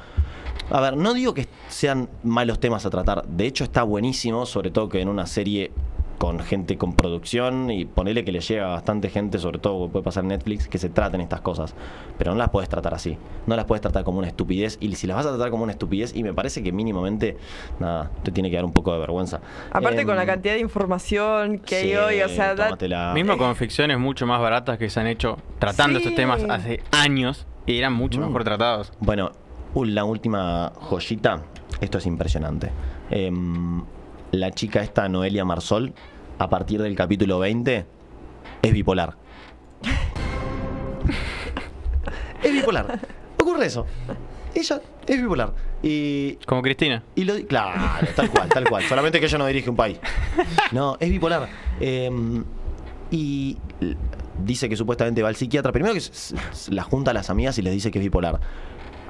A 0.69 0.81
ver, 0.81 0.97
no 0.97 1.13
digo 1.13 1.33
que 1.33 1.47
sean 1.67 2.09
malos 2.23 2.59
temas 2.59 2.85
a 2.85 2.89
tratar. 2.89 3.25
De 3.27 3.45
hecho, 3.45 3.63
está 3.63 3.83
buenísimo, 3.83 4.45
sobre 4.45 4.71
todo 4.71 4.89
que 4.89 5.01
en 5.01 5.09
una 5.09 5.25
serie 5.25 5.71
con 6.17 6.39
gente 6.39 6.77
con 6.77 6.93
producción 6.93 7.69
y 7.71 7.85
ponerle 7.85 8.23
que 8.23 8.31
le 8.31 8.39
llega 8.39 8.65
a 8.65 8.69
bastante 8.69 9.09
gente, 9.09 9.37
sobre 9.37 9.59
todo 9.59 9.73
como 9.73 9.89
puede 9.89 10.03
pasar 10.03 10.23
en 10.23 10.29
Netflix, 10.29 10.67
que 10.67 10.77
se 10.77 10.89
traten 10.89 11.21
estas 11.21 11.41
cosas. 11.41 11.75
Pero 12.17 12.31
no 12.31 12.37
las 12.37 12.49
puedes 12.49 12.69
tratar 12.69 12.93
así. 12.93 13.17
No 13.47 13.55
las 13.55 13.65
puedes 13.65 13.81
tratar 13.81 14.03
como 14.03 14.19
una 14.19 14.27
estupidez. 14.27 14.77
Y 14.79 14.95
si 14.95 15.07
las 15.07 15.17
vas 15.17 15.25
a 15.25 15.29
tratar 15.29 15.49
como 15.51 15.63
una 15.63 15.73
estupidez, 15.73 16.15
y 16.15 16.23
me 16.23 16.33
parece 16.33 16.63
que 16.63 16.71
mínimamente, 16.71 17.37
nada, 17.79 18.11
te 18.23 18.31
tiene 18.31 18.49
que 18.49 18.55
dar 18.55 18.65
un 18.65 18.71
poco 18.73 18.93
de 18.93 18.99
vergüenza. 18.99 19.41
Aparte 19.71 20.05
con 20.05 20.15
la 20.15 20.21
Em, 20.23 20.27
cantidad 20.27 20.53
de 20.53 20.59
información 20.61 21.59
que 21.59 21.75
hay 21.75 21.95
hoy, 21.95 22.21
o 22.21 22.29
sea, 22.29 22.55
tómatela. 22.55 23.13
Mismo 23.13 23.37
con 23.37 23.55
ficciones 23.55 23.99
mucho 23.99 24.25
más 24.25 24.39
baratas 24.41 24.77
que 24.77 24.89
se 24.89 24.99
han 24.99 25.07
hecho 25.07 25.37
tratando 25.59 25.99
Sí. 25.99 26.05
estos 26.05 26.15
temas 26.15 26.43
hace 26.49 26.81
años 26.91 27.45
y 27.65 27.77
eran 27.77 27.93
mucho 27.93 28.19
Mm. 28.19 28.25
mejor 28.27 28.43
tratados. 28.43 28.93
Bueno, 28.99 29.31
la 29.75 30.03
última 30.05 30.71
joyita, 30.75 31.41
esto 31.81 31.97
es 31.97 32.05
impresionante. 32.05 32.71
Em, 33.09 33.83
la 34.39 34.51
chica 34.51 34.81
esta, 34.81 35.07
Noelia 35.09 35.45
Marsol, 35.45 35.93
a 36.39 36.49
partir 36.49 36.81
del 36.81 36.95
capítulo 36.95 37.39
20, 37.39 37.85
es 38.61 38.73
bipolar. 38.73 39.15
es 42.43 42.53
bipolar. 42.53 42.99
Ocurre 43.39 43.65
eso. 43.65 43.85
Ella 44.53 44.81
es 45.07 45.21
bipolar. 45.21 45.53
Y, 45.83 46.35
Como 46.45 46.61
Cristina. 46.61 47.03
y 47.15 47.25
lo 47.25 47.35
claro, 47.45 48.07
tal 48.15 48.29
cual, 48.29 48.49
tal 48.49 48.67
cual. 48.67 48.83
Solamente 48.83 49.19
que 49.19 49.25
ella 49.25 49.37
no 49.37 49.45
dirige 49.45 49.69
un 49.69 49.75
país. 49.75 49.99
No, 50.71 50.97
es 50.99 51.09
bipolar. 51.09 51.47
Eh, 51.79 52.09
y 53.11 53.57
dice 54.43 54.67
que 54.67 54.75
supuestamente 54.75 55.21
va 55.21 55.29
al 55.29 55.35
psiquiatra. 55.35 55.71
Primero 55.71 55.93
que 55.93 56.01
la 56.71 56.83
junta 56.83 57.11
a 57.11 57.13
las 57.13 57.29
amigas 57.29 57.57
y 57.57 57.61
les 57.61 57.73
dice 57.73 57.91
que 57.91 57.99
es 57.99 58.03
bipolar. 58.05 58.39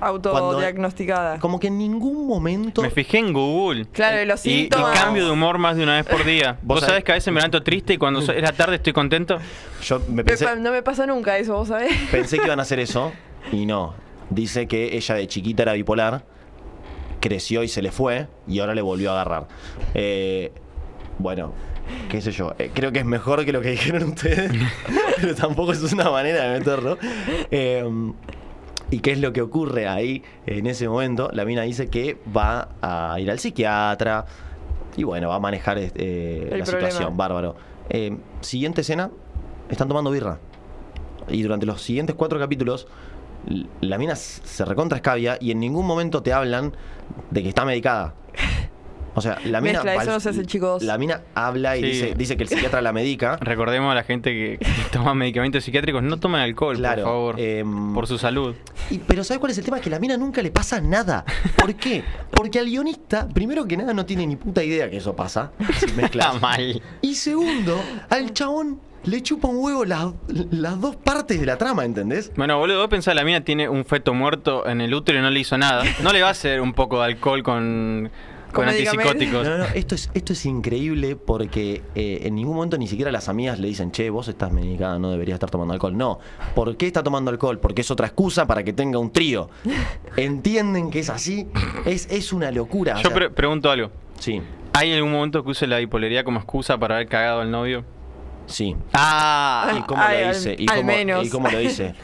Autodiagnosticada. 0.02 1.40
Como 1.40 1.60
que 1.60 1.68
en 1.68 1.78
ningún 1.78 2.28
momento. 2.28 2.82
Me 2.82 2.90
fijé 2.90 3.20
en 3.20 3.34
Google. 3.34 3.86
Claro, 3.92 4.22
y 4.22 4.26
los 4.26 4.46
Y, 4.46 4.50
y 4.50 4.60
síntomas. 4.62 5.00
cambio 5.00 5.26
de 5.26 5.32
humor 5.32 5.58
más 5.58 5.76
de 5.78 5.84
una 5.84 5.96
vez 5.96 6.06
por 6.06 6.24
día. 6.26 6.58
Vos 6.62 6.82
¿Vos 6.82 6.86
sabés 6.90 7.04
que 7.04 7.12
a 7.12 7.16
veces 7.16 7.34
me 7.34 7.40
levanto 7.40 7.64
triste 7.64 7.94
y 7.94 7.98
cuando 7.98 8.22
so- 8.22 8.32
es 8.32 8.42
la 8.42 8.52
tarde 8.52 8.76
estoy 8.76 8.94
contento? 8.94 9.38
Yo 9.84 10.02
me 10.10 10.24
pensé, 10.24 10.56
no 10.58 10.72
me 10.72 10.84
pasa 10.84 11.06
nunca 11.06 11.38
eso, 11.38 11.54
¿vos 11.56 11.68
sabés? 11.70 11.92
pensé 12.12 12.38
que 12.38 12.46
iban 12.46 12.60
a 12.60 12.64
hacer 12.64 12.80
eso 12.80 13.12
y 13.52 13.66
no. 13.66 13.94
Dice 14.30 14.68
que 14.68 14.96
ella 14.98 15.16
de 15.16 15.28
chiquita 15.28 15.64
era 15.64 15.74
bipolar, 15.74 16.24
creció 17.22 17.64
y 17.64 17.68
se 17.68 17.82
le 17.82 17.92
fue 17.92 18.28
y 18.48 18.60
ahora 18.60 18.76
le 18.76 18.82
volvió 18.82 19.12
a 19.12 19.14
agarrar. 19.14 19.48
Eh, 19.94 20.52
bueno, 21.20 21.54
qué 22.10 22.22
sé 22.22 22.32
yo. 22.32 22.54
eh, 22.60 22.72
creo 22.74 22.92
que 22.92 23.00
es 23.00 23.06
mejor 23.06 23.46
que 23.46 23.52
lo 23.54 23.62
que 23.62 23.70
dijeron 23.72 24.04
ustedes, 24.10 24.52
pero 25.22 25.36
tampoco 25.36 25.72
es 25.72 25.94
una 25.94 26.10
manera 26.10 26.44
de 26.50 26.60
meterlo. 26.60 26.98
Eh, 27.52 27.84
¿Y 28.92 29.00
qué 29.00 29.14
es 29.14 29.20
lo 29.20 29.34
que 29.34 29.42
ocurre 29.42 29.88
ahí 29.88 30.24
en 30.46 30.68
ese 30.68 30.88
momento? 30.88 31.30
La 31.34 31.46
mina 31.46 31.64
dice 31.64 31.88
que 31.88 32.18
va 32.36 32.70
a 32.82 33.20
ir 33.20 33.30
al 33.32 33.40
psiquiatra 33.40 34.26
y 34.96 35.04
bueno, 35.04 35.30
va 35.30 35.36
a 35.36 35.40
manejar 35.40 35.78
El 35.78 35.90
la 36.60 36.64
problema. 36.64 36.66
situación. 36.66 37.18
Bárbaro. 37.18 37.56
Eh, 37.90 38.18
siguiente 38.42 38.82
escena, 38.82 39.12
están 39.70 39.88
tomando 39.88 40.12
birra. 40.12 40.40
Y 41.28 41.42
durante 41.42 41.66
los 41.66 41.82
siguientes 41.82 42.16
cuatro 42.16 42.40
capítulos, 42.40 42.88
la 43.82 43.98
mina 43.98 44.16
se 44.16 44.66
recontra 44.66 44.98
escabia 44.98 45.38
y 45.40 45.52
en 45.52 45.60
ningún 45.60 45.86
momento 45.86 46.22
te 46.22 46.34
hablan 46.34 46.74
de 47.32 47.44
que 47.44 47.50
está 47.50 47.66
medicada. 47.66 48.14
O 49.18 49.22
sea, 49.22 49.38
la 49.46 49.62
mina. 49.62 49.74
Mezcla, 49.82 49.92
eso 49.94 49.98
val- 50.06 50.08
no 50.16 50.20
se 50.20 50.30
hace, 50.30 50.46
chicos. 50.46 50.84
La 50.84 50.98
mina 50.98 51.22
habla 51.36 51.78
y 51.78 51.82
Sí. 51.82 51.88
dice, 51.88 52.14
dice 52.16 52.38
que 52.38 52.44
el 52.44 52.50
psiquiatra 52.50 52.82
la 52.82 52.92
medica. 52.92 53.38
Recordemos 53.42 53.92
a 53.92 53.96
la 53.96 54.04
gente 54.04 54.32
que, 54.32 54.58
que 54.60 54.68
toma 54.92 55.14
medicamentos 55.16 55.64
psiquiátricos, 55.64 56.04
no 56.04 56.18
tomen 56.20 56.42
alcohol, 56.42 56.76
Claro, 56.78 57.04
por 57.04 57.12
favor. 57.12 57.40
em, 57.40 57.94
por 57.94 58.08
su 58.08 58.18
salud. 58.18 58.56
Y- 58.92 59.00
pero 59.00 59.24
¿sabes 59.24 59.40
cuál 59.40 59.52
es 59.52 59.58
el 59.58 59.66
tema? 59.66 59.80
Que 59.80 59.90
a 59.90 59.92
la 59.94 60.00
mina 60.00 60.18
nunca 60.18 60.42
le 60.42 60.52
pasa 60.52 60.82
nada. 60.82 61.24
¿Por 61.58 61.74
qué? 61.76 62.04
Porque 62.32 62.60
al 62.60 62.66
guionista, 62.66 63.28
primero 63.30 63.66
que 63.66 63.78
nada, 63.78 63.94
no 63.94 64.06
tiene 64.06 64.28
ni 64.28 64.36
puta 64.36 64.64
idea 64.64 64.90
que 64.90 64.98
eso 64.98 65.16
pasa. 65.16 65.52
si 65.80 65.86
mezclas. 65.94 66.28
Está 66.36 66.40
mal. 66.40 66.82
Y 67.02 67.16
segundo, 67.16 67.82
al 68.10 68.34
chabón 68.34 68.80
le 69.06 69.22
chupa 69.22 69.48
un 69.48 69.58
huevo 69.64 69.86
las, 69.86 70.08
las 70.50 70.82
dos 70.82 70.96
partes 70.96 71.40
de 71.40 71.46
la 71.46 71.58
trama, 71.60 71.86
¿entendés? 71.86 72.32
Bueno, 72.36 72.58
boludo, 72.58 72.80
vos 72.80 72.88
pensás, 72.90 73.14
la 73.14 73.24
mina 73.24 73.42
tiene 73.42 73.70
un 73.70 73.86
feto 73.86 74.14
muerto 74.16 74.68
en 74.68 74.82
el 74.82 74.94
útero 74.96 75.20
y 75.20 75.22
no 75.22 75.30
le 75.30 75.40
hizo 75.40 75.58
nada. 75.60 75.84
No 76.02 76.12
le 76.12 76.22
va 76.24 76.30
a 76.30 76.32
hacer 76.32 76.60
un 76.60 76.74
poco 76.74 77.00
de 77.00 77.06
alcohol 77.06 77.44
con, 77.44 78.10
con, 78.56 78.70
antipsicóticos. 78.70 79.48
No, 79.48 79.58
no, 79.60 79.64
esto 79.66 79.94
es, 79.96 80.10
esto 80.14 80.34
es 80.34 80.46
increíble 80.46 81.16
porque 81.16 81.84
eh, 81.94 82.22
en 82.24 82.36
ningún 82.36 82.56
momento 82.56 82.78
ni 82.78 82.88
siquiera 82.88 83.12
las 83.12 83.30
amigas 83.30 83.60
le 83.60 83.68
dicen, 83.68 83.92
che, 83.92 84.10
vos 84.10 84.28
estás 84.28 84.52
medicada, 84.52 84.98
no 84.98 85.12
deberías 85.12 85.36
estar 85.36 85.50
tomando 85.52 85.74
alcohol. 85.74 85.96
No. 85.98 86.20
¿Por 86.56 86.76
qué 86.78 86.88
está 86.88 87.04
tomando 87.04 87.30
alcohol? 87.32 87.60
Porque 87.60 87.82
es 87.82 87.92
otra 87.92 88.08
excusa 88.08 88.48
para 88.48 88.64
que 88.64 88.74
tenga 88.74 88.98
un 89.00 89.12
trío. 89.12 89.50
¿Entienden 90.18 90.90
que 90.90 91.00
es 91.00 91.10
así? 91.10 91.48
Es, 91.86 92.08
es 92.10 92.34
una 92.34 92.52
locura. 92.52 92.94
o 92.94 92.98
Yo 92.98 93.10
sea, 93.10 93.14
pre- 93.14 93.30
pregunto 93.30 93.70
algo. 93.70 93.92
Sí, 94.20 94.42
¿Hay 94.74 94.92
algún 94.94 95.12
momento 95.12 95.44
que 95.44 95.52
use 95.52 95.68
la 95.68 95.78
bipolaridad 95.78 96.24
como 96.26 96.40
excusa 96.40 96.78
para 96.78 96.96
haber 96.96 97.08
cagado 97.08 97.42
al 97.42 97.52
novio? 97.52 97.84
sí. 98.48 98.76
Ah, 98.94 99.74
¿Y 99.78 99.82
cómo 99.84 100.02
Ay, 100.04 100.22
lo 100.22 100.28
al- 100.28 100.34
dice? 100.34 100.56
¿Y 100.58 100.70
al 100.70 100.78
cómo, 100.78 100.88
menos. 100.88 101.26
¿Y 101.26 101.30
cómo 101.30 101.50
lo 101.50 101.58
dice? 101.58 101.96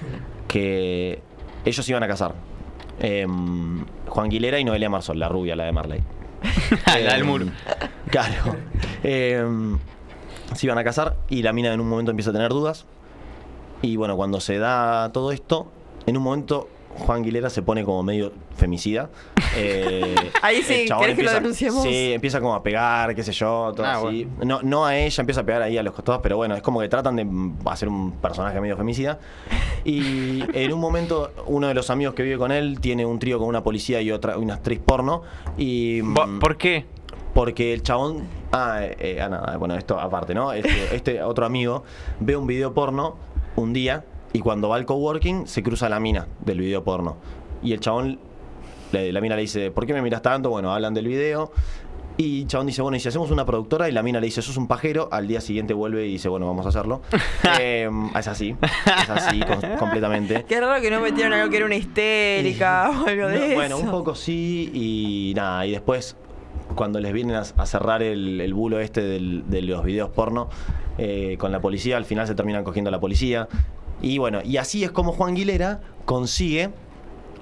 Que 0.48 1.22
ellos 1.66 1.88
iban 1.90 2.04
a 2.04 2.08
casar. 2.08 2.34
Em, 3.00 3.84
Juan 4.08 4.30
Guilera 4.30 4.60
y 4.60 4.64
Noelia 4.64 4.90
Marsol, 4.90 5.20
la 5.20 5.28
rubia, 5.30 5.56
la 5.56 5.66
de 5.66 5.72
Marley. 5.72 6.00
la 6.86 7.14
del 7.14 7.22
Em, 7.22 7.28
muro. 7.28 7.46
Claro. 8.10 8.56
Em, 9.04 9.78
se 10.56 10.66
iban 10.66 10.78
a 10.78 10.84
casar 10.84 11.16
y 11.30 11.44
la 11.44 11.54
mina 11.54 11.74
en 11.74 11.80
un 11.80 11.88
momento 11.90 12.12
empieza 12.12 12.32
a 12.32 12.34
tener 12.34 12.50
dudas. 12.50 12.86
Y 13.82 13.96
bueno, 13.96 14.16
cuando 14.16 14.40
se 14.40 14.58
da 14.60 15.12
todo 15.12 15.32
esto, 15.32 15.72
en 16.06 16.18
un 16.18 16.24
momento 16.24 16.70
Juan 17.00 17.24
Guilera 17.24 17.50
se 17.50 17.62
pone 17.62 17.84
como 17.84 18.04
medio 18.04 18.32
femicida. 18.56 19.10
Eh, 19.58 20.16
Ahí 20.42 20.62
sí, 20.62 20.86
¿querés 20.98 21.18
que 21.18 21.24
lo 21.24 21.32
denunciemos? 21.34 21.84
Sí, 21.84 22.14
empieza 22.14 22.40
como 22.40 22.56
a 22.56 22.64
pegar, 22.64 23.14
qué 23.14 23.22
sé 23.22 23.34
yo, 23.34 23.74
todo 23.76 23.86
Ah, 23.86 23.96
así. 23.98 24.26
No, 24.46 24.62
no 24.62 24.86
a 24.86 24.96
ella, 24.98 25.22
empieza 25.22 25.42
a 25.42 25.44
pegar 25.44 25.62
ahí 25.62 25.78
a 25.78 25.84
los 25.84 25.94
costados, 25.94 26.22
pero 26.24 26.38
bueno, 26.38 26.56
es 26.56 26.62
como 26.62 26.80
que 26.80 26.88
tratan 26.88 27.18
de 27.18 27.28
hacer 27.70 27.90
un 27.90 28.14
personaje 28.14 28.62
medio 28.62 28.78
femicida. 28.78 29.20
Y 29.84 30.42
en 30.58 30.72
un 30.72 30.80
momento, 30.80 31.32
uno 31.48 31.68
de 31.68 31.74
los 31.74 31.90
amigos 31.90 32.14
que 32.14 32.24
vive 32.24 32.38
con 32.38 32.54
él 32.54 32.80
tiene 32.80 33.06
un 33.06 33.20
trío 33.20 33.40
con 33.40 33.50
una 33.50 33.62
policía 33.62 34.00
y 34.02 34.10
otra, 34.10 34.38
una 34.38 34.54
actriz 34.54 34.80
porno. 34.80 35.24
Y. 35.58 36.00
Mm, 36.02 36.40
¿Por 36.40 36.56
qué? 36.56 36.86
porque 37.34 37.74
el 37.74 37.84
chabón. 37.84 38.28
Ah, 38.54 38.80
eh, 38.84 38.96
eh, 39.00 39.22
ah, 39.22 39.28
nada, 39.30 39.58
bueno, 39.58 39.76
esto 39.76 40.00
aparte, 40.00 40.34
¿no? 40.34 40.54
Este, 40.54 40.96
este 40.96 41.24
otro 41.24 41.46
amigo 41.46 41.84
ve 42.22 42.38
un 42.38 42.48
video 42.48 42.74
porno 42.74 43.16
un 43.58 43.74
día 43.74 44.06
y 44.34 44.40
cuando 44.40 44.70
va 44.70 44.76
al 44.78 44.86
coworking 44.86 45.48
se 45.48 45.62
cruza 45.64 45.90
la 45.90 46.00
mina 46.00 46.28
del 46.40 46.60
video 46.60 46.84
porno. 46.84 47.18
Y 47.64 47.74
el 47.74 47.80
chabón, 47.80 48.20
la 48.92 49.22
mina 49.22 49.36
le 49.36 49.42
dice, 49.42 49.72
¿por 49.72 49.86
qué 49.86 49.94
me 49.94 50.02
miras 50.02 50.22
tanto? 50.22 50.50
Bueno, 50.50 50.74
hablan 50.74 50.94
del 50.94 51.08
video. 51.08 51.52
Y 52.18 52.42
el 52.42 52.48
chabón 52.48 52.68
dice, 52.68 52.82
bueno, 52.82 52.98
y 52.98 53.00
si 53.00 53.08
hacemos 53.08 53.32
una 53.32 53.46
productora, 53.46 53.88
y 53.90 53.92
la 53.94 54.04
mina 54.04 54.20
le 54.20 54.26
dice, 54.26 54.42
sos 54.42 54.58
un 54.58 54.68
pajero, 54.68 55.08
al 55.12 55.28
día 55.28 55.42
siguiente 55.42 55.74
vuelve 55.74 56.06
y 56.08 56.12
dice, 56.14 56.28
bueno, 56.30 56.46
vamos 56.46 56.66
a 56.66 56.70
hacerlo. 56.70 57.02
Eh, 57.60 57.90
es 58.18 58.28
así, 58.28 58.56
es 59.04 59.10
así 59.10 59.40
com- 59.42 59.78
completamente. 59.80 60.46
Qué 60.48 60.60
raro 60.62 60.82
que 60.82 60.90
no 60.92 61.00
metieron 61.02 61.34
algo 61.34 61.50
que 61.50 61.58
era 61.58 61.66
una 61.66 61.76
histérica 61.76 62.90
o 62.90 63.08
algo 63.08 63.28
de 63.28 63.38
No, 63.38 63.44
eso. 63.46 63.56
Bueno, 63.56 63.78
un 63.80 63.90
poco 63.92 64.14
sí 64.16 64.70
y 64.74 65.34
nada, 65.36 65.66
y 65.66 65.72
después 65.72 66.16
cuando 66.76 67.00
les 67.00 67.12
vienen 67.14 67.36
a, 67.36 67.42
a 67.42 67.66
cerrar 67.66 68.04
el, 68.04 68.40
el 68.42 68.54
bulo 68.54 68.80
este 68.80 69.02
del- 69.02 69.44
de 69.50 69.62
los 69.64 69.84
videos 69.84 70.10
porno 70.10 70.50
eh, 70.98 71.36
con 71.40 71.52
la 71.52 71.60
policía, 71.62 71.98
al 71.98 72.06
final 72.06 72.28
se 72.28 72.36
terminan 72.36 72.64
cogiendo 72.64 72.90
a 72.90 72.92
la 72.92 73.00
policía. 73.00 73.48
Y 74.02 74.18
bueno, 74.18 74.42
y 74.44 74.58
así 74.58 74.84
es 74.84 74.92
como 74.92 75.12
Juan 75.14 75.36
Guilera 75.36 75.82
consigue 76.06 76.70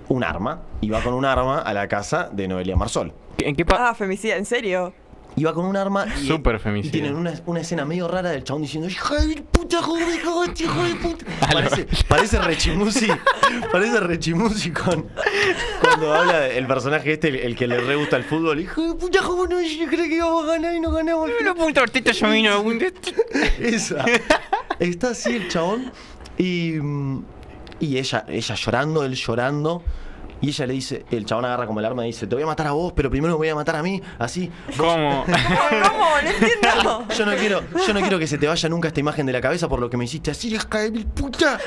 un 0.10 0.23
arma 0.23 0.61
y 0.81 0.90
va 0.90 1.02
con 1.02 1.14
un 1.14 1.26
arma 1.26 1.60
a 1.60 1.73
la 1.73 1.88
casa 1.88 2.30
de 2.31 2.48
Noelia 2.48 2.76
Marsol. 2.76 3.14
¿En 3.38 3.56
qué 3.56 3.65
pa- 3.65 3.90
Ah, 3.90 3.94
femicida, 3.95 4.36
¿en 4.36 4.45
serio? 4.45 4.94
Iba 5.36 5.53
con 5.53 5.64
un 5.65 5.77
arma 5.77 6.06
y, 6.22 6.27
Súper 6.27 6.56
y 6.56 6.60
femicida. 6.60 6.91
tienen 6.91 7.15
una, 7.15 7.31
una 7.45 7.61
escena 7.61 7.86
medio 7.86 8.07
rara 8.07 8.31
del 8.31 8.44
chabón 8.44 8.64
diciendo 8.64 8.90
¡Hija 8.90 9.15
de 9.23 9.36
puta, 9.44 9.81
joder, 9.81 10.19
cagaste, 10.22 10.64
hijo 10.64 10.84
de 10.84 10.95
puta! 10.95 11.26
Parece, 11.53 11.88
parece 12.07 12.40
Rechimusi, 12.40 13.07
parece 13.72 13.99
Rechimusi 14.02 14.72
con, 14.72 15.06
cuando 15.81 16.14
habla 16.14 16.48
el 16.48 16.65
personaje 16.68 17.14
este, 17.14 17.30
el, 17.30 17.36
el 17.38 17.56
que 17.56 17.68
le 17.68 17.80
re 17.80 17.95
gusta 17.95 18.18
el 18.18 18.23
fútbol. 18.26 18.60
¡Hijo 18.60 18.81
de 18.81 18.95
puta, 18.95 19.22
joder, 19.22 19.49
no, 19.52 19.61
yo 19.61 19.88
creí 19.88 20.10
que 20.10 20.15
íbamos 20.15 20.44
a 20.44 20.48
ganar 20.48 20.73
y 20.76 20.80
no 20.81 20.91
ganamos! 20.91 21.30
No 21.45 21.56
punto 21.56 21.80
tortita 21.81 22.11
yo 22.11 22.30
vino. 22.31 22.61
Esa. 23.60 24.03
Está 24.80 25.10
así 25.11 25.36
el 25.36 25.48
chabón 25.48 25.91
y, 26.40 26.76
y 27.80 27.98
ella, 27.98 28.26
ella 28.28 28.56
llorando, 28.56 29.03
él 29.03 29.14
llorando. 29.14 29.84
Y 30.41 30.48
ella 30.48 30.68
le 30.68 30.74
dice, 30.74 31.06
el 31.11 31.26
chabón 31.26 31.44
agarra 31.44 31.68
como 31.68 31.82
el 31.82 31.86
arma 31.86 32.06
y 32.06 32.07
dice, 32.07 32.26
te 32.26 32.34
voy 32.34 32.44
a 32.44 32.48
matar 32.48 32.68
a 32.68 32.72
vos, 32.72 32.94
pero 32.95 33.10
primero 33.10 33.34
me 33.34 33.40
voy 33.40 33.49
a 33.49 33.56
matar 33.56 33.76
a 33.76 33.84
mí, 33.84 34.02
así. 34.18 34.49
¿Cómo? 34.78 35.26
¿Cómo? 35.91 36.06
No 36.24 36.30
entiendo. 36.30 37.06
Yo 37.18 37.26
no 37.26 37.36
quiero, 37.36 37.61
yo 37.86 37.94
no 37.94 37.99
quiero 37.99 38.18
que 38.18 38.28
se 38.28 38.38
te 38.38 38.48
vaya 38.48 38.70
nunca 38.70 38.88
esta 38.88 39.02
imagen 39.02 39.26
de 39.26 39.34
la 39.34 39.41
cabeza 39.41 39.68
por 39.68 39.82
lo 39.82 39.90
que 39.90 39.98
me 39.98 40.06
hiciste 40.06 40.32
así, 40.32 40.56
hija 40.56 40.80
de 40.80 40.91
mi 40.91 41.03
puta. 41.03 41.60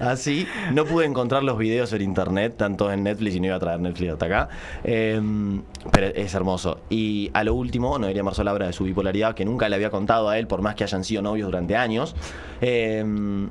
Así, 0.00 0.46
no 0.72 0.84
pude 0.84 1.06
encontrar 1.06 1.42
los 1.42 1.58
videos 1.58 1.92
en 1.92 2.02
internet, 2.02 2.54
tanto 2.56 2.90
en 2.90 3.02
Netflix 3.02 3.36
y 3.36 3.40
no 3.40 3.46
iba 3.46 3.56
a 3.56 3.60
traer 3.60 3.80
Netflix 3.80 4.12
hasta 4.12 4.26
acá. 4.26 4.48
Em, 4.84 5.62
pero 5.92 6.06
es 6.06 6.34
hermoso. 6.34 6.80
Y 6.90 7.30
a 7.34 7.44
lo 7.44 7.54
último, 7.54 7.98
Noelia 7.98 8.22
Marsol 8.22 8.48
habla 8.48 8.66
de 8.66 8.72
su 8.72 8.84
bipolaridad, 8.84 9.34
que 9.34 9.44
nunca 9.44 9.68
le 9.68 9.76
había 9.76 9.90
contado 9.90 10.28
a 10.28 10.38
él, 10.38 10.46
por 10.46 10.62
más 10.62 10.74
que 10.74 10.84
hayan 10.84 11.04
sido 11.04 11.22
novios 11.22 11.46
durante 11.46 11.76
años. 11.76 12.14
Em, 12.60 13.50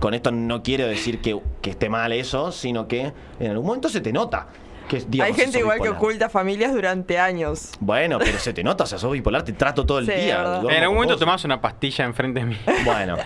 con 0.00 0.14
esto 0.14 0.32
no 0.32 0.62
quiero 0.62 0.86
decir 0.86 1.20
que, 1.20 1.40
que 1.60 1.70
esté 1.70 1.88
mal 1.88 2.12
eso, 2.12 2.52
sino 2.52 2.88
que 2.88 3.12
en 3.38 3.50
algún 3.50 3.66
momento 3.66 3.88
se 3.88 4.00
te 4.00 4.12
nota. 4.12 4.48
Que, 4.90 5.04
digamos, 5.08 5.36
Hay 5.38 5.40
gente 5.44 5.58
igual 5.60 5.80
que 5.80 5.88
oculta 5.88 6.28
familias 6.28 6.72
durante 6.74 7.16
años. 7.16 7.70
Bueno, 7.78 8.18
pero 8.18 8.38
se 8.40 8.52
te 8.52 8.64
nota, 8.64 8.82
o 8.84 8.86
sea, 8.88 8.98
sos 8.98 9.12
bipolar, 9.12 9.44
te 9.44 9.52
trato 9.52 9.86
todo 9.86 10.00
el 10.00 10.06
Sí, 10.06 10.12
día. 10.12 10.40
En 10.68 10.82
algún 10.82 10.96
momento 10.96 11.14
vos. 11.14 11.20
tomás 11.20 11.44
una 11.44 11.60
pastilla 11.60 12.04
enfrente 12.04 12.40
de 12.40 12.46
mí. 12.46 12.56
Bueno, 12.84 13.16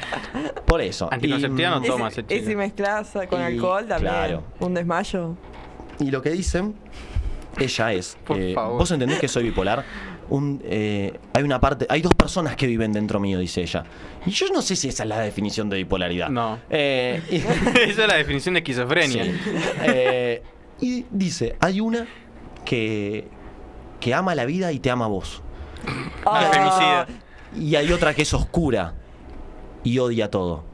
por 0.66 0.82
eso. 0.82 1.08
Anticonceptiva 1.10 1.70
no 1.70 1.76
Y, 1.82 2.34
Y 2.34 2.38
si- 2.40 2.44
si 2.46 2.54
mezclas 2.56 3.12
con 3.30 3.40
Y- 3.40 3.44
alcohol 3.44 3.86
también. 3.88 4.12
claro. 4.12 4.42
Un 4.60 4.74
desmayo. 4.74 5.36
y 6.00 6.10
lo 6.10 6.20
que 6.20 6.30
dicen, 6.30 6.74
ella 7.58 7.92
es. 7.92 8.18
Por 8.26 8.38
eh, 8.38 8.52
favor. 8.52 8.78
Vos 8.80 8.90
entendés 8.90 9.18
que 9.20 9.28
soy 9.28 9.44
bipolar. 9.44 9.84
Un, 10.28 10.60
eh, 10.64 11.18
hay 11.34 11.42
una 11.44 11.60
parte, 11.60 11.86
hay 11.88 12.00
dos 12.02 12.14
personas 12.14 12.56
que 12.56 12.66
viven 12.66 12.92
dentro 12.92 13.20
mío, 13.20 13.38
dice 13.38 13.62
ella. 13.62 13.84
Y 14.26 14.30
yo 14.30 14.46
no 14.52 14.60
sé 14.62 14.74
si 14.74 14.88
esa 14.88 15.02
es 15.04 15.08
la 15.08 15.18
definición 15.20 15.68
de 15.70 15.76
bipolaridad. 15.76 16.28
No. 16.30 16.58
Eh, 16.68 17.22
y- 17.30 17.36
Esa 17.90 18.02
es 18.02 18.08
la 18.08 18.14
definición 18.16 18.54
de 18.54 18.60
esquizofrenia. 18.60 19.24
Sí. 19.24 19.32
Eh, 19.82 20.42
y 20.80 21.06
dice, 21.10 21.56
hay 21.60 21.80
una 21.80 22.06
que, 22.64 23.28
que 24.00 24.14
ama 24.14 24.34
la 24.34 24.44
vida 24.44 24.72
y 24.72 24.78
te 24.78 24.90
ama 24.90 25.06
a 25.06 25.08
vos. 25.08 25.42
Ah, 26.24 26.50
femicida. 26.52 27.06
Y 27.56 27.76
hay 27.76 27.92
otra 27.92 28.14
que 28.14 28.22
es 28.22 28.34
oscura 28.34 28.94
y 29.82 29.98
odia 29.98 30.30
todo. 30.30 30.64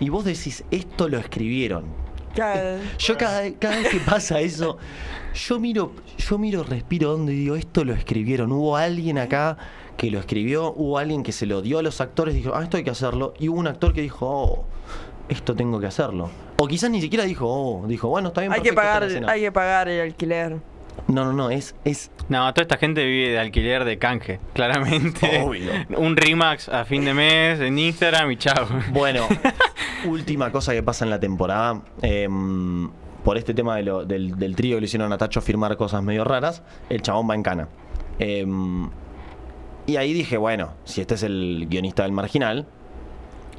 Y 0.00 0.08
vos 0.08 0.24
decís, 0.24 0.64
esto 0.70 1.08
lo 1.08 1.18
escribieron 1.18 2.04
Claro. 2.34 2.80
Yo 2.98 3.16
cada, 3.16 3.50
cada 3.52 3.76
vez 3.76 3.88
que 3.88 4.00
pasa 4.00 4.40
eso, 4.40 4.76
yo 5.34 5.60
miro, 5.60 5.92
yo 6.18 6.36
miro, 6.36 6.64
respiro 6.64 7.14
hondo 7.14 7.30
y 7.30 7.36
digo, 7.36 7.56
esto 7.56 7.84
lo 7.84 7.94
escribieron. 7.94 8.50
Hubo 8.50 8.76
alguien 8.76 9.18
acá 9.18 9.56
que 9.96 10.10
lo 10.10 10.18
escribió, 10.18 10.72
hubo 10.74 10.98
alguien 10.98 11.22
que 11.22 11.30
se 11.30 11.46
lo 11.46 11.62
dio 11.62 11.78
a 11.78 11.82
los 11.82 12.00
actores 12.00 12.34
y 12.34 12.38
dijo, 12.38 12.52
ah, 12.54 12.64
esto 12.64 12.76
hay 12.76 12.84
que 12.84 12.90
hacerlo. 12.90 13.34
Y 13.38 13.48
hubo 13.48 13.60
un 13.60 13.68
actor 13.68 13.92
que 13.92 14.02
dijo, 14.02 14.26
oh, 14.28 14.64
esto 15.28 15.54
tengo 15.54 15.78
que 15.78 15.86
hacerlo. 15.86 16.28
O 16.64 16.66
quizás 16.68 16.90
ni 16.90 17.00
siquiera 17.00 17.24
dijo, 17.24 17.46
oh, 17.46 17.86
dijo, 17.86 18.08
bueno, 18.08 18.28
está 18.28 18.40
bien. 18.40 18.52
Hay 18.52 18.60
que 18.62 18.70
esta 18.70 18.80
pagar, 18.80 19.02
es 19.02 19.08
la 19.12 19.14
escena". 19.18 19.32
hay 19.32 19.40
que 19.42 19.52
pagar 19.52 19.88
el 19.88 20.00
alquiler. 20.00 20.56
No, 21.08 21.24
no, 21.24 21.32
no, 21.32 21.50
es, 21.50 21.74
es 21.84 22.10
No, 22.28 22.52
toda 22.54 22.62
esta 22.62 22.78
gente 22.78 23.04
vive 23.04 23.30
de 23.32 23.38
alquiler 23.38 23.84
de 23.84 23.98
canje, 23.98 24.40
claramente. 24.54 25.42
Obvio. 25.44 25.70
Un 25.98 26.16
Remax 26.16 26.68
a 26.70 26.84
fin 26.84 27.04
de 27.04 27.12
mes 27.12 27.60
en 27.60 27.78
Instagram 27.78 28.30
y 28.30 28.36
chao. 28.36 28.66
Bueno, 28.92 29.26
última 30.06 30.50
cosa 30.52 30.72
que 30.72 30.82
pasa 30.82 31.04
en 31.04 31.10
la 31.10 31.20
temporada. 31.20 31.82
em, 32.02 32.90
por 33.24 33.36
este 33.38 33.54
tema 33.54 33.76
de 33.76 33.82
lo- 33.82 34.04
del, 34.04 34.38
del 34.38 34.54
trío 34.54 34.76
que 34.76 34.82
le 34.82 34.84
hicieron 34.84 35.10
a 35.12 35.18
Tacho 35.18 35.40
firmar 35.40 35.76
cosas 35.78 36.02
medio 36.02 36.24
raras, 36.24 36.62
el 36.90 37.00
chabón 37.02 37.28
va 37.28 37.34
en 37.34 37.42
cana. 37.42 37.68
Em, 38.18 38.88
y 39.86 39.96
ahí 39.96 40.12
dije, 40.12 40.36
bueno, 40.36 40.74
si 40.84 41.00
este 41.00 41.14
es 41.14 41.22
el 41.22 41.66
guionista 41.68 42.02
del 42.04 42.12
marginal, 42.12 42.66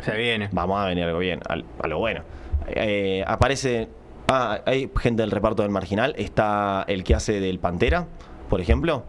Se 0.01 0.15
viene. 0.15 0.49
vamos 0.51 0.79
a 0.79 0.85
venir 0.85 1.03
algo 1.05 1.19
bien, 1.19 1.39
a 1.47 1.87
lo 1.87 1.97
bueno. 1.99 2.21
Eh, 2.67 3.23
aparece. 3.27 3.89
Ah, 4.27 4.61
hay 4.65 4.89
gente 4.99 5.21
del 5.21 5.31
reparto 5.31 5.61
del 5.61 5.71
marginal. 5.71 6.15
Está 6.17 6.83
el 6.87 7.03
que 7.03 7.15
hace 7.15 7.39
del 7.39 7.59
Pantera, 7.59 8.07
por 8.49 8.61
ejemplo. 8.61 9.03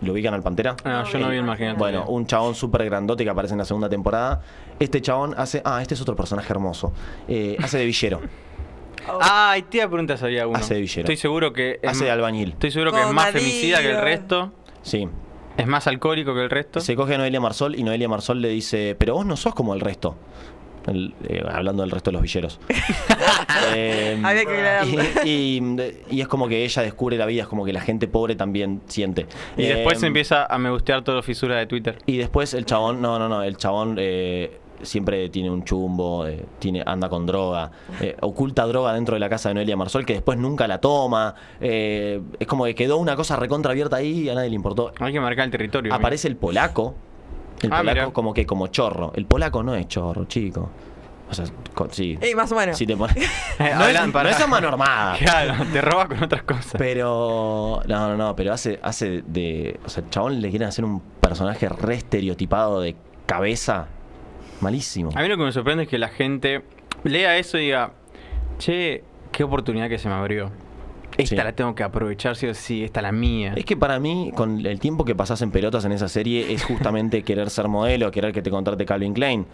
¿Lo 0.00 0.12
ubican 0.12 0.34
al 0.34 0.42
Pantera? 0.42 0.76
No, 0.84 1.04
yo 1.04 1.18
no 1.18 1.28
vi 1.28 1.36
el 1.36 1.44
marginal. 1.44 1.76
Bueno, 1.76 2.04
un 2.06 2.26
chabón 2.26 2.54
súper 2.54 2.84
grandote 2.84 3.24
que 3.24 3.30
aparece 3.30 3.54
en 3.54 3.58
la 3.58 3.64
segunda 3.64 3.88
temporada. 3.88 4.42
Este 4.78 5.00
chabón 5.00 5.34
hace. 5.36 5.62
Ah, 5.64 5.82
este 5.82 5.94
es 5.94 6.00
otro 6.00 6.16
personaje 6.16 6.52
hermoso. 6.52 6.92
Eh, 7.28 7.56
hace 7.60 7.78
de 7.78 7.86
villero. 7.86 8.20
Ay, 9.20 9.62
te 9.62 9.78
iba 9.78 9.86
a 9.86 9.88
preguntar 9.88 10.18
si 10.18 10.24
había 10.24 10.46
uno. 10.46 10.58
Hace 10.58 10.74
de 10.74 10.80
villero. 10.80 11.02
Estoy 11.02 11.16
seguro 11.16 11.52
que. 11.52 11.80
es 11.82 11.90
hace 11.90 12.04
de 12.04 12.10
albañil. 12.10 12.50
Estoy 12.50 12.70
seguro 12.70 12.92
que 12.92 13.00
es 13.00 13.12
más 13.12 13.30
femicida 13.30 13.80
que 13.80 13.90
el 13.90 14.00
resto. 14.00 14.52
Sí. 14.82 15.08
Es 15.56 15.66
más 15.66 15.86
alcohólico 15.86 16.34
que 16.34 16.42
el 16.42 16.50
resto. 16.50 16.80
Se 16.80 16.96
coge 16.96 17.16
a 17.16 17.18
Noelia 17.18 17.40
Marsol 17.40 17.78
y 17.78 17.82
Noelia 17.82 18.08
Marsol 18.08 18.40
le 18.40 18.48
dice: 18.48 18.96
Pero 18.98 19.14
vos 19.14 19.26
no 19.26 19.36
sos 19.36 19.54
como 19.54 19.74
el 19.74 19.80
resto. 19.80 20.16
El- 20.90 21.14
eh, 21.28 21.42
hablando 21.50 21.82
del 21.82 21.90
resto 21.90 22.10
de 22.10 22.12
los 22.14 22.22
villeros. 22.22 22.60
Eh, 23.74 24.18
Había 24.22 24.44
que 24.44 24.50
aclararlo. 24.52 25.02
y, 25.24 25.28
y- 25.28 25.92
y 26.16 26.20
es 26.20 26.28
como 26.28 26.48
que 26.48 26.64
ella 26.64 26.82
descubre 26.82 27.16
la 27.16 27.26
vida, 27.26 27.42
es 27.42 27.48
como 27.48 27.64
que 27.64 27.72
la 27.72 27.80
gente 27.80 28.08
pobre 28.08 28.34
también 28.34 28.80
siente. 28.86 29.26
Y 29.56 29.66
después 29.66 29.98
Eh, 29.98 30.00
se 30.00 30.06
empieza 30.06 30.46
a 30.46 30.58
me 30.58 30.70
gustear 30.70 31.02
todo 31.02 31.22
fisura 31.22 31.56
de 31.56 31.66
Twitter. 31.66 31.98
Y 32.06 32.16
después 32.16 32.54
el 32.54 32.64
chabón, 32.64 33.00
no, 33.02 33.18
no, 33.18 33.28
no, 33.28 33.42
el 33.42 33.56
chabón 33.56 33.96
eh, 33.98 34.58
siempre 34.82 35.28
tiene 35.28 35.50
un 35.50 35.64
chumbo, 35.64 36.26
eh, 36.26 36.44
tiene, 36.58 36.82
anda 36.86 37.08
con 37.08 37.26
droga, 37.26 37.70
eh, 38.00 38.16
oculta 38.20 38.66
droga 38.66 38.94
dentro 38.94 39.14
de 39.14 39.20
la 39.20 39.28
casa 39.28 39.50
de 39.50 39.54
Noelia 39.56 39.76
Marsol 39.76 40.06
que 40.06 40.14
después 40.14 40.38
nunca 40.38 40.66
la 40.66 40.78
toma. 40.80 41.34
eh, 41.60 42.20
es 42.38 42.46
como 42.46 42.64
que 42.64 42.74
quedó 42.74 42.96
una 42.98 43.14
cosa 43.16 43.36
recontra 43.36 43.72
abierta 43.72 43.96
ahí 43.96 44.22
y 44.22 44.28
a 44.30 44.34
nadie 44.34 44.48
le 44.48 44.56
importó. 44.56 44.92
Hay 45.00 45.12
que 45.12 45.20
marcar 45.20 45.44
el 45.44 45.50
territorio. 45.50 45.92
Aparece 45.94 46.28
el 46.28 46.36
polaco. 46.36 46.94
El 47.62 47.72
Ah, 47.72 47.78
polaco 47.78 47.94
mira. 48.00 48.10
como 48.12 48.32
que 48.34 48.46
como 48.46 48.66
chorro. 48.68 49.12
El 49.14 49.26
polaco 49.26 49.62
no 49.62 49.74
es 49.74 49.86
chorro, 49.88 50.24
chico. 50.26 50.70
O 51.30 51.34
sea, 51.34 51.44
con- 51.74 51.92
sí. 51.92 52.18
Ey, 52.20 52.34
más 52.34 52.50
o 52.50 52.56
menos. 52.56 52.76
Si 52.76 52.86
te 52.86 52.96
pones- 52.96 53.16
Eh, 53.60 53.70
no, 53.76 53.84
es, 53.86 54.12
no 54.12 54.28
es 54.28 54.40
a 54.40 54.46
mano 54.48 54.68
armada. 54.68 55.16
Claro, 55.18 55.64
te 55.72 55.80
roba 55.80 56.08
con 56.08 56.22
otras 56.22 56.42
cosas. 56.42 56.74
Pero. 56.78 57.82
No, 57.86 58.08
no, 58.08 58.16
no, 58.16 58.34
pero 58.34 58.52
hace, 58.52 58.80
hace 58.82 59.22
de. 59.26 59.78
O 59.84 59.88
sea, 59.88 60.02
el 60.02 60.10
chabón 60.10 60.40
le 60.40 60.50
quieren 60.50 60.66
hacer 60.68 60.84
un 60.84 61.00
personaje 61.20 61.68
re 61.68 61.94
estereotipado 61.94 62.80
de 62.80 62.96
cabeza. 63.26 63.86
Malísimo. 64.60 65.10
A 65.14 65.22
mí 65.22 65.28
lo 65.28 65.36
que 65.36 65.44
me 65.44 65.52
sorprende 65.52 65.84
es 65.84 65.88
que 65.88 65.98
la 65.98 66.08
gente 66.08 66.62
lea 67.04 67.36
eso 67.38 67.56
y 67.58 67.62
diga, 67.66 67.92
che, 68.58 69.04
qué 69.32 69.44
oportunidad 69.44 69.88
que 69.88 69.98
se 69.98 70.08
me 70.08 70.14
abrió. 70.14 70.50
Esta 71.22 71.36
Sí. 71.36 71.42
la 71.42 71.52
tengo 71.52 71.74
que 71.74 71.82
aprovechar, 71.82 72.36
sí 72.36 72.46
o 72.46 72.54
sí, 72.54 72.84
esta 72.84 73.02
la 73.02 73.12
mía. 73.12 73.54
Es 73.56 73.64
que 73.64 73.76
para 73.76 73.98
mí, 73.98 74.32
con 74.34 74.64
el 74.64 74.78
tiempo 74.80 75.04
que 75.04 75.14
pasás 75.14 75.40
en 75.42 75.50
pelotas 75.50 75.84
en 75.84 75.92
esa 75.92 76.08
serie, 76.08 76.52
es 76.52 76.64
justamente 76.64 77.22
querer 77.24 77.50
ser 77.50 77.68
modelo, 77.68 78.10
querer 78.10 78.32
que 78.32 78.42
te 78.42 78.50
contrate 78.50 78.84
Calvin 78.86 79.14
Klein. 79.14 79.46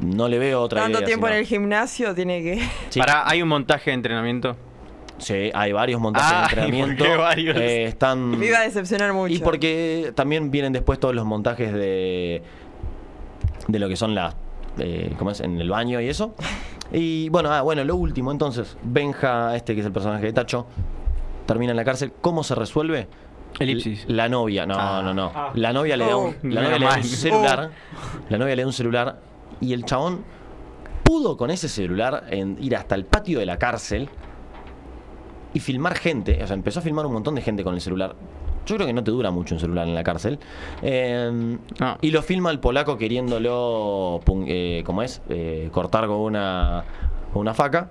No 0.00 0.28
le 0.28 0.38
veo 0.38 0.62
otra 0.62 0.82
Tanto 0.82 0.98
idea. 0.98 1.06
tiempo 1.06 1.28
en 1.28 1.34
el 1.34 1.44
gimnasio 1.46 2.14
tiene 2.14 2.42
que. 2.42 2.60
Sí. 2.88 2.98
Pará, 3.00 3.28
hay 3.28 3.42
un 3.42 3.48
montaje 3.48 3.90
de 3.90 3.94
entrenamiento. 3.94 4.56
Sí, 5.18 5.50
hay 5.52 5.72
varios 5.72 6.00
montajes 6.00 6.32
Ah, 6.32 6.38
de 6.40 6.44
entrenamiento. 6.62 7.04
¿y 7.04 7.06
por 7.06 7.16
qué 7.16 7.22
varios? 7.22 7.56
Eh, 7.58 7.84
están. 7.84 8.38
Me 8.38 8.46
iba 8.46 8.58
a 8.58 8.62
decepcionar 8.62 9.12
mucho. 9.12 9.34
Y 9.34 9.38
porque 9.40 10.12
también 10.14 10.50
vienen 10.50 10.72
después 10.72 10.98
todos 10.98 11.14
los 11.14 11.26
montajes 11.26 11.74
de. 11.74 12.42
de 13.68 13.78
lo 13.78 13.88
que 13.90 13.96
son 13.96 14.14
las. 14.14 14.34
eh, 14.78 15.12
¿Cómo 15.18 15.32
es? 15.32 15.40
En 15.40 15.60
el 15.60 15.68
baño 15.68 16.00
y 16.00 16.08
eso. 16.08 16.34
Y 16.92 17.28
bueno, 17.28 17.52
ah, 17.52 17.60
bueno, 17.62 17.84
lo 17.84 17.94
último 17.94 18.32
entonces. 18.32 18.76
Benja, 18.82 19.54
este 19.54 19.74
que 19.74 19.80
es 19.80 19.86
el 19.86 19.92
personaje 19.92 20.24
de 20.26 20.32
Tacho, 20.32 20.66
termina 21.50 21.72
en 21.72 21.76
la 21.76 21.84
cárcel. 21.84 22.12
¿Cómo 22.20 22.44
se 22.44 22.54
resuelve? 22.54 23.08
Elipsis. 23.58 24.04
La 24.08 24.28
novia, 24.28 24.64
no, 24.66 24.74
Ah. 24.78 25.02
no, 25.04 25.12
no. 25.12 25.32
Ah. 25.34 25.50
La 25.54 25.72
novia 25.72 25.96
le 25.96 26.06
da 26.06 26.16
un, 26.16 26.28
Oh. 26.30 26.34
la 26.44 26.62
novia 26.62 26.78
Menos 26.78 26.78
le 26.80 26.86
da 26.86 26.92
un 26.92 27.00
mal. 27.00 27.04
celular. 27.04 27.70
La 28.28 28.38
novia 28.38 28.54
le 28.56 28.62
da 28.62 28.66
un 28.68 28.72
celular 28.72 29.20
y 29.60 29.72
el 29.72 29.84
chabón 29.84 30.22
pudo 31.02 31.36
con 31.36 31.50
ese 31.50 31.68
celular 31.68 32.24
en 32.30 32.56
ir 32.60 32.76
hasta 32.76 32.94
el 32.94 33.04
patio 33.04 33.40
de 33.40 33.46
la 33.46 33.58
cárcel 33.58 34.08
y 35.52 35.58
filmar 35.58 35.96
gente. 35.96 36.40
O 36.42 36.46
sea, 36.46 36.54
empezó 36.54 36.78
a 36.78 36.82
filmar 36.82 37.04
un 37.06 37.12
montón 37.14 37.34
de 37.34 37.42
gente 37.42 37.64
con 37.64 37.74
el 37.74 37.80
celular. 37.80 38.14
Yo 38.66 38.76
creo 38.76 38.86
que 38.86 38.92
no 38.92 39.02
te 39.02 39.10
dura 39.10 39.32
mucho 39.32 39.56
un 39.56 39.60
celular 39.60 39.88
en 39.88 39.94
la 39.96 40.04
cárcel. 40.04 40.38
Eh, 40.82 41.56
No. 41.80 41.98
Y 42.00 42.12
lo 42.12 42.22
filma 42.22 42.50
el 42.52 42.60
polaco 42.60 42.96
queriéndolo, 42.96 44.20
eh, 44.46 44.82
¿cómo 44.86 45.02
es? 45.02 45.22
Eh, 45.28 45.68
cortar 45.72 46.06
con 46.06 46.18
una, 46.18 46.84
con 47.32 47.40
una 47.40 47.54
faca. 47.54 47.88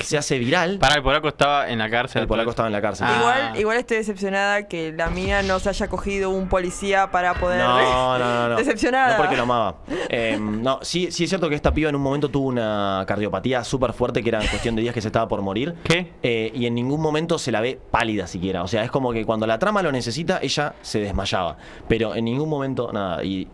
Se 0.00 0.18
hace 0.18 0.38
viral. 0.38 0.78
Pará, 0.78 0.96
el 0.96 1.02
polaco 1.02 1.28
estaba 1.28 1.68
en 1.68 1.78
la 1.78 1.90
cárcel. 1.90 2.22
El 2.22 2.28
polaco 2.28 2.50
estaba 2.50 2.68
en 2.68 2.72
la 2.72 2.80
cárcel. 2.80 3.06
Ah. 3.08 3.16
Igual, 3.18 3.60
igual 3.60 3.76
estoy 3.78 3.96
decepcionada 3.98 4.68
que 4.68 4.92
la 4.92 5.08
mía 5.10 5.42
no 5.42 5.58
se 5.58 5.68
haya 5.68 5.88
cogido 5.88 6.30
un 6.30 6.48
policía 6.48 7.10
para 7.10 7.34
poder. 7.34 7.58
No, 7.60 8.18
no, 8.18 8.18
no, 8.18 8.48
no. 8.50 8.56
Decepcionada. 8.56 9.16
No 9.16 9.16
porque 9.16 9.36
lo 9.36 9.42
amaba. 9.42 9.76
Eh, 10.08 10.38
no, 10.40 10.80
sí, 10.82 11.10
sí 11.10 11.24
es 11.24 11.30
cierto 11.30 11.48
que 11.48 11.54
esta 11.54 11.72
piba 11.72 11.88
en 11.88 11.96
un 11.96 12.02
momento 12.02 12.28
tuvo 12.28 12.48
una 12.48 13.04
cardiopatía 13.06 13.64
súper 13.64 13.92
fuerte 13.92 14.22
que 14.22 14.28
era 14.28 14.40
en 14.40 14.48
cuestión 14.48 14.76
de 14.76 14.82
días 14.82 14.94
que 14.94 15.00
se 15.00 15.08
estaba 15.08 15.26
por 15.28 15.42
morir. 15.42 15.74
¿Qué? 15.82 16.12
Eh, 16.22 16.52
y 16.54 16.66
en 16.66 16.74
ningún 16.74 17.00
momento 17.00 17.38
se 17.38 17.50
la 17.50 17.60
ve 17.60 17.80
pálida 17.90 18.26
siquiera. 18.26 18.62
O 18.62 18.68
sea, 18.68 18.84
es 18.84 18.90
como 18.90 19.12
que 19.12 19.24
cuando 19.24 19.46
la 19.46 19.58
trama 19.58 19.82
lo 19.82 19.90
necesita, 19.90 20.38
ella 20.42 20.74
se 20.82 21.00
desmayaba. 21.00 21.56
Pero 21.88 22.14
en 22.14 22.24
ningún 22.26 22.48
momento, 22.48 22.92
nada. 22.92 23.24
Y, 23.24 23.48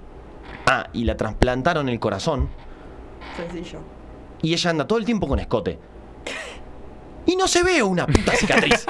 ah, 0.67 0.89
y 0.93 1.05
la 1.05 1.17
trasplantaron 1.17 1.89
el 1.89 1.99
corazón. 2.01 2.49
Sencillo. 3.37 3.79
Y 4.43 4.53
ella 4.53 4.71
anda 4.71 4.87
todo 4.87 4.99
el 4.99 5.05
tiempo 5.05 5.29
con 5.29 5.39
escote. 5.39 5.79
Y 7.27 7.37
no 7.37 7.47
se 7.49 7.63
ve 7.63 7.83
una 7.83 8.07
puta 8.07 8.33
cicatriz. 8.37 8.87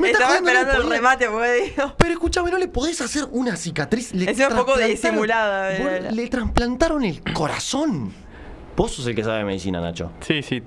Me 0.00 0.10
está 0.10 0.24
Estaba 0.24 0.38
jodiendo, 0.38 0.50
no 0.50 0.52
le 0.52 0.60
esperando 0.60 0.72
el 0.72 0.82
podía- 0.82 0.96
remate 0.96 1.28
porque 1.28 1.72
digo. 1.76 1.94
pero 1.96 2.12
escúchame, 2.12 2.50
¿no 2.50 2.58
le 2.58 2.68
podés 2.68 3.00
hacer 3.00 3.24
una 3.30 3.56
cicatriz? 3.56 4.12
Le 4.14 4.30
Es 4.30 4.38
un 4.38 4.56
poco 4.56 4.74
trasplantaron- 4.74 4.88
disimulada, 4.88 5.68
Vos 5.78 5.88
era- 5.92 6.10
Le 6.10 6.28
trasplantaron 6.28 7.04
el 7.04 7.22
corazón. 7.32 8.12
Vos 8.76 8.92
sos 8.92 9.06
el 9.06 9.14
que 9.14 9.24
sabe 9.24 9.38
de 9.38 9.44
medicina, 9.44 9.80
Nacho. 9.80 10.12
Sí, 10.20 10.42
sí. 10.42 10.62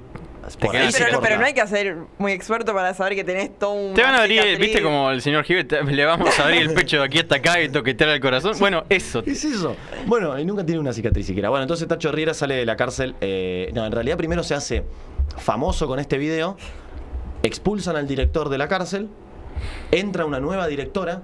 Por 0.59 0.75
ahí 0.75 0.89
Pero, 0.91 1.11
no- 1.13 1.21
pero 1.21 1.37
no 1.37 1.45
hay 1.45 1.53
que 1.53 1.65
ser 1.67 1.95
muy 2.17 2.31
experto 2.31 2.73
para 2.73 2.93
saber 2.95 3.13
que 3.15 3.23
tenés 3.23 3.57
todo 3.59 3.71
un. 3.73 3.93
Te 3.93 4.01
van 4.01 4.15
a 4.15 4.21
abrir, 4.23 4.57
viste 4.57 4.81
como 4.81 5.11
el 5.11 5.21
señor 5.21 5.43
Gibbet, 5.45 5.71
le 5.83 6.03
vamos 6.05 6.37
a 6.39 6.43
abrir 6.45 6.63
el 6.63 6.73
pecho 6.73 6.97
de 6.97 7.03
aquí 7.05 7.19
hasta 7.19 7.35
acá 7.35 7.61
y 7.61 7.69
toquetear 7.69 8.09
el 8.09 8.19
corazón. 8.19 8.55
Bueno, 8.59 8.83
eso. 8.89 9.23
¿Qué 9.23 9.31
es 9.33 9.45
eso? 9.45 9.75
Bueno, 10.07 10.37
y 10.39 10.43
nunca 10.43 10.65
tiene 10.65 10.81
una 10.81 10.93
cicatriz 10.93 11.27
siquiera. 11.27 11.49
Bueno, 11.49 11.61
entonces 11.63 11.87
Tacho 11.87 12.11
Riera 12.11 12.33
sale 12.33 12.55
de 12.55 12.65
la 12.65 12.75
cárcel. 12.75 13.15
eh, 13.21 13.69
no, 13.75 13.85
en 13.85 13.91
realidad 13.91 14.17
primero 14.17 14.41
se 14.43 14.55
hace 14.55 14.83
famoso 15.37 15.87
con 15.87 15.99
este 15.99 16.17
video. 16.17 16.57
Expulsan 17.43 17.95
al 17.95 18.07
director 18.07 18.49
de 18.49 18.57
la 18.57 18.67
cárcel. 18.67 19.09
Entra 19.91 20.25
una 20.25 20.39
nueva 20.39 20.67
directora. 20.67 21.21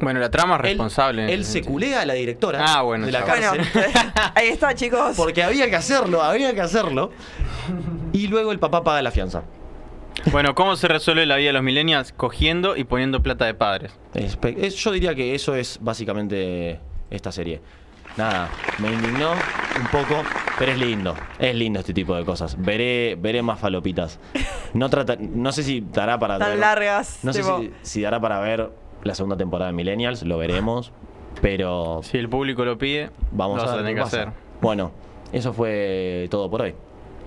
Bueno, 0.00 0.18
la 0.18 0.30
trama 0.30 0.56
es 0.56 0.60
responsable. 0.62 1.32
Él, 1.32 1.44
se 1.44 1.62
culea 1.62 2.00
a 2.00 2.06
la 2.06 2.14
directora 2.14 2.64
Ah, 2.66 2.82
bueno, 2.82 3.06
de 3.06 3.12
la 3.12 3.24
cárcel. 3.24 3.64
Bueno, 3.72 3.92
ahí 4.34 4.48
está, 4.48 4.74
chicos. 4.74 5.14
Porque 5.16 5.42
había 5.42 5.68
que 5.70 5.76
hacerlo, 5.76 6.22
había 6.22 6.52
que 6.54 6.60
hacerlo. 6.60 7.10
Y 8.12 8.26
luego 8.26 8.50
el 8.52 8.58
papá 8.58 8.82
paga 8.82 9.00
la 9.02 9.10
fianza. 9.12 9.44
Bueno, 10.30 10.54
¿cómo 10.54 10.76
se 10.76 10.88
resuelve 10.88 11.24
la 11.24 11.36
vida 11.36 11.48
de 11.48 11.52
los 11.54 11.62
millennials? 11.62 12.12
Cogiendo 12.12 12.76
y 12.76 12.84
poniendo 12.84 13.22
plata 13.22 13.44
de 13.44 13.54
padres. 13.54 13.92
Es- 14.14 14.74
yo 14.74 14.90
diría 14.90 15.14
que 15.14 15.34
eso 15.34 15.54
es 15.54 15.78
básicamente 15.80 16.80
esta 17.10 17.30
serie. 17.32 17.60
Nada, 18.16 18.48
me 18.78 18.92
indignó 18.92 19.30
un 19.32 19.86
poco, 19.90 20.22
pero 20.58 20.72
es 20.72 20.78
lindo. 20.78 21.14
Es 21.38 21.54
lindo 21.54 21.80
este 21.80 21.94
tipo 21.94 22.14
de 22.14 22.24
cosas. 22.24 22.56
Veré, 22.60 23.16
veré 23.18 23.42
más 23.42 23.58
falopitas. 23.58 24.18
No 24.74 24.90
trata, 24.90 25.16
no 25.18 25.50
sé 25.52 25.62
si 25.62 25.80
dará 25.80 26.18
para 26.18 26.38
Tan 26.38 26.50
ver- 26.50 26.58
largas. 26.58 27.20
No 27.22 27.32
sé 27.32 27.42
si, 27.42 27.72
si 27.82 28.02
dará 28.02 28.20
para 28.20 28.38
ver 28.40 28.70
la 29.02 29.14
segunda 29.14 29.36
temporada 29.36 29.70
de 29.70 29.76
Millennials, 29.76 30.22
lo 30.24 30.38
veremos. 30.38 30.92
Pero 31.40 32.00
Si 32.02 32.18
el 32.18 32.28
público 32.28 32.64
lo 32.64 32.76
pide, 32.78 33.10
vamos 33.30 33.62
lo 33.62 33.70
a 33.70 33.76
tener 33.78 33.94
que 33.94 34.00
hacer. 34.02 34.28
Bueno, 34.60 34.92
eso 35.32 35.52
fue 35.54 36.28
todo 36.30 36.50
por 36.50 36.62
hoy. 36.62 36.74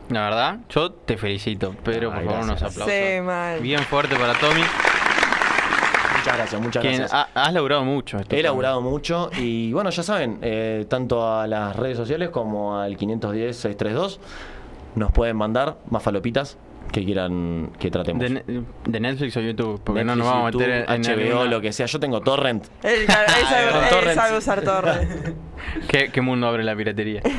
La 0.10 0.22
verdad, 0.26 0.60
yo 0.70 0.92
te 0.92 1.18
felicito, 1.18 1.76
pero 1.84 2.12
por 2.12 2.24
favor 2.24 2.44
unos 2.44 2.62
aplausos. 2.62 2.86
Sí, 2.94 3.22
mal. 3.22 3.60
Bien 3.60 3.82
fuerte 3.82 4.16
para 4.16 4.36
Tommy, 4.36 4.62
Muchas 6.26 6.38
gracias, 6.38 6.62
muchas 6.62 6.82
quien 6.82 6.98
gracias. 6.98 7.14
ha- 7.36 7.44
has 7.46 7.54
laburado 7.54 7.84
mucho. 7.86 8.18
esto, 8.18 8.36
He 8.36 8.42
laburado 8.42 8.82
mucho 8.82 9.30
y 9.38 9.72
bueno, 9.74 9.92
ya 9.92 10.02
saben, 10.02 10.40
eh, 10.42 10.86
tanto 10.90 11.28
a 11.32 11.46
las 11.46 11.76
redes 11.76 11.98
sociales 11.98 12.30
como 12.30 12.80
al 12.80 12.98
510-632 12.98 14.20
nos 14.96 15.12
pueden 15.12 15.36
mandar 15.38 15.78
más 15.92 16.02
falopitas 16.02 16.58
que 16.92 17.04
quieran 17.06 17.72
que 17.78 17.92
tratemos. 17.92 18.24
De, 18.24 18.30
Ne- 18.32 18.44
de 18.86 19.00
Netflix 19.00 19.38
o 19.38 19.42
YouTube, 19.42 19.80
porque 19.84 20.04
no 20.04 20.16
nos 20.16 20.26
Netflix, 20.26 20.34
vamos 20.34 20.42
a 20.42 20.58
meter 20.58 20.80
YouTube, 20.88 20.96
en 20.96 21.30
HBO, 21.42 21.46
lo 21.46 21.62
que 21.62 21.74
sea. 21.74 21.86
Yo 21.86 22.00
tengo 22.00 22.22
Torrent. 22.22 22.66
Él, 22.84 23.06
sabe- 23.06 24.38
usar 24.38 24.62
torrents. 24.64 25.34
¿Qué, 25.88 26.10
qué 26.12 26.22
mundo 26.22 26.48
abre 26.48 26.64
la 26.64 26.76
piratería? 26.76 27.22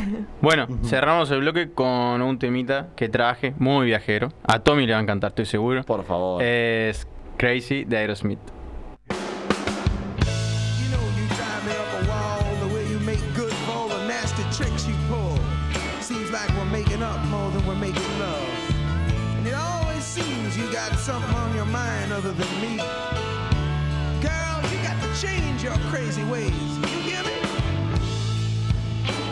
Bueno, 0.43 0.69
cerramos 0.85 1.29
el 1.33 1.41
bloque 1.41 1.73
con 1.73 2.23
un 2.23 2.39
temita 2.39 2.89
que 2.95 3.09
traje, 3.09 3.53
muy 3.59 3.87
viajero. 3.87 4.29
A 4.47 4.61
Tommy 4.61 4.87
le 4.87 4.93
va 4.93 5.01
a 5.01 5.03
encantar, 5.03 5.31
estoy 5.31 5.47
seguro. 5.47 5.83
Por 5.83 6.05
favor. 6.05 6.41
Es 6.43 7.09
Crazy 7.37 7.85
de 7.85 7.97
Aerosmith. 7.97 8.39
Crazy 25.97 26.25
ways. 26.25 26.53
You 26.93 26.99
hear 27.09 27.23
me? 27.25 27.37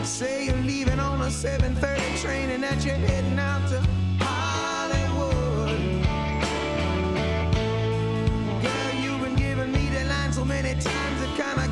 Say 0.03 0.47
you're 0.47 0.57
leaving 0.62 0.99
on 0.99 1.20
a 1.20 1.31
7:30 1.31 2.23
train 2.23 2.49
and 2.49 2.62
that 2.62 2.82
you're 2.86 2.95
heading 2.95 3.39
out 3.39 3.69
to 3.69 3.78
Hollywood. 4.19 5.78
Girl, 8.65 8.93
you've 9.03 9.20
been 9.20 9.36
giving 9.36 9.73
me 9.73 9.91
the 9.91 10.05
line 10.07 10.32
so 10.32 10.43
many 10.43 10.73
times 10.81 11.19
it 11.27 11.32
kinda 11.43 11.64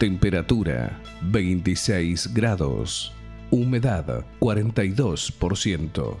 Temperatura 0.00 0.98
26 1.20 2.32
grados. 2.32 3.12
Humedad 3.50 4.24
42%. 4.40 6.16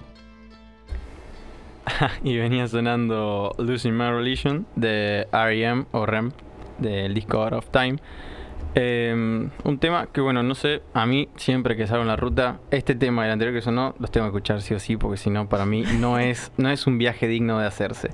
y 2.22 2.36
venía 2.36 2.68
sonando 2.68 3.54
Losing 3.56 3.96
My 3.96 4.10
Religion 4.10 4.66
de 4.76 5.26
R.E.M. 5.32 5.86
o 5.92 6.04
REM 6.04 6.32
del 6.76 7.14
disco 7.14 7.42
Out 7.42 7.54
of 7.54 7.70
Time. 7.70 7.96
Eh, 8.74 9.48
un 9.64 9.78
tema 9.78 10.08
que, 10.12 10.20
bueno, 10.20 10.42
no 10.42 10.54
sé, 10.54 10.82
a 10.92 11.06
mí 11.06 11.30
siempre 11.36 11.74
que 11.74 11.86
salgo 11.86 12.02
en 12.02 12.08
la 12.08 12.16
ruta, 12.16 12.60
este 12.70 12.94
tema 12.94 13.22
y 13.22 13.28
el 13.28 13.32
anterior 13.32 13.56
que 13.56 13.62
sonó, 13.62 13.94
los 13.98 14.10
tengo 14.10 14.26
que 14.26 14.36
escuchar 14.36 14.60
sí 14.60 14.74
o 14.74 14.78
sí, 14.78 14.98
porque 14.98 15.16
si 15.16 15.30
no, 15.30 15.48
para 15.48 15.64
mí 15.64 15.84
no 15.98 16.18
es, 16.18 16.52
no 16.58 16.68
es 16.68 16.86
un 16.86 16.98
viaje 16.98 17.28
digno 17.28 17.58
de 17.58 17.66
hacerse. 17.66 18.10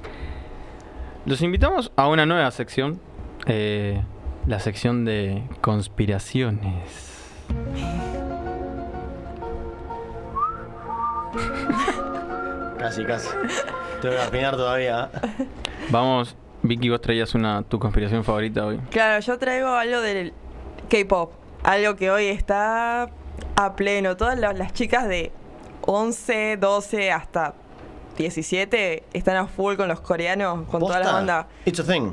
Los 1.25 1.43
invitamos 1.43 1.91
a 1.97 2.07
una 2.07 2.25
nueva 2.25 2.53
sección, 2.53 3.01
eh, 3.47 4.01
la 4.47 4.61
sección 4.61 5.05
de 5.05 5.43
conspiraciones. 5.61 7.15
Casi, 12.79 13.05
casi. 13.05 13.29
Tengo 14.01 14.15
que 14.15 14.21
afinar 14.23 14.57
todavía. 14.57 15.11
Vamos, 15.91 16.37
Vicky, 16.63 16.89
vos 16.89 17.01
traías 17.01 17.35
una, 17.35 17.63
tu 17.63 17.79
conspiración 17.79 18.23
favorita 18.25 18.67
hoy. 18.67 18.79
Claro, 18.91 19.21
yo 19.21 19.39
traigo 19.39 19.69
algo 19.69 20.01
del 20.01 20.33
K-pop. 20.91 21.33
Algo 21.65 21.97
que 21.97 22.11
hoy 22.11 22.27
está 22.27 23.09
a 23.57 23.77
pleno. 23.77 24.17
Todas 24.17 24.39
la- 24.39 24.53
las 24.53 24.73
chicas 24.73 25.09
de 25.09 25.33
11, 25.83 26.59
12 26.59 27.11
hasta 27.11 27.55
17 28.19 29.05
están 29.13 29.37
a 29.37 29.47
full 29.47 29.75
con 29.77 29.89
los 29.89 30.01
coreanos, 30.01 30.67
con 30.69 30.81
toda 30.81 31.01
la 31.01 31.13
banda. 31.13 31.49
It's 31.65 31.81
a 31.81 31.85
thing. 31.85 32.13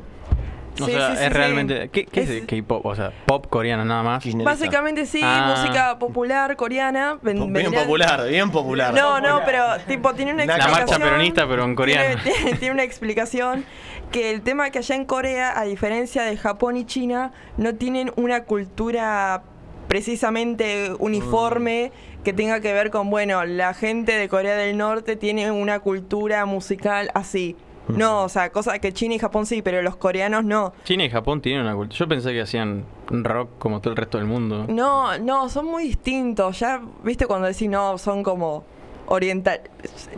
O 0.81 0.85
Sí, 0.85 0.91
sea, 0.93 1.07
sí, 1.09 1.13
es 1.13 1.19
sí. 1.19 1.29
realmente... 1.29 1.89
¿Qué, 1.89 2.05
qué 2.05 2.21
es, 2.21 2.45
K-pop? 2.45 2.83
O 2.85 2.95
sea, 2.95 3.11
pop 3.25 3.45
coreano 3.47 3.85
nada 3.85 4.01
más. 4.01 4.23
Básicamente 4.43 5.05
sí, 5.05 5.21
Ah. 5.23 5.53
música 5.55 5.99
popular 5.99 6.55
coreana. 6.55 7.19
ven- 7.21 7.53
Bien 7.53 7.71
popular, 7.71 8.27
bien 8.27 8.49
popular. 8.51 8.93
No, 8.93 9.21
no, 9.21 9.41
pero 9.45 9.63
tipo 9.87 10.13
tiene 10.15 10.33
una 10.33 10.45
La 10.45 10.55
explicación. 10.55 10.87
marcha 10.89 11.03
peronista, 11.03 11.47
pero 11.47 11.63
en 11.65 11.75
coreano. 11.75 12.21
Tiene, 12.23 12.37
tiene- 12.43 12.57
tiene 12.57 12.73
una 12.73 12.83
explicación 12.83 13.65
que 14.11 14.31
el 14.31 14.41
tema 14.41 14.69
que 14.71 14.79
allá 14.79 14.95
en 14.95 15.05
Corea, 15.05 15.59
a 15.59 15.63
diferencia 15.65 16.23
de 16.23 16.37
Japón 16.37 16.77
y 16.77 16.85
China, 16.85 17.31
no 17.57 17.75
tienen 17.75 18.11
una 18.15 18.43
cultura 18.45 19.43
precisamente 19.87 20.91
uniforme 20.99 21.91
que 22.23 22.33
tenga 22.33 22.59
que 22.61 22.73
ver 22.73 22.89
con, 22.89 23.09
bueno, 23.09 23.43
la 23.45 23.73
gente 23.73 24.13
de 24.17 24.27
Corea 24.29 24.55
del 24.55 24.77
Norte 24.77 25.15
tiene 25.15 25.51
una 25.51 25.79
cultura 25.79 26.45
musical 26.45 27.09
así. 27.13 27.55
No, 27.97 28.23
o 28.23 28.29
sea, 28.29 28.49
cosa 28.51 28.79
que 28.79 28.93
China 28.93 29.15
y 29.15 29.19
Japón 29.19 29.45
sí, 29.45 29.61
pero 29.61 29.81
los 29.81 29.95
coreanos 29.97 30.43
no. 30.45 30.73
China 30.85 31.03
y 31.05 31.09
Japón 31.09 31.41
tienen 31.41 31.61
una 31.63 31.75
cultura. 31.75 31.97
Yo 31.97 32.07
pensé 32.07 32.31
que 32.31 32.41
hacían 32.41 32.85
rock 33.09 33.49
como 33.59 33.81
todo 33.81 33.91
el 33.91 33.97
resto 33.97 34.17
del 34.17 34.27
mundo. 34.27 34.65
No, 34.69 35.17
no, 35.19 35.49
son 35.49 35.65
muy 35.65 35.83
distintos. 35.83 36.59
Ya, 36.59 36.81
viste, 37.03 37.25
cuando 37.27 37.47
decís 37.47 37.69
no, 37.69 37.97
son 37.97 38.23
como 38.23 38.63
oriental. 39.07 39.59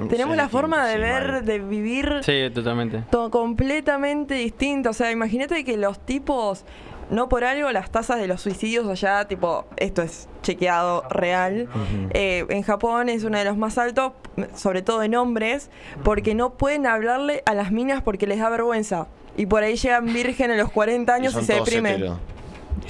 Tenemos 0.10 0.38
la 0.38 0.48
forma 0.48 0.86
de 0.88 1.00
ver, 1.00 1.32
mal. 1.32 1.46
de 1.46 1.58
vivir 1.60 2.20
Sí, 2.22 2.50
totalmente. 2.54 3.04
to- 3.10 3.32
completamente 3.32 4.36
distinto. 4.36 4.92
O 4.92 4.94
sea, 4.94 5.12
imagínate 5.12 5.64
que 5.66 5.76
los 5.76 5.98
tipos, 6.00 6.66
no 7.10 7.30
por 7.30 7.44
algo, 7.44 7.72
las 7.72 7.90
tasas 7.90 8.20
de 8.20 8.28
los 8.28 8.42
suicidios 8.42 8.88
allá, 8.88 9.26
tipo, 9.28 9.66
esto 9.78 10.02
es 10.02 10.28
chequeado 10.42 11.04
real. 11.10 11.68
eh, 12.12 12.46
en 12.50 12.64
Japón 12.64 13.10
es 13.10 13.24
uno 13.24 13.38
de 13.38 13.46
los 13.46 13.58
más 13.58 13.78
altos, 13.78 14.14
sobre 14.56 14.82
todo 14.82 15.04
en 15.04 15.16
hombres, 15.16 15.70
porque 16.04 16.36
no 16.36 16.54
pueden 16.54 16.88
hablarle 16.88 17.44
a 17.46 17.54
las 17.54 17.72
minas 17.72 18.02
porque 18.02 18.28
les 18.28 18.40
da 18.40 18.50
vergüenza. 18.50 19.08
Y 19.38 19.46
por 19.46 19.64
ahí 19.64 19.76
llegan 19.76 20.06
virgen 20.06 20.52
a 20.52 20.56
los 20.56 20.72
40 20.72 21.14
años 21.14 21.34
y, 21.34 21.36
son 21.36 21.46
se 21.46 21.54
todos 21.54 21.66
deprimen. 21.66 21.96
hetero. 21.96 22.20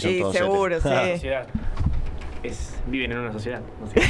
Y 0.04 0.20
todos 0.20 0.36
seguro, 0.36 0.78
hetero. 0.78 1.18
sí. 1.18 1.28
Es, 2.44 2.76
viven 2.86 3.12
en 3.12 3.18
una 3.18 3.34
sociedad. 3.34 3.62
no 3.82 3.88
sé. 3.88 4.02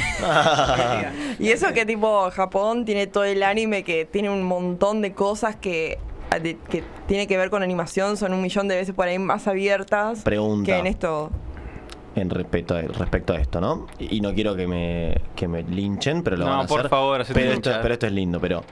Y 1.38 1.50
eso 1.50 1.72
que 1.72 1.86
tipo 1.86 2.30
Japón 2.30 2.84
tiene 2.84 3.06
todo 3.06 3.24
el 3.24 3.42
anime 3.42 3.82
que 3.82 4.04
tiene 4.04 4.28
un 4.28 4.42
montón 4.42 5.00
de 5.00 5.14
cosas 5.14 5.56
que, 5.56 5.98
de- 6.42 6.56
que 6.68 6.82
tiene 7.06 7.26
que 7.26 7.36
ver 7.36 7.50
con 7.50 7.62
animación, 7.62 8.16
son 8.16 8.32
un 8.32 8.42
millón 8.42 8.68
de 8.68 8.76
veces 8.76 8.94
por 8.94 9.06
ahí 9.08 9.18
más 9.18 9.46
abiertas 9.48 10.22
Pregunta. 10.22 10.72
que 10.72 10.78
en 10.78 10.86
esto. 10.86 11.30
en 12.14 12.30
respecto 12.30 12.74
a, 12.74 12.82
respecto 12.82 13.32
a 13.34 13.36
esto, 13.36 13.60
¿no? 13.60 13.86
Y, 13.98 14.16
y 14.16 14.20
no 14.20 14.32
quiero 14.34 14.56
que 14.56 14.66
me, 14.66 15.20
que 15.34 15.48
me 15.48 15.62
linchen, 15.62 16.22
pero 16.22 16.36
lo 16.36 16.44
No, 16.46 16.50
van 16.52 16.60
a 16.64 16.66
por 16.66 16.80
hacer. 16.80 16.90
favor, 16.90 17.24
pero 17.34 17.52
esto, 17.52 17.70
pero 17.82 17.94
esto 17.94 18.06
es 18.06 18.12
lindo, 18.12 18.40
pero 18.40 18.62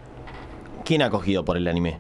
¿quién 0.85 1.03
ha 1.03 1.11
cogido 1.11 1.45
por 1.45 1.57
el 1.57 1.67
anime? 1.69 1.99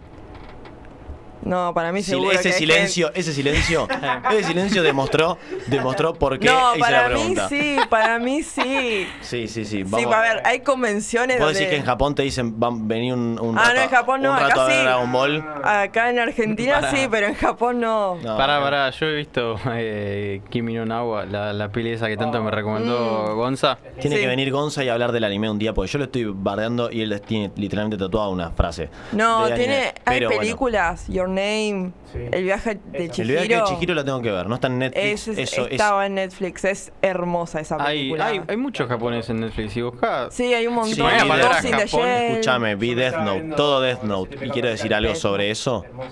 No, 1.44 1.72
para 1.74 1.92
mí 1.92 2.02
seguro 2.02 2.32
ese 2.32 2.50
que 2.50 2.52
silencio, 2.54 3.10
ese 3.14 3.32
silencio, 3.32 3.86
ese 4.30 4.44
silencio 4.44 4.82
demostró, 4.82 5.38
demostró 5.66 6.14
por 6.14 6.38
qué 6.38 6.46
No, 6.48 6.70
hice 6.72 6.80
para 6.80 7.02
la 7.02 7.08
mí 7.08 7.14
pregunta. 7.14 7.48
sí, 7.48 7.76
para 7.90 8.18
mí 8.18 8.42
sí. 8.42 9.06
Sí, 9.20 9.46
sí, 9.48 9.64
sí. 9.64 9.64
Sí, 9.64 9.82
Vamos. 9.84 10.14
a 10.14 10.20
ver, 10.20 10.42
hay 10.44 10.60
convenciones 10.60 11.36
¿Puedo 11.36 11.48
donde... 11.48 11.60
decir 11.60 11.70
que 11.70 11.76
en 11.80 11.84
Japón 11.86 12.14
te 12.14 12.22
dicen, 12.22 12.58
van 12.58 12.88
venir 12.88 13.12
un, 13.12 13.38
un 13.40 13.58
Ah, 13.58 13.62
rato, 13.64 13.74
no, 13.76 13.82
en 13.82 13.88
Japón 13.90 14.22
no, 14.22 14.32
acá 14.34 14.48
rato 14.48 14.60
a 14.62 14.70
sí. 14.70 14.76
Dragon 14.82 15.12
Ball? 15.12 15.44
Acá 15.62 16.10
en 16.10 16.18
Argentina 16.18 16.90
sí, 16.90 17.06
pero 17.10 17.26
en 17.26 17.34
Japón 17.34 17.80
no. 17.80 18.16
No, 18.16 18.36
pará, 18.36 18.60
pará, 18.60 18.90
yo 18.90 19.06
he 19.06 19.16
visto 19.16 19.56
eh, 19.72 20.40
Kimi 20.50 20.74
no 20.74 20.86
Nawa, 20.86 21.26
la, 21.26 21.52
la 21.52 21.68
peli 21.70 21.90
esa 21.92 22.08
que 22.08 22.16
tanto 22.16 22.42
me 22.42 22.50
recomendó 22.50 23.32
Mm. 23.32 23.36
Gonza. 23.36 23.78
Tiene 24.00 24.16
Sí. 24.16 24.22
que 24.22 24.28
venir 24.28 24.50
Gonza 24.50 24.82
y 24.84 24.88
hablar 24.88 25.12
del 25.12 25.24
anime 25.24 25.50
un 25.50 25.58
día, 25.58 25.74
porque 25.74 25.90
yo 25.92 25.98
lo 25.98 26.04
estoy 26.06 26.24
bardeando 26.26 26.90
y 26.90 27.02
él 27.02 27.20
tiene 27.20 27.50
literalmente 27.56 27.98
tatuada 27.98 28.28
una 28.28 28.50
frase. 28.50 28.88
No, 29.12 29.44
anime. 29.44 29.58
tiene, 29.58 29.74
hay 30.04 30.18
Pero 30.18 30.28
bueno, 30.28 30.40
películas, 30.40 31.06
Your 31.08 31.28
Name, 31.35 31.93
Sí. 32.12 32.20
El 32.31 32.44
viaje 32.44 32.78
de. 32.93 33.09
Chihiro. 33.11 33.40
el 33.40 33.48
viaje 33.48 33.62
de 33.62 33.69
Chihiro 33.77 33.94
la 33.94 34.05
tengo 34.05 34.23
que 34.23 34.31
ver, 34.31 34.47
no 34.48 34.55
está 34.55 34.69
en 34.69 34.78
Netflix. 34.78 35.28
Es- 35.28 35.39
eso 35.39 35.66
es. 35.66 35.73
estaba 35.73 36.06
en 36.06 36.15
Netflix, 36.15 36.65
es 36.65 36.93
hermosa 37.02 37.61
esa 37.61 37.77
Hay, 37.85 37.98
película. 37.98 38.27
hay, 38.27 38.40
hay 38.47 38.56
muchos 38.56 38.89
japoneses 38.89 39.31
en 39.31 39.40
Netflix. 39.40 39.77
Y 39.77 39.82
buscás. 39.82 40.32
Sí, 40.35 40.55
hay 40.55 40.66
un 40.66 40.74
montón. 40.74 40.94
Sí, 40.94 41.70
the 41.70 41.89
Japón. 41.89 42.06
Escúchame, 42.09 42.74
vi 42.77 42.94
Death 42.94 43.16
Note, 43.19 43.55
todo 43.56 43.81
Death 43.81 44.02
Note. 44.02 44.47
Y 44.47 44.51
quiero 44.51 44.69
decir 44.69 44.94
algo 44.94 45.15
sobre 45.15 45.51
eso. 45.51 45.85
Hermosa. 45.85 46.11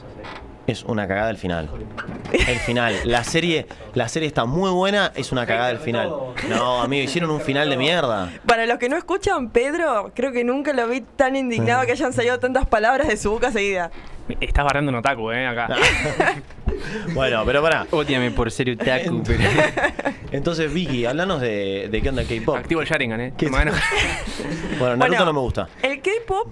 Es 0.67 0.85
una 0.85 1.09
cagada 1.09 1.31
el 1.31 1.37
final. 1.37 1.69
El 2.33 2.59
final. 2.61 2.95
La 3.05 3.25
serie, 3.25 3.67
la 3.95 4.09
serie 4.09 4.29
está 4.29 4.45
muy 4.45 4.71
buena, 4.71 5.13
es 5.17 5.33
una 5.33 5.45
cagada 5.45 5.71
el 5.71 5.79
final. 5.79 6.11
No, 6.49 6.83
amigo, 6.83 7.03
hicieron 7.03 7.31
un 7.31 7.41
final 7.41 7.69
de 7.69 7.77
mierda. 7.77 8.31
Para 8.47 8.67
los 8.67 8.79
que 8.79 8.89
no 8.89 8.97
escuchan, 8.97 9.51
Pedro, 9.51 10.13
creo 10.15 10.31
que 10.33 10.45
nunca 10.45 10.73
lo 10.73 10.87
vi 10.87 11.01
tan 11.01 11.35
indignado 11.35 11.85
que 11.85 11.93
hayan 11.93 12.13
salido 12.13 12.39
tantas 12.39 12.67
palabras 12.67 13.09
de 13.09 13.17
su 13.17 13.31
boca 13.33 13.51
seguida. 13.51 13.91
Estás 14.41 14.65
barrando 14.65 14.91
un 14.91 14.99
otaku, 14.99 15.33
¿eh? 15.33 15.47
Acá. 15.47 15.69
Bueno, 17.15 17.43
pero 17.45 17.63
pará. 17.63 17.87
Ódiame 17.91 18.31
por 18.31 18.51
ser 18.51 18.71
otaku, 18.71 19.23
pero. 19.25 19.43
Entonces, 20.33 20.73
Vicky, 20.73 21.05
háblanos 21.05 21.41
de, 21.41 21.89
de 21.91 22.03
qué 22.03 22.09
onda 22.09 22.23
el 22.23 22.29
K-pop. 22.29 22.57
Activo 22.57 22.81
el 22.81 22.89
Sharingan, 22.89 23.21
¿eh? 23.21 23.33
¿Qué- 23.37 23.49
Bueno, 23.51 23.73
Naruto 23.73 24.97
Bueno, 24.99 25.25
no 25.27 25.33
me 25.35 25.41
gusta. 25.41 25.69
El 25.83 26.01
K-pop 26.01 26.49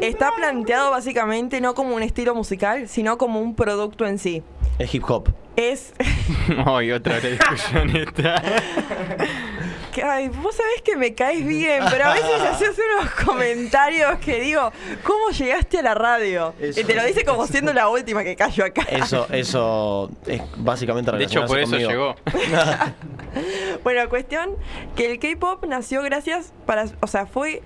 está 0.00 0.32
planteado 0.36 0.90
básicamente 0.90 1.60
no 1.60 1.74
como 1.74 1.94
un 1.94 2.02
estilo 2.02 2.34
musical, 2.34 2.88
sino 2.88 3.16
como 3.18 3.40
un 3.40 3.54
producto 3.54 4.04
en 4.06 4.18
sí. 4.18 4.42
Es 4.78 4.92
hip 4.94 5.04
hop. 5.08 5.30
Es. 5.56 5.92
Ay, 6.66 6.90
otra 6.92 7.20
discusión 7.20 7.94
esta. 7.96 8.42
Ay, 10.02 10.28
vos 10.28 10.54
sabés 10.54 10.82
que 10.82 10.96
me 10.96 11.14
caes 11.14 11.46
bien, 11.46 11.84
pero 11.90 12.06
a 12.06 12.14
veces 12.14 12.40
haces 12.50 12.80
unos 12.94 13.10
comentarios 13.24 14.18
que 14.18 14.40
digo, 14.40 14.72
¿cómo 15.02 15.30
llegaste 15.30 15.78
a 15.78 15.82
la 15.82 15.94
radio? 15.94 16.54
Eso. 16.60 16.80
Y 16.80 16.84
te 16.84 16.94
lo 16.94 17.04
dice 17.04 17.24
como 17.24 17.46
siendo 17.46 17.72
la 17.72 17.88
última 17.88 18.24
que 18.24 18.36
cayó 18.36 18.64
acá. 18.64 18.82
Eso, 18.90 19.26
eso 19.30 20.10
es 20.26 20.42
básicamente 20.56 21.10
De 21.12 21.24
hecho, 21.24 21.44
por 21.46 21.58
eso 21.58 21.72
conmigo. 21.72 21.90
llegó. 21.90 22.16
Bueno, 23.84 24.08
cuestión 24.08 24.56
que 24.96 25.10
el 25.10 25.18
K-pop 25.18 25.64
nació 25.66 26.02
gracias 26.02 26.52
para, 26.66 26.86
o 27.00 27.06
sea, 27.06 27.26
fue 27.26 27.62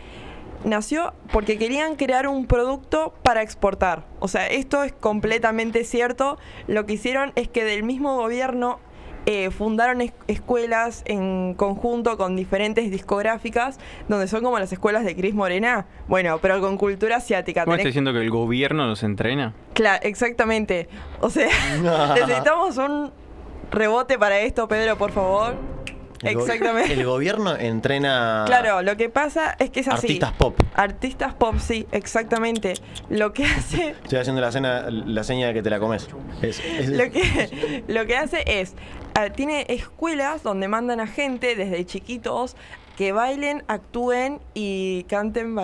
nació 0.65 1.13
porque 1.33 1.59
querían 1.59 1.97
crear 1.97 2.27
un 2.27 2.47
producto 2.47 3.15
para 3.23 3.43
exportar. 3.43 4.05
O 4.21 4.29
sea, 4.29 4.47
esto 4.47 4.83
es 4.83 4.93
completamente 4.93 5.85
cierto. 5.85 6.39
Lo 6.67 6.87
que 6.87 6.95
hicieron 6.95 7.33
es 7.37 7.49
que 7.49 7.65
del 7.65 7.83
mismo 7.83 8.17
gobierno 8.17 8.81
eh, 9.27 9.51
fundaron 9.51 10.01
es- 10.01 10.13
escuelas 10.29 11.03
en 11.07 11.55
conjunto 11.55 12.17
con 12.17 12.37
diferentes 12.37 12.91
discográficas, 12.91 13.79
donde 14.09 14.29
son 14.29 14.43
como 14.43 14.59
las 14.59 14.73
escuelas 14.73 15.05
de 15.05 15.17
Cris 15.17 15.35
Morena. 15.35 15.87
Bueno, 16.09 16.39
pero 16.43 16.61
con 16.61 16.77
cultura 16.77 17.17
asiática. 17.17 17.65
¿Cómo 17.65 17.75
estás 17.77 17.87
diciendo 17.87 18.13
que 18.13 18.21
el 18.21 18.31
gobierno 18.31 18.87
nos 18.87 19.03
entrena? 19.03 19.55
Claro, 19.73 20.01
exactamente. 20.03 20.89
O 21.21 21.31
sea, 21.31 21.49
necesitamos 22.15 22.77
un 22.77 23.11
rebote 23.71 24.19
para 24.19 24.39
esto, 24.41 24.69
Pedro, 24.69 24.97
por 24.97 25.11
favor. 25.11 25.55
El 26.25 26.35
go- 26.37 26.41
Exactamente. 26.43 26.93
El 26.93 27.05
gobierno 27.05 27.57
entrena 27.57 28.45
Claro, 28.47 28.83
lo 28.83 28.97
que 28.97 29.09
pasa 29.09 29.55
es 29.59 29.71
que 29.71 29.81
es 29.81 29.89
así. 29.89 30.07
artistas 30.07 30.33
pop. 30.33 30.59
Artistas 30.75 31.35
pop, 31.35 31.57
sí, 31.59 31.87
exactamente. 31.93 32.75
Lo 33.11 33.33
que 33.33 33.45
hace, 33.45 33.91
Estoy 34.05 34.19
haciendo 34.19 34.41
la, 34.41 34.51
cena, 34.53 34.87
la 34.91 35.25
seña 35.25 35.49
de 35.49 35.55
que 35.55 35.63
te 35.63 35.71
la 35.71 35.79
comes. 35.81 36.09
Es- 36.43 36.61
es- 36.65 36.89
lo 36.89 37.11
que, 37.11 37.85
lo 37.89 38.07
que 38.07 38.17
hace 38.17 38.45
es, 38.47 38.75
ah, 39.15 39.31
tiene 39.31 39.67
escuelas 39.69 40.43
donde 40.43 40.69
mandan 40.69 41.01
a 41.01 41.07
gente 41.07 41.55
desde 41.57 41.85
chiquitos 41.85 42.57
que 42.97 43.13
bailen, 43.13 43.65
actúen 43.69 44.41
y 44.55 45.05
canten. 45.05 45.55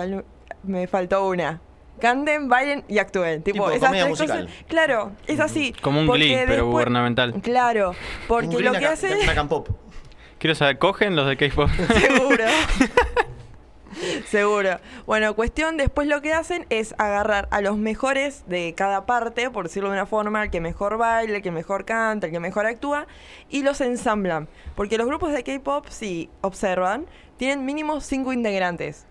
Me 0.63 0.87
faltó 0.87 1.27
una. 1.27 1.61
canten, 1.99 2.49
bailen 2.49 2.83
y 2.87 2.97
actúen. 2.97 3.41
Tipo, 3.43 3.65
Tipo 3.65 3.71
esas 3.71 3.91
tres 3.91 4.07
musical. 4.09 4.45
cosas. 4.45 4.63
Claro, 4.67 5.11
es 5.27 5.39
así. 5.39 5.73
Como 5.81 5.99
un 6.01 6.07
Glee, 6.07 6.35
pero 6.47 6.65
gubernamental. 6.67 7.33
Claro, 7.41 7.93
porque 8.27 8.59
lo 8.59 8.71
que 8.73 8.87
una 9.23 9.35
Campop. 9.35 9.69
Quiero 10.41 10.55
saber, 10.55 10.79
¿cogen 10.79 11.15
los 11.15 11.27
de 11.27 11.37
K-pop? 11.37 11.69
Seguro. 11.99 12.45
Seguro. 14.25 14.79
Bueno, 15.05 15.35
cuestión, 15.35 15.77
después 15.77 16.07
lo 16.07 16.23
que 16.23 16.33
hacen 16.33 16.65
es 16.71 16.95
agarrar 16.97 17.47
a 17.51 17.61
los 17.61 17.77
mejores 17.77 18.43
de 18.47 18.73
cada 18.75 19.05
parte, 19.05 19.51
por 19.51 19.65
decirlo 19.65 19.89
de 19.89 19.97
una 19.97 20.07
forma, 20.07 20.41
el 20.41 20.49
que 20.49 20.59
mejor 20.59 20.97
baila, 20.97 21.35
el 21.35 21.43
que 21.43 21.51
mejor 21.51 21.85
canta, 21.85 22.25
el 22.25 22.33
que 22.33 22.39
mejor 22.39 22.65
actúa, 22.65 23.05
y 23.51 23.61
los 23.61 23.81
ensamblan. 23.81 24.47
Porque 24.73 24.97
los 24.97 25.05
grupos 25.05 25.31
de 25.31 25.43
K-pop, 25.43 25.85
si 25.89 26.31
observan, 26.41 27.05
tienen 27.37 27.63
mínimo 27.63 28.01
5 28.01 28.33
integrantes. 28.33 29.05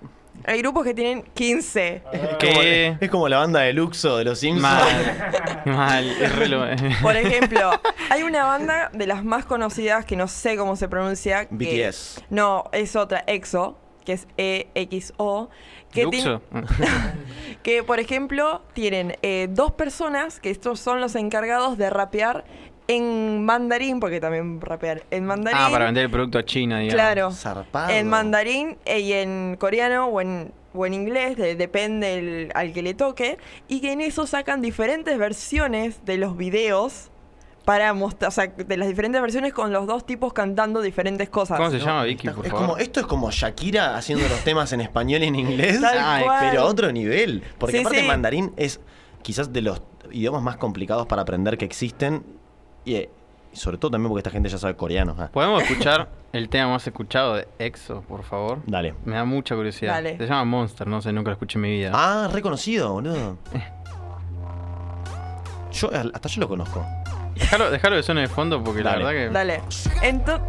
Hay 0.46 0.58
grupos 0.60 0.84
que 0.84 0.94
tienen 0.94 1.22
15. 1.34 2.02
Es 2.12 2.20
como, 2.20 2.38
¿Qué? 2.38 2.96
es 3.00 3.10
como 3.10 3.28
la 3.28 3.38
banda 3.38 3.60
de 3.60 3.72
Luxo 3.72 4.16
de 4.16 4.24
los 4.24 4.38
Simpsons. 4.38 4.62
Mal. 4.62 5.62
Mal. 5.66 6.08
Es 6.08 6.36
re 6.36 6.48
lo- 6.48 6.64
Por 7.02 7.16
ejemplo, 7.16 7.70
hay 8.08 8.22
una 8.22 8.44
banda 8.44 8.90
de 8.92 9.06
las 9.06 9.24
más 9.24 9.44
conocidas 9.44 10.04
que 10.04 10.16
no 10.16 10.28
sé 10.28 10.56
cómo 10.56 10.76
se 10.76 10.88
pronuncia. 10.88 11.46
que- 11.46 11.54
BTS. 11.90 12.24
No, 12.30 12.64
es 12.72 12.96
otra, 12.96 13.22
EXO, 13.26 13.78
que 14.04 14.12
es 14.14 14.26
E-X-O. 14.36 15.50
Que, 15.92 16.06
que, 17.62 17.82
por 17.82 17.98
ejemplo, 18.00 18.62
tienen 18.74 19.16
eh, 19.22 19.48
dos 19.50 19.72
personas 19.72 20.38
que 20.40 20.50
estos 20.50 20.78
son 20.80 21.00
los 21.00 21.14
encargados 21.16 21.76
de 21.78 21.90
rapear 21.90 22.44
en 22.94 23.44
mandarín, 23.44 24.00
porque 24.00 24.20
también 24.20 24.60
rapear 24.60 25.02
en 25.10 25.26
mandarín. 25.26 25.58
Ah, 25.60 25.68
para 25.70 25.86
vender 25.86 26.04
el 26.04 26.10
producto 26.10 26.38
a 26.38 26.44
China, 26.44 26.78
digamos. 26.78 26.94
Claro. 26.94 27.30
Zarpado. 27.32 27.90
En 27.90 28.08
mandarín 28.08 28.78
eh, 28.84 29.00
y 29.00 29.12
en 29.12 29.56
coreano 29.58 30.06
o 30.06 30.20
en, 30.20 30.52
o 30.74 30.86
en 30.86 30.94
inglés, 30.94 31.36
de- 31.36 31.54
depende 31.56 32.14
el- 32.18 32.52
al 32.54 32.72
que 32.72 32.82
le 32.82 32.94
toque. 32.94 33.38
Y 33.68 33.80
que 33.80 33.92
en 33.92 34.00
eso 34.00 34.26
sacan 34.26 34.60
diferentes 34.62 35.16
versiones 35.18 36.04
de 36.04 36.16
los 36.18 36.36
videos 36.36 37.10
para 37.64 37.92
mostrar, 37.92 38.28
o 38.30 38.32
sea, 38.32 38.46
de 38.48 38.76
las 38.76 38.88
diferentes 38.88 39.20
versiones 39.20 39.52
con 39.52 39.70
los 39.72 39.86
dos 39.86 40.04
tipos 40.06 40.32
cantando 40.32 40.80
diferentes 40.80 41.28
cosas. 41.28 41.58
¿Cómo 41.58 41.70
se 41.70 41.78
llama, 41.78 42.04
Vicky, 42.04 42.28
por 42.30 42.44
es 42.46 42.50
favor? 42.50 42.66
como, 42.68 42.78
esto 42.78 43.00
es 43.00 43.06
como 43.06 43.30
Shakira 43.30 43.96
haciendo 43.96 44.26
los 44.28 44.40
temas 44.42 44.72
en 44.72 44.80
español 44.80 45.22
y 45.22 45.26
en 45.26 45.36
inglés. 45.36 45.80
Tal 45.80 45.98
Ay, 46.00 46.24
cual. 46.24 46.46
pero 46.50 46.62
a 46.62 46.64
otro 46.64 46.90
nivel. 46.90 47.42
Porque 47.58 47.76
Sí, 47.76 47.80
aparte 47.82 48.00
sí. 48.00 48.06
mandarín 48.06 48.52
es 48.56 48.80
quizás 49.22 49.52
de 49.52 49.60
los 49.60 49.82
idiomas 50.10 50.42
más 50.42 50.56
complicados 50.56 51.06
para 51.06 51.22
aprender 51.22 51.58
que 51.58 51.64
existen. 51.66 52.24
Y, 52.84 52.94
eh, 52.94 53.10
y 53.52 53.56
sobre 53.56 53.78
todo 53.78 53.90
también 53.90 54.08
porque 54.08 54.20
esta 54.20 54.30
gente 54.30 54.48
ya 54.48 54.58
sabe 54.58 54.74
coreano. 54.76 55.14
Ah, 55.18 55.28
¿Podemos 55.32 55.62
escuchar 55.62 56.08
el 56.32 56.48
tema 56.48 56.68
más 56.70 56.86
escuchado 56.86 57.34
de 57.34 57.48
EXO, 57.58 58.02
por 58.02 58.22
favor? 58.22 58.60
Dale. 58.66 58.94
Me 59.04 59.16
da 59.16 59.24
mucha 59.24 59.54
curiosidad. 59.56 59.94
Dale. 59.94 60.16
Se 60.18 60.26
llama 60.26 60.44
Monster, 60.44 60.86
no 60.86 61.02
sé, 61.02 61.12
nunca 61.12 61.30
lo 61.30 61.32
escuché 61.34 61.58
en 61.58 61.62
mi 61.62 61.70
vida. 61.70 61.90
Ah, 61.94 62.28
reconocido, 62.32 62.92
boludo. 62.92 63.36
Yo, 65.72 65.90
hasta 65.92 66.28
yo 66.28 66.40
lo 66.40 66.48
conozco. 66.48 66.84
Déjalo, 67.34 67.70
déjalo 67.70 67.96
que 67.96 68.02
suene 68.02 68.22
de 68.22 68.28
fondo 68.28 68.62
porque 68.62 68.82
Dale. 68.82 69.04
la 69.04 69.10
verdad 69.10 69.26
que... 69.28 69.32
Dale. 69.32 69.60
Entonces, 70.02 70.46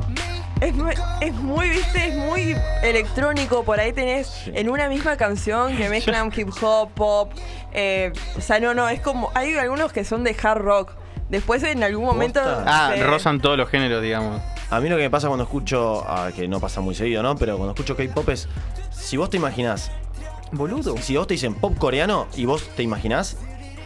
es, 0.62 0.74
muy- 0.74 0.94
es 1.22 1.34
muy, 1.36 1.70
viste, 1.70 2.08
es 2.08 2.16
muy 2.16 2.56
electrónico. 2.84 3.64
Por 3.64 3.80
ahí 3.80 3.94
tenés 3.94 4.48
en 4.48 4.70
una 4.70 4.90
misma 4.90 5.16
canción 5.18 5.78
que 5.78 5.90
mezclan 5.90 6.32
hip 6.36 6.50
hop, 6.62 6.90
pop. 6.94 7.32
eh, 7.72 8.12
o 8.38 8.42
sea, 8.42 8.60
no, 8.60 8.74
no, 8.74 8.90
es 8.90 9.00
como. 9.00 9.32
Hay 9.36 9.54
algunos 9.56 9.94
que 9.94 10.04
son 10.04 10.24
de 10.24 10.36
hard 10.42 10.62
rock. 10.62 10.92
Después 11.32 11.64
en 11.64 11.82
algún 11.84 12.06
momento. 12.06 12.40
Ah, 12.44 12.92
se- 12.94 13.04
rozan 13.04 13.40
todos 13.42 13.58
los 13.58 13.68
géneros, 13.70 14.04
digamos. 14.04 14.42
A 14.70 14.80
mí 14.80 14.88
lo 14.90 14.98
que 14.98 15.04
me 15.04 15.10
pasa 15.10 15.28
cuando 15.28 15.44
escucho, 15.46 16.04
ah, 16.08 16.30
que 16.36 16.48
no 16.48 16.60
pasa 16.60 16.82
muy 16.82 16.94
seguido, 16.94 17.24
¿no? 17.24 17.36
Pero 17.36 17.56
cuando 17.58 17.74
escucho 17.74 17.96
K-pop 17.98 18.30
es, 18.30 18.48
si 18.92 19.18
vos 19.18 19.30
te 19.30 19.38
imaginás, 19.38 19.92
Boludo. 20.52 20.96
si 20.98 21.16
vos 21.18 21.26
te 21.28 21.34
dicen 21.34 21.56
pop 21.56 21.78
coreano 21.78 22.28
y 22.36 22.46
vos 22.46 22.64
te 22.76 22.84
imaginás, 22.84 23.38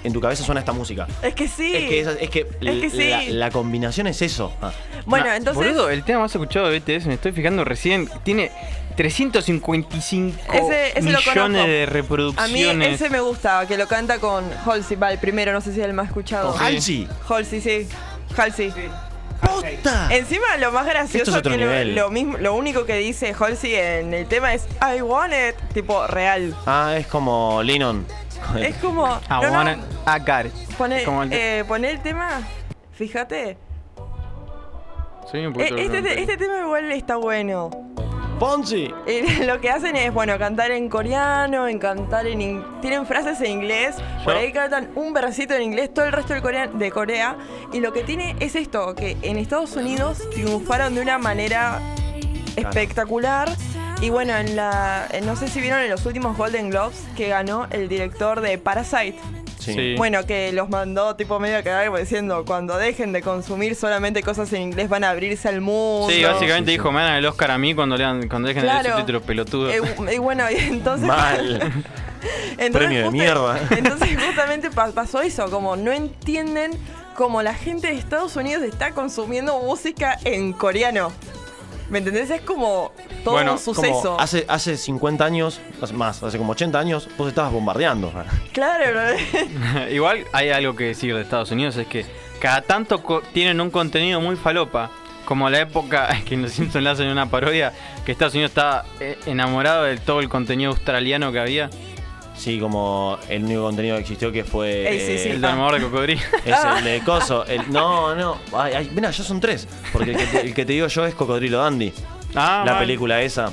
en 0.04 0.14
tu 0.14 0.22
cabeza 0.22 0.44
suena 0.44 0.60
esta 0.60 0.74
música. 0.74 1.08
Es 1.24 1.34
que 1.34 1.48
sí. 1.48 1.76
Es 1.76 1.90
que, 1.90 2.00
es, 2.02 2.08
es 2.22 2.30
que, 2.30 2.40
Es 2.62 2.82
que 2.82 2.90
sí. 2.90 3.10
la, 3.10 3.24
la 3.48 3.52
combinación 3.52 4.06
es 4.08 4.22
eso. 4.22 4.52
Ah. 4.62 4.72
Bueno, 5.06 5.26
Ma- 5.28 5.38
entonces. 5.38 5.64
Boludo, 5.66 5.90
el 5.90 6.04
tema 6.04 6.20
más 6.22 6.32
escuchado 6.36 6.68
de 6.70 6.80
BTS, 6.80 7.06
me 7.08 7.14
estoy 7.16 7.32
fijando 7.32 7.64
recién, 7.64 8.10
tiene 8.24 8.52
355 8.96 10.38
Ese- 10.54 10.98
ese 11.00 11.12
lo 11.12 11.20
millones 11.20 11.66
de 11.68 11.84
A 11.84 11.86
mí 11.86 11.86
reproducciones. 11.86 12.94
ese 13.02 13.10
me 13.10 13.20
gusta, 13.20 13.66
que 13.68 13.78
lo 13.78 13.88
canta 13.88 14.20
con 14.20 14.46
Halsey, 14.66 14.98
va, 14.98 15.12
el 15.12 15.20
primero, 15.20 15.52
no 15.54 15.62
sé 15.62 15.74
si 15.74 15.80
es 15.82 15.86
el 15.86 15.94
más 15.94 16.08
escuchado. 16.08 16.52
Con 16.54 16.62
Halsey. 16.62 17.08
Halsey, 17.28 17.62
sí. 17.62 17.88
Halsey. 18.36 18.74
¡Posta! 19.42 20.08
Encima 20.12 20.46
lo 20.60 20.72
más 20.72 20.86
gracioso 20.86 21.32
es 21.32 21.38
otro 21.38 21.52
que 21.52 21.58
lo, 21.58 21.66
nivel. 21.66 21.94
lo 21.94 22.10
mismo, 22.10 22.38
lo 22.38 22.56
único 22.56 22.86
que 22.86 22.96
dice 22.98 23.36
Halsey 23.38 23.76
en 23.76 24.14
el 24.14 24.26
tema 24.28 24.54
es 24.54 24.66
I 24.82 25.02
want 25.02 25.34
it, 25.34 25.56
tipo 25.74 26.08
real. 26.08 26.56
Ah, 26.66 26.96
es 26.98 27.06
como 27.08 27.62
Lennon. 27.62 28.06
Es 28.60 28.76
como 28.78 29.06
I 29.30 29.30
no, 29.30 29.42
no, 29.44 29.52
want 29.52 29.70
it, 29.78 29.84
I 30.08 30.20
got 30.20 30.46
it. 30.46 30.54
pone, 30.78 31.04
Como 31.04 31.24
el 31.24 31.30
de- 31.30 31.60
eh, 31.60 31.66
pone 31.66 31.92
el 31.92 32.02
tema, 32.02 32.42
fíjate. 32.94 33.58
Un 35.34 35.40
Eh, 35.42 35.50
poquito 35.52 35.64
este, 35.64 35.82
ignorante. 35.84 36.22
este 36.22 36.38
tema 36.38 36.60
igual 36.62 36.92
está 36.94 37.18
bueno. 37.18 37.70
Fonsi. 38.40 38.94
Y 39.07 39.44
lo 39.45 39.60
que 39.62 39.70
hacen 39.70 39.95
es, 39.95 40.14
bueno, 40.14 40.38
cantar 40.38 40.72
en 40.72 40.90
coreano, 40.90 41.68
en 41.68 41.80
cantar 41.80 42.28
en... 42.28 42.41
in- 42.41 42.64
Tienen 42.82 43.06
frases 43.06 43.40
en 43.41 43.52
inglés, 43.52 43.95
por 44.24 44.36
ahí 44.36 44.52
cantan 44.52 44.90
un 44.95 45.14
versito 45.14 45.53
en 45.53 45.62
inglés, 45.64 45.94
todo 45.94 46.06
el 46.06 46.12
resto 46.12 46.34
del 46.34 46.41
corea- 46.41 46.68
de 46.68 46.91
Corea. 46.91 47.38
Y 47.74 47.80
lo 47.80 47.94
que 47.94 48.03
tiene 48.03 48.36
es 48.40 48.56
esto, 48.56 48.94
que 48.95 49.18
en 49.22 49.38
Estados 49.38 49.76
Unidos 49.76 50.22
triunfaron 50.34 50.95
de 50.95 51.02
una 51.02 51.18
manera 51.18 51.80
espectacular. 52.56 53.49
Y 54.02 54.10
bueno, 54.10 54.36
en 54.36 54.56
la, 54.56 55.07
no 55.24 55.36
sé 55.38 55.48
si 55.48 55.62
vieron 55.62 55.80
en 55.80 55.90
los 55.90 56.06
últimos 56.06 56.38
Golden 56.38 56.70
Globes 56.70 57.02
que 57.16 57.30
ganó 57.30 57.68
el 57.72 57.88
director 57.88 58.41
de 58.41 58.57
Parasite. 58.57 59.18
Sí. 59.74 59.96
Bueno, 59.98 60.26
que 60.26 60.52
los 60.54 60.70
mandó 60.70 61.16
tipo 61.16 61.40
medio 61.40 61.58
a 61.58 61.64
cagar 61.64 61.86
como 61.88 61.98
diciendo, 61.98 62.44
cuando 62.46 62.78
dejen 62.78 63.12
de 63.14 63.22
consumir 63.22 63.76
solamente 63.76 64.22
cosas 64.24 64.52
en 64.54 64.62
inglés 64.62 64.90
van 64.90 65.04
a 65.04 65.10
abrirse 65.12 65.48
al 65.50 65.62
mundo. 65.62 66.10
Sí, 66.12 66.24
básicamente 66.24 66.72
Sí, 66.72 66.76
sí. 66.76 66.78
dijo, 66.78 66.92
me 66.92 67.02
dan 67.02 67.16
el 67.16 67.26
Oscar 67.26 67.52
a 67.52 67.58
mí 67.58 67.74
cuando, 67.76 67.98
lean, 67.98 68.28
cuando 68.28 68.48
dejen 68.48 68.64
de 68.66 68.74
leer 68.74 68.86
subtítulos 68.92 69.22
pelotudos. 69.24 69.74
Eh, 69.74 69.82
y 70.14 70.18
bueno, 70.18 70.44
y 70.52 70.56
entonces... 70.56 71.08
Mal. 71.08 71.74
Entonces, 72.58 72.72
Premio 72.72 72.98
de 73.00 73.06
justa- 73.06 73.12
mierda. 73.24 73.60
Entonces 73.78 74.18
justamente 74.26 74.72
pa- 74.72 74.92
pasó 74.92 75.22
eso, 75.22 75.50
como 75.52 75.76
no 75.76 75.92
entienden 75.92 76.72
cómo 77.16 77.42
la 77.44 77.54
gente 77.54 77.88
de 77.88 77.94
Estados 77.94 78.36
Unidos 78.36 78.64
está 78.64 78.92
consumiendo 78.92 79.60
música 79.60 80.18
en 80.24 80.52
coreano. 80.54 81.12
¿Me 81.90 81.99
entendés? 81.99 82.30
Es 82.32 82.41
como 82.41 82.91
todo 83.24 83.36
Bueno, 83.36 83.53
un 83.53 83.60
suceso. 83.60 84.02
Como 84.02 84.20
hace, 84.20 84.45
hace 84.48 84.76
50 84.78 85.24
años, 85.24 85.60
hace 85.82 85.94
más, 85.94 86.22
hace 86.24 86.38
como 86.38 86.53
80 86.53 86.80
años, 86.80 87.07
vos 87.18 87.28
estabas 87.30 87.52
bombardeando. 87.52 88.12
Claro, 88.53 88.86
¿no? 89.02 89.88
Igual 89.90 90.26
hay 90.34 90.49
algo 90.49 90.76
que 90.76 90.86
decir 90.86 91.14
de 91.16 91.22
Estados 91.22 91.52
Unidos, 91.52 91.76
es 91.78 91.88
que 91.88 92.06
cada 92.40 92.62
tanto 92.62 93.03
co- 93.03 93.22
tienen 93.34 93.62
un 93.62 93.70
contenido 93.70 94.20
muy 94.22 94.36
falopa. 94.36 94.90
Como 95.26 95.49
la 95.49 95.60
época 95.62 96.07
que 96.26 96.36
en 96.36 96.44
Los 96.44 96.52
Simpsons 96.53 96.84
le 96.84 96.90
hacen 96.90 97.07
una 97.07 97.28
parodia, 97.30 97.74
que 98.06 98.12
Estados 98.12 98.34
Unidos 98.36 98.52
estaba 98.52 98.86
eh, 98.99 99.18
enamorado 99.26 99.84
de 99.84 99.98
todo 99.98 100.20
el 100.20 100.30
contenido 100.30 100.72
australiano 100.72 101.32
que 101.32 101.40
había. 101.40 101.70
Sí, 102.38 102.60
como 102.60 103.18
el 103.30 103.44
único 103.45 103.62
contenido 103.64 103.95
que 103.95 104.02
existió 104.02 104.32
que 104.32 104.44
fue. 104.44 104.88
Ey, 104.90 104.99
sí, 104.99 105.24
sí. 105.24 105.30
eh, 105.30 105.32
El 105.34 105.41
domador 105.41 105.76
de 105.80 105.82
cocodrilo. 105.86 106.22
Es 106.45 106.56
el 106.78 106.84
de 106.84 107.02
Coso. 107.06 107.45
El, 107.45 107.72
no, 107.72 108.14
no. 108.16 108.38
Ay, 108.53 108.74
ay, 108.74 108.91
mira, 108.94 109.10
ya 109.12 109.24
son 109.24 109.40
tres. 109.40 109.68
Porque 109.94 110.12
el 110.12 110.18
que, 110.18 110.26
te, 110.28 110.41
el 110.41 110.53
que 110.53 110.66
te 110.66 110.74
digo 110.74 110.88
yo 110.88 111.06
es 111.06 111.16
Cocodrilo 111.16 111.60
Dandy. 111.60 111.94
Ah, 112.36 112.64
la 112.66 112.74
mal. 112.74 112.82
película 112.82 113.22
esa. 113.22 113.52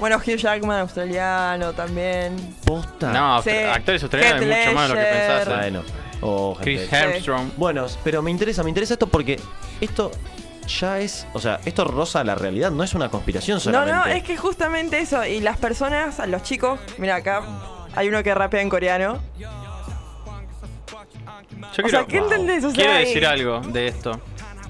Bueno, 0.00 0.16
Hugh 0.16 0.36
Jackman, 0.36 0.80
australiano 0.80 1.72
también. 1.72 2.36
Posta. 2.64 3.12
No, 3.12 3.40
Sí. 3.42 3.50
actores 3.50 4.02
australianos 4.02 4.42
hay 4.42 4.46
mucho 4.64 4.74
más 4.74 4.88
de 4.88 4.94
lo 4.94 5.00
que 5.00 5.06
pensás. 5.06 5.46
Bueno. 5.58 5.82
Oh. 6.20 6.58
Chris 6.60 6.92
Armstrong. 6.92 7.50
Bueno, 7.56 7.86
pero 8.02 8.22
me 8.22 8.30
interesa, 8.30 8.62
me 8.64 8.70
interesa 8.70 8.94
esto 8.94 9.06
porque 9.06 9.38
esto 9.80 10.10
ya 10.80 10.98
es. 10.98 11.26
O 11.32 11.40
sea, 11.40 11.60
esto 11.64 11.84
roza 11.84 12.24
la 12.24 12.34
realidad, 12.34 12.70
no 12.72 12.82
es 12.82 12.92
una 12.94 13.08
conspiración 13.08 13.56
No, 13.56 13.60
solamente. 13.60 13.94
no, 13.94 14.06
es 14.06 14.22
que 14.24 14.36
justamente 14.36 14.98
eso. 14.98 15.24
Y 15.24 15.40
las 15.40 15.56
personas, 15.58 16.18
los 16.26 16.42
chicos, 16.42 16.80
mira 16.98 17.16
acá, 17.16 17.42
hay 17.96 18.08
uno 18.08 18.22
que 18.22 18.34
rapea 18.34 18.60
en 18.60 18.68
coreano. 18.68 19.20
Yo 19.38 19.48
O 21.84 21.88
sea, 21.88 22.04
¿qué 22.06 22.18
entendés? 22.18 22.64
O 22.64 22.70
sea, 22.70 22.76
quiero 22.76 22.94
y- 22.94 23.04
decir 23.04 23.26
algo 23.26 23.60
de 23.60 23.88
esto. 23.88 24.20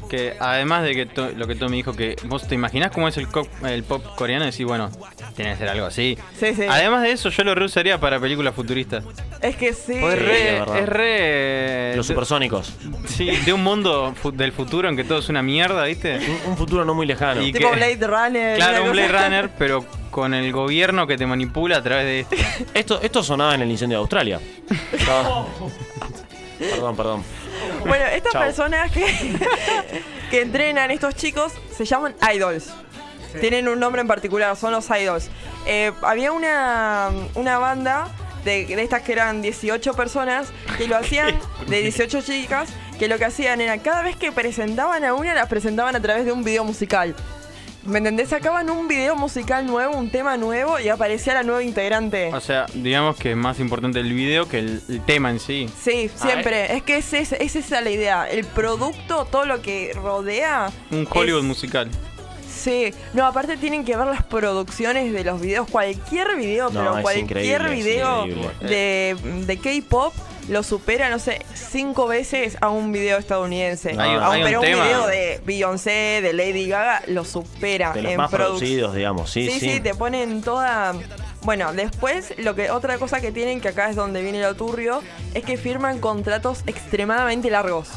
Que 0.09 0.37
además 0.39 0.85
de 0.85 0.95
que 0.95 1.07
to- 1.07 1.31
lo 1.37 1.47
que 1.47 1.55
Tommy 1.57 1.79
dijo, 1.79 1.93
que 1.95 2.17
vos 2.25 2.47
te 2.47 2.55
imaginás 2.55 2.91
cómo 2.93 3.09
es 3.09 3.17
el, 3.17 3.27
pop 3.27 4.05
coreano, 4.17 4.45
y 4.45 4.51
decís, 4.51 4.65
bueno, 4.67 4.91
tiene 5.35 5.53
que 5.53 5.57
ser 5.59 5.69
algo 5.69 5.87
así. 5.87 6.17
Sí, 6.39 6.55
sí. 6.55 6.63
Además 6.69 7.03
de 7.03 7.11
eso, 7.13 7.29
yo 7.31 7.43
lo 7.45 7.55
reusaría 7.55 7.99
para 7.99 8.21
películas 8.21 8.55
futuristas. 8.55 9.05
Es 9.43 9.57
que 9.57 9.73
sí. 9.73 9.95
Es 9.95 10.15
Sí, 10.19 10.85
re. 10.87 11.91
Es 11.91 11.97
Los 11.97 12.07
de- 12.09 12.15
supersónicos. 12.15 12.73
Sí, 13.07 13.27
de 13.45 13.53
un 13.53 13.63
mundo 13.65 14.15
fu- 14.15 14.31
del 14.33 14.53
futuro 14.53 14.89
en 14.89 14.97
que 14.97 15.05
todo 15.05 15.19
es 15.19 15.29
una 15.29 15.43
mierda, 15.43 15.85
¿viste? 15.85 16.19
Un, 16.45 16.53
un 16.53 16.57
futuro 16.57 16.85
no 16.85 16.95
muy 16.95 17.07
lejano. 17.07 17.43
Y 17.43 17.53
Tipo 17.53 17.71
que- 17.71 17.77
Blade 17.77 18.07
Runner. 18.07 18.57
Claro, 18.57 18.85
un 18.85 18.93
Blade. 18.93 19.09
Runner, 19.09 19.51
pero 19.59 19.85
con 20.11 20.33
el 20.35 20.51
gobierno 20.53 21.07
que 21.07 21.17
te 21.19 21.27
manipula 21.27 21.77
a 21.79 21.83
través 21.83 22.05
de 22.07 22.21
esto. 22.21 22.37
Esto, 22.75 23.01
esto 23.03 23.23
sonaba 23.23 23.55
en 23.55 23.63
el 23.63 23.71
incendio 23.71 23.99
de 23.99 24.01
Australia. 24.03 24.41
Perdón, 26.59 26.97
perdón. 26.97 27.25
Bueno, 27.87 28.05
estas 28.07 28.33
Chau. 28.33 28.43
personas 28.43 28.91
que, 28.91 29.05
que 30.31 30.41
entrenan 30.43 30.91
estos 30.91 31.15
chicos 31.15 31.53
se 31.77 31.85
llaman 31.85 32.15
idols. 32.35 32.71
Tienen 33.41 33.69
un 33.69 33.79
nombre 33.79 34.01
en 34.01 34.09
particular, 34.09 34.57
son 34.57 34.73
los 34.73 34.89
idols. 34.91 35.29
Eh, 35.67 35.93
había 36.03 36.33
una, 36.33 37.11
una 37.35 37.59
banda 37.59 38.09
de, 38.45 38.65
de 38.65 38.83
estas 38.83 39.03
que 39.03 39.13
eran 39.13 39.43
18 39.43 39.95
personas, 39.95 40.49
que 40.79 40.89
lo 40.89 40.97
hacían, 40.99 41.39
de 41.67 41.81
18 41.83 42.23
chicas, 42.23 42.71
que 42.99 43.09
lo 43.09 43.19
que 43.19 43.27
hacían 43.27 43.61
era 43.61 43.77
cada 43.79 44.03
vez 44.03 44.17
que 44.17 44.33
presentaban 44.33 45.05
a 45.05 45.13
una, 45.13 45.35
las 45.35 45.49
presentaban 45.49 45.95
a 45.97 46.01
través 46.01 46.25
de 46.25 46.33
un 46.33 46.45
video 46.45 46.65
musical. 46.65 47.15
¿Me 47.87 47.99
entendés? 47.99 48.29
Sacaban 48.31 48.69
un 48.69 48.89
video 48.89 49.15
musical 49.17 49.65
nuevo, 49.67 49.97
un 49.97 50.11
tema 50.11 50.37
nuevo 50.37 50.81
y 50.81 50.89
aparecía 50.89 51.35
la 51.35 51.43
nueva 51.45 51.63
integrante. 51.63 52.33
O 52.35 52.41
sea, 52.41 52.67
digamos 52.75 53.17
que 53.17 53.31
es 53.31 53.37
más 53.37 53.61
importante 53.61 54.01
el 54.01 54.13
video 54.13 54.49
que 54.49 54.59
el, 54.59 54.83
el 54.89 55.01
tema 55.05 55.31
en 55.31 55.39
sí. 55.39 55.69
Sí, 55.81 56.11
siempre. 56.15 56.75
Es 56.77 56.83
que 56.83 56.97
es, 56.97 57.13
es, 57.13 57.33
es 57.33 57.55
esa 57.57 57.81
la 57.81 57.91
idea. 57.91 58.29
El 58.29 58.45
producto, 58.45 59.25
todo 59.31 59.45
lo 59.47 59.63
que 59.63 59.93
rodea. 59.95 60.71
Un 60.91 61.07
Hollywood 61.11 61.41
es- 61.41 61.47
musical. 61.47 61.89
Sí, 62.49 62.93
no, 63.13 63.25
aparte 63.25 63.57
tienen 63.59 63.85
que 63.85 63.97
ver 63.97 64.07
las 64.09 64.25
producciones 64.25 65.13
de 65.13 65.23
los 65.23 65.41
videos. 65.41 65.69
Cualquier 65.71 66.35
video, 66.37 66.71
No, 66.71 66.81
pero 66.81 67.03
cualquier 67.03 67.69
video 67.71 68.27
de, 68.61 69.17
de 69.47 69.57
K-pop 69.59 70.13
lo 70.49 70.63
supera, 70.63 71.11
no 71.11 71.19
sé, 71.19 71.41
cinco 71.55 72.07
veces 72.07 72.57
a 72.61 72.69
un 72.71 72.93
video 72.93 73.19
estadounidense. 73.19 73.91
A 73.99 74.31
un- 74.31 74.43
pero 74.45 74.61
un, 74.61 74.67
video 74.67 75.07
de 75.07 75.41
Beyoncé, 75.45 76.21
de 76.23 76.33
Lady 76.33 76.69
Gaga, 76.69 77.03
lo 77.09 77.25
supera 77.25 77.93
De 77.93 78.03
los 78.03 78.13
en 78.13 78.17
más 78.19 78.31
produc- 78.31 78.37
producidos, 78.37 78.95
digamos. 78.95 79.31
Sí, 79.31 79.51
sí, 79.51 79.61
sí. 79.61 79.71
sí, 79.75 79.81
te 79.81 79.95
ponen 79.95 80.43
toda. 80.43 80.95
Bueno, 81.43 81.73
después 81.73 82.35
lo 82.39 82.55
que 82.55 82.71
otra 82.71 82.99
cosa 82.99 83.21
que 83.21 83.31
tienen 83.33 83.61
que 83.61 83.69
acá 83.69 83.89
es 83.91 83.97
donde 83.97 84.23
viene 84.23 84.41
lo 84.43 84.55
turbio 84.57 85.03
es 85.35 85.45
que 85.45 85.57
firman 85.57 85.99
contratos 86.01 86.63
extremadamente 86.67 87.51
largos. 87.51 87.89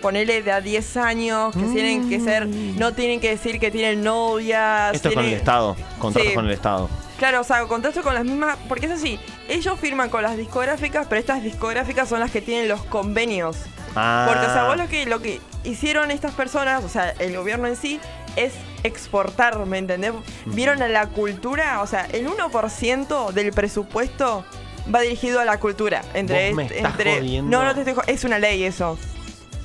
Ponele 0.00 0.42
de 0.42 0.52
a 0.52 0.60
10 0.60 0.96
años, 0.96 1.54
que 1.54 1.64
tienen 1.64 2.08
que 2.08 2.20
ser, 2.20 2.46
no 2.46 2.92
tienen 2.94 3.20
que 3.20 3.30
decir 3.30 3.58
que 3.58 3.70
tienen 3.70 4.02
novias. 4.02 4.94
Esto 4.94 5.08
es 5.08 5.14
con 5.14 5.24
el 5.24 5.30
tienen- 5.30 5.40
Estado. 5.40 5.76
Contratos 5.98 6.28
Sí. 6.30 6.34
con 6.34 6.46
el 6.46 6.52
Estado. 6.52 6.88
Claro, 7.18 7.40
o 7.40 7.44
sea, 7.44 7.64
contratos 7.64 8.02
con 8.04 8.14
las 8.14 8.24
mismas, 8.24 8.56
porque 8.68 8.86
es 8.86 8.92
así, 8.92 9.18
ellos 9.48 9.78
firman 9.80 10.10
con 10.10 10.22
las 10.22 10.36
discográficas, 10.36 11.06
pero 11.08 11.18
estas 11.18 11.42
discográficas 11.42 12.08
son 12.08 12.20
las 12.20 12.30
que 12.30 12.42
tienen 12.42 12.68
los 12.68 12.82
convenios. 12.84 13.56
Ah. 13.94 14.26
Porque, 14.28 14.46
o 14.46 14.52
sea, 14.52 14.64
vos 14.68 14.76
lo 14.76 14.86
que, 14.88 15.06
lo 15.06 15.22
que 15.22 15.40
hicieron 15.64 16.10
estas 16.10 16.34
personas, 16.34 16.84
o 16.84 16.88
sea, 16.90 17.10
el 17.18 17.34
gobierno 17.34 17.66
en 17.68 17.76
sí, 17.76 17.98
es 18.36 18.52
exportar, 18.82 19.58
¿me 19.64 19.78
entendés? 19.78 20.12
Vieron 20.44 20.82
a 20.82 20.88
la 20.88 21.06
cultura, 21.06 21.80
o 21.80 21.86
sea, 21.86 22.06
el 22.12 22.26
1% 22.28 23.32
del 23.32 23.50
presupuesto 23.52 24.44
va 24.94 25.00
dirigido 25.00 25.40
a 25.40 25.44
la 25.46 25.58
cultura. 25.58 26.02
Entre, 26.12 26.48
Vos 26.48 26.56
me 26.56 26.64
estás 26.66 26.90
entre 26.92 27.16
jodiendo. 27.16 27.50
No, 27.58 27.64
no 27.64 27.74
te 27.74 27.80
estoy 27.80 27.94
es 28.08 28.24
una 28.24 28.38
ley 28.38 28.62
eso. 28.64 28.98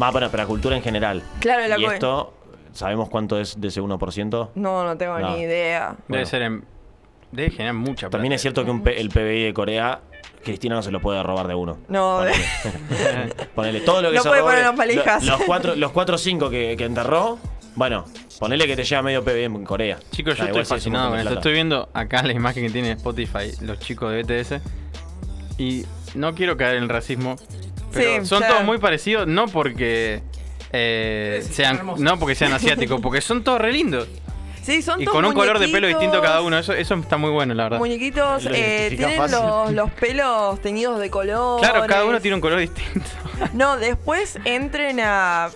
Va, 0.01 0.09
bueno, 0.11 0.27
pero 0.31 0.43
la 0.43 0.47
cultura 0.47 0.75
en 0.75 0.81
general. 0.83 1.21
Claro, 1.39 1.67
la 1.67 1.77
y 1.77 1.85
esto, 1.85 2.33
¿sabemos 2.73 3.09
cuánto 3.09 3.39
es 3.39 3.59
de 3.59 3.67
ese 3.67 3.81
1%? 3.81 4.49
No, 4.55 4.83
no 4.83 4.97
tengo 4.97 5.19
No. 5.19 5.35
ni 5.35 5.41
idea. 5.43 5.89
Debe 5.89 5.97
Bueno. 6.07 6.25
ser 6.25 6.41
en. 6.41 6.65
Debe 7.31 7.51
generar 7.51 7.73
mucha 7.75 8.01
plata. 8.07 8.11
También 8.17 8.33
es 8.33 8.41
cierto 8.41 8.65
que 8.65 8.71
un 8.71 8.81
P- 8.83 8.99
el 8.99 9.09
PBI 9.09 9.43
de 9.45 9.53
Corea, 9.53 10.01
Cristina 10.43 10.75
no 10.75 10.81
se 10.83 10.91
lo 10.91 10.99
puede 10.99 11.21
robar 11.23 11.47
de 11.47 11.55
uno. 11.55 11.77
No, 11.87 12.21
Ponele 13.55 13.79
todo 13.85 14.01
lo 14.01 14.09
que 14.09 14.17
No 14.17 14.23
se 14.23 14.29
puede 14.29 14.41
robe, 14.41 14.51
poner 14.53 14.65
las 14.67 14.75
valijas. 14.75 15.23
lo- 15.23 15.37
Los 15.37 15.41
cuatro, 15.45 15.75
los 15.75 15.91
cuatro 15.91 16.15
o 16.15 16.17
cinco 16.17 16.49
que, 16.49 16.75
que 16.77 16.83
enterró, 16.85 17.37
bueno, 17.75 18.03
ponele 18.39 18.67
que 18.67 18.75
te 18.75 18.83
lleva 18.83 19.01
medio 19.01 19.23
PBI 19.23 19.43
en 19.45 19.63
Corea. 19.63 19.97
Chicos, 20.11 20.37
yo 20.37 20.43
estoy 20.45 20.65
fascinado 20.65 21.09
con 21.09 21.17
de 21.19 21.23
esto. 21.23 21.35
Estoy 21.35 21.53
viendo 21.53 21.87
acá 21.93 22.21
la 22.23 22.33
imagen 22.33 22.65
que 22.65 22.71
tiene 22.71 22.91
Spotify 22.93 23.51
los 23.61 23.79
chicos 23.79 24.11
de 24.11 24.23
BTS. 24.23 24.61
Y 25.57 25.85
no 26.15 26.33
quiero 26.35 26.57
caer 26.57 26.75
en 26.77 26.83
el 26.83 26.89
racismo. 26.89 27.35
Pero 27.91 28.21
Sí, 28.21 28.27
son 28.27 28.43
todos 28.47 28.63
muy 28.63 28.77
parecidos, 28.77 29.27
no 29.27 29.47
porque 29.47 30.21
eh, 30.71 31.45
sean, 31.51 31.81
no 31.97 32.19
porque 32.19 32.35
sean 32.35 32.53
asiáticos, 32.53 33.01
porque 33.01 33.21
son 33.21 33.43
todos 33.43 33.59
re 33.59 33.73
lindos. 33.73 34.07
Sí, 34.63 34.81
son 34.83 35.01
Y 35.01 35.05
todos 35.05 35.15
con 35.15 35.25
un 35.25 35.33
color 35.33 35.57
de 35.57 35.67
pelo 35.69 35.87
distinto 35.87 36.21
cada 36.21 36.41
uno. 36.41 36.57
Eso, 36.57 36.73
eso 36.73 36.93
está 36.95 37.17
muy 37.17 37.31
bueno, 37.31 37.53
la 37.55 37.63
verdad. 37.63 37.79
Muñequitos, 37.79 38.45
eh, 38.51 38.93
tienen 38.95 39.19
los, 39.31 39.71
los 39.71 39.91
pelos 39.91 40.61
teñidos 40.61 40.99
de 40.99 41.09
color. 41.09 41.59
Claro, 41.59 41.85
cada 41.87 42.05
uno 42.05 42.21
tiene 42.21 42.35
un 42.35 42.41
color 42.41 42.59
distinto. 42.59 43.09
No, 43.53 43.77
después 43.77 44.37
entren 44.45 44.99
a. 44.99 45.49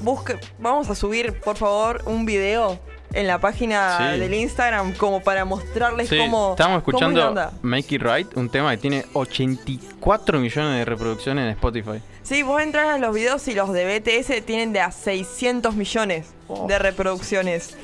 Busque, 0.00 0.40
vamos 0.58 0.90
a 0.90 0.96
subir, 0.96 1.38
por 1.38 1.56
favor, 1.56 2.02
un 2.04 2.26
video 2.26 2.80
en 3.18 3.26
la 3.26 3.38
página 3.38 4.12
Sí. 4.14 4.18
del 4.20 4.32
Instagram 4.34 4.92
como 4.94 5.20
para 5.22 5.44
mostrarles 5.44 6.08
Sí, 6.08 6.18
cómo. 6.18 6.50
estamos 6.52 6.82
cómo 6.84 6.98
es 6.98 7.04
escuchando. 7.04 7.50
Make 7.62 7.94
It 7.96 8.02
Right, 8.02 8.36
un 8.36 8.48
tema 8.48 8.70
que 8.72 8.76
tiene 8.78 9.04
84 9.12 10.38
millones 10.38 10.78
de 10.78 10.84
reproducciones 10.84 11.44
en 11.44 11.50
Spotify. 11.50 12.00
Sí, 12.22 12.42
vos 12.42 12.60
entras 12.62 12.88
a 12.88 12.98
los 12.98 13.14
videos 13.14 13.46
y 13.48 13.54
los 13.54 13.72
de 13.72 13.84
BTS 13.86 14.42
tienen 14.42 14.72
de 14.72 14.80
a 14.80 14.90
600 14.92 15.74
millones 15.74 16.28
Oh. 16.46 16.66
de 16.68 16.78
reproducciones. 16.78 17.76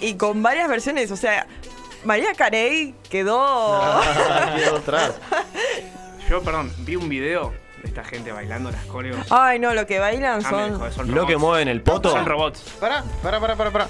Y 0.00 0.14
con 0.14 0.42
varias 0.42 0.68
versiones, 0.68 1.10
o 1.10 1.16
sea, 1.16 1.46
María 2.04 2.32
Carey 2.34 2.94
quedó. 3.10 3.80
Quedó 4.56 4.76
atrás. 4.76 5.14
Yo, 6.30 6.42
perdón, 6.42 6.72
vi 6.78 6.96
un 6.96 7.08
video 7.08 7.52
de 7.82 7.88
esta 7.88 8.04
gente 8.04 8.32
bailando 8.32 8.70
las 8.70 8.84
coreos. 8.86 9.18
Ay, 9.30 9.58
no, 9.58 9.74
lo 9.74 9.86
que 9.86 9.98
bailan 9.98 10.40
Ah, 10.44 10.48
son. 10.50 10.92
son 10.92 11.08
Lo 11.08 11.14
robots. 11.14 11.30
que 11.30 11.36
mueven 11.38 11.68
el 11.68 11.82
poto. 11.82 12.10
Son 12.10 12.26
robots. 12.26 12.60
Pará, 12.80 13.02
pará, 13.22 13.40
pará, 13.40 13.56
pará, 13.56 13.70
pará. 13.70 13.88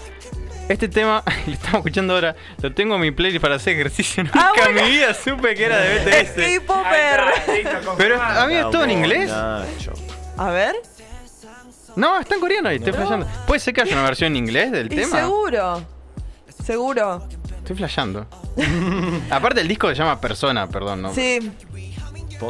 Este 0.69 0.89
tema, 0.89 1.23
lo 1.47 1.53
estamos 1.53 1.77
escuchando 1.79 2.15
ahora, 2.15 2.35
lo 2.61 2.73
tengo 2.73 2.97
en 2.97 3.01
mi 3.01 3.11
playlist 3.13 3.41
para 3.43 3.55
hacer 3.57 3.75
ejercicio. 3.75 4.25
Nunca 4.25 4.41
Ah, 4.41 4.53
bueno. 4.57 4.81
en 4.81 4.85
mi 4.85 4.91
vida 4.91 5.15
supe 5.15 5.55
que 5.55 5.65
era 5.65 5.79
de 5.79 5.99
BTS. 5.99 6.63
Pero 7.97 8.21
a 8.23 8.47
mí 8.47 8.55
es 8.55 8.71
todo 8.71 8.85
en 8.85 8.91
inglés. 8.91 9.31
Nacho. 9.31 9.93
A 10.37 10.51
ver. 10.51 10.75
No, 11.95 12.19
está 12.21 12.35
en 12.35 12.41
coreano 12.41 12.69
ahí, 12.69 12.77
estoy 12.77 12.93
flasheando. 12.93 13.27
¿Puede 13.47 13.61
ser 13.61 13.73
que 13.73 13.81
haya 13.81 13.93
una 13.95 14.03
versión 14.05 14.33
en 14.33 14.37
inglés 14.37 14.71
del 14.73 14.93
Y 14.93 14.97
tema? 14.97 15.19
seguro. 15.21 15.83
Seguro. 16.65 17.27
Estoy 17.59 17.77
flasheando. 17.77 18.27
Aparte 19.31 19.61
el 19.63 19.69
disco 19.69 19.89
se 19.89 19.95
llama 19.95 20.21
Persona, 20.21 20.69
perdón, 20.69 21.03
¿no? 21.03 21.15
Sí. 21.15 21.51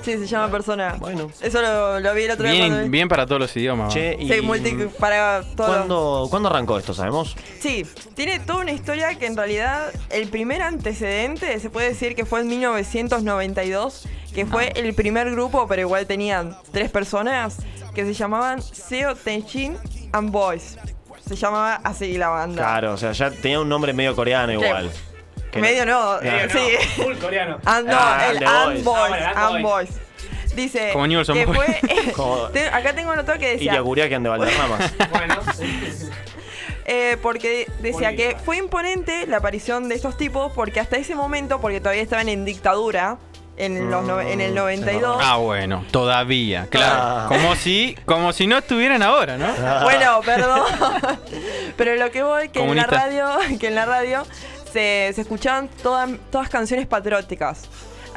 Sí, 0.05 0.13
se 0.19 0.27
llama 0.27 0.51
persona. 0.51 0.97
Bueno. 0.99 1.31
Eso 1.41 1.61
lo, 1.63 2.01
lo 2.01 2.15
vi 2.15 2.23
el 2.25 2.31
otro 2.33 2.49
día 2.49 2.67
Bien, 2.67 2.91
bien 2.91 3.09
para 3.09 3.27
todos 3.27 3.41
los 3.41 3.57
idiomas. 3.57 3.93
Che, 3.93 4.17
y 4.19 4.29
Sí, 4.33 4.41
multi 4.41 4.73
para 4.99 5.43
todo. 5.57 5.67
¿cuándo, 5.67 6.27
¿cuándo 6.31 6.49
arrancó 6.49 6.79
esto, 6.79 6.93
sabemos? 6.95 7.37
Sí, 7.61 7.85
tiene 8.15 8.39
toda 8.41 8.61
una 8.63 8.73
historia 8.73 9.15
que 9.17 9.27
en 9.27 9.37
realidad 9.37 9.93
el 10.11 10.29
primer 10.29 10.63
antecedente 10.63 11.59
se 11.61 11.71
puede 11.71 11.89
decir 11.89 12.15
que 12.15 12.25
fue 12.25 12.41
en 12.41 12.49
1992, 12.49 14.09
que 14.35 14.47
fue 14.47 14.67
Ah. 14.69 14.73
el 14.77 14.95
primer 14.95 15.31
grupo, 15.31 15.67
pero 15.69 15.83
igual 15.83 16.07
tenían 16.07 16.57
tres 16.73 16.91
personas, 16.91 17.59
que 17.95 18.05
se 18.05 18.13
llamaban 18.13 18.61
Seo 18.63 19.15
Tenchin 19.15 19.77
and 20.13 20.31
Boys. 20.31 20.77
Se 21.27 21.35
llamaba 21.35 21.81
así 21.83 22.17
la 22.19 22.29
banda. 22.29 22.63
Claro, 22.63 22.93
o 22.93 22.97
sea, 22.97 23.13
ya 23.13 23.31
tenía 23.31 23.59
un 23.61 23.69
nombre 23.69 23.93
medio 23.93 24.15
coreano 24.15 24.53
igual. 24.53 24.91
Que 25.57 25.61
Medio 25.62 25.87
no, 25.87 26.20
eh, 26.23 26.49
sí. 26.51 27.03
Full 27.03 27.16
coreano. 27.16 27.59
And, 27.65 27.89
no, 27.89 27.97
Ah, 27.99 28.27
el 28.31 28.39
The 28.39 28.47
And 28.47 28.85
Boys. 28.85 29.12
Ah, 29.35 29.47
And 29.49 29.62
Boys. 29.62 29.91
Dice 30.55 30.91
Como 30.93 31.07
Newell's 31.07 31.28
que 31.31 31.45
Boys. 31.45 31.59
fue... 31.59 32.12
Como- 32.16 32.45
acá 32.73 32.95
tengo 32.95 33.11
anotado 33.12 33.39
que 33.39 33.51
Y 33.51 33.53
decía... 33.57 33.74
Yaguriakian 33.74 34.23
de 34.23 34.28
Valderramas. 34.31 34.93
Bueno, 35.11 35.35
Eh, 36.89 37.16
porque 37.20 37.66
decía 37.81 38.15
que 38.15 38.37
fue 38.45 38.59
imponente 38.59 39.27
la 39.27 39.39
aparición 39.39 39.89
de 39.89 39.97
estos 39.97 40.16
tipos 40.16 40.53
porque 40.53 40.78
hasta 40.78 40.97
ese 40.97 41.16
momento, 41.16 41.61
porque 41.61 41.81
todavía 41.81 42.03
estaban 42.03 42.28
en 42.28 42.45
dictadura, 42.45 43.19
en, 43.57 43.91
los 43.91 44.05
no- 44.05 44.20
en 44.20 44.41
el 44.41 44.55
92. 44.55 45.19
Ah, 45.20 45.37
bueno, 45.39 45.85
todavía, 45.91 46.69
claro. 46.70 46.95
Ah. 46.97 47.24
Como 47.28 47.57
si, 47.57 47.97
como 48.05 48.33
si 48.33 48.47
no 48.47 48.59
estuvieran 48.59 49.03
ahora, 49.03 49.37
¿no? 49.37 49.53
Bueno, 49.83 50.20
perdón. 50.24 50.62
Pero 51.77 51.97
lo 51.97 52.11
que 52.12 52.23
voy, 52.23 52.51
que 52.51 52.61
en 52.62 52.77
la 52.77 52.85
radio, 52.87 53.27
que 53.59 53.66
en 53.66 53.74
la 53.74 53.85
radio 53.87 54.24
se, 54.77 55.12
se 55.15 55.20
escuchaban 55.23 55.69
todas, 55.82 56.11
todas 56.31 56.48
canciones 56.51 56.86
patrióticas. 56.86 57.62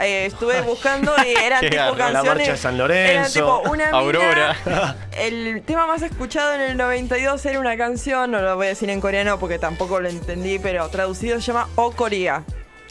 Eh, 0.02 0.26
estuve 0.27 0.61
buscando 0.61 1.14
y 1.26 1.30
eran 1.44 1.61
tipo 1.61 1.76
canciones. 1.98 2.14
La 2.14 2.23
marcha 2.23 2.52
de 2.52 2.57
San 2.57 2.76
Eran 2.76 2.88
Lorenzo. 2.88 3.34
tipo 3.34 3.60
una 3.72 3.86
mina- 3.86 3.98
Aurora. 3.98 4.56
El 5.18 5.61
tema 5.65 5.88
más 5.88 6.02
escuchado 6.02 6.53
en 6.56 6.61
el 6.61 6.77
92 6.77 7.45
era 7.45 7.60
una 7.60 7.76
canción, 7.77 8.31
no 8.31 8.41
lo 8.41 8.56
voy 8.56 8.68
a 8.68 8.69
decir 8.69 8.90
en 8.90 9.02
coreano 9.02 9.40
porque 9.40 9.60
tampoco 9.60 9.99
lo 9.99 10.07
entendí, 10.10 10.57
pero 10.60 10.88
traducido 10.90 11.40
se 11.41 11.48
llama 11.48 11.68
O 11.76 11.91
Corea. 11.91 12.44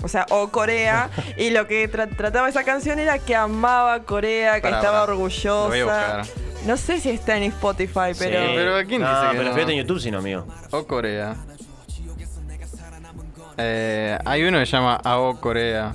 O 0.03 0.09
sea, 0.09 0.27
O 0.31 0.49
Corea. 0.49 1.11
y 1.39 1.51
lo 1.51 1.66
que 1.66 1.90
tra- 1.90 2.15
trataba 2.15 2.49
esa 2.49 2.65
canción 2.65 2.99
era 2.99 3.19
que 3.19 3.35
amaba 3.35 4.03
Corea, 4.05 4.61
que 4.61 4.69
estaba 4.69 5.07
pará. 5.07 5.12
Lo 5.12 5.19
voy 5.19 5.27
a 5.27 5.82
orgullosa. 5.85 6.23
No 6.66 6.77
sé 6.77 7.01
si 7.01 7.11
está 7.11 7.36
en 7.36 7.45
Spotify, 7.45 8.12
pero. 8.19 8.39
Sí. 8.40 8.53
Pero 8.55 8.86
¿quién 8.86 9.01
no, 9.03 9.09
dice 9.09 9.31
que 9.32 9.36
pero 9.39 9.49
no? 9.51 9.55
fíjate 9.55 9.73
en 9.73 9.78
YouTube 9.78 10.01
si 10.01 10.11
no, 10.11 10.19
amigo. 10.19 10.47
O 10.73 10.86
Corea. 10.86 11.36
Eh, 13.59 14.19
hay 14.25 14.45
uno 14.45 14.59
que 14.59 14.67
se 14.67 14.73
llama 14.73 15.01
AO 15.05 15.41
Corea. 15.41 15.93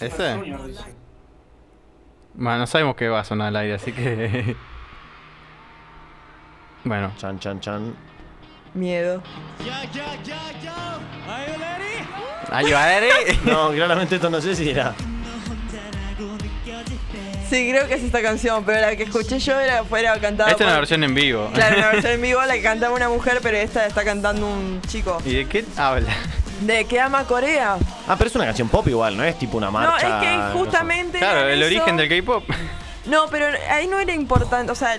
¿Ese? 0.00 0.34
Junior 0.36 0.66
dice. 0.66 0.94
Bueno, 2.34 2.58
no 2.60 2.66
sabemos 2.68 2.94
qué 2.94 3.08
va 3.08 3.20
a 3.20 3.24
sonar 3.24 3.48
al 3.48 3.56
aire, 3.56 3.74
así 3.74 3.92
que. 3.92 4.56
bueno, 6.84 7.12
Chan, 7.16 7.38
chan, 7.40 7.60
chan. 7.60 7.94
Miedo. 8.74 9.22
ayudaré. 12.50 13.08
No, 13.44 13.70
claramente 13.70 14.16
esto 14.16 14.30
no 14.30 14.40
sé 14.40 14.54
si 14.54 14.70
era. 14.70 14.94
Sí, 17.48 17.70
creo 17.70 17.88
que 17.88 17.94
es 17.94 18.02
esta 18.02 18.20
canción, 18.20 18.64
pero 18.64 18.80
la 18.80 18.94
que 18.96 19.04
escuché 19.04 19.38
yo 19.38 19.58
era 19.58 19.84
fuera 19.84 20.18
cantada. 20.20 20.50
Esta 20.50 20.64
es 20.64 20.68
una 20.68 20.78
versión 20.78 21.02
en 21.04 21.14
vivo. 21.14 21.50
Claro, 21.54 21.78
una 21.78 21.88
versión 21.92 22.12
en 22.12 22.22
vivo 22.22 22.42
la 22.42 22.54
que 22.54 22.62
cantaba 22.62 22.94
una 22.94 23.08
mujer, 23.08 23.40
pero 23.42 23.56
esta 23.56 23.86
está 23.86 24.04
cantando 24.04 24.46
un 24.46 24.80
chico. 24.86 25.18
¿Y 25.24 25.34
de 25.34 25.46
qué 25.46 25.64
habla? 25.76 26.12
De 26.60 26.84
que 26.84 27.00
ama 27.00 27.24
Corea. 27.24 27.76
Ah, 28.06 28.16
pero 28.18 28.28
es 28.28 28.36
una 28.36 28.44
canción 28.46 28.68
pop 28.68 28.86
igual, 28.88 29.16
no 29.16 29.24
es 29.24 29.38
tipo 29.38 29.56
una 29.56 29.70
marcha. 29.70 30.08
no, 30.08 30.14
es 30.16 30.22
que 30.28 30.36
no 30.36 30.46
sé. 30.48 30.58
justamente. 30.58 31.18
Claro, 31.18 31.48
el 31.48 31.62
eso. 31.62 31.66
origen 31.66 31.96
del 31.96 32.08
K-pop. 32.08 32.44
No, 33.06 33.28
pero 33.30 33.46
ahí 33.70 33.86
no 33.86 33.98
era 33.98 34.12
importante, 34.12 34.70
o 34.70 34.74
sea, 34.74 34.98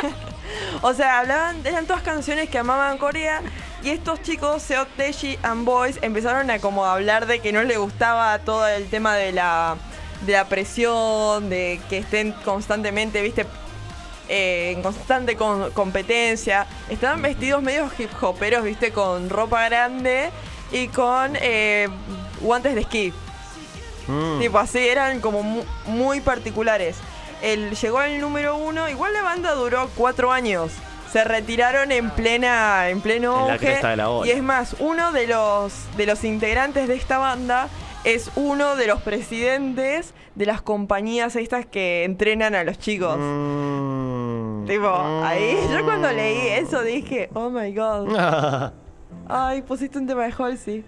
o 0.82 0.92
sea, 0.94 1.18
hablaban, 1.20 1.64
eran 1.64 1.86
todas 1.86 2.02
canciones 2.02 2.48
que 2.48 2.58
amaban 2.58 2.98
Corea 2.98 3.42
y 3.84 3.90
estos 3.90 4.20
chicos, 4.22 4.62
Seo 4.62 4.86
Taeji 4.96 5.38
and 5.42 5.64
Boys, 5.64 5.98
empezaron 6.02 6.50
a 6.50 6.58
como 6.58 6.84
a 6.84 6.94
hablar 6.94 7.26
de 7.26 7.38
que 7.38 7.52
no 7.52 7.62
les 7.62 7.78
gustaba 7.78 8.38
todo 8.40 8.66
el 8.66 8.88
tema 8.88 9.14
de 9.14 9.32
la 9.32 9.76
de 10.22 10.32
la 10.34 10.44
presión, 10.46 11.48
de 11.50 11.80
que 11.88 11.98
estén 11.98 12.32
constantemente, 12.44 13.22
viste, 13.22 13.46
eh, 14.28 14.72
en 14.76 14.82
constante 14.82 15.36
con- 15.36 15.70
competencia. 15.72 16.66
Estaban 16.88 17.22
vestidos 17.22 17.62
medio 17.62 17.90
hip 17.98 18.10
hoperos, 18.22 18.62
viste, 18.64 18.92
con 18.92 19.28
ropa 19.30 19.64
grande 19.68 20.30
y 20.72 20.88
con 20.88 21.36
eh, 21.40 21.88
guantes 22.40 22.74
de 22.74 22.82
esquí. 22.82 23.12
Mm. 24.06 24.38
Tipo 24.40 24.58
así, 24.58 24.78
eran 24.78 25.20
como 25.20 25.42
mu- 25.42 25.64
muy 25.86 26.20
particulares. 26.20 26.96
El, 27.42 27.74
llegó 27.76 27.98
al 27.98 28.20
número 28.20 28.56
uno, 28.56 28.88
igual 28.88 29.12
la 29.14 29.22
banda 29.22 29.52
duró 29.52 29.88
cuatro 29.96 30.30
años. 30.32 30.72
Se 31.10 31.24
retiraron 31.24 31.90
en 31.90 32.10
plena, 32.10 32.88
en 32.88 33.00
pleno 33.00 33.40
En 33.40 33.46
la 33.48 33.52
auge. 33.54 33.66
cresta 33.66 33.90
de 33.90 33.96
la 33.96 34.10
ola. 34.10 34.28
Y 34.28 34.30
es 34.32 34.42
más, 34.42 34.76
uno 34.78 35.10
de 35.10 35.26
los, 35.26 35.72
de 35.96 36.06
los 36.06 36.22
integrantes 36.22 36.86
de 36.86 36.94
esta 36.94 37.18
banda 37.18 37.68
es 38.04 38.30
uno 38.36 38.76
de 38.76 38.86
los 38.86 39.00
presidentes 39.02 40.14
de 40.34 40.46
las 40.46 40.62
compañías 40.62 41.36
estas 41.36 41.66
que 41.66 42.04
entrenan 42.04 42.54
a 42.54 42.64
los 42.64 42.78
chicos. 42.78 43.16
Mm. 43.18 44.66
Tipo, 44.66 44.88
ahí 45.24 45.56
yo 45.72 45.84
cuando 45.84 46.10
leí 46.12 46.48
eso 46.48 46.82
dije, 46.82 47.28
oh 47.34 47.50
my 47.50 47.74
god. 47.74 48.72
Ay, 49.28 49.62
pusiste 49.62 49.98
un 49.98 50.06
tema 50.06 50.24
de 50.24 50.34
Halsey. 50.36 50.84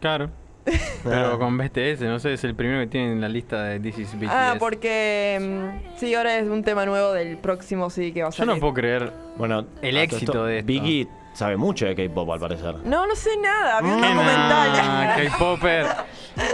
Claro. 0.00 0.30
Pero 1.04 1.38
con 1.38 1.56
BTS, 1.56 2.00
no 2.02 2.18
sé, 2.18 2.32
es 2.32 2.42
el 2.42 2.56
primero 2.56 2.80
que 2.80 2.86
tiene 2.88 3.12
en 3.12 3.20
la 3.20 3.28
lista 3.28 3.62
de 3.62 3.78
This 3.78 3.98
is 3.98 4.18
BTS. 4.18 4.28
Ah, 4.30 4.56
porque 4.58 5.38
mm, 5.40 5.98
sí, 5.98 6.12
ahora 6.14 6.38
es 6.38 6.48
un 6.48 6.64
tema 6.64 6.84
nuevo 6.86 7.12
del 7.12 7.36
próximo 7.38 7.88
sí 7.90 8.12
que 8.12 8.22
va 8.22 8.28
a 8.28 8.30
Yo 8.30 8.38
salir. 8.38 8.54
no 8.54 8.60
puedo 8.60 8.74
creer 8.74 9.12
Bueno, 9.38 9.66
el 9.82 9.96
éxito 9.96 10.32
esto, 10.32 10.44
de 10.44 10.58
esto. 10.58 10.66
Biggie 10.66 11.08
sabe 11.36 11.56
mucho 11.56 11.86
de 11.86 11.94
K-pop 11.94 12.30
al 12.30 12.40
parecer. 12.40 12.74
No, 12.84 13.06
no 13.06 13.14
sé 13.14 13.30
nada, 13.36 13.80
vi 13.82 13.90
un 13.90 14.00
¿Qué 14.00 14.08
documental. 14.08 14.72
nada, 14.72 15.16
K-Popper. 15.16 15.86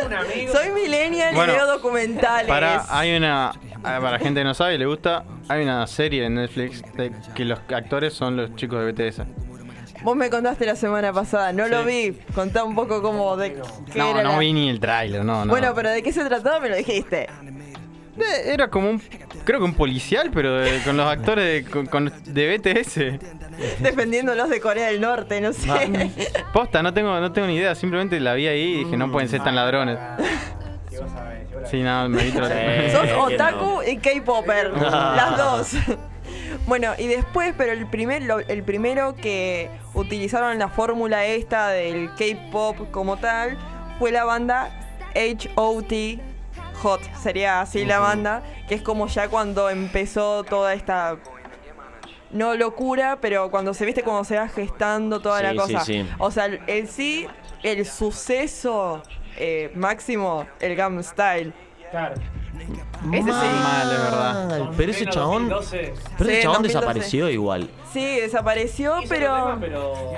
Un 0.06 0.12
amigo. 0.12 0.52
Soy 0.52 0.70
millennial 0.70 1.34
Bueno, 1.34 1.52
y 1.52 1.56
veo 1.56 1.66
documentales. 1.66 2.46
Para, 2.48 2.84
hay 2.88 3.16
una. 3.16 3.50
ah, 3.50 3.54
Para 3.82 4.12
la 4.12 4.18
gente 4.18 4.40
que 4.40 4.44
no 4.44 4.54
sabe 4.54 4.74
y 4.74 4.78
le 4.78 4.86
gusta, 4.86 5.24
hay 5.48 5.62
una 5.62 5.86
serie 5.86 6.24
en 6.26 6.34
Netflix 6.34 6.82
de 6.94 7.12
que 7.34 7.44
los 7.44 7.58
actores 7.68 8.12
son 8.14 8.36
los 8.36 8.54
chicos 8.56 8.84
de 8.84 8.92
BTS. 8.92 9.22
Vos 10.02 10.16
me 10.16 10.30
contaste 10.30 10.66
la 10.66 10.74
semana 10.74 11.12
pasada, 11.12 11.52
no 11.52 11.68
lo 11.68 11.84
vi. 11.84 12.12
Contá 12.34 12.64
un 12.64 12.74
poco 12.74 13.00
como 13.02 13.36
de 13.36 13.54
qué 13.92 13.98
No, 13.98 14.10
era 14.10 14.22
no 14.24 14.32
la- 14.32 14.38
vi 14.38 14.52
ni 14.52 14.68
el 14.68 14.80
tráiler, 14.80 15.24
no, 15.24 15.44
no. 15.44 15.50
Bueno, 15.50 15.72
pero 15.76 15.90
de 15.90 16.02
qué 16.02 16.12
se 16.12 16.24
trataba 16.24 16.58
me 16.58 16.68
lo 16.70 16.76
dijiste. 16.76 17.28
Eh, 18.18 18.52
Era 18.52 18.68
como 18.68 18.90
un. 18.90 19.02
Creo 19.44 19.58
que 19.58 19.64
un 19.64 19.74
policial, 19.74 20.30
pero 20.32 20.54
de- 20.56 20.80
con 20.82 20.96
los 20.96 21.06
actores 21.06 21.64
de, 21.64 21.70
con- 21.70 21.86
con- 21.86 22.12
de 22.26 22.48
BTS. 22.58 23.18
Defendiéndolos 23.80 24.48
de 24.50 24.60
Corea 24.60 24.88
del 24.88 25.00
Norte, 25.00 25.40
no 25.40 25.52
sé. 25.52 25.70
Ah. 25.70 26.42
Posta, 26.52 26.82
no 26.82 26.92
tengo, 26.92 27.18
no 27.20 27.32
tengo 27.32 27.48
ni 27.48 27.56
idea, 27.56 27.74
simplemente 27.74 28.20
la 28.20 28.34
vi 28.34 28.46
ahí 28.48 28.60
y 28.74 28.84
dije, 28.84 28.96
no 28.96 29.10
pueden 29.10 29.28
ser 29.28 29.42
tan 29.42 29.54
ladrones. 29.56 29.98
Sí, 31.70 31.82
no, 31.82 32.08
me 32.08 32.22
vi 32.24 32.32
Sos 32.32 32.48
Eh, 32.50 33.14
otaku 33.18 33.82
y 33.86 33.96
K-popper, 33.96 34.72
Ah. 34.76 35.14
las 35.16 35.38
dos. 35.38 35.96
Bueno, 36.66 36.92
y 36.98 37.06
después, 37.06 37.54
pero 37.56 37.72
el, 37.72 37.86
primer, 37.86 38.22
lo- 38.22 38.40
el 38.40 38.62
primero 38.62 39.14
que 39.16 39.70
utilizaron 39.94 40.58
la 40.58 40.68
fórmula 40.68 41.24
esta 41.24 41.68
del 41.68 42.10
K-pop 42.14 42.90
como 42.90 43.16
tal 43.16 43.56
fue 43.98 44.12
la 44.12 44.24
banda 44.24 44.70
H.O.T. 45.14 46.20
Hot, 46.82 47.00
sería 47.22 47.60
así 47.60 47.84
la 47.84 47.98
banda, 48.00 48.42
que 48.68 48.74
es 48.74 48.82
como 48.82 49.06
ya 49.06 49.28
cuando 49.28 49.70
empezó 49.70 50.42
toda 50.44 50.74
esta 50.74 51.16
no 52.30 52.54
locura, 52.54 53.18
pero 53.20 53.50
cuando 53.50 53.74
se 53.74 53.84
viste 53.84 54.02
como 54.02 54.24
se 54.24 54.36
va 54.36 54.48
gestando 54.48 55.20
toda 55.20 55.38
Sí, 55.38 55.44
la 55.44 55.54
cosa. 55.54 55.80
sí. 55.84 56.06
O 56.18 56.30
sea, 56.30 56.46
el, 56.46 56.60
el 56.66 56.88
sí, 56.88 57.26
el 57.62 57.84
suceso 57.86 59.02
eh, 59.36 59.70
máximo, 59.74 60.46
el 60.60 60.74
Gangnam 60.74 61.02
Style. 61.02 61.52
Claro. 61.90 62.14
Ese 63.12 63.22
sí. 63.22 63.30
Mal, 63.30 63.88
de 63.88 63.96
verdad. 63.98 64.70
Pero 64.76 64.90
ese 64.92 65.06
chabón. 65.06 65.48
2012. 65.48 65.94
Pero 66.18 66.30
ese 66.30 66.36
Sí, 66.36 66.42
chabón 66.42 66.62
2012. 66.62 66.68
desapareció 66.68 67.28
igual. 67.28 67.70
Sí, 67.92 68.20
desapareció, 68.20 68.94
pero... 69.08 69.58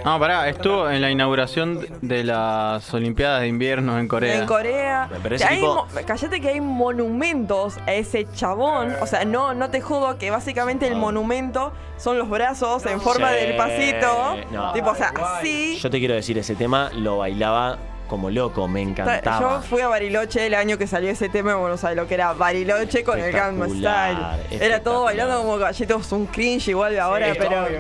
No, 0.05 0.19
pará, 0.21 0.49
estuvo 0.49 0.89
en 0.91 1.01
la 1.01 1.11
inauguración 1.11 1.87
de 2.03 2.23
las 2.25 2.93
Olimpiadas 2.95 3.41
de 3.41 3.49
Invierno 3.49 3.99
en 3.99 4.07
Corea. 4.07 4.35
En 4.41 4.47
Corea. 4.47 5.09
Pero 5.23 5.35
ese 5.37 5.45
Hay 5.45 5.57
tipo- 5.57 5.75
mo- 5.75 5.87
Cállate 6.07 6.41
que 6.41 6.49
hay 6.51 6.61
monumentos 6.61 7.79
a 7.87 7.93
ese 7.95 8.27
chabón. 8.35 8.95
O 9.01 9.07
sea, 9.07 9.25
no, 9.25 9.55
no 9.55 9.71
te 9.71 9.81
jodo 9.81 10.19
que 10.19 10.31
básicamente 10.31 10.87
el 10.87 10.97
monumento 10.97 11.73
son 11.97 12.19
los 12.19 12.29
brazos 12.29 12.85
en 12.87 13.01
forma 13.01 13.31
Sí, 13.31 13.35
del 13.37 13.57
pasito. 13.57 14.37
no. 14.53 14.73
Tipo, 14.73 14.91
o 14.91 14.95
sea, 14.95 15.13
así. 15.39 15.79
Yo 15.81 15.91
te 15.91 15.99
quiero 15.99 16.15
decir, 16.15 16.37
ese 16.39 16.55
tema 16.55 16.91
lo 16.95 17.19
bailaba 17.19 17.79
como 18.09 18.31
loco, 18.31 18.69
me 18.69 18.83
Yo 18.85 18.91
encantaba. 18.91 19.63
fui 19.63 19.81
a 19.81 19.89
Bariloche 19.89 20.47
el 20.47 20.55
año 20.55 20.77
que 20.79 20.87
salió 20.87 21.11
ese 21.11 21.29
tema, 21.29 21.55
bueno, 21.55 21.71
no 21.71 21.77
sabes 21.77 21.97
lo 21.97 22.07
que 22.07 22.15
era 22.15 22.33
Bariloche 22.33 23.03
con 23.05 23.19
el 23.19 23.33
Gangnam 23.33 23.69
Style. 23.71 24.19
Era 24.65 24.81
todo 24.81 25.05
bailando 25.05 25.39
como 25.39 25.59
gallitos, 25.59 26.13
un 26.13 26.27
cringe 26.27 26.69
igual 26.69 26.99
ahora, 26.99 27.33
Sí, 27.33 27.39
pero... 27.39 27.63
obvio. 27.65 27.79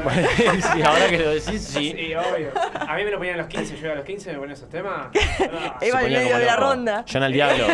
sí, 0.73 0.83
ahora 0.83 1.09
que 1.11 1.19
lo 1.19 1.31
decís, 1.31 1.63
sí. 1.63 1.95
Sí, 1.97 2.15
obvio. 2.15 2.49
A 2.89 2.97
mí 2.97 3.05
me 3.05 3.11
lo 3.11 3.19
ponían 3.19 3.35
a 3.35 3.39
los 3.39 3.47
15, 3.49 3.77
yo 3.77 3.85
iba 3.85 3.93
a 3.93 3.97
los 3.97 4.05
15 4.05 4.33
me 4.33 4.39
ponían 4.39 4.53
esos 4.57 4.69
temas. 4.69 5.09
Ah, 5.15 5.79
Iba 5.85 6.01
ponía 6.01 6.19
medio 6.19 6.39
de 6.39 6.47
la 6.47 6.57
ronda. 6.57 7.05
Yo 7.07 7.19
en 7.19 7.25
el 7.25 7.33
diablo. 7.33 7.67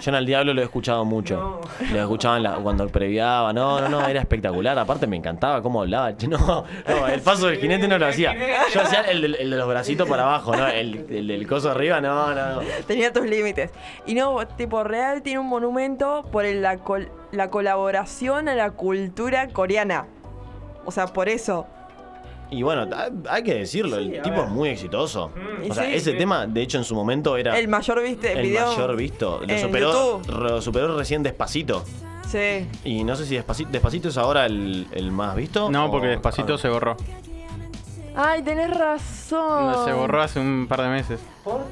Yo 0.00 0.10
en 0.10 0.14
el 0.14 0.26
diablo 0.26 0.54
lo 0.54 0.60
he 0.60 0.64
escuchado 0.64 1.04
mucho. 1.04 1.60
Lo 1.92 2.00
escuchaba 2.00 2.36
en 2.36 2.42
la- 2.42 2.54
cuando 2.56 2.88
previaba. 2.88 3.52
No, 3.52 3.80
no, 3.80 3.88
no, 3.88 4.06
era 4.06 4.20
espectacular. 4.20 4.78
Aparte 4.78 5.06
me 5.06 5.16
encantaba 5.16 5.62
cómo 5.62 5.80
hablaba. 5.82 6.12
No, 6.32 6.64
no, 6.88 7.08
el 7.08 7.20
paso 7.20 7.46
del 7.46 7.58
jinete 7.58 7.86
no 7.88 7.98
lo 7.98 8.06
hacía. 8.06 8.34
Yo 8.72 8.80
hacía 8.80 9.02
el, 9.02 9.20
del- 9.22 9.34
el 9.36 9.50
de 9.50 9.56
los 9.56 9.68
bracitos 9.68 10.08
para 10.08 10.22
abajo, 10.22 10.56
¿no? 10.56 10.66
El, 10.66 11.06
el 11.10 11.26
del 11.28 11.46
coso 11.46 11.70
arriba, 11.70 11.91
no, 12.00 12.34
no, 12.34 12.54
no. 12.56 12.60
Tenía 12.86 13.12
tus 13.12 13.26
límites. 13.26 13.70
Y 14.06 14.14
no, 14.14 14.36
tipo, 14.56 14.84
Real 14.84 15.22
tiene 15.22 15.38
un 15.40 15.46
monumento 15.48 16.24
por 16.32 16.44
el- 16.44 16.62
la, 16.62 16.78
col- 16.78 17.10
la 17.32 17.50
colaboración 17.50 18.48
a 18.48 18.54
la 18.54 18.70
cultura 18.72 19.48
coreana. 19.48 20.06
O 20.84 20.90
sea, 20.90 21.06
por 21.06 21.28
eso. 21.28 21.66
Y 22.50 22.62
bueno, 22.62 22.86
ha- 22.94 23.08
hay 23.34 23.42
que 23.42 23.54
decirlo, 23.54 23.96
el 23.96 24.20
tipo 24.22 24.36
ver. 24.36 24.44
es 24.44 24.50
muy 24.50 24.68
exitoso. 24.68 25.30
Y 25.64 25.70
O 25.70 25.74
sea, 25.74 25.84
sí, 25.84 25.94
ese 25.94 26.12
sí. 26.12 26.18
tema, 26.18 26.46
de 26.46 26.60
hecho, 26.62 26.76
en 26.78 26.84
su 26.84 26.94
momento 26.94 27.36
era 27.36 27.58
El 27.58 27.68
mayor, 27.68 28.02
viste, 28.02 28.32
el 28.32 28.42
video. 28.42 28.66
mayor 28.66 28.94
visto. 28.96 29.40
Lo 29.46 29.58
superó, 29.58 30.20
lo 30.28 30.60
superó 30.60 30.96
recién 30.98 31.22
Despacito. 31.22 31.82
Sí. 32.28 32.66
Y 32.84 33.04
no 33.04 33.14
sé 33.16 33.26
si 33.26 33.34
Despacito, 33.36 33.70
Despacito 33.70 34.08
es 34.08 34.16
ahora 34.18 34.46
el, 34.46 34.86
el 34.92 35.12
más 35.12 35.34
visto. 35.36 35.70
No, 35.70 35.86
o- 35.86 35.90
porque 35.90 36.08
despacito 36.08 36.54
ah. 36.54 36.58
se 36.58 36.68
borró. 36.68 36.96
Ay, 38.14 38.42
tenés 38.42 38.70
razón. 38.76 39.84
Se 39.84 39.92
borró 39.92 40.22
hace 40.22 40.38
un 40.40 40.66
par 40.68 40.82
de 40.82 40.88
meses. 40.88 41.20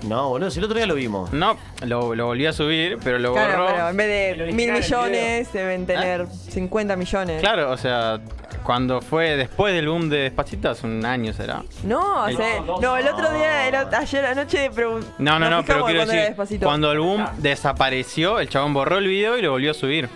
No, 0.09 0.31
boludo, 0.31 0.51
si 0.51 0.59
el 0.59 0.65
otro 0.65 0.77
día 0.77 0.87
lo 0.87 0.95
vimos. 0.95 1.33
No, 1.33 1.57
lo, 1.87 2.15
lo 2.15 2.27
volví 2.27 2.47
a 2.47 2.53
subir, 2.53 2.99
pero 3.05 3.19
lo 3.19 3.33
Claro, 3.35 3.63
borró. 3.65 3.75
pero 3.75 3.89
en 3.91 3.97
vez 3.97 4.33
El 4.33 4.47
de 4.47 4.53
mil 4.53 4.71
el 4.71 4.81
millones 4.81 5.53
deben 5.53 5.87
tener 5.87 6.27
50 6.29 6.97
millones. 6.97 7.41
Claro, 7.41 7.71
o 7.71 7.77
sea, 7.77 8.19
cuando 8.65 9.01
fue 9.01 9.37
después 9.37 9.75
del 9.75 9.89
boom 9.89 10.09
de 10.09 10.19
Despacito, 10.23 10.71
hace 10.71 10.87
un 10.87 11.05
año 11.05 11.33
será. 11.33 11.63
No, 11.85 12.27
El- 12.27 12.37
no, 12.81 12.97
el 12.97 13.07
otro 13.09 13.31
día 13.33 13.69
era 13.69 13.89
ayer 13.97 14.25
anoche, 14.27 14.71
pero 14.75 14.99
No, 15.19 15.39
no, 15.39 15.49
no, 15.51 15.65
pero 15.65 15.85
quiero 15.85 16.07
decir, 16.07 16.35
cuando 16.63 16.91
el 16.91 16.99
boom 17.01 17.25
desapareció, 17.39 18.41
el 18.41 18.49
chabón 18.49 18.75
borró 18.75 18.99
el 18.99 19.07
video 19.07 19.39
y 19.39 19.43
lo 19.43 19.53
volvió 19.53 19.71
a 19.71 19.75
subir. 19.75 20.09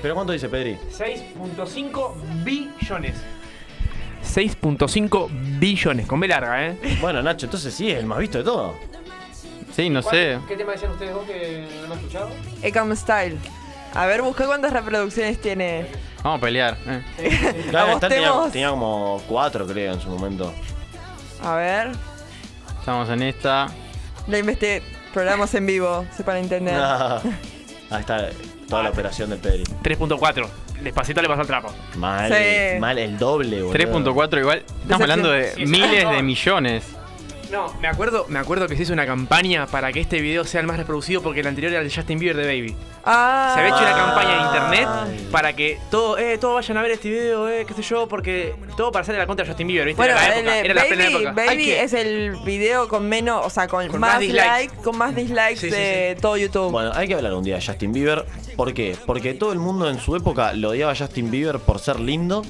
¿Pero 0.00 0.14
cuánto 0.14 0.32
dice 0.32 0.48
Pedri? 0.48 0.78
6.5 0.90 2.14
billones. 2.44 3.14
6.5 4.34 5.28
billones, 5.58 6.06
con 6.06 6.20
B 6.20 6.28
larga, 6.28 6.66
¿eh? 6.68 6.98
Bueno, 7.00 7.22
Nacho, 7.22 7.46
entonces 7.46 7.72
sí, 7.74 7.90
es 7.90 7.98
el 7.98 8.06
más 8.06 8.18
visto 8.18 8.38
de 8.38 8.44
todo. 8.44 8.74
Sí, 9.74 9.88
no 9.90 10.02
sé. 10.02 10.38
¿Qué 10.48 10.56
tema 10.56 10.72
decían 10.72 10.90
ustedes 10.92 11.14
dos 11.14 11.24
que 11.26 11.66
no 11.86 11.92
han 11.94 11.98
escuchado? 11.98 12.30
Ecam 12.62 12.94
Style. 12.94 13.38
A 13.94 14.06
ver, 14.06 14.22
busqué 14.22 14.44
cuántas 14.44 14.72
reproducciones 14.72 15.40
tiene. 15.40 15.86
Vamos 16.22 16.38
a 16.38 16.40
pelear. 16.40 16.76
eh. 16.86 17.66
Claro, 17.70 17.92
Star 17.92 18.10
tenía, 18.10 18.28
Apostemos. 18.28 18.52
tenía 18.52 18.70
como 18.70 19.22
cuatro, 19.28 19.66
creo, 19.66 19.92
en 19.94 20.00
su 20.00 20.08
momento. 20.08 20.52
A 21.42 21.54
ver. 21.56 21.92
Estamos 22.78 23.08
en 23.10 23.22
esta. 23.22 23.68
La 24.28 24.38
investigué. 24.38 24.82
Programas 25.12 25.54
en 25.54 25.66
vivo, 25.66 26.06
sepan 26.16 26.38
entender. 26.38 26.74
Ahí 27.90 28.00
está 28.00 28.30
toda 28.68 28.82
la 28.84 28.90
operación 28.90 29.28
del 29.30 29.38
Pedri. 29.40 29.64
3.4. 29.82 30.46
Despacito 30.80 31.22
le 31.22 31.28
pasó 31.28 31.42
el 31.42 31.46
trapo. 31.46 31.72
Mal, 31.96 32.32
Sí. 32.32 32.78
mal, 32.80 32.98
el 32.98 33.18
doble, 33.18 33.62
boludo. 33.62 33.72
3.4 33.72 34.40
igual. 34.40 34.58
Estamos 34.58 34.82
Decepción. 34.86 35.02
hablando 35.02 35.30
de 35.30 35.66
miles 35.66 36.10
de 36.10 36.22
millones. 36.22 36.96
No, 37.52 37.72
me 37.82 37.86
acuerdo, 37.88 38.24
me 38.28 38.38
acuerdo 38.38 38.66
que 38.66 38.76
se 38.76 38.84
hizo 38.84 38.92
una 38.94 39.04
campaña 39.06 39.66
para 39.66 39.92
que 39.92 40.00
este 40.00 40.20
video 40.22 40.42
sea 40.44 40.62
el 40.62 40.66
más 40.66 40.78
reproducido 40.78 41.20
porque 41.22 41.40
el 41.40 41.46
anterior 41.46 41.70
era 41.72 41.82
el 41.82 41.88
de 41.88 41.94
Justin 41.94 42.18
Bieber 42.18 42.36
de 42.36 42.46
Baby. 42.46 42.74
Ah. 43.04 43.52
Se 43.54 43.60
había 43.60 43.74
hecho 43.74 43.82
una 43.84 43.94
campaña 43.94 44.36
en 44.36 44.46
internet 44.46 45.30
para 45.30 45.52
que 45.54 45.78
todo, 45.90 46.16
eh, 46.16 46.38
todos 46.38 46.54
vayan 46.54 46.76
a 46.78 46.82
ver 46.82 46.92
este 46.92 47.10
video, 47.10 47.48
eh, 47.50 47.64
qué 47.68 47.74
sé 47.74 47.82
yo, 47.82 48.08
porque 48.08 48.54
todo 48.76 48.90
para 48.90 49.02
hacerle 49.02 49.18
la 49.20 49.26
contra 49.26 49.44
a 49.44 49.48
Justin 49.48 49.66
Bieber, 49.66 49.86
¿viste? 49.86 50.00
Bueno, 50.00 50.14
era 50.14 50.28
la 50.28 50.34
el 50.34 50.38
época, 50.40 50.54
de 50.54 50.60
era 50.64 50.74
la 50.74 50.84
plena 50.86 51.04
Baby, 51.04 51.14
época. 51.26 51.32
Baby 51.46 51.64
que- 51.66 51.82
es 51.82 51.92
el 51.92 52.36
video 52.44 52.88
con 52.88 53.06
menos, 53.08 53.44
o 53.44 53.50
sea, 53.50 53.68
con, 53.68 53.86
Con 53.88 54.00
más, 54.00 54.12
más 54.14 54.20
dislikes. 54.20 54.46
likes, 54.48 54.76
con 54.82 54.96
más 54.96 55.14
dislikes 55.14 55.56
Sí, 55.56 55.68
sí, 55.70 55.76
de 55.76 56.16
todo 56.22 56.36
YouTube. 56.38 56.70
Bueno, 56.70 56.92
hay 56.94 57.06
que 57.06 57.14
hablar 57.14 57.34
un 57.34 57.44
día 57.44 57.56
de 57.56 57.66
Justin 57.66 57.92
Bieber. 57.92 58.24
¿Por 58.56 58.72
qué? 58.72 58.96
Porque 59.04 59.34
todo 59.34 59.52
el 59.52 59.58
mundo 59.58 59.90
en 59.90 60.00
su 60.00 60.16
época 60.16 60.54
lo 60.54 60.70
odiaba 60.70 60.92
a 60.92 60.96
Justin 60.96 61.30
Bieber 61.30 61.58
por 61.58 61.80
ser 61.80 62.00
lindo. 62.00 62.42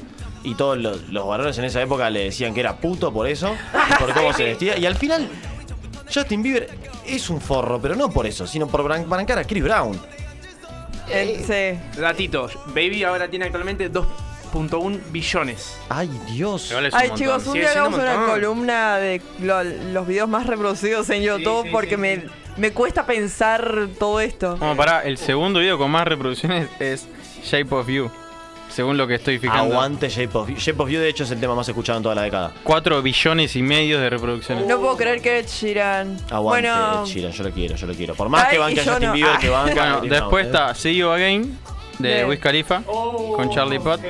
Y 0.45 0.55
todos 0.57 0.77
los, 0.79 1.09
los 1.11 1.27
varones 1.27 1.57
en 1.59 1.65
esa 1.65 1.81
época 1.83 2.11
le 2.11 2.25
decían 2.25 2.53
que 2.55 2.61
era 2.61 2.77
puto 2.77 3.13
por 3.13 3.27
eso, 3.29 3.55
por 3.99 4.13
cómo 4.13 4.33
se 4.33 4.45
vestía. 4.45 4.77
Y 4.77 4.87
al 4.87 4.97
final, 4.97 5.29
Justin 6.13 6.43
Bieber 6.43 6.69
es 7.07 7.31
un 7.31 7.41
forro, 7.41 7.81
pero 7.81 7.95
no 7.95 8.11
por 8.11 8.27
eso, 8.27 8.47
sino 8.47 8.67
por 8.67 8.83
bancar 9.07 9.39
a 9.39 9.45
Chris 9.45 9.63
Brown. 9.63 9.99
Eh, 11.11 11.81
sí. 11.95 12.01
Datito, 12.01 12.49
Baby 12.69 13.05
ahora 13.05 13.29
tiene 13.29 13.45
actualmente 13.47 13.91
2.1 13.93 15.01
billones. 15.11 15.77
Ay, 15.89 16.09
Dios. 16.31 16.73
Ay, 16.93 17.11
chicos, 17.15 17.47
un 17.47 17.55
día 17.55 17.71
siendo 17.73 17.89
hagamos 17.97 17.99
un 17.99 18.05
una 18.05 18.27
columna 18.27 18.97
de 18.97 19.21
lo- 19.41 19.63
los 19.65 20.07
videos 20.07 20.29
más 20.29 20.47
reproducidos 20.47 21.09
en 21.11 21.23
YouTube 21.23 21.65
sí, 21.65 21.69
porque 21.71 21.91
sí, 21.91 21.97
me, 21.97 22.23
me 22.57 22.73
cuesta 22.73 23.05
pensar 23.07 23.89
todo 23.99 24.21
esto. 24.21 24.57
Como 24.59 24.77
para 24.77 25.01
el 25.03 25.19
segundo 25.19 25.61
video 25.61 25.77
con 25.79 25.91
más 25.91 26.05
reproducciones 26.07 26.69
es 26.81 27.07
Shape 27.45 27.75
of 27.75 27.89
You. 27.89 28.11
Según 28.73 28.97
lo 28.97 29.07
que 29.07 29.17
estoy 29.17 29.39
fijando. 29.39 29.75
Aguante 29.75 30.09
Shape 30.09 30.37
of. 30.39 30.49
Shape 30.51 30.83
of 30.83 30.89
You, 30.91 30.99
de 30.99 31.09
hecho, 31.09 31.25
es 31.25 31.31
el 31.31 31.39
tema 31.41 31.55
más 31.55 31.69
escuchado 31.69 31.99
en 31.99 32.03
toda 32.03 32.15
la 32.15 32.23
década. 32.23 32.53
4 32.65 33.03
billones 33.03 33.55
y 33.57 33.63
medio 33.63 34.01
de 34.01 34.09
reproducciones. 34.11 34.67
No 34.67 34.79
puedo 34.81 34.97
creer 34.97 35.21
que 35.21 35.39
Ed 35.41 35.47
Sheeran. 35.47 36.17
Aguante, 36.31 36.69
bueno, 36.69 37.03
Ed 37.05 37.09
Sheeran, 37.09 37.33
yo 37.33 37.43
lo 37.45 37.51
quiero, 37.51 37.77
yo 37.77 37.87
lo 37.87 37.95
quiero. 37.95 38.15
Por 38.15 38.29
más 38.29 38.45
Ay, 38.45 38.51
que 38.53 38.59
banque 38.59 38.81
a 38.81 38.85
Justin 38.85 39.09
no. 39.09 39.13
Bieber, 39.15 39.39
que 39.39 39.49
banque 39.51 39.81
a 39.81 39.97
Bueno, 39.99 40.15
después 40.15 40.49
Brown, 40.51 40.63
está 40.71 40.75
See 40.75 40.97
You 40.97 41.09
Again 41.11 41.59
de 41.99 42.09
De- 42.09 42.25
Wiz 42.25 42.41
Khalifa 42.41 42.83
con 42.83 43.51
Charlie 43.51 43.79
Puth. 43.79 44.01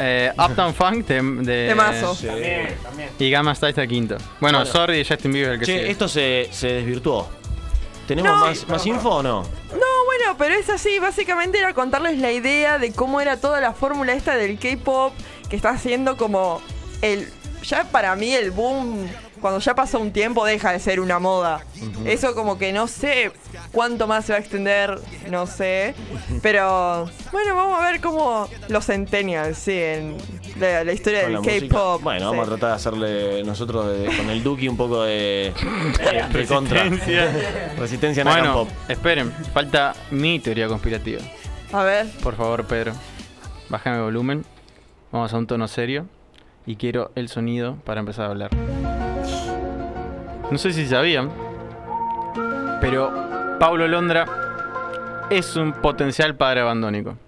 Eh, 0.00 0.32
Uptown 0.38 0.72
Funk 0.74 1.06
de, 1.06 1.20
de 1.42 1.68
Temazo. 1.68 2.14
También, 2.14 2.76
también. 2.82 3.08
y 3.18 3.30
Gamma 3.30 3.54
Style 3.54 3.70
está 3.70 3.86
quinto. 3.86 4.16
Bueno, 4.40 4.58
Bueno. 4.58 4.64
Sorry 4.72 5.04
Justin 5.04 5.32
Bieber 5.32 5.52
el 5.54 5.58
que 5.58 5.66
Che, 5.66 5.78
sigue. 5.78 5.90
esto 5.90 6.06
se, 6.08 6.48
se 6.52 6.68
desvirtuó. 6.74 7.28
¿Tenemos 8.08 8.32
No. 8.32 8.46
más, 8.46 8.66
más 8.68 8.86
info 8.86 9.10
o 9.16 9.22
no? 9.22 9.42
No, 9.42 10.04
bueno, 10.06 10.34
pero 10.38 10.54
es 10.54 10.68
así. 10.70 10.98
Básicamente 10.98 11.58
era 11.58 11.74
contarles 11.74 12.18
la 12.18 12.32
idea 12.32 12.78
de 12.78 12.92
cómo 12.92 13.20
era 13.20 13.36
toda 13.38 13.60
la 13.60 13.72
fórmula 13.74 14.14
esta 14.14 14.34
del 14.34 14.58
K-pop 14.58 15.12
que 15.48 15.54
está 15.56 15.70
haciendo 15.70 16.16
como 16.16 16.60
el. 17.02 17.30
Ya 17.62 17.84
para 17.84 18.16
mí 18.16 18.32
el 18.34 18.50
boom, 18.50 19.08
cuando 19.38 19.60
ya 19.60 19.74
pasa 19.74 19.98
un 19.98 20.12
tiempo, 20.12 20.44
deja 20.44 20.72
de 20.72 20.78
ser 20.80 21.00
una 21.00 21.18
moda. 21.18 21.60
Eso 22.04 22.34
como 22.34 22.58
que 22.58 22.72
no 22.72 22.86
sé 22.86 23.32
cuánto 23.72 24.06
más 24.06 24.24
se 24.24 24.32
va 24.32 24.38
a 24.38 24.40
extender, 24.40 24.98
no 25.30 25.46
sé. 25.46 25.94
Pero 26.42 27.08
bueno, 27.32 27.54
vamos 27.54 27.80
a 27.80 27.90
ver 27.90 28.00
cómo 28.00 28.48
los 28.68 28.86
centennials 28.86 29.58
siguen 29.58 30.16
la, 30.58 30.84
la 30.84 30.92
historia 30.92 31.24
Con 31.32 31.42
del. 31.42 31.68
K-pop. 31.68 32.02
Bueno, 32.02 32.20
sí. 32.20 32.36
vamos 32.36 32.46
a 32.46 32.50
tratar 32.50 32.68
de 32.70 32.74
hacerle 32.76 33.44
nosotros 33.44 33.86
de- 33.98 34.16
con 34.16 34.30
el 34.30 34.42
Duki 34.42 34.68
un 34.68 34.76
poco 34.76 35.02
de, 35.04 35.52
de, 36.32 36.38
de 36.38 36.46
contra. 36.46 36.84
Resistencia. 36.84 37.32
Resistencia 37.78 38.24
Nakan 38.24 38.40
Bueno, 38.40 38.54
Pop. 38.54 38.68
esperen, 38.88 39.32
falta 39.52 39.94
mi 40.10 40.40
teoría 40.40 40.68
conspirativa. 40.68 41.20
A 41.72 41.82
ver. 41.84 42.06
Por 42.22 42.34
favor, 42.36 42.64
Pedro, 42.64 42.92
bájame 43.68 43.96
el 43.98 44.02
volumen. 44.04 44.44
Vamos 45.12 45.32
a 45.32 45.38
un 45.38 45.46
tono 45.46 45.68
serio. 45.68 46.06
Y 46.66 46.76
quiero 46.76 47.12
el 47.14 47.30
sonido 47.30 47.76
para 47.84 48.00
empezar 48.00 48.26
a 48.26 48.28
hablar. 48.28 48.50
No 50.50 50.56
sé 50.56 50.72
si 50.72 50.86
sabían, 50.86 51.30
pero 52.80 53.12
Paulo 53.60 53.86
Londra 53.86 54.24
es 55.30 55.56
un 55.56 55.72
potencial 55.72 56.36
padre 56.36 56.60
abandónico. 56.60 57.18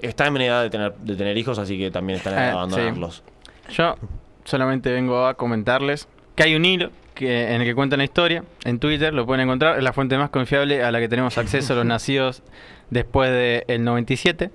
Está 0.00 0.28
en 0.28 0.36
edad 0.36 0.62
de 0.62 0.70
tener, 0.70 0.94
de 0.94 1.16
tener 1.16 1.36
hijos, 1.36 1.58
así 1.58 1.76
que 1.76 1.90
también 1.90 2.18
está 2.18 2.30
en 2.30 2.36
edad 2.36 2.44
de 2.44 2.48
Eh, 2.48 2.52
abandonarlos. 2.52 3.24
Yo 3.70 3.96
solamente 4.44 4.92
vengo 4.92 5.26
a 5.26 5.34
comentarles 5.34 6.06
que 6.36 6.44
hay 6.44 6.54
un 6.54 6.64
hilo 6.64 6.90
que, 7.14 7.54
en 7.54 7.60
el 7.60 7.66
que 7.66 7.74
cuentan 7.74 7.98
la 7.98 8.04
historia. 8.04 8.44
En 8.64 8.78
Twitter 8.78 9.12
lo 9.12 9.26
pueden 9.26 9.42
encontrar. 9.42 9.76
Es 9.76 9.82
la 9.82 9.92
fuente 9.92 10.16
más 10.16 10.30
confiable 10.30 10.84
a 10.84 10.92
la 10.92 11.00
que 11.00 11.08
tenemos 11.08 11.38
acceso 11.38 11.74
los 11.74 11.84
nacidos 11.86 12.44
después 12.90 13.30
del 13.66 13.82
97. 13.82 14.50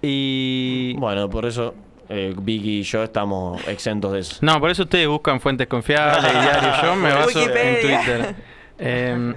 Y. 0.00 0.94
Bueno, 0.98 1.28
por 1.28 1.44
eso 1.44 1.74
eh, 2.08 2.34
Vicky 2.36 2.80
y 2.80 2.82
yo 2.82 3.02
estamos 3.02 3.66
exentos 3.68 4.12
de 4.12 4.20
eso. 4.20 4.36
No, 4.40 4.60
por 4.60 4.70
eso 4.70 4.84
ustedes 4.84 5.08
buscan 5.08 5.40
fuentes 5.40 5.66
confiables 5.66 6.24
y 6.32 6.40
diario. 6.40 6.70
Yo 6.82 6.94
me 6.96 7.08
baso 7.14 7.40
en. 7.40 7.80
Twitter. 7.80 8.34
Eh, 8.78 9.34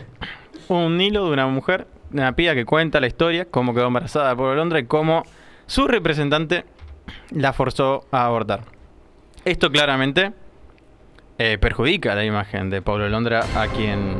un 0.67 1.01
hilo 1.01 1.25
de 1.25 1.31
una 1.33 1.47
mujer, 1.47 1.87
de 2.09 2.21
una 2.21 2.35
piba 2.35 2.53
que 2.53 2.65
cuenta 2.65 2.99
la 2.99 3.07
historia, 3.07 3.45
cómo 3.45 3.73
quedó 3.73 3.87
embarazada 3.87 4.35
por 4.35 4.55
Londra 4.55 4.79
y 4.79 4.85
cómo 4.85 5.23
su 5.65 5.87
representante 5.87 6.65
la 7.31 7.53
forzó 7.53 8.05
a 8.11 8.25
abortar. 8.25 8.61
Esto 9.45 9.71
claramente 9.71 10.33
eh, 11.37 11.57
perjudica 11.59 12.13
la 12.15 12.25
imagen 12.25 12.69
de 12.69 12.81
Pablo 12.81 13.07
Londra 13.09 13.43
a 13.55 13.67
quien, 13.67 14.17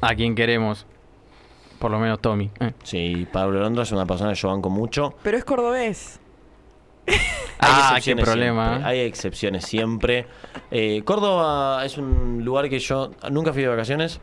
a 0.00 0.14
quien 0.14 0.34
queremos. 0.34 0.86
Por 1.78 1.90
lo 1.90 1.98
menos 1.98 2.20
Tommy. 2.20 2.50
eh. 2.60 2.72
Sí, 2.82 3.26
Pablo 3.32 3.60
Londra 3.60 3.84
es 3.84 3.92
una 3.92 4.06
persona 4.06 4.30
que 4.30 4.36
yo 4.36 4.48
banco 4.48 4.68
mucho. 4.70 5.14
Pero 5.22 5.38
es 5.38 5.44
cordobés. 5.44 6.20
Hay 7.06 7.16
Ah, 7.58 7.88
qué 7.90 7.96
excepciones 7.98 8.24
problema. 8.24 8.68
siempre. 8.70 8.90
Hay 8.90 8.98
excepciones 9.00 9.64
siempre. 9.64 10.26
Eh, 10.70 11.02
Córdoba 11.04 11.84
es 11.84 11.98
un 11.98 12.42
lugar 12.44 12.68
que 12.68 12.78
yo 12.78 13.10
nunca 13.30 13.52
fui 13.52 13.62
de 13.62 13.68
vacaciones, 13.68 14.20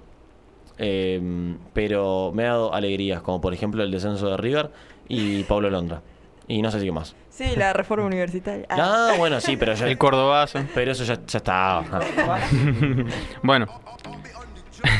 eh, 0.77 1.55
pero 1.73 2.31
me 2.33 2.43
ha 2.45 2.49
dado 2.49 2.73
alegrías, 2.73 3.21
como 3.21 3.39
por 3.41 3.53
ejemplo 3.53 3.83
el 3.83 3.91
descenso 3.91 4.29
de 4.29 4.37
River 4.37 4.71
y 5.07 5.43
Pablo 5.43 5.69
Londra. 5.69 6.01
Y 6.47 6.61
no 6.61 6.71
sé 6.71 6.79
si 6.79 6.85
qué 6.85 6.91
más. 6.91 7.15
Sí, 7.29 7.55
la 7.55 7.73
reforma 7.73 8.05
universitaria. 8.05 8.65
Ah. 8.71 9.13
Bueno, 9.17 9.39
sí, 9.41 9.57
pero 9.57 9.73
ya, 9.73 9.85
El 9.87 9.97
cordobazo. 9.97 10.59
pero 10.73 10.91
eso 10.91 11.03
ya, 11.03 11.15
ya 11.27 11.37
está. 11.37 11.83
Bueno. 13.43 13.67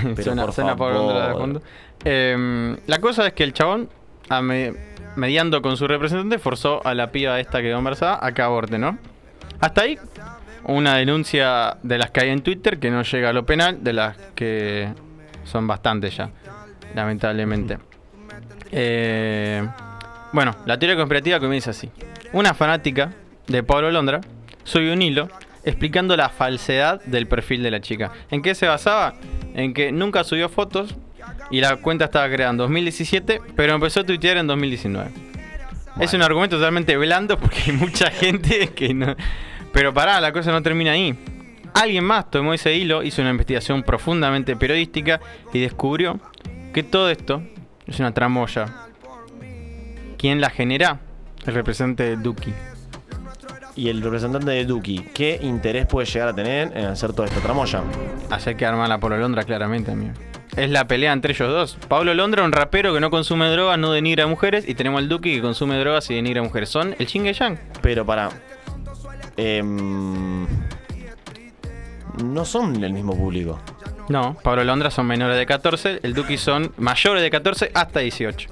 Pero 0.04 0.24
suena, 0.24 0.44
por 0.46 0.54
suena 0.54 0.76
Pablo 0.76 0.96
Londra 1.00 1.16
de 1.16 1.22
favor. 1.28 1.40
fondo. 1.42 1.62
Eh, 2.04 2.78
la 2.88 3.00
cosa 3.00 3.28
es 3.28 3.34
que 3.34 3.44
el 3.44 3.54
chabón, 3.54 3.90
mediando 5.16 5.62
con 5.62 5.78
su 5.78 5.88
representante, 5.88 6.40
forzó 6.40 6.86
a 6.86 6.94
la 6.94 7.12
piba 7.12 7.40
esta 7.40 7.62
que 7.62 7.72
embarazada 7.72 8.20
a 8.22 8.34
que 8.34 8.42
aborte, 8.42 8.78
¿no? 8.78 8.98
Hasta 9.60 9.82
ahí, 9.82 9.98
una 10.66 10.96
denuncia 10.96 11.78
de 11.82 11.98
las 11.98 12.12
que 12.12 12.22
hay 12.22 12.30
en 12.30 12.42
Twitter 12.42 12.80
que 12.80 12.92
no 12.92 13.02
llega 13.04 13.30
a 13.30 13.34
lo 13.34 13.46
penal, 13.46 13.84
de 13.84 13.94
las 13.94 14.18
que 14.36 14.90
son 15.44 15.66
bastantes 15.68 16.16
ya, 16.16 16.30
lamentablemente. 16.94 17.80
Eh, 18.72 19.68
bueno, 20.34 20.56
la 20.66 20.78
teoría 20.78 20.96
conspirativa 20.96 21.40
comienza 21.40 21.72
así. 21.72 21.90
Una 22.34 22.54
fanática 22.54 23.14
de 23.48 23.64
Pablo 23.64 23.90
Londra 23.92 24.22
subió 24.64 24.94
un 24.94 25.02
hilo 25.02 25.30
explicando 25.64 26.16
la 26.16 26.30
falsedad 26.30 27.02
del 27.06 27.28
perfil 27.28 27.64
de 27.64 27.72
la 27.72 27.82
chica. 27.82 28.12
¿En 28.30 28.42
qué 28.42 28.56
se 28.56 28.68
basaba? 28.68 29.16
En 29.54 29.74
que 29.74 29.92
nunca 29.92 30.24
subió 30.24 30.50
fotos 30.50 30.96
y 31.50 31.62
la 31.62 31.78
cuenta 31.78 32.06
estaba 32.06 32.28
creada 32.30 32.52
en 32.52 32.58
2017, 32.58 33.42
pero 33.56 33.74
empezó 33.74 34.02
a 34.02 34.04
tuitear 34.04 34.38
en 34.38 34.48
2019. 34.48 35.10
Es 36.00 36.14
un 36.14 36.22
argumento 36.22 36.58
totalmente 36.58 36.96
blando 36.98 37.40
porque 37.40 37.64
hay 37.68 37.72
mucha 37.74 38.12
gente 38.12 38.70
que 38.70 38.94
no... 38.94 39.16
Pero 39.74 39.94
pará, 39.94 40.22
la 40.22 40.32
cosa 40.32 40.52
no 40.52 40.62
termina 40.62 40.92
ahí. 40.92 41.18
Alguien 41.74 42.04
más 42.04 42.32
tomó 42.32 42.54
ese 42.54 42.76
hilo, 42.76 43.04
hizo 43.04 43.22
una 43.22 43.32
investigación 43.32 43.84
profundamente 43.84 44.56
periodística 44.56 45.20
y 45.54 45.60
descubrió 45.60 46.20
que 46.74 46.84
todo 46.84 47.10
esto 47.10 47.44
es 47.86 48.00
una 48.00 48.14
tramoya. 48.14 48.66
¿Quién 50.18 50.42
la 50.42 50.50
genera? 50.50 51.00
El 51.46 51.54
representante 51.54 52.04
de 52.04 52.18
Duki. 52.18 52.54
Y 53.76 53.90
el 53.90 54.02
representante 54.02 54.50
de 54.50 54.66
Duki, 54.66 55.06
¿qué 55.14 55.40
interés 55.42 55.86
puede 55.86 56.08
llegar 56.08 56.30
a 56.30 56.34
tener 56.34 56.76
en 56.76 56.86
hacer 56.86 57.14
toda 57.14 57.28
esta 57.28 57.40
tramoya? 57.42 57.84
Hacer 58.32 58.58
quedar 58.58 58.76
mal 58.76 58.92
a 58.92 59.00
Pablo 59.00 59.18
Londra, 59.18 59.44
claramente, 59.44 59.92
amigo. 59.92 60.14
Es 60.58 60.72
la 60.72 60.88
pelea 60.88 61.14
entre 61.14 61.34
ellos 61.34 61.50
dos. 61.50 61.78
Pablo 61.88 62.16
Londra, 62.16 62.44
un 62.44 62.52
rapero 62.52 62.92
que 62.94 63.00
no 63.00 63.12
consume 63.12 63.48
drogas, 63.50 63.78
no 63.78 63.92
denigra 63.92 64.24
a 64.24 64.28
mujeres. 64.28 64.68
Y 64.68 64.74
tenemos 64.74 65.00
al 65.00 65.08
Duki 65.08 65.36
que 65.36 65.42
consume 65.42 65.78
drogas 65.78 66.10
y 66.10 66.16
denigra 66.16 66.42
a 66.42 66.44
mujeres. 66.44 66.70
Son 66.70 66.96
el 66.98 67.06
chingue 67.06 67.32
yang. 67.34 67.60
Pero 67.82 68.06
para. 68.06 68.32
em, 69.38 70.48
no 72.24 72.44
son 72.44 72.84
el 72.84 72.92
mismo 72.92 73.16
público. 73.16 73.60
No, 74.10 74.36
Pablo 74.42 74.64
Londra 74.64 74.90
son 74.90 75.06
menores 75.06 75.38
de 75.38 75.46
14. 75.46 76.00
El 76.02 76.16
Duki 76.16 76.38
son 76.38 76.74
mayores 76.78 77.22
de 77.22 77.30
14 77.30 77.72
hasta 77.76 78.00
18. 78.00 78.50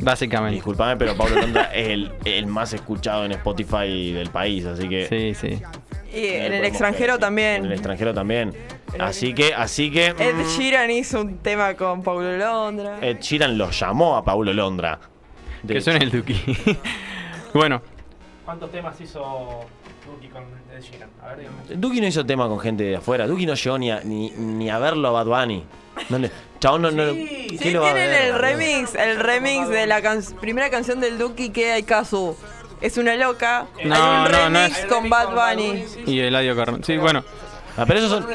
Básicamente. 0.00 0.54
Disculpame, 0.54 0.96
pero 0.96 1.16
Pablo 1.16 1.40
Londra 1.40 1.72
es 1.74 1.88
el, 1.88 2.12
el 2.24 2.46
más 2.46 2.72
escuchado 2.72 3.24
en 3.24 3.32
Spotify 3.32 4.12
del 4.12 4.30
país, 4.30 4.64
así 4.64 4.88
que. 4.88 5.08
Sí, 5.08 5.34
sí. 5.34 5.60
Y 6.12 6.26
en 6.26 6.42
el 6.42 6.48
podemos 6.48 6.68
extranjero 6.68 7.12
En 7.12 7.14
el 7.14 7.20
también. 7.20 7.72
extranjero 7.72 8.14
también. 8.14 8.54
Así 8.98 9.34
que, 9.34 9.52
así 9.54 9.90
que. 9.90 10.06
Ed 10.18 10.34
mm, 10.34 10.48
Sheeran 10.58 10.90
hizo 10.90 11.20
un 11.20 11.38
tema 11.38 11.74
con 11.74 12.02
Paulo 12.02 12.36
Londra. 12.36 12.98
Ed 13.00 13.18
Sheeran 13.20 13.58
lo 13.58 13.70
llamó 13.70 14.16
a 14.16 14.24
Paulo 14.24 14.52
Londra. 14.52 14.98
De 15.62 15.74
Que 15.74 15.80
hecho. 15.80 15.90
el 15.90 16.10
Duki. 16.10 16.34
bueno, 17.54 17.82
¿Cuántos 18.44 18.70
temas 18.70 18.98
hizo 19.00 19.66
Duki 20.06 20.28
con 20.28 20.42
Ed 20.74 20.80
Sheeran. 20.82 21.10
A 21.22 21.28
ver, 21.28 21.38
dígame. 21.40 21.56
Duki 21.76 22.00
no 22.00 22.06
hizo 22.06 22.24
tema 22.24 22.48
con 22.48 22.58
gente 22.60 22.84
de 22.84 22.96
afuera. 22.96 23.26
Duki 23.26 23.44
no 23.44 23.54
llegó 23.54 23.78
ni 23.78 23.90
a, 23.90 24.00
ni, 24.04 24.30
ni 24.30 24.70
a 24.70 24.78
verlo 24.78 25.08
a 25.08 25.22
Bad 25.22 25.26
Bunny. 25.42 25.64
No 26.08 26.18
le- 26.18 26.30
chabón, 26.60 26.82
no, 26.82 26.90
no, 26.90 27.12
Sí, 27.12 27.56
¿quién 27.60 27.74
lo 27.74 27.82
va 27.82 27.90
a 27.90 27.94
tienen 27.94 28.10
ver, 28.10 28.22
el 28.28 28.34
remix, 28.38 28.94
el 28.94 29.18
remix 29.20 29.68
de 29.68 29.86
la 29.86 30.00
can- 30.00 30.22
primera 30.40 30.70
canción 30.70 31.00
del 31.00 31.18
Duki 31.18 31.50
que 31.50 31.72
hay 31.72 31.82
Kazu. 31.82 32.36
Es 32.80 32.96
una 32.96 33.14
loca. 33.16 33.66
No, 33.84 33.94
hay 33.94 34.00
un 34.00 34.32
no, 34.32 34.48
no 34.50 34.58
remix 34.60 34.78
es- 34.78 34.86
con 34.86 35.08
Bad 35.10 35.28
Bunny. 35.34 35.84
Y 36.06 36.20
Eladio 36.20 36.54
Carrón. 36.56 36.82
Sí, 36.84 36.96
bueno. 36.96 37.24
Ah, 37.80 37.84
pero 37.86 38.00
esos 38.00 38.10
son, 38.10 38.26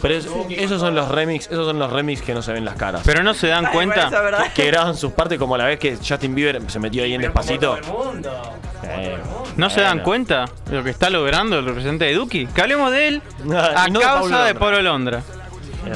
pero 0.00 0.14
es- 0.14 0.28
esos 0.56 0.80
son 0.80 0.94
los 0.94 1.08
remix, 1.08 1.46
esos 1.46 1.66
son 1.66 1.80
los 1.80 1.92
remix 1.92 2.22
que 2.22 2.32
no 2.32 2.42
se 2.42 2.52
ven 2.52 2.64
las 2.64 2.76
caras. 2.76 3.02
Pero 3.04 3.24
no 3.24 3.34
se 3.34 3.48
dan 3.48 3.66
Ay, 3.66 3.72
cuenta. 3.72 4.08
bueno, 4.08 4.22
verdad. 4.22 4.52
que 4.52 4.66
graban 4.66 4.96
sus 4.96 5.10
partes 5.12 5.36
como 5.40 5.56
la 5.56 5.64
vez 5.64 5.80
que 5.80 5.96
Justin 5.96 6.32
Bieber 6.32 6.62
se 6.70 6.78
metió 6.78 7.02
ahí 7.02 7.12
en 7.14 7.22
despacito. 7.22 7.76
todo 7.76 7.98
el 8.04 8.06
mundo. 8.14 8.42
Eh, 8.84 9.18
¿No 9.56 9.68
se 9.68 9.80
dan 9.80 9.94
bueno. 9.94 10.04
cuenta 10.04 10.44
de 10.70 10.76
lo 10.76 10.84
que 10.84 10.90
está 10.90 11.10
logrando 11.10 11.58
el 11.58 11.64
representante 11.64 12.04
de 12.04 12.14
Duki? 12.14 12.46
Que 12.46 12.60
hablemos 12.60 12.92
de 12.92 13.08
él 13.08 13.22
a 13.52 13.88
y 13.88 13.90
no 13.90 13.98
de 13.98 14.04
causa 14.04 14.20
Pablo 14.30 14.36
de 14.44 14.52
Londra. 14.52 14.60
Pablo 14.60 14.82
Londra. 14.82 15.22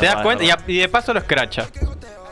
¿Te 0.00 0.06
das 0.06 0.16
cuenta? 0.22 0.42
Y, 0.42 0.50
a- 0.50 0.56
verdad. 0.56 0.68
y 0.68 0.76
de 0.78 0.88
paso 0.88 1.12
lo 1.12 1.20
escracha. 1.20 1.66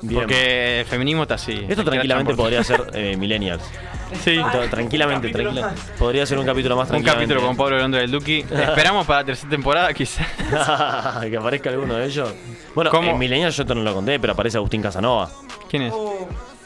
Bien. 0.02 0.20
Porque 0.20 0.80
el 0.80 0.86
feminismo 0.86 1.22
está 1.22 1.34
así. 1.36 1.64
Esto 1.68 1.84
tranquilamente 1.84 2.34
podría 2.34 2.64
ser 2.64 2.90
eh, 2.92 3.16
Millennials. 3.16 3.62
Sí. 4.22 4.40
Tranquilamente, 4.70 5.28
tranquila. 5.30 5.72
Podría 5.98 6.26
ser 6.26 6.38
un 6.38 6.46
capítulo 6.46 6.76
más 6.76 6.86
Un 6.86 6.90
tranquilamente. 7.02 7.34
capítulo 7.34 7.46
con 7.48 7.56
Pablo 7.56 7.78
Londra 7.78 8.00
del 8.00 8.10
Duki. 8.10 8.40
Esperamos 8.50 9.06
para 9.06 9.20
la 9.20 9.26
tercera 9.26 9.50
temporada, 9.50 9.92
quizás. 9.94 10.26
que 11.30 11.36
aparezca 11.36 11.70
alguno 11.70 11.94
de 11.94 12.06
ellos. 12.06 12.32
Bueno, 12.74 12.90
¿Cómo? 12.90 13.10
en 13.10 13.18
Millennials 13.18 13.56
yo 13.56 13.64
no 13.64 13.82
lo 13.82 13.94
conté, 13.94 14.18
pero 14.20 14.32
aparece 14.32 14.56
Agustín 14.58 14.82
Casanova, 14.82 15.30
¿Quién 15.70 15.82
es? 15.84 15.94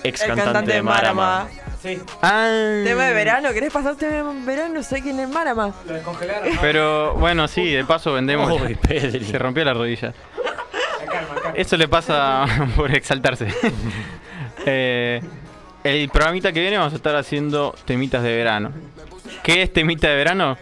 ex 0.05 0.23
El 0.23 0.35
cantante, 0.37 0.73
de 0.73 0.83
Marama. 0.83 1.47
Sí, 1.83 2.01
Ah, 2.23 2.49
Tema 2.85 3.05
de 3.05 3.13
verano, 3.15 3.51
¿querés 3.53 3.73
pasar 3.73 3.95
tema 3.97 4.33
de 4.33 4.41
verano? 4.45 4.83
Sé 4.83 5.01
quién 5.03 5.21
es 5.21 5.29
Marama. 5.29 5.73
lo 5.87 5.93
descongelaron. 5.95 6.49
Pero 6.61 7.15
bueno, 7.15 7.47
sí, 7.47 7.71
de 7.71 7.85
paso 7.85 8.13
vendemos. 8.13 8.53
Se 8.89 9.39
rompió 9.39 9.65
la 9.65 9.75
rodilla. 9.75 10.13
Calma, 11.11 11.35
calma. 11.43 11.53
Eso 11.55 11.77
le 11.77 11.87
pasa 11.89 12.47
por 12.77 12.91
exaltarse. 12.95 13.49
Eh, 14.67 15.21
el 15.85 16.09
programita 16.09 16.53
que 16.53 16.61
viene 16.61 16.77
vamos 16.79 16.93
a 16.93 16.97
estar 16.97 17.15
haciendo 17.17 17.75
temitas 17.85 18.23
de 18.23 18.37
verano. 18.37 18.73
¿Qué 19.43 19.63
es 19.63 19.73
temita 19.73 20.09
de 20.09 20.17
verano? 20.17 20.57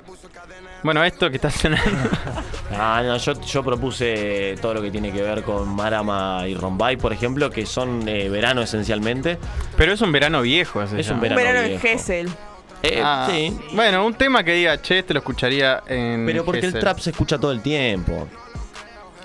Bueno, 0.83 1.03
esto 1.05 1.31
que 1.31 1.37
está 1.37 1.51
sonando. 1.51 1.85
Ah, 2.79 3.01
no, 3.03 3.17
yo, 3.17 3.41
yo 3.43 3.63
propuse 3.63 4.57
todo 4.61 4.75
lo 4.75 4.83
que 4.83 4.91
tiene 4.91 5.11
que 5.13 5.23
ver 5.23 5.43
con 5.45 5.69
Marama 5.69 6.43
y 6.49 6.55
Rombay, 6.55 6.97
por 6.97 7.13
ejemplo, 7.13 7.49
que 7.49 7.65
son 7.65 8.07
eh, 8.09 8.29
verano 8.29 8.61
esencialmente. 8.61 9.39
Pero 9.77 9.93
es 9.93 10.01
un 10.03 10.11
verano 10.13 10.43
viejo. 10.43 10.83
Es 10.83 11.09
un 11.09 11.21
verano, 11.21 11.41
Un 11.41 11.47
verano 11.47 11.59
en 11.61 11.69
viejo. 11.69 11.83
Gessel. 11.83 12.29
Eh, 12.83 13.01
Ah, 13.03 13.29
sí, 13.31 13.57
Bueno, 13.73 14.05
un 14.05 14.15
tema 14.15 14.43
que 14.45 14.53
diga, 14.53 14.83
che, 14.83 14.99
este 14.99 15.15
lo 15.15 15.21
escucharía 15.21 15.85
en. 15.87 16.27
pero 16.27 16.45
porque 16.45 16.67
el 16.67 16.75
trap 16.75 16.99
se 16.99 17.11
escucha 17.11 17.39
todo 17.39 17.53
el 17.53 17.63
tiempo. 17.63 18.27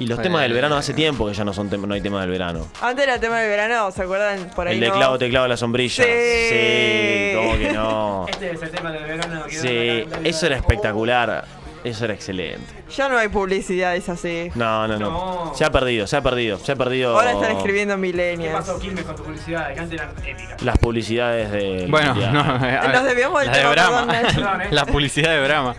Y 0.01 0.07
los 0.07 0.17
Eh. 0.19 0.23
temas 0.23 0.41
del 0.41 0.53
verano 0.53 0.75
hace 0.77 0.93
tiempo 0.93 1.27
que 1.27 1.33
ya 1.33 1.43
no 1.45 1.53
son 1.53 1.69
tem- 1.69 1.85
no 1.85 1.93
hay 1.93 2.01
temas 2.01 2.21
del 2.21 2.31
verano. 2.31 2.67
Antes 2.81 3.05
era 3.05 3.19
tema 3.19 3.39
de 3.39 3.47
verano, 3.47 3.91
¿se 3.91 4.01
acuerdan? 4.01 4.49
Por 4.55 4.67
ahí 4.67 4.73
El 4.75 4.79
de 4.81 4.87
no. 4.89 4.93
clavo 4.95 5.17
te 5.19 5.29
clavo 5.29 5.47
la 5.47 5.57
sombrilla. 5.57 6.03
Sí. 6.03 6.09
Sí, 6.49 7.31
¿cómo 7.35 7.57
que 7.57 7.71
no? 7.73 8.25
Este 8.29 8.51
es 8.51 8.61
el 8.63 8.71
tema 8.71 8.91
del 8.91 9.03
verano. 9.03 9.43
que 9.45 9.55
Sí, 9.55 10.07
no 10.09 10.21
me 10.21 10.29
eso 10.29 10.45
era 10.47 10.55
espectacular. 10.57 11.45
Eso 11.83 12.05
era 12.05 12.13
excelente. 12.13 12.61
Ya 12.95 13.09
no 13.09 13.17
hay 13.17 13.27
publicidades 13.29 14.07
así. 14.07 14.51
No, 14.53 14.87
no, 14.87 14.99
no. 14.99 15.09
No. 15.11 15.51
Se 15.55 15.65
ha 15.65 15.71
perdido, 15.71 16.05
se 16.05 16.15
ha 16.15 16.21
perdido, 16.21 16.59
se 16.59 16.73
ha 16.73 16.75
perdido. 16.75 17.15
Ahora 17.15 17.31
están 17.31 17.57
escribiendo 17.57 17.95
¿Qué 17.95 18.01
millennials. 18.01 18.53
pasó, 18.53 18.79
Quilmes, 18.79 19.03
con 19.03 19.15
tu 19.15 19.23
publicidad? 19.23 19.73
Que 19.73 19.79
antes 19.79 19.99
eran 19.99 20.11
épicas. 20.23 20.61
Las 20.61 20.77
publicidades 20.77 21.51
de. 21.51 21.87
Bueno, 21.89 22.13
no. 22.13 22.21
eh, 22.65 22.77
a 22.77 22.81
ver, 22.87 22.93
Nos 22.93 23.03
desviamos 23.05 23.39
del 23.41 23.47
la 23.49 23.53
de 23.53 23.59
tema, 23.61 23.71
Brahma. 23.71 23.97
perdón, 24.07 24.23
Nacho. 24.23 24.35
Perdón, 24.41 24.61
eh. 24.61 24.67
la 24.71 24.85
publicidad 24.85 25.31
de 25.31 25.43
Brahma. 25.43 25.75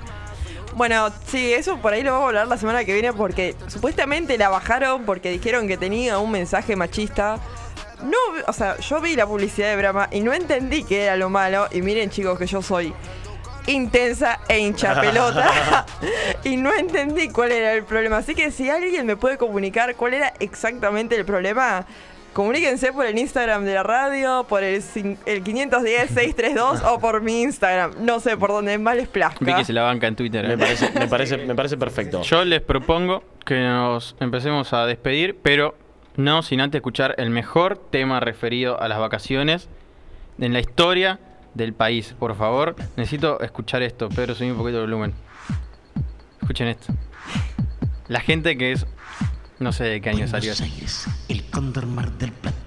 Bueno, 0.75 1.11
sí, 1.27 1.53
eso 1.53 1.77
por 1.79 1.93
ahí 1.93 2.03
lo 2.03 2.13
vamos 2.13 2.25
a 2.25 2.29
hablar 2.29 2.47
la 2.47 2.57
semana 2.57 2.85
que 2.85 2.95
viene 2.95 3.13
porque 3.13 3.55
supuestamente 3.67 4.39
la 4.39 4.49
bajaron 4.49 5.05
porque 5.05 5.31
dijeron 5.31 5.69
que 5.69 5.77
tenía 5.77 6.19
un 6.19 6.31
mensaje 6.31 6.77
machista. 6.77 7.39
No, 8.03 8.19
o 8.47 8.53
sea, 8.53 8.79
yo 8.79 9.01
vi 9.01 9.15
la 9.15 9.27
publicidad 9.27 9.69
de 9.69 9.77
Brahma 9.77 10.09
y 10.11 10.21
no 10.21 10.33
entendí 10.33 10.83
qué 10.83 11.05
era 11.05 11.17
lo 11.17 11.29
malo. 11.29 11.69
Y 11.73 11.83
miren, 11.83 12.11
chicos, 12.11 12.39
que 12.39 12.47
yo 12.47 12.63
soy 12.63 12.93
intensa 13.67 14.41
e 14.49 14.59
hincha 14.59 15.01
pelota. 15.01 15.87
y 16.45 16.57
no 16.57 16.73
entendí 16.73 17.29
cuál 17.29 17.53
era 17.53 17.75
el 17.75 17.85
problema. 17.85 18.17
Así 18.17 18.35
que 18.35 18.51
si 18.51 18.71
alguien 18.71 19.07
me 19.07 19.17
puede 19.17 19.37
comunicar 19.37 19.95
cuál 19.95 20.15
era 20.15 20.33
exactamente 20.41 21.17
el 21.17 21.25
problema, 21.25 21.87
comuníquense 22.33 22.93
por 22.93 23.07
el 23.07 23.19
Instagram 23.19 23.65
de 23.65 23.75
la 23.75 23.83
radio, 23.83 24.45
por 24.49 24.63
el, 24.63 24.83
el 25.27 25.45
510-632 25.45 26.83
o 26.85 26.99
por 26.99 27.23
mi 27.23 27.43
Instagram. 27.43 27.93
No 28.01 28.21
sé 28.21 28.37
por 28.37 28.51
dónde 28.51 28.79
más 28.79 28.97
les 28.97 29.09
plazca. 29.09 29.45
Vi 29.45 29.55
que 29.55 29.65
se 29.65 29.73
la 29.73 29.83
banca 29.83 30.07
en 30.07 30.17
Twitter. 30.17 30.47
Me 30.47 30.55
eh. 30.55 30.59
parece, 30.59 30.91
me 30.99 31.09
parece, 31.09 31.37
me 31.39 31.55
parece 31.55 31.77
perfecto. 31.77 32.23
Yo 32.23 32.45
les 32.45 32.61
propongo 32.61 33.23
que 33.45 33.61
nos 33.61 34.17
empecemos 34.21 34.73
a 34.73 34.87
despedir, 34.87 35.37
pero 35.43 35.77
no 36.17 36.43
sin 36.43 36.61
antes 36.61 36.79
escuchar 36.79 37.15
el 37.19 37.31
mejor 37.31 37.79
tema 37.79 38.21
referido 38.21 38.81
a 38.81 38.89
las 38.89 38.99
vacaciones 38.99 39.69
en 40.39 40.53
la 40.53 40.61
historia 40.61 41.21
del 41.55 41.73
país. 41.73 42.15
Por 42.19 42.37
favor, 42.37 42.77
necesito 42.97 43.41
escuchar 43.41 43.83
esto. 43.83 44.09
Pedro, 44.09 44.35
subí 44.35 44.51
un 44.51 44.57
poquito 44.57 44.79
el 44.79 44.85
volumen. 44.85 45.15
Escuchen 46.41 46.69
esto. 46.69 46.93
La 48.09 48.21
gente 48.21 48.57
que 48.57 48.73
es... 48.73 48.87
No 49.63 49.71
sé 49.73 49.85
de 49.85 50.01
qué 50.01 50.11
año 50.11 50.27
salió. 50.27 50.53
esto. 50.53 50.65
el 51.29 51.45
Cóndor 51.45 51.87
Mar 51.87 52.11
del 52.19 52.33
Plata, 52.33 52.59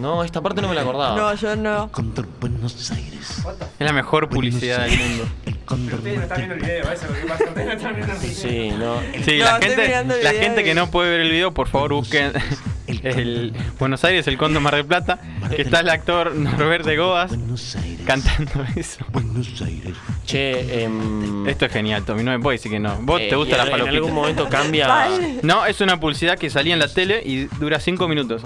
No, 0.00 0.22
esta 0.24 0.40
parte 0.40 0.60
no 0.62 0.68
me 0.68 0.74
la 0.74 0.82
acordaba. 0.82 1.16
No, 1.16 1.34
yo 1.34 1.56
no. 1.56 1.90
Cóndor 1.92 2.26
Buenos 2.40 2.90
Aires, 2.92 3.42
Es 3.78 3.86
la 3.86 3.92
mejor 3.92 4.28
publicidad 4.28 4.86
del 4.86 4.98
mundo. 4.98 5.28
el 5.46 5.58
Cóndor 5.60 5.94
Ustedes 5.98 6.16
no 6.16 6.22
están 6.22 6.36
viendo 6.38 6.54
el 6.54 6.60
video, 6.60 6.92
eso 6.92 7.04
es 7.04 7.10
lo 7.10 7.14
que 7.16 7.26
pasa. 7.26 7.44
Ustedes 7.44 7.66
no 7.66 7.72
están 7.72 7.94
viendo 7.96 8.12
el 8.14 8.18
video. 8.20 8.34
Sí, 8.34 8.70
no. 8.78 9.00
Sí, 9.24 9.38
No, 9.38 9.44
la, 9.44 9.50
estoy 9.54 9.68
gente, 9.70 9.86
mirando 9.86 10.14
el 10.14 10.24
la 10.24 10.30
video 10.32 10.42
gente 10.44 10.60
y- 10.60 10.64
que 10.64 10.74
no 10.74 10.90
puede 10.90 11.10
ver 11.10 11.20
el 11.20 11.30
video, 11.30 11.52
por 11.54 11.68
favor 11.68 11.94
busquen 11.94 12.32
el 12.86 13.52
Buenos 13.78 14.04
Aires, 14.04 14.26
el 14.28 14.38
Condo 14.38 14.60
Mar 14.60 14.74
del 14.76 14.84
Plata, 14.84 15.18
que 15.54 15.62
está 15.62 15.80
el 15.80 15.88
actor 15.90 16.34
Norberto 16.34 16.90
Goas 16.96 17.28
Buenos 17.30 17.74
Aires, 17.76 18.06
cantando 18.06 18.64
eso. 18.76 19.04
Buenos 19.12 19.60
Aires. 19.62 19.94
Che, 20.26 20.82
em, 20.84 21.46
Esto 21.48 21.66
es 21.66 21.72
genial, 21.72 22.04
Tommy, 22.04 22.22
no 22.22 22.30
me 22.32 22.38
puedes 22.40 22.60
decir 22.60 22.72
que 22.72 22.78
no. 22.80 22.96
¿Vos 23.00 23.20
eh, 23.20 23.28
te 23.28 23.36
gusta 23.36 23.54
y 23.54 23.58
la 23.58 23.76
en- 23.76 23.80
En 23.82 23.88
algún 23.88 24.12
momento 24.12 24.48
cambia. 24.50 25.08
No, 25.42 25.66
es 25.66 25.80
una 25.80 25.98
publicidad 25.98 26.38
que 26.38 26.50
salía 26.50 26.74
en 26.74 26.80
la 26.80 26.88
tele 26.92 27.22
y 27.24 27.44
dura 27.58 27.80
5 27.80 28.06
minutos. 28.08 28.42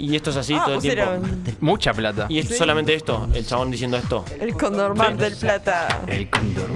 Y 0.00 0.16
esto 0.16 0.30
es 0.30 0.36
así 0.36 0.54
Ah, 0.54 0.62
todo 0.64 0.74
el 0.76 0.80
tiempo. 0.80 1.04
Mucha 1.60 1.92
plata. 1.92 2.24
Y 2.30 2.38
es 2.38 2.56
solamente 2.56 2.94
esto, 2.94 3.28
el 3.34 3.46
chabón 3.46 3.70
diciendo 3.70 3.98
esto. 3.98 4.24
el 4.40 4.54
Condor 4.54 4.96
Mar 4.96 5.14
del 5.16 5.36
Plata. 5.36 6.00
El 6.06 6.30
Cóndor. 6.30 6.70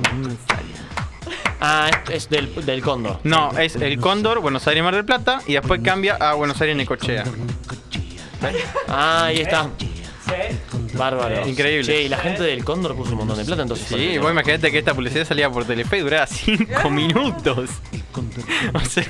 Ah, 1.60 1.88
es, 2.08 2.14
es 2.14 2.28
del, 2.28 2.54
del 2.66 2.82
cóndor. 2.82 3.20
No, 3.24 3.50
es 3.58 3.76
el 3.76 3.98
Cóndor, 3.98 4.40
Buenos 4.40 4.66
Aires 4.68 4.84
Mar 4.84 4.94
del 4.94 5.06
Plata, 5.06 5.40
y 5.46 5.54
después 5.54 5.80
cambia 5.82 6.16
a 6.16 6.34
Buenos 6.34 6.60
Aires 6.60 6.76
Necochea. 6.76 7.24
Ah, 8.88 9.24
ahí 9.26 9.38
está. 9.40 9.70
Bárbaro. 10.94 11.46
Increíble. 11.48 11.84
Che, 11.84 12.02
y 12.02 12.08
la 12.08 12.18
gente 12.18 12.42
del 12.44 12.64
cóndor 12.64 12.94
puso 12.94 13.12
un 13.12 13.18
montón 13.18 13.36
de 13.38 13.44
plata, 13.44 13.62
entonces. 13.62 13.86
Sí, 13.88 14.18
vos 14.18 14.30
imaginate 14.30 14.70
que 14.70 14.78
esta 14.78 14.94
publicidad 14.94 15.24
salía 15.26 15.50
por 15.50 15.64
Telefe 15.64 15.98
y 15.98 16.00
duraba 16.00 16.26
5 16.26 16.90
minutos. 16.90 17.70
O 18.74 18.80
sea, 18.80 19.02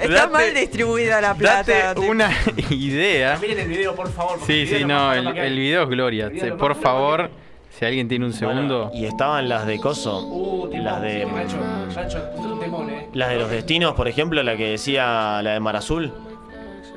Está 0.00 0.08
date- 0.08 0.32
mal 0.32 0.54
distribuida 0.54 1.20
la 1.20 1.34
plata. 1.34 1.72
Date 1.94 2.00
una 2.00 2.30
idea. 2.70 3.38
Miren 3.40 3.58
el 3.58 3.68
video, 3.68 3.94
por 3.96 4.10
favor. 4.12 4.38
Sí, 4.46 4.52
el 4.60 4.64
video 4.66 4.78
sí, 4.78 4.84
no, 4.84 5.12
el, 5.12 5.56
video 5.56 5.82
es 5.82 5.88
gloria. 5.88 6.28
Video 6.28 6.56
Por 6.56 6.76
favor, 6.76 7.28
que 7.28 7.76
si 7.78 7.84
alguien 7.84 8.06
tiene 8.08 8.24
un 8.24 8.32
segundo. 8.32 8.90
Y 8.94 9.04
estaban 9.06 9.48
las 9.48 9.66
de 9.66 9.78
Coso. 9.80 10.20
Uh, 10.24 10.70
las 10.76 11.02
de. 11.02 11.22
Esto 11.22 12.02
es 12.06 12.38
un 12.38 12.60
temón, 12.60 12.88
eh. 12.90 13.08
Las 13.14 13.30
de 13.30 13.36
los 13.36 13.50
destinos, 13.50 13.94
por 13.94 14.06
ejemplo, 14.06 14.40
la 14.44 14.56
que 14.56 14.70
decía 14.70 15.40
la 15.42 15.54
de 15.54 15.60
Mar 15.60 15.74
Azul. 15.76 16.12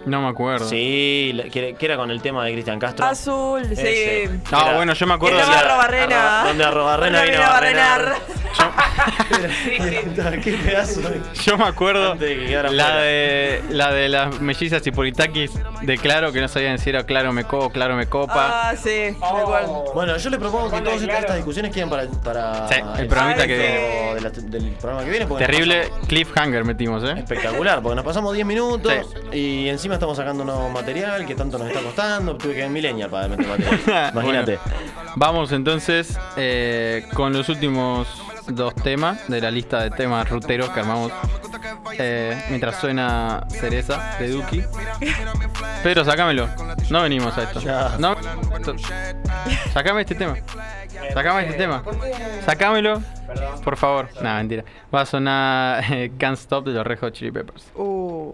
No 0.06 0.22
me 0.22 0.28
acuerdo. 0.30 0.68
Sí, 0.68 1.32
la- 1.36 1.44
que, 1.44 1.76
que 1.76 1.86
era 1.86 1.98
con 1.98 2.10
el 2.12 2.22
tema 2.22 2.44
de 2.46 2.54
Cristian 2.54 2.80
Castro. 2.80 3.06
Azul, 3.06 3.64
sí. 3.76 4.24
Ah, 4.52 4.64
Era- 4.68 4.76
bueno, 4.78 4.94
yo 4.94 5.06
me 5.08 5.14
acuerdo 5.14 5.38
Que 5.38 5.44
de 5.44 5.48
no 5.50 5.54
la- 5.54 5.60
arroba 5.60 5.78
Barrena. 5.78 6.42
Arro- 6.44 6.48
donde 6.48 6.64
Arrobarrena 6.64 7.18
Donde 7.20 7.32
vino 7.32 7.38
vino 7.38 7.44
a 7.44 7.50
a 7.50 7.60
barrenar. 7.60 8.14
Qué 10.44 10.54
pedazo 10.54 11.02
de- 11.02 11.22
Yo 11.44 11.58
me 11.58 11.66
acuerdo 11.66 12.14
Antes 12.14 12.30
de 12.30 12.36
que 12.38 12.46
quedara 12.48 12.72
la 12.72 12.84
fuera. 12.84 13.02
de 13.02 13.64
la 13.70 13.92
de 13.94 14.10
las 14.10 14.40
mellizas 14.42 14.86
y 14.88 14.92
politakis 14.92 15.52
de 15.82 15.98
Claro 15.98 16.32
que 16.32 16.42
no 16.42 16.48
sabían 16.48 16.78
si 16.80 16.90
era 16.90 17.04
Claro 17.04 17.32
me 17.34 17.44
copo, 17.44 17.70
Claro 17.70 17.96
me 17.96 18.08
copa. 18.08 18.70
Ah, 18.70 18.76
sí, 18.76 18.90
me 18.90 19.18
Oh. 19.22 19.38
acuerdo. 19.38 19.92
Bueno, 19.94 20.18
yo 20.18 20.30
le 20.30 20.40
propongo 20.40 20.70
que 20.72 20.78
todas 20.82 20.94
estas, 20.96 21.06
claro. 21.08 21.20
estas 21.22 21.36
discusiones 21.38 21.72
queden 21.74 21.90
para, 21.90 22.08
para 22.24 22.68
Sí, 22.68 22.76
el 22.98 23.08
programita 23.08 23.48
que- 23.48 23.56
de 24.16 24.22
la- 24.22 24.30
del 24.30 24.64
programa 24.74 25.04
que 25.04 25.10
viene. 25.12 25.28
porque 25.28 25.44
nos 25.44 25.52
Terrible 25.52 25.90
cliffhanger 26.08 26.64
metimos, 26.64 27.04
¿eh? 27.04 27.14
Espectacular, 27.18 27.82
porque 27.82 27.96
nos 27.96 28.06
pasamos 28.06 28.34
10 28.34 28.46
minutos 28.46 28.94
y 29.32 29.68
encima 29.70 29.89
estamos 29.94 30.18
sacando 30.18 30.44
nuevo 30.44 30.70
material 30.70 31.26
que 31.26 31.36
tanto 31.36 31.58
nos 31.58 31.68
está 31.68 31.82
costando. 31.82 32.36
Tuve 32.36 32.54
que 32.54 32.60
ir 32.60 32.66
en 32.66 32.74
Millennial 32.74 33.10
para 33.10 33.28
meter 33.28 33.46
este 33.50 33.68
material. 33.70 34.12
Imagínate. 34.14 34.60
Vamos 35.16 35.52
entonces 35.52 36.18
eh, 36.38 37.06
con 37.14 37.34
los 37.34 37.50
últimos 37.50 38.08
dos 38.48 38.74
temas 38.76 39.28
de 39.28 39.42
la 39.42 39.52
lista 39.52 39.84
de 39.84 39.92
temas 39.92 40.30
ruteros 40.30 40.70
que 40.70 40.80
armamos 40.80 41.12
eh, 41.98 42.42
mientras 42.50 42.80
suena 42.80 43.46
Cereza 43.50 44.18
de 44.20 44.30
Duki. 44.30 44.64
Pedro, 45.84 46.06
sácamelo. 46.06 46.48
No 46.90 47.02
venimos 47.02 47.38
a 47.38 47.44
esto. 47.44 47.60
Ya. 47.60 47.96
No. 48.00 48.16
Sácame 49.74 50.02
este 50.02 50.16
tema. 50.16 50.36
Sácame 51.14 51.42
este 51.44 51.58
tema. 51.58 51.84
Sácamelo. 52.46 53.02
Por 53.64 53.78
favor. 53.78 54.10
Nada, 54.22 54.38
mentira. 54.38 54.64
Va 54.94 55.02
a 55.02 55.06
sonar 55.06 55.84
eh, 55.92 56.12
Can't 56.18 56.38
Stop 56.38 56.66
de 56.66 56.74
los 56.74 56.86
Red 56.86 57.00
Hot 57.00 57.14
Chili 57.14 57.32
Peppers. 57.32 57.72
Uh. 57.76 58.34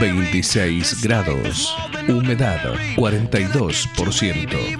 26 0.00 1.02
grados, 1.02 1.76
humedad 2.08 2.60
42%. 2.96 4.78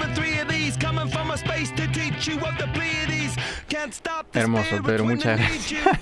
Hermoso, 4.32 4.82
Pedro, 4.85 5.05
muchas 5.05 5.39
gracias. 5.39 5.82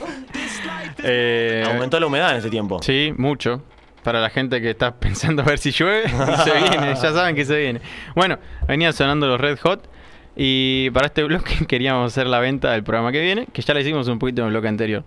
Eh, 1.08 1.62
Aumentó 1.66 2.00
la 2.00 2.06
humedad 2.06 2.30
en 2.32 2.38
este 2.38 2.50
tiempo. 2.50 2.82
Sí, 2.82 3.12
mucho. 3.16 3.62
Para 4.02 4.20
la 4.20 4.30
gente 4.30 4.60
que 4.60 4.70
está 4.70 4.94
pensando 4.98 5.42
a 5.42 5.44
ver 5.44 5.58
si 5.58 5.70
llueve, 5.70 6.08
se 6.44 6.52
viene, 6.52 6.94
ya 6.94 7.12
saben 7.12 7.36
que 7.36 7.44
se 7.44 7.56
viene. 7.56 7.80
Bueno, 8.14 8.38
venía 8.66 8.92
sonando 8.92 9.26
los 9.28 9.40
Red 9.40 9.58
Hot. 9.62 9.88
Y 10.36 10.90
para 10.90 11.06
este 11.06 11.24
bloque 11.24 11.54
queríamos 11.68 12.12
hacer 12.12 12.26
la 12.26 12.38
venta 12.40 12.72
del 12.72 12.82
programa 12.84 13.10
que 13.12 13.20
viene, 13.22 13.46
que 13.52 13.62
ya 13.62 13.72
la 13.74 13.80
hicimos 13.80 14.06
un 14.08 14.18
poquito 14.18 14.42
en 14.42 14.48
el 14.48 14.52
bloque 14.52 14.68
anterior. 14.68 15.04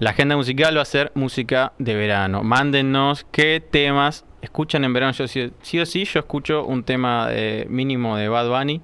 La 0.00 0.10
agenda 0.10 0.36
musical 0.36 0.76
va 0.76 0.82
a 0.82 0.86
ser 0.86 1.12
música 1.14 1.72
de 1.78 1.94
verano. 1.94 2.42
Mándennos 2.42 3.24
qué 3.30 3.62
temas 3.68 4.24
escuchan 4.42 4.84
en 4.84 4.92
verano. 4.92 5.12
Yo 5.12 5.28
sí, 5.28 5.52
sí 5.62 5.78
o 5.78 5.86
sí, 5.86 6.04
yo 6.04 6.20
escucho 6.20 6.64
un 6.64 6.82
tema 6.82 7.28
de- 7.28 7.66
mínimo 7.70 8.16
de 8.16 8.28
Bad 8.28 8.48
Bunny. 8.48 8.80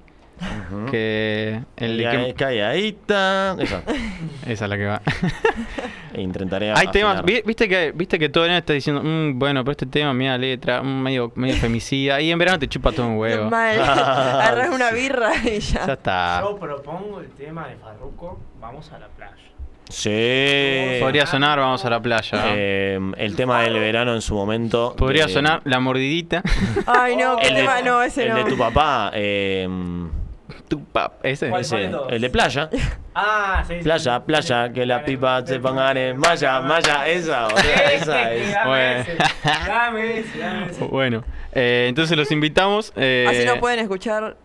Que 0.91 1.59
el 1.77 1.97
de 1.97 2.29
eh, 2.29 2.33
calladita. 2.33 3.55
Esa. 3.59 3.83
esa 4.47 4.65
es 4.65 4.69
la 4.69 4.77
que 4.77 4.85
va. 4.85 5.01
E 6.11 6.21
intentaré 6.21 6.71
Hay 6.71 6.87
temas, 6.87 7.23
vi- 7.23 7.43
viste 7.45 7.69
que 7.69 7.91
viste 7.93 8.17
que 8.17 8.29
todo 8.29 8.43
el 8.43 8.49
año 8.49 8.59
está 8.59 8.73
diciendo, 8.73 9.01
"Mm, 9.03 9.37
bueno, 9.37 9.63
pero 9.63 9.73
este 9.73 9.85
tema, 9.85 10.11
mira 10.11 10.37
letra, 10.39 10.81
mm, 10.81 11.01
medio, 11.03 11.31
medio 11.35 11.55
femicida. 11.57 12.19
Y 12.19 12.31
en 12.31 12.39
verano 12.39 12.57
te 12.57 12.67
chupa 12.67 12.91
todo 12.91 13.07
un 13.07 13.17
huevo. 13.17 13.47
Mal. 13.49 13.79
Agarras 13.79 14.69
una 14.73 14.89
birra 14.91 15.31
y 15.45 15.59
Ya 15.59 15.85
ya. 15.85 15.93
está. 15.93 16.41
Yo 16.41 16.57
propongo 16.57 17.19
el 17.21 17.29
tema 17.29 17.67
de 17.67 17.75
Farruko, 17.75 18.39
vamos 18.59 18.91
a 18.91 18.97
la 18.97 19.07
playa. 19.09 19.35
Sí. 19.87 20.97
Podría 20.99 21.25
sonar, 21.27 21.59
vamos 21.59 21.83
a 21.85 21.89
la 21.91 22.01
playa. 22.01 22.43
Eh, 22.55 22.99
el 23.17 23.35
tema 23.35 23.61
del 23.61 23.73
verano 23.79 24.13
en 24.15 24.21
su 24.21 24.33
momento. 24.35 24.95
Podría 24.97 25.27
de- 25.27 25.33
sonar 25.33 25.61
la 25.65 25.79
mordidita. 25.79 26.41
Ay, 26.87 27.15
no, 27.17 27.37
qué 27.37 27.47
El 27.49 27.53
de, 27.55 27.61
tema, 27.61 27.81
no, 27.83 28.01
ese 28.01 28.23
el 28.23 28.29
no. 28.29 28.35
de 28.37 28.43
tu 28.45 28.57
papá. 28.57 29.11
eh, 29.13 29.67
Tu 30.69 30.83
pap, 30.85 31.25
ese. 31.25 31.49
¿Cuál? 31.49 31.61
ese, 31.61 31.77
de 31.77 31.97
el 32.09 32.21
de 32.21 32.29
playa. 32.29 32.69
Ah, 33.15 33.63
sí. 33.67 33.73
sí, 33.77 33.83
Playa, 33.83 34.17
sí. 34.17 34.23
playa, 34.25 34.71
que 34.71 34.85
la 34.85 35.03
pipa 35.03 35.45
se 35.45 35.59
pongan 35.59 35.97
en 35.97 36.17
malla, 36.17 36.61
malla. 36.61 37.07
Esa, 37.07 37.43
boludo, 37.45 37.59
esa 37.93 38.33
es. 38.33 38.53
Dame 38.53 38.67
Bueno. 38.69 38.99
ese, 39.01 39.17
dame 39.67 40.19
ese, 40.19 40.39
dame 40.39 40.65
ese. 40.69 40.83
Bueno, 40.85 41.23
eh, 41.53 41.87
entonces 41.89 42.15
los 42.15 42.31
invitamos. 42.31 42.93
eh, 42.95 43.25
Así 43.27 43.45
no 43.45 43.59
pueden 43.59 43.79
escuchar 43.79 44.37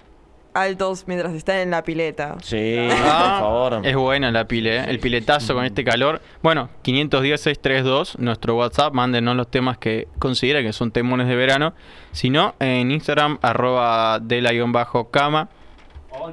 altos 0.54 1.04
mientras 1.08 1.34
están 1.34 1.56
en 1.56 1.70
la 1.72 1.82
pileta. 1.82 2.36
Sí, 2.42 2.88
Ah, 2.90 3.38
por 3.40 3.48
favor. 3.72 3.86
Es 3.86 3.96
buena 3.96 4.30
la 4.30 4.46
pile, 4.46 4.76
¿eh? 4.78 4.84
el 4.88 5.00
piletazo 5.00 5.52
con 5.54 5.64
este 5.64 5.84
calor. 5.84 6.20
Bueno, 6.42 6.70
510-632, 6.84 8.16
nuestro 8.18 8.56
WhatsApp, 8.56 8.92
mándenos 8.94 9.36
los 9.36 9.50
temas 9.50 9.78
que 9.78 10.08
considera 10.18 10.62
que 10.62 10.72
son 10.72 10.90
temones 10.90 11.28
de 11.28 11.36
verano. 11.36 11.74
Si 12.12 12.30
no, 12.30 12.54
en 12.60 12.90
Instagram, 12.92 13.38
arroba 13.42 14.18
dela-cama. 14.20 15.48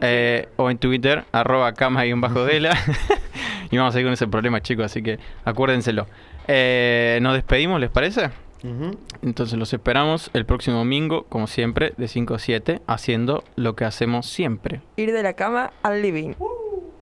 Eh, 0.01 0.49
o 0.57 0.69
en 0.69 0.77
Twitter, 0.77 1.25
arroba 1.31 1.73
cama-dela. 1.73 2.77
y 3.71 3.77
vamos 3.77 3.95
a 3.95 3.99
ir 3.99 4.05
con 4.05 4.13
ese 4.13 4.27
problema, 4.27 4.61
chicos, 4.61 4.85
así 4.85 5.01
que 5.01 5.19
acuérdenselo. 5.45 6.07
Eh, 6.47 7.19
Nos 7.21 7.33
despedimos, 7.35 7.79
¿les 7.79 7.89
parece? 7.89 8.29
Entonces 9.23 9.57
los 9.57 9.73
esperamos 9.73 10.29
el 10.33 10.45
próximo 10.45 10.77
domingo, 10.77 11.23
como 11.29 11.47
siempre, 11.47 11.93
de 11.97 12.07
5 12.07 12.35
a 12.35 12.39
7, 12.39 12.81
haciendo 12.85 13.43
lo 13.55 13.75
que 13.75 13.85
hacemos 13.85 14.27
siempre. 14.27 14.81
Ir 14.97 15.11
de 15.13 15.23
la 15.23 15.33
cama 15.33 15.71
al 15.81 16.01
living. 16.01 16.33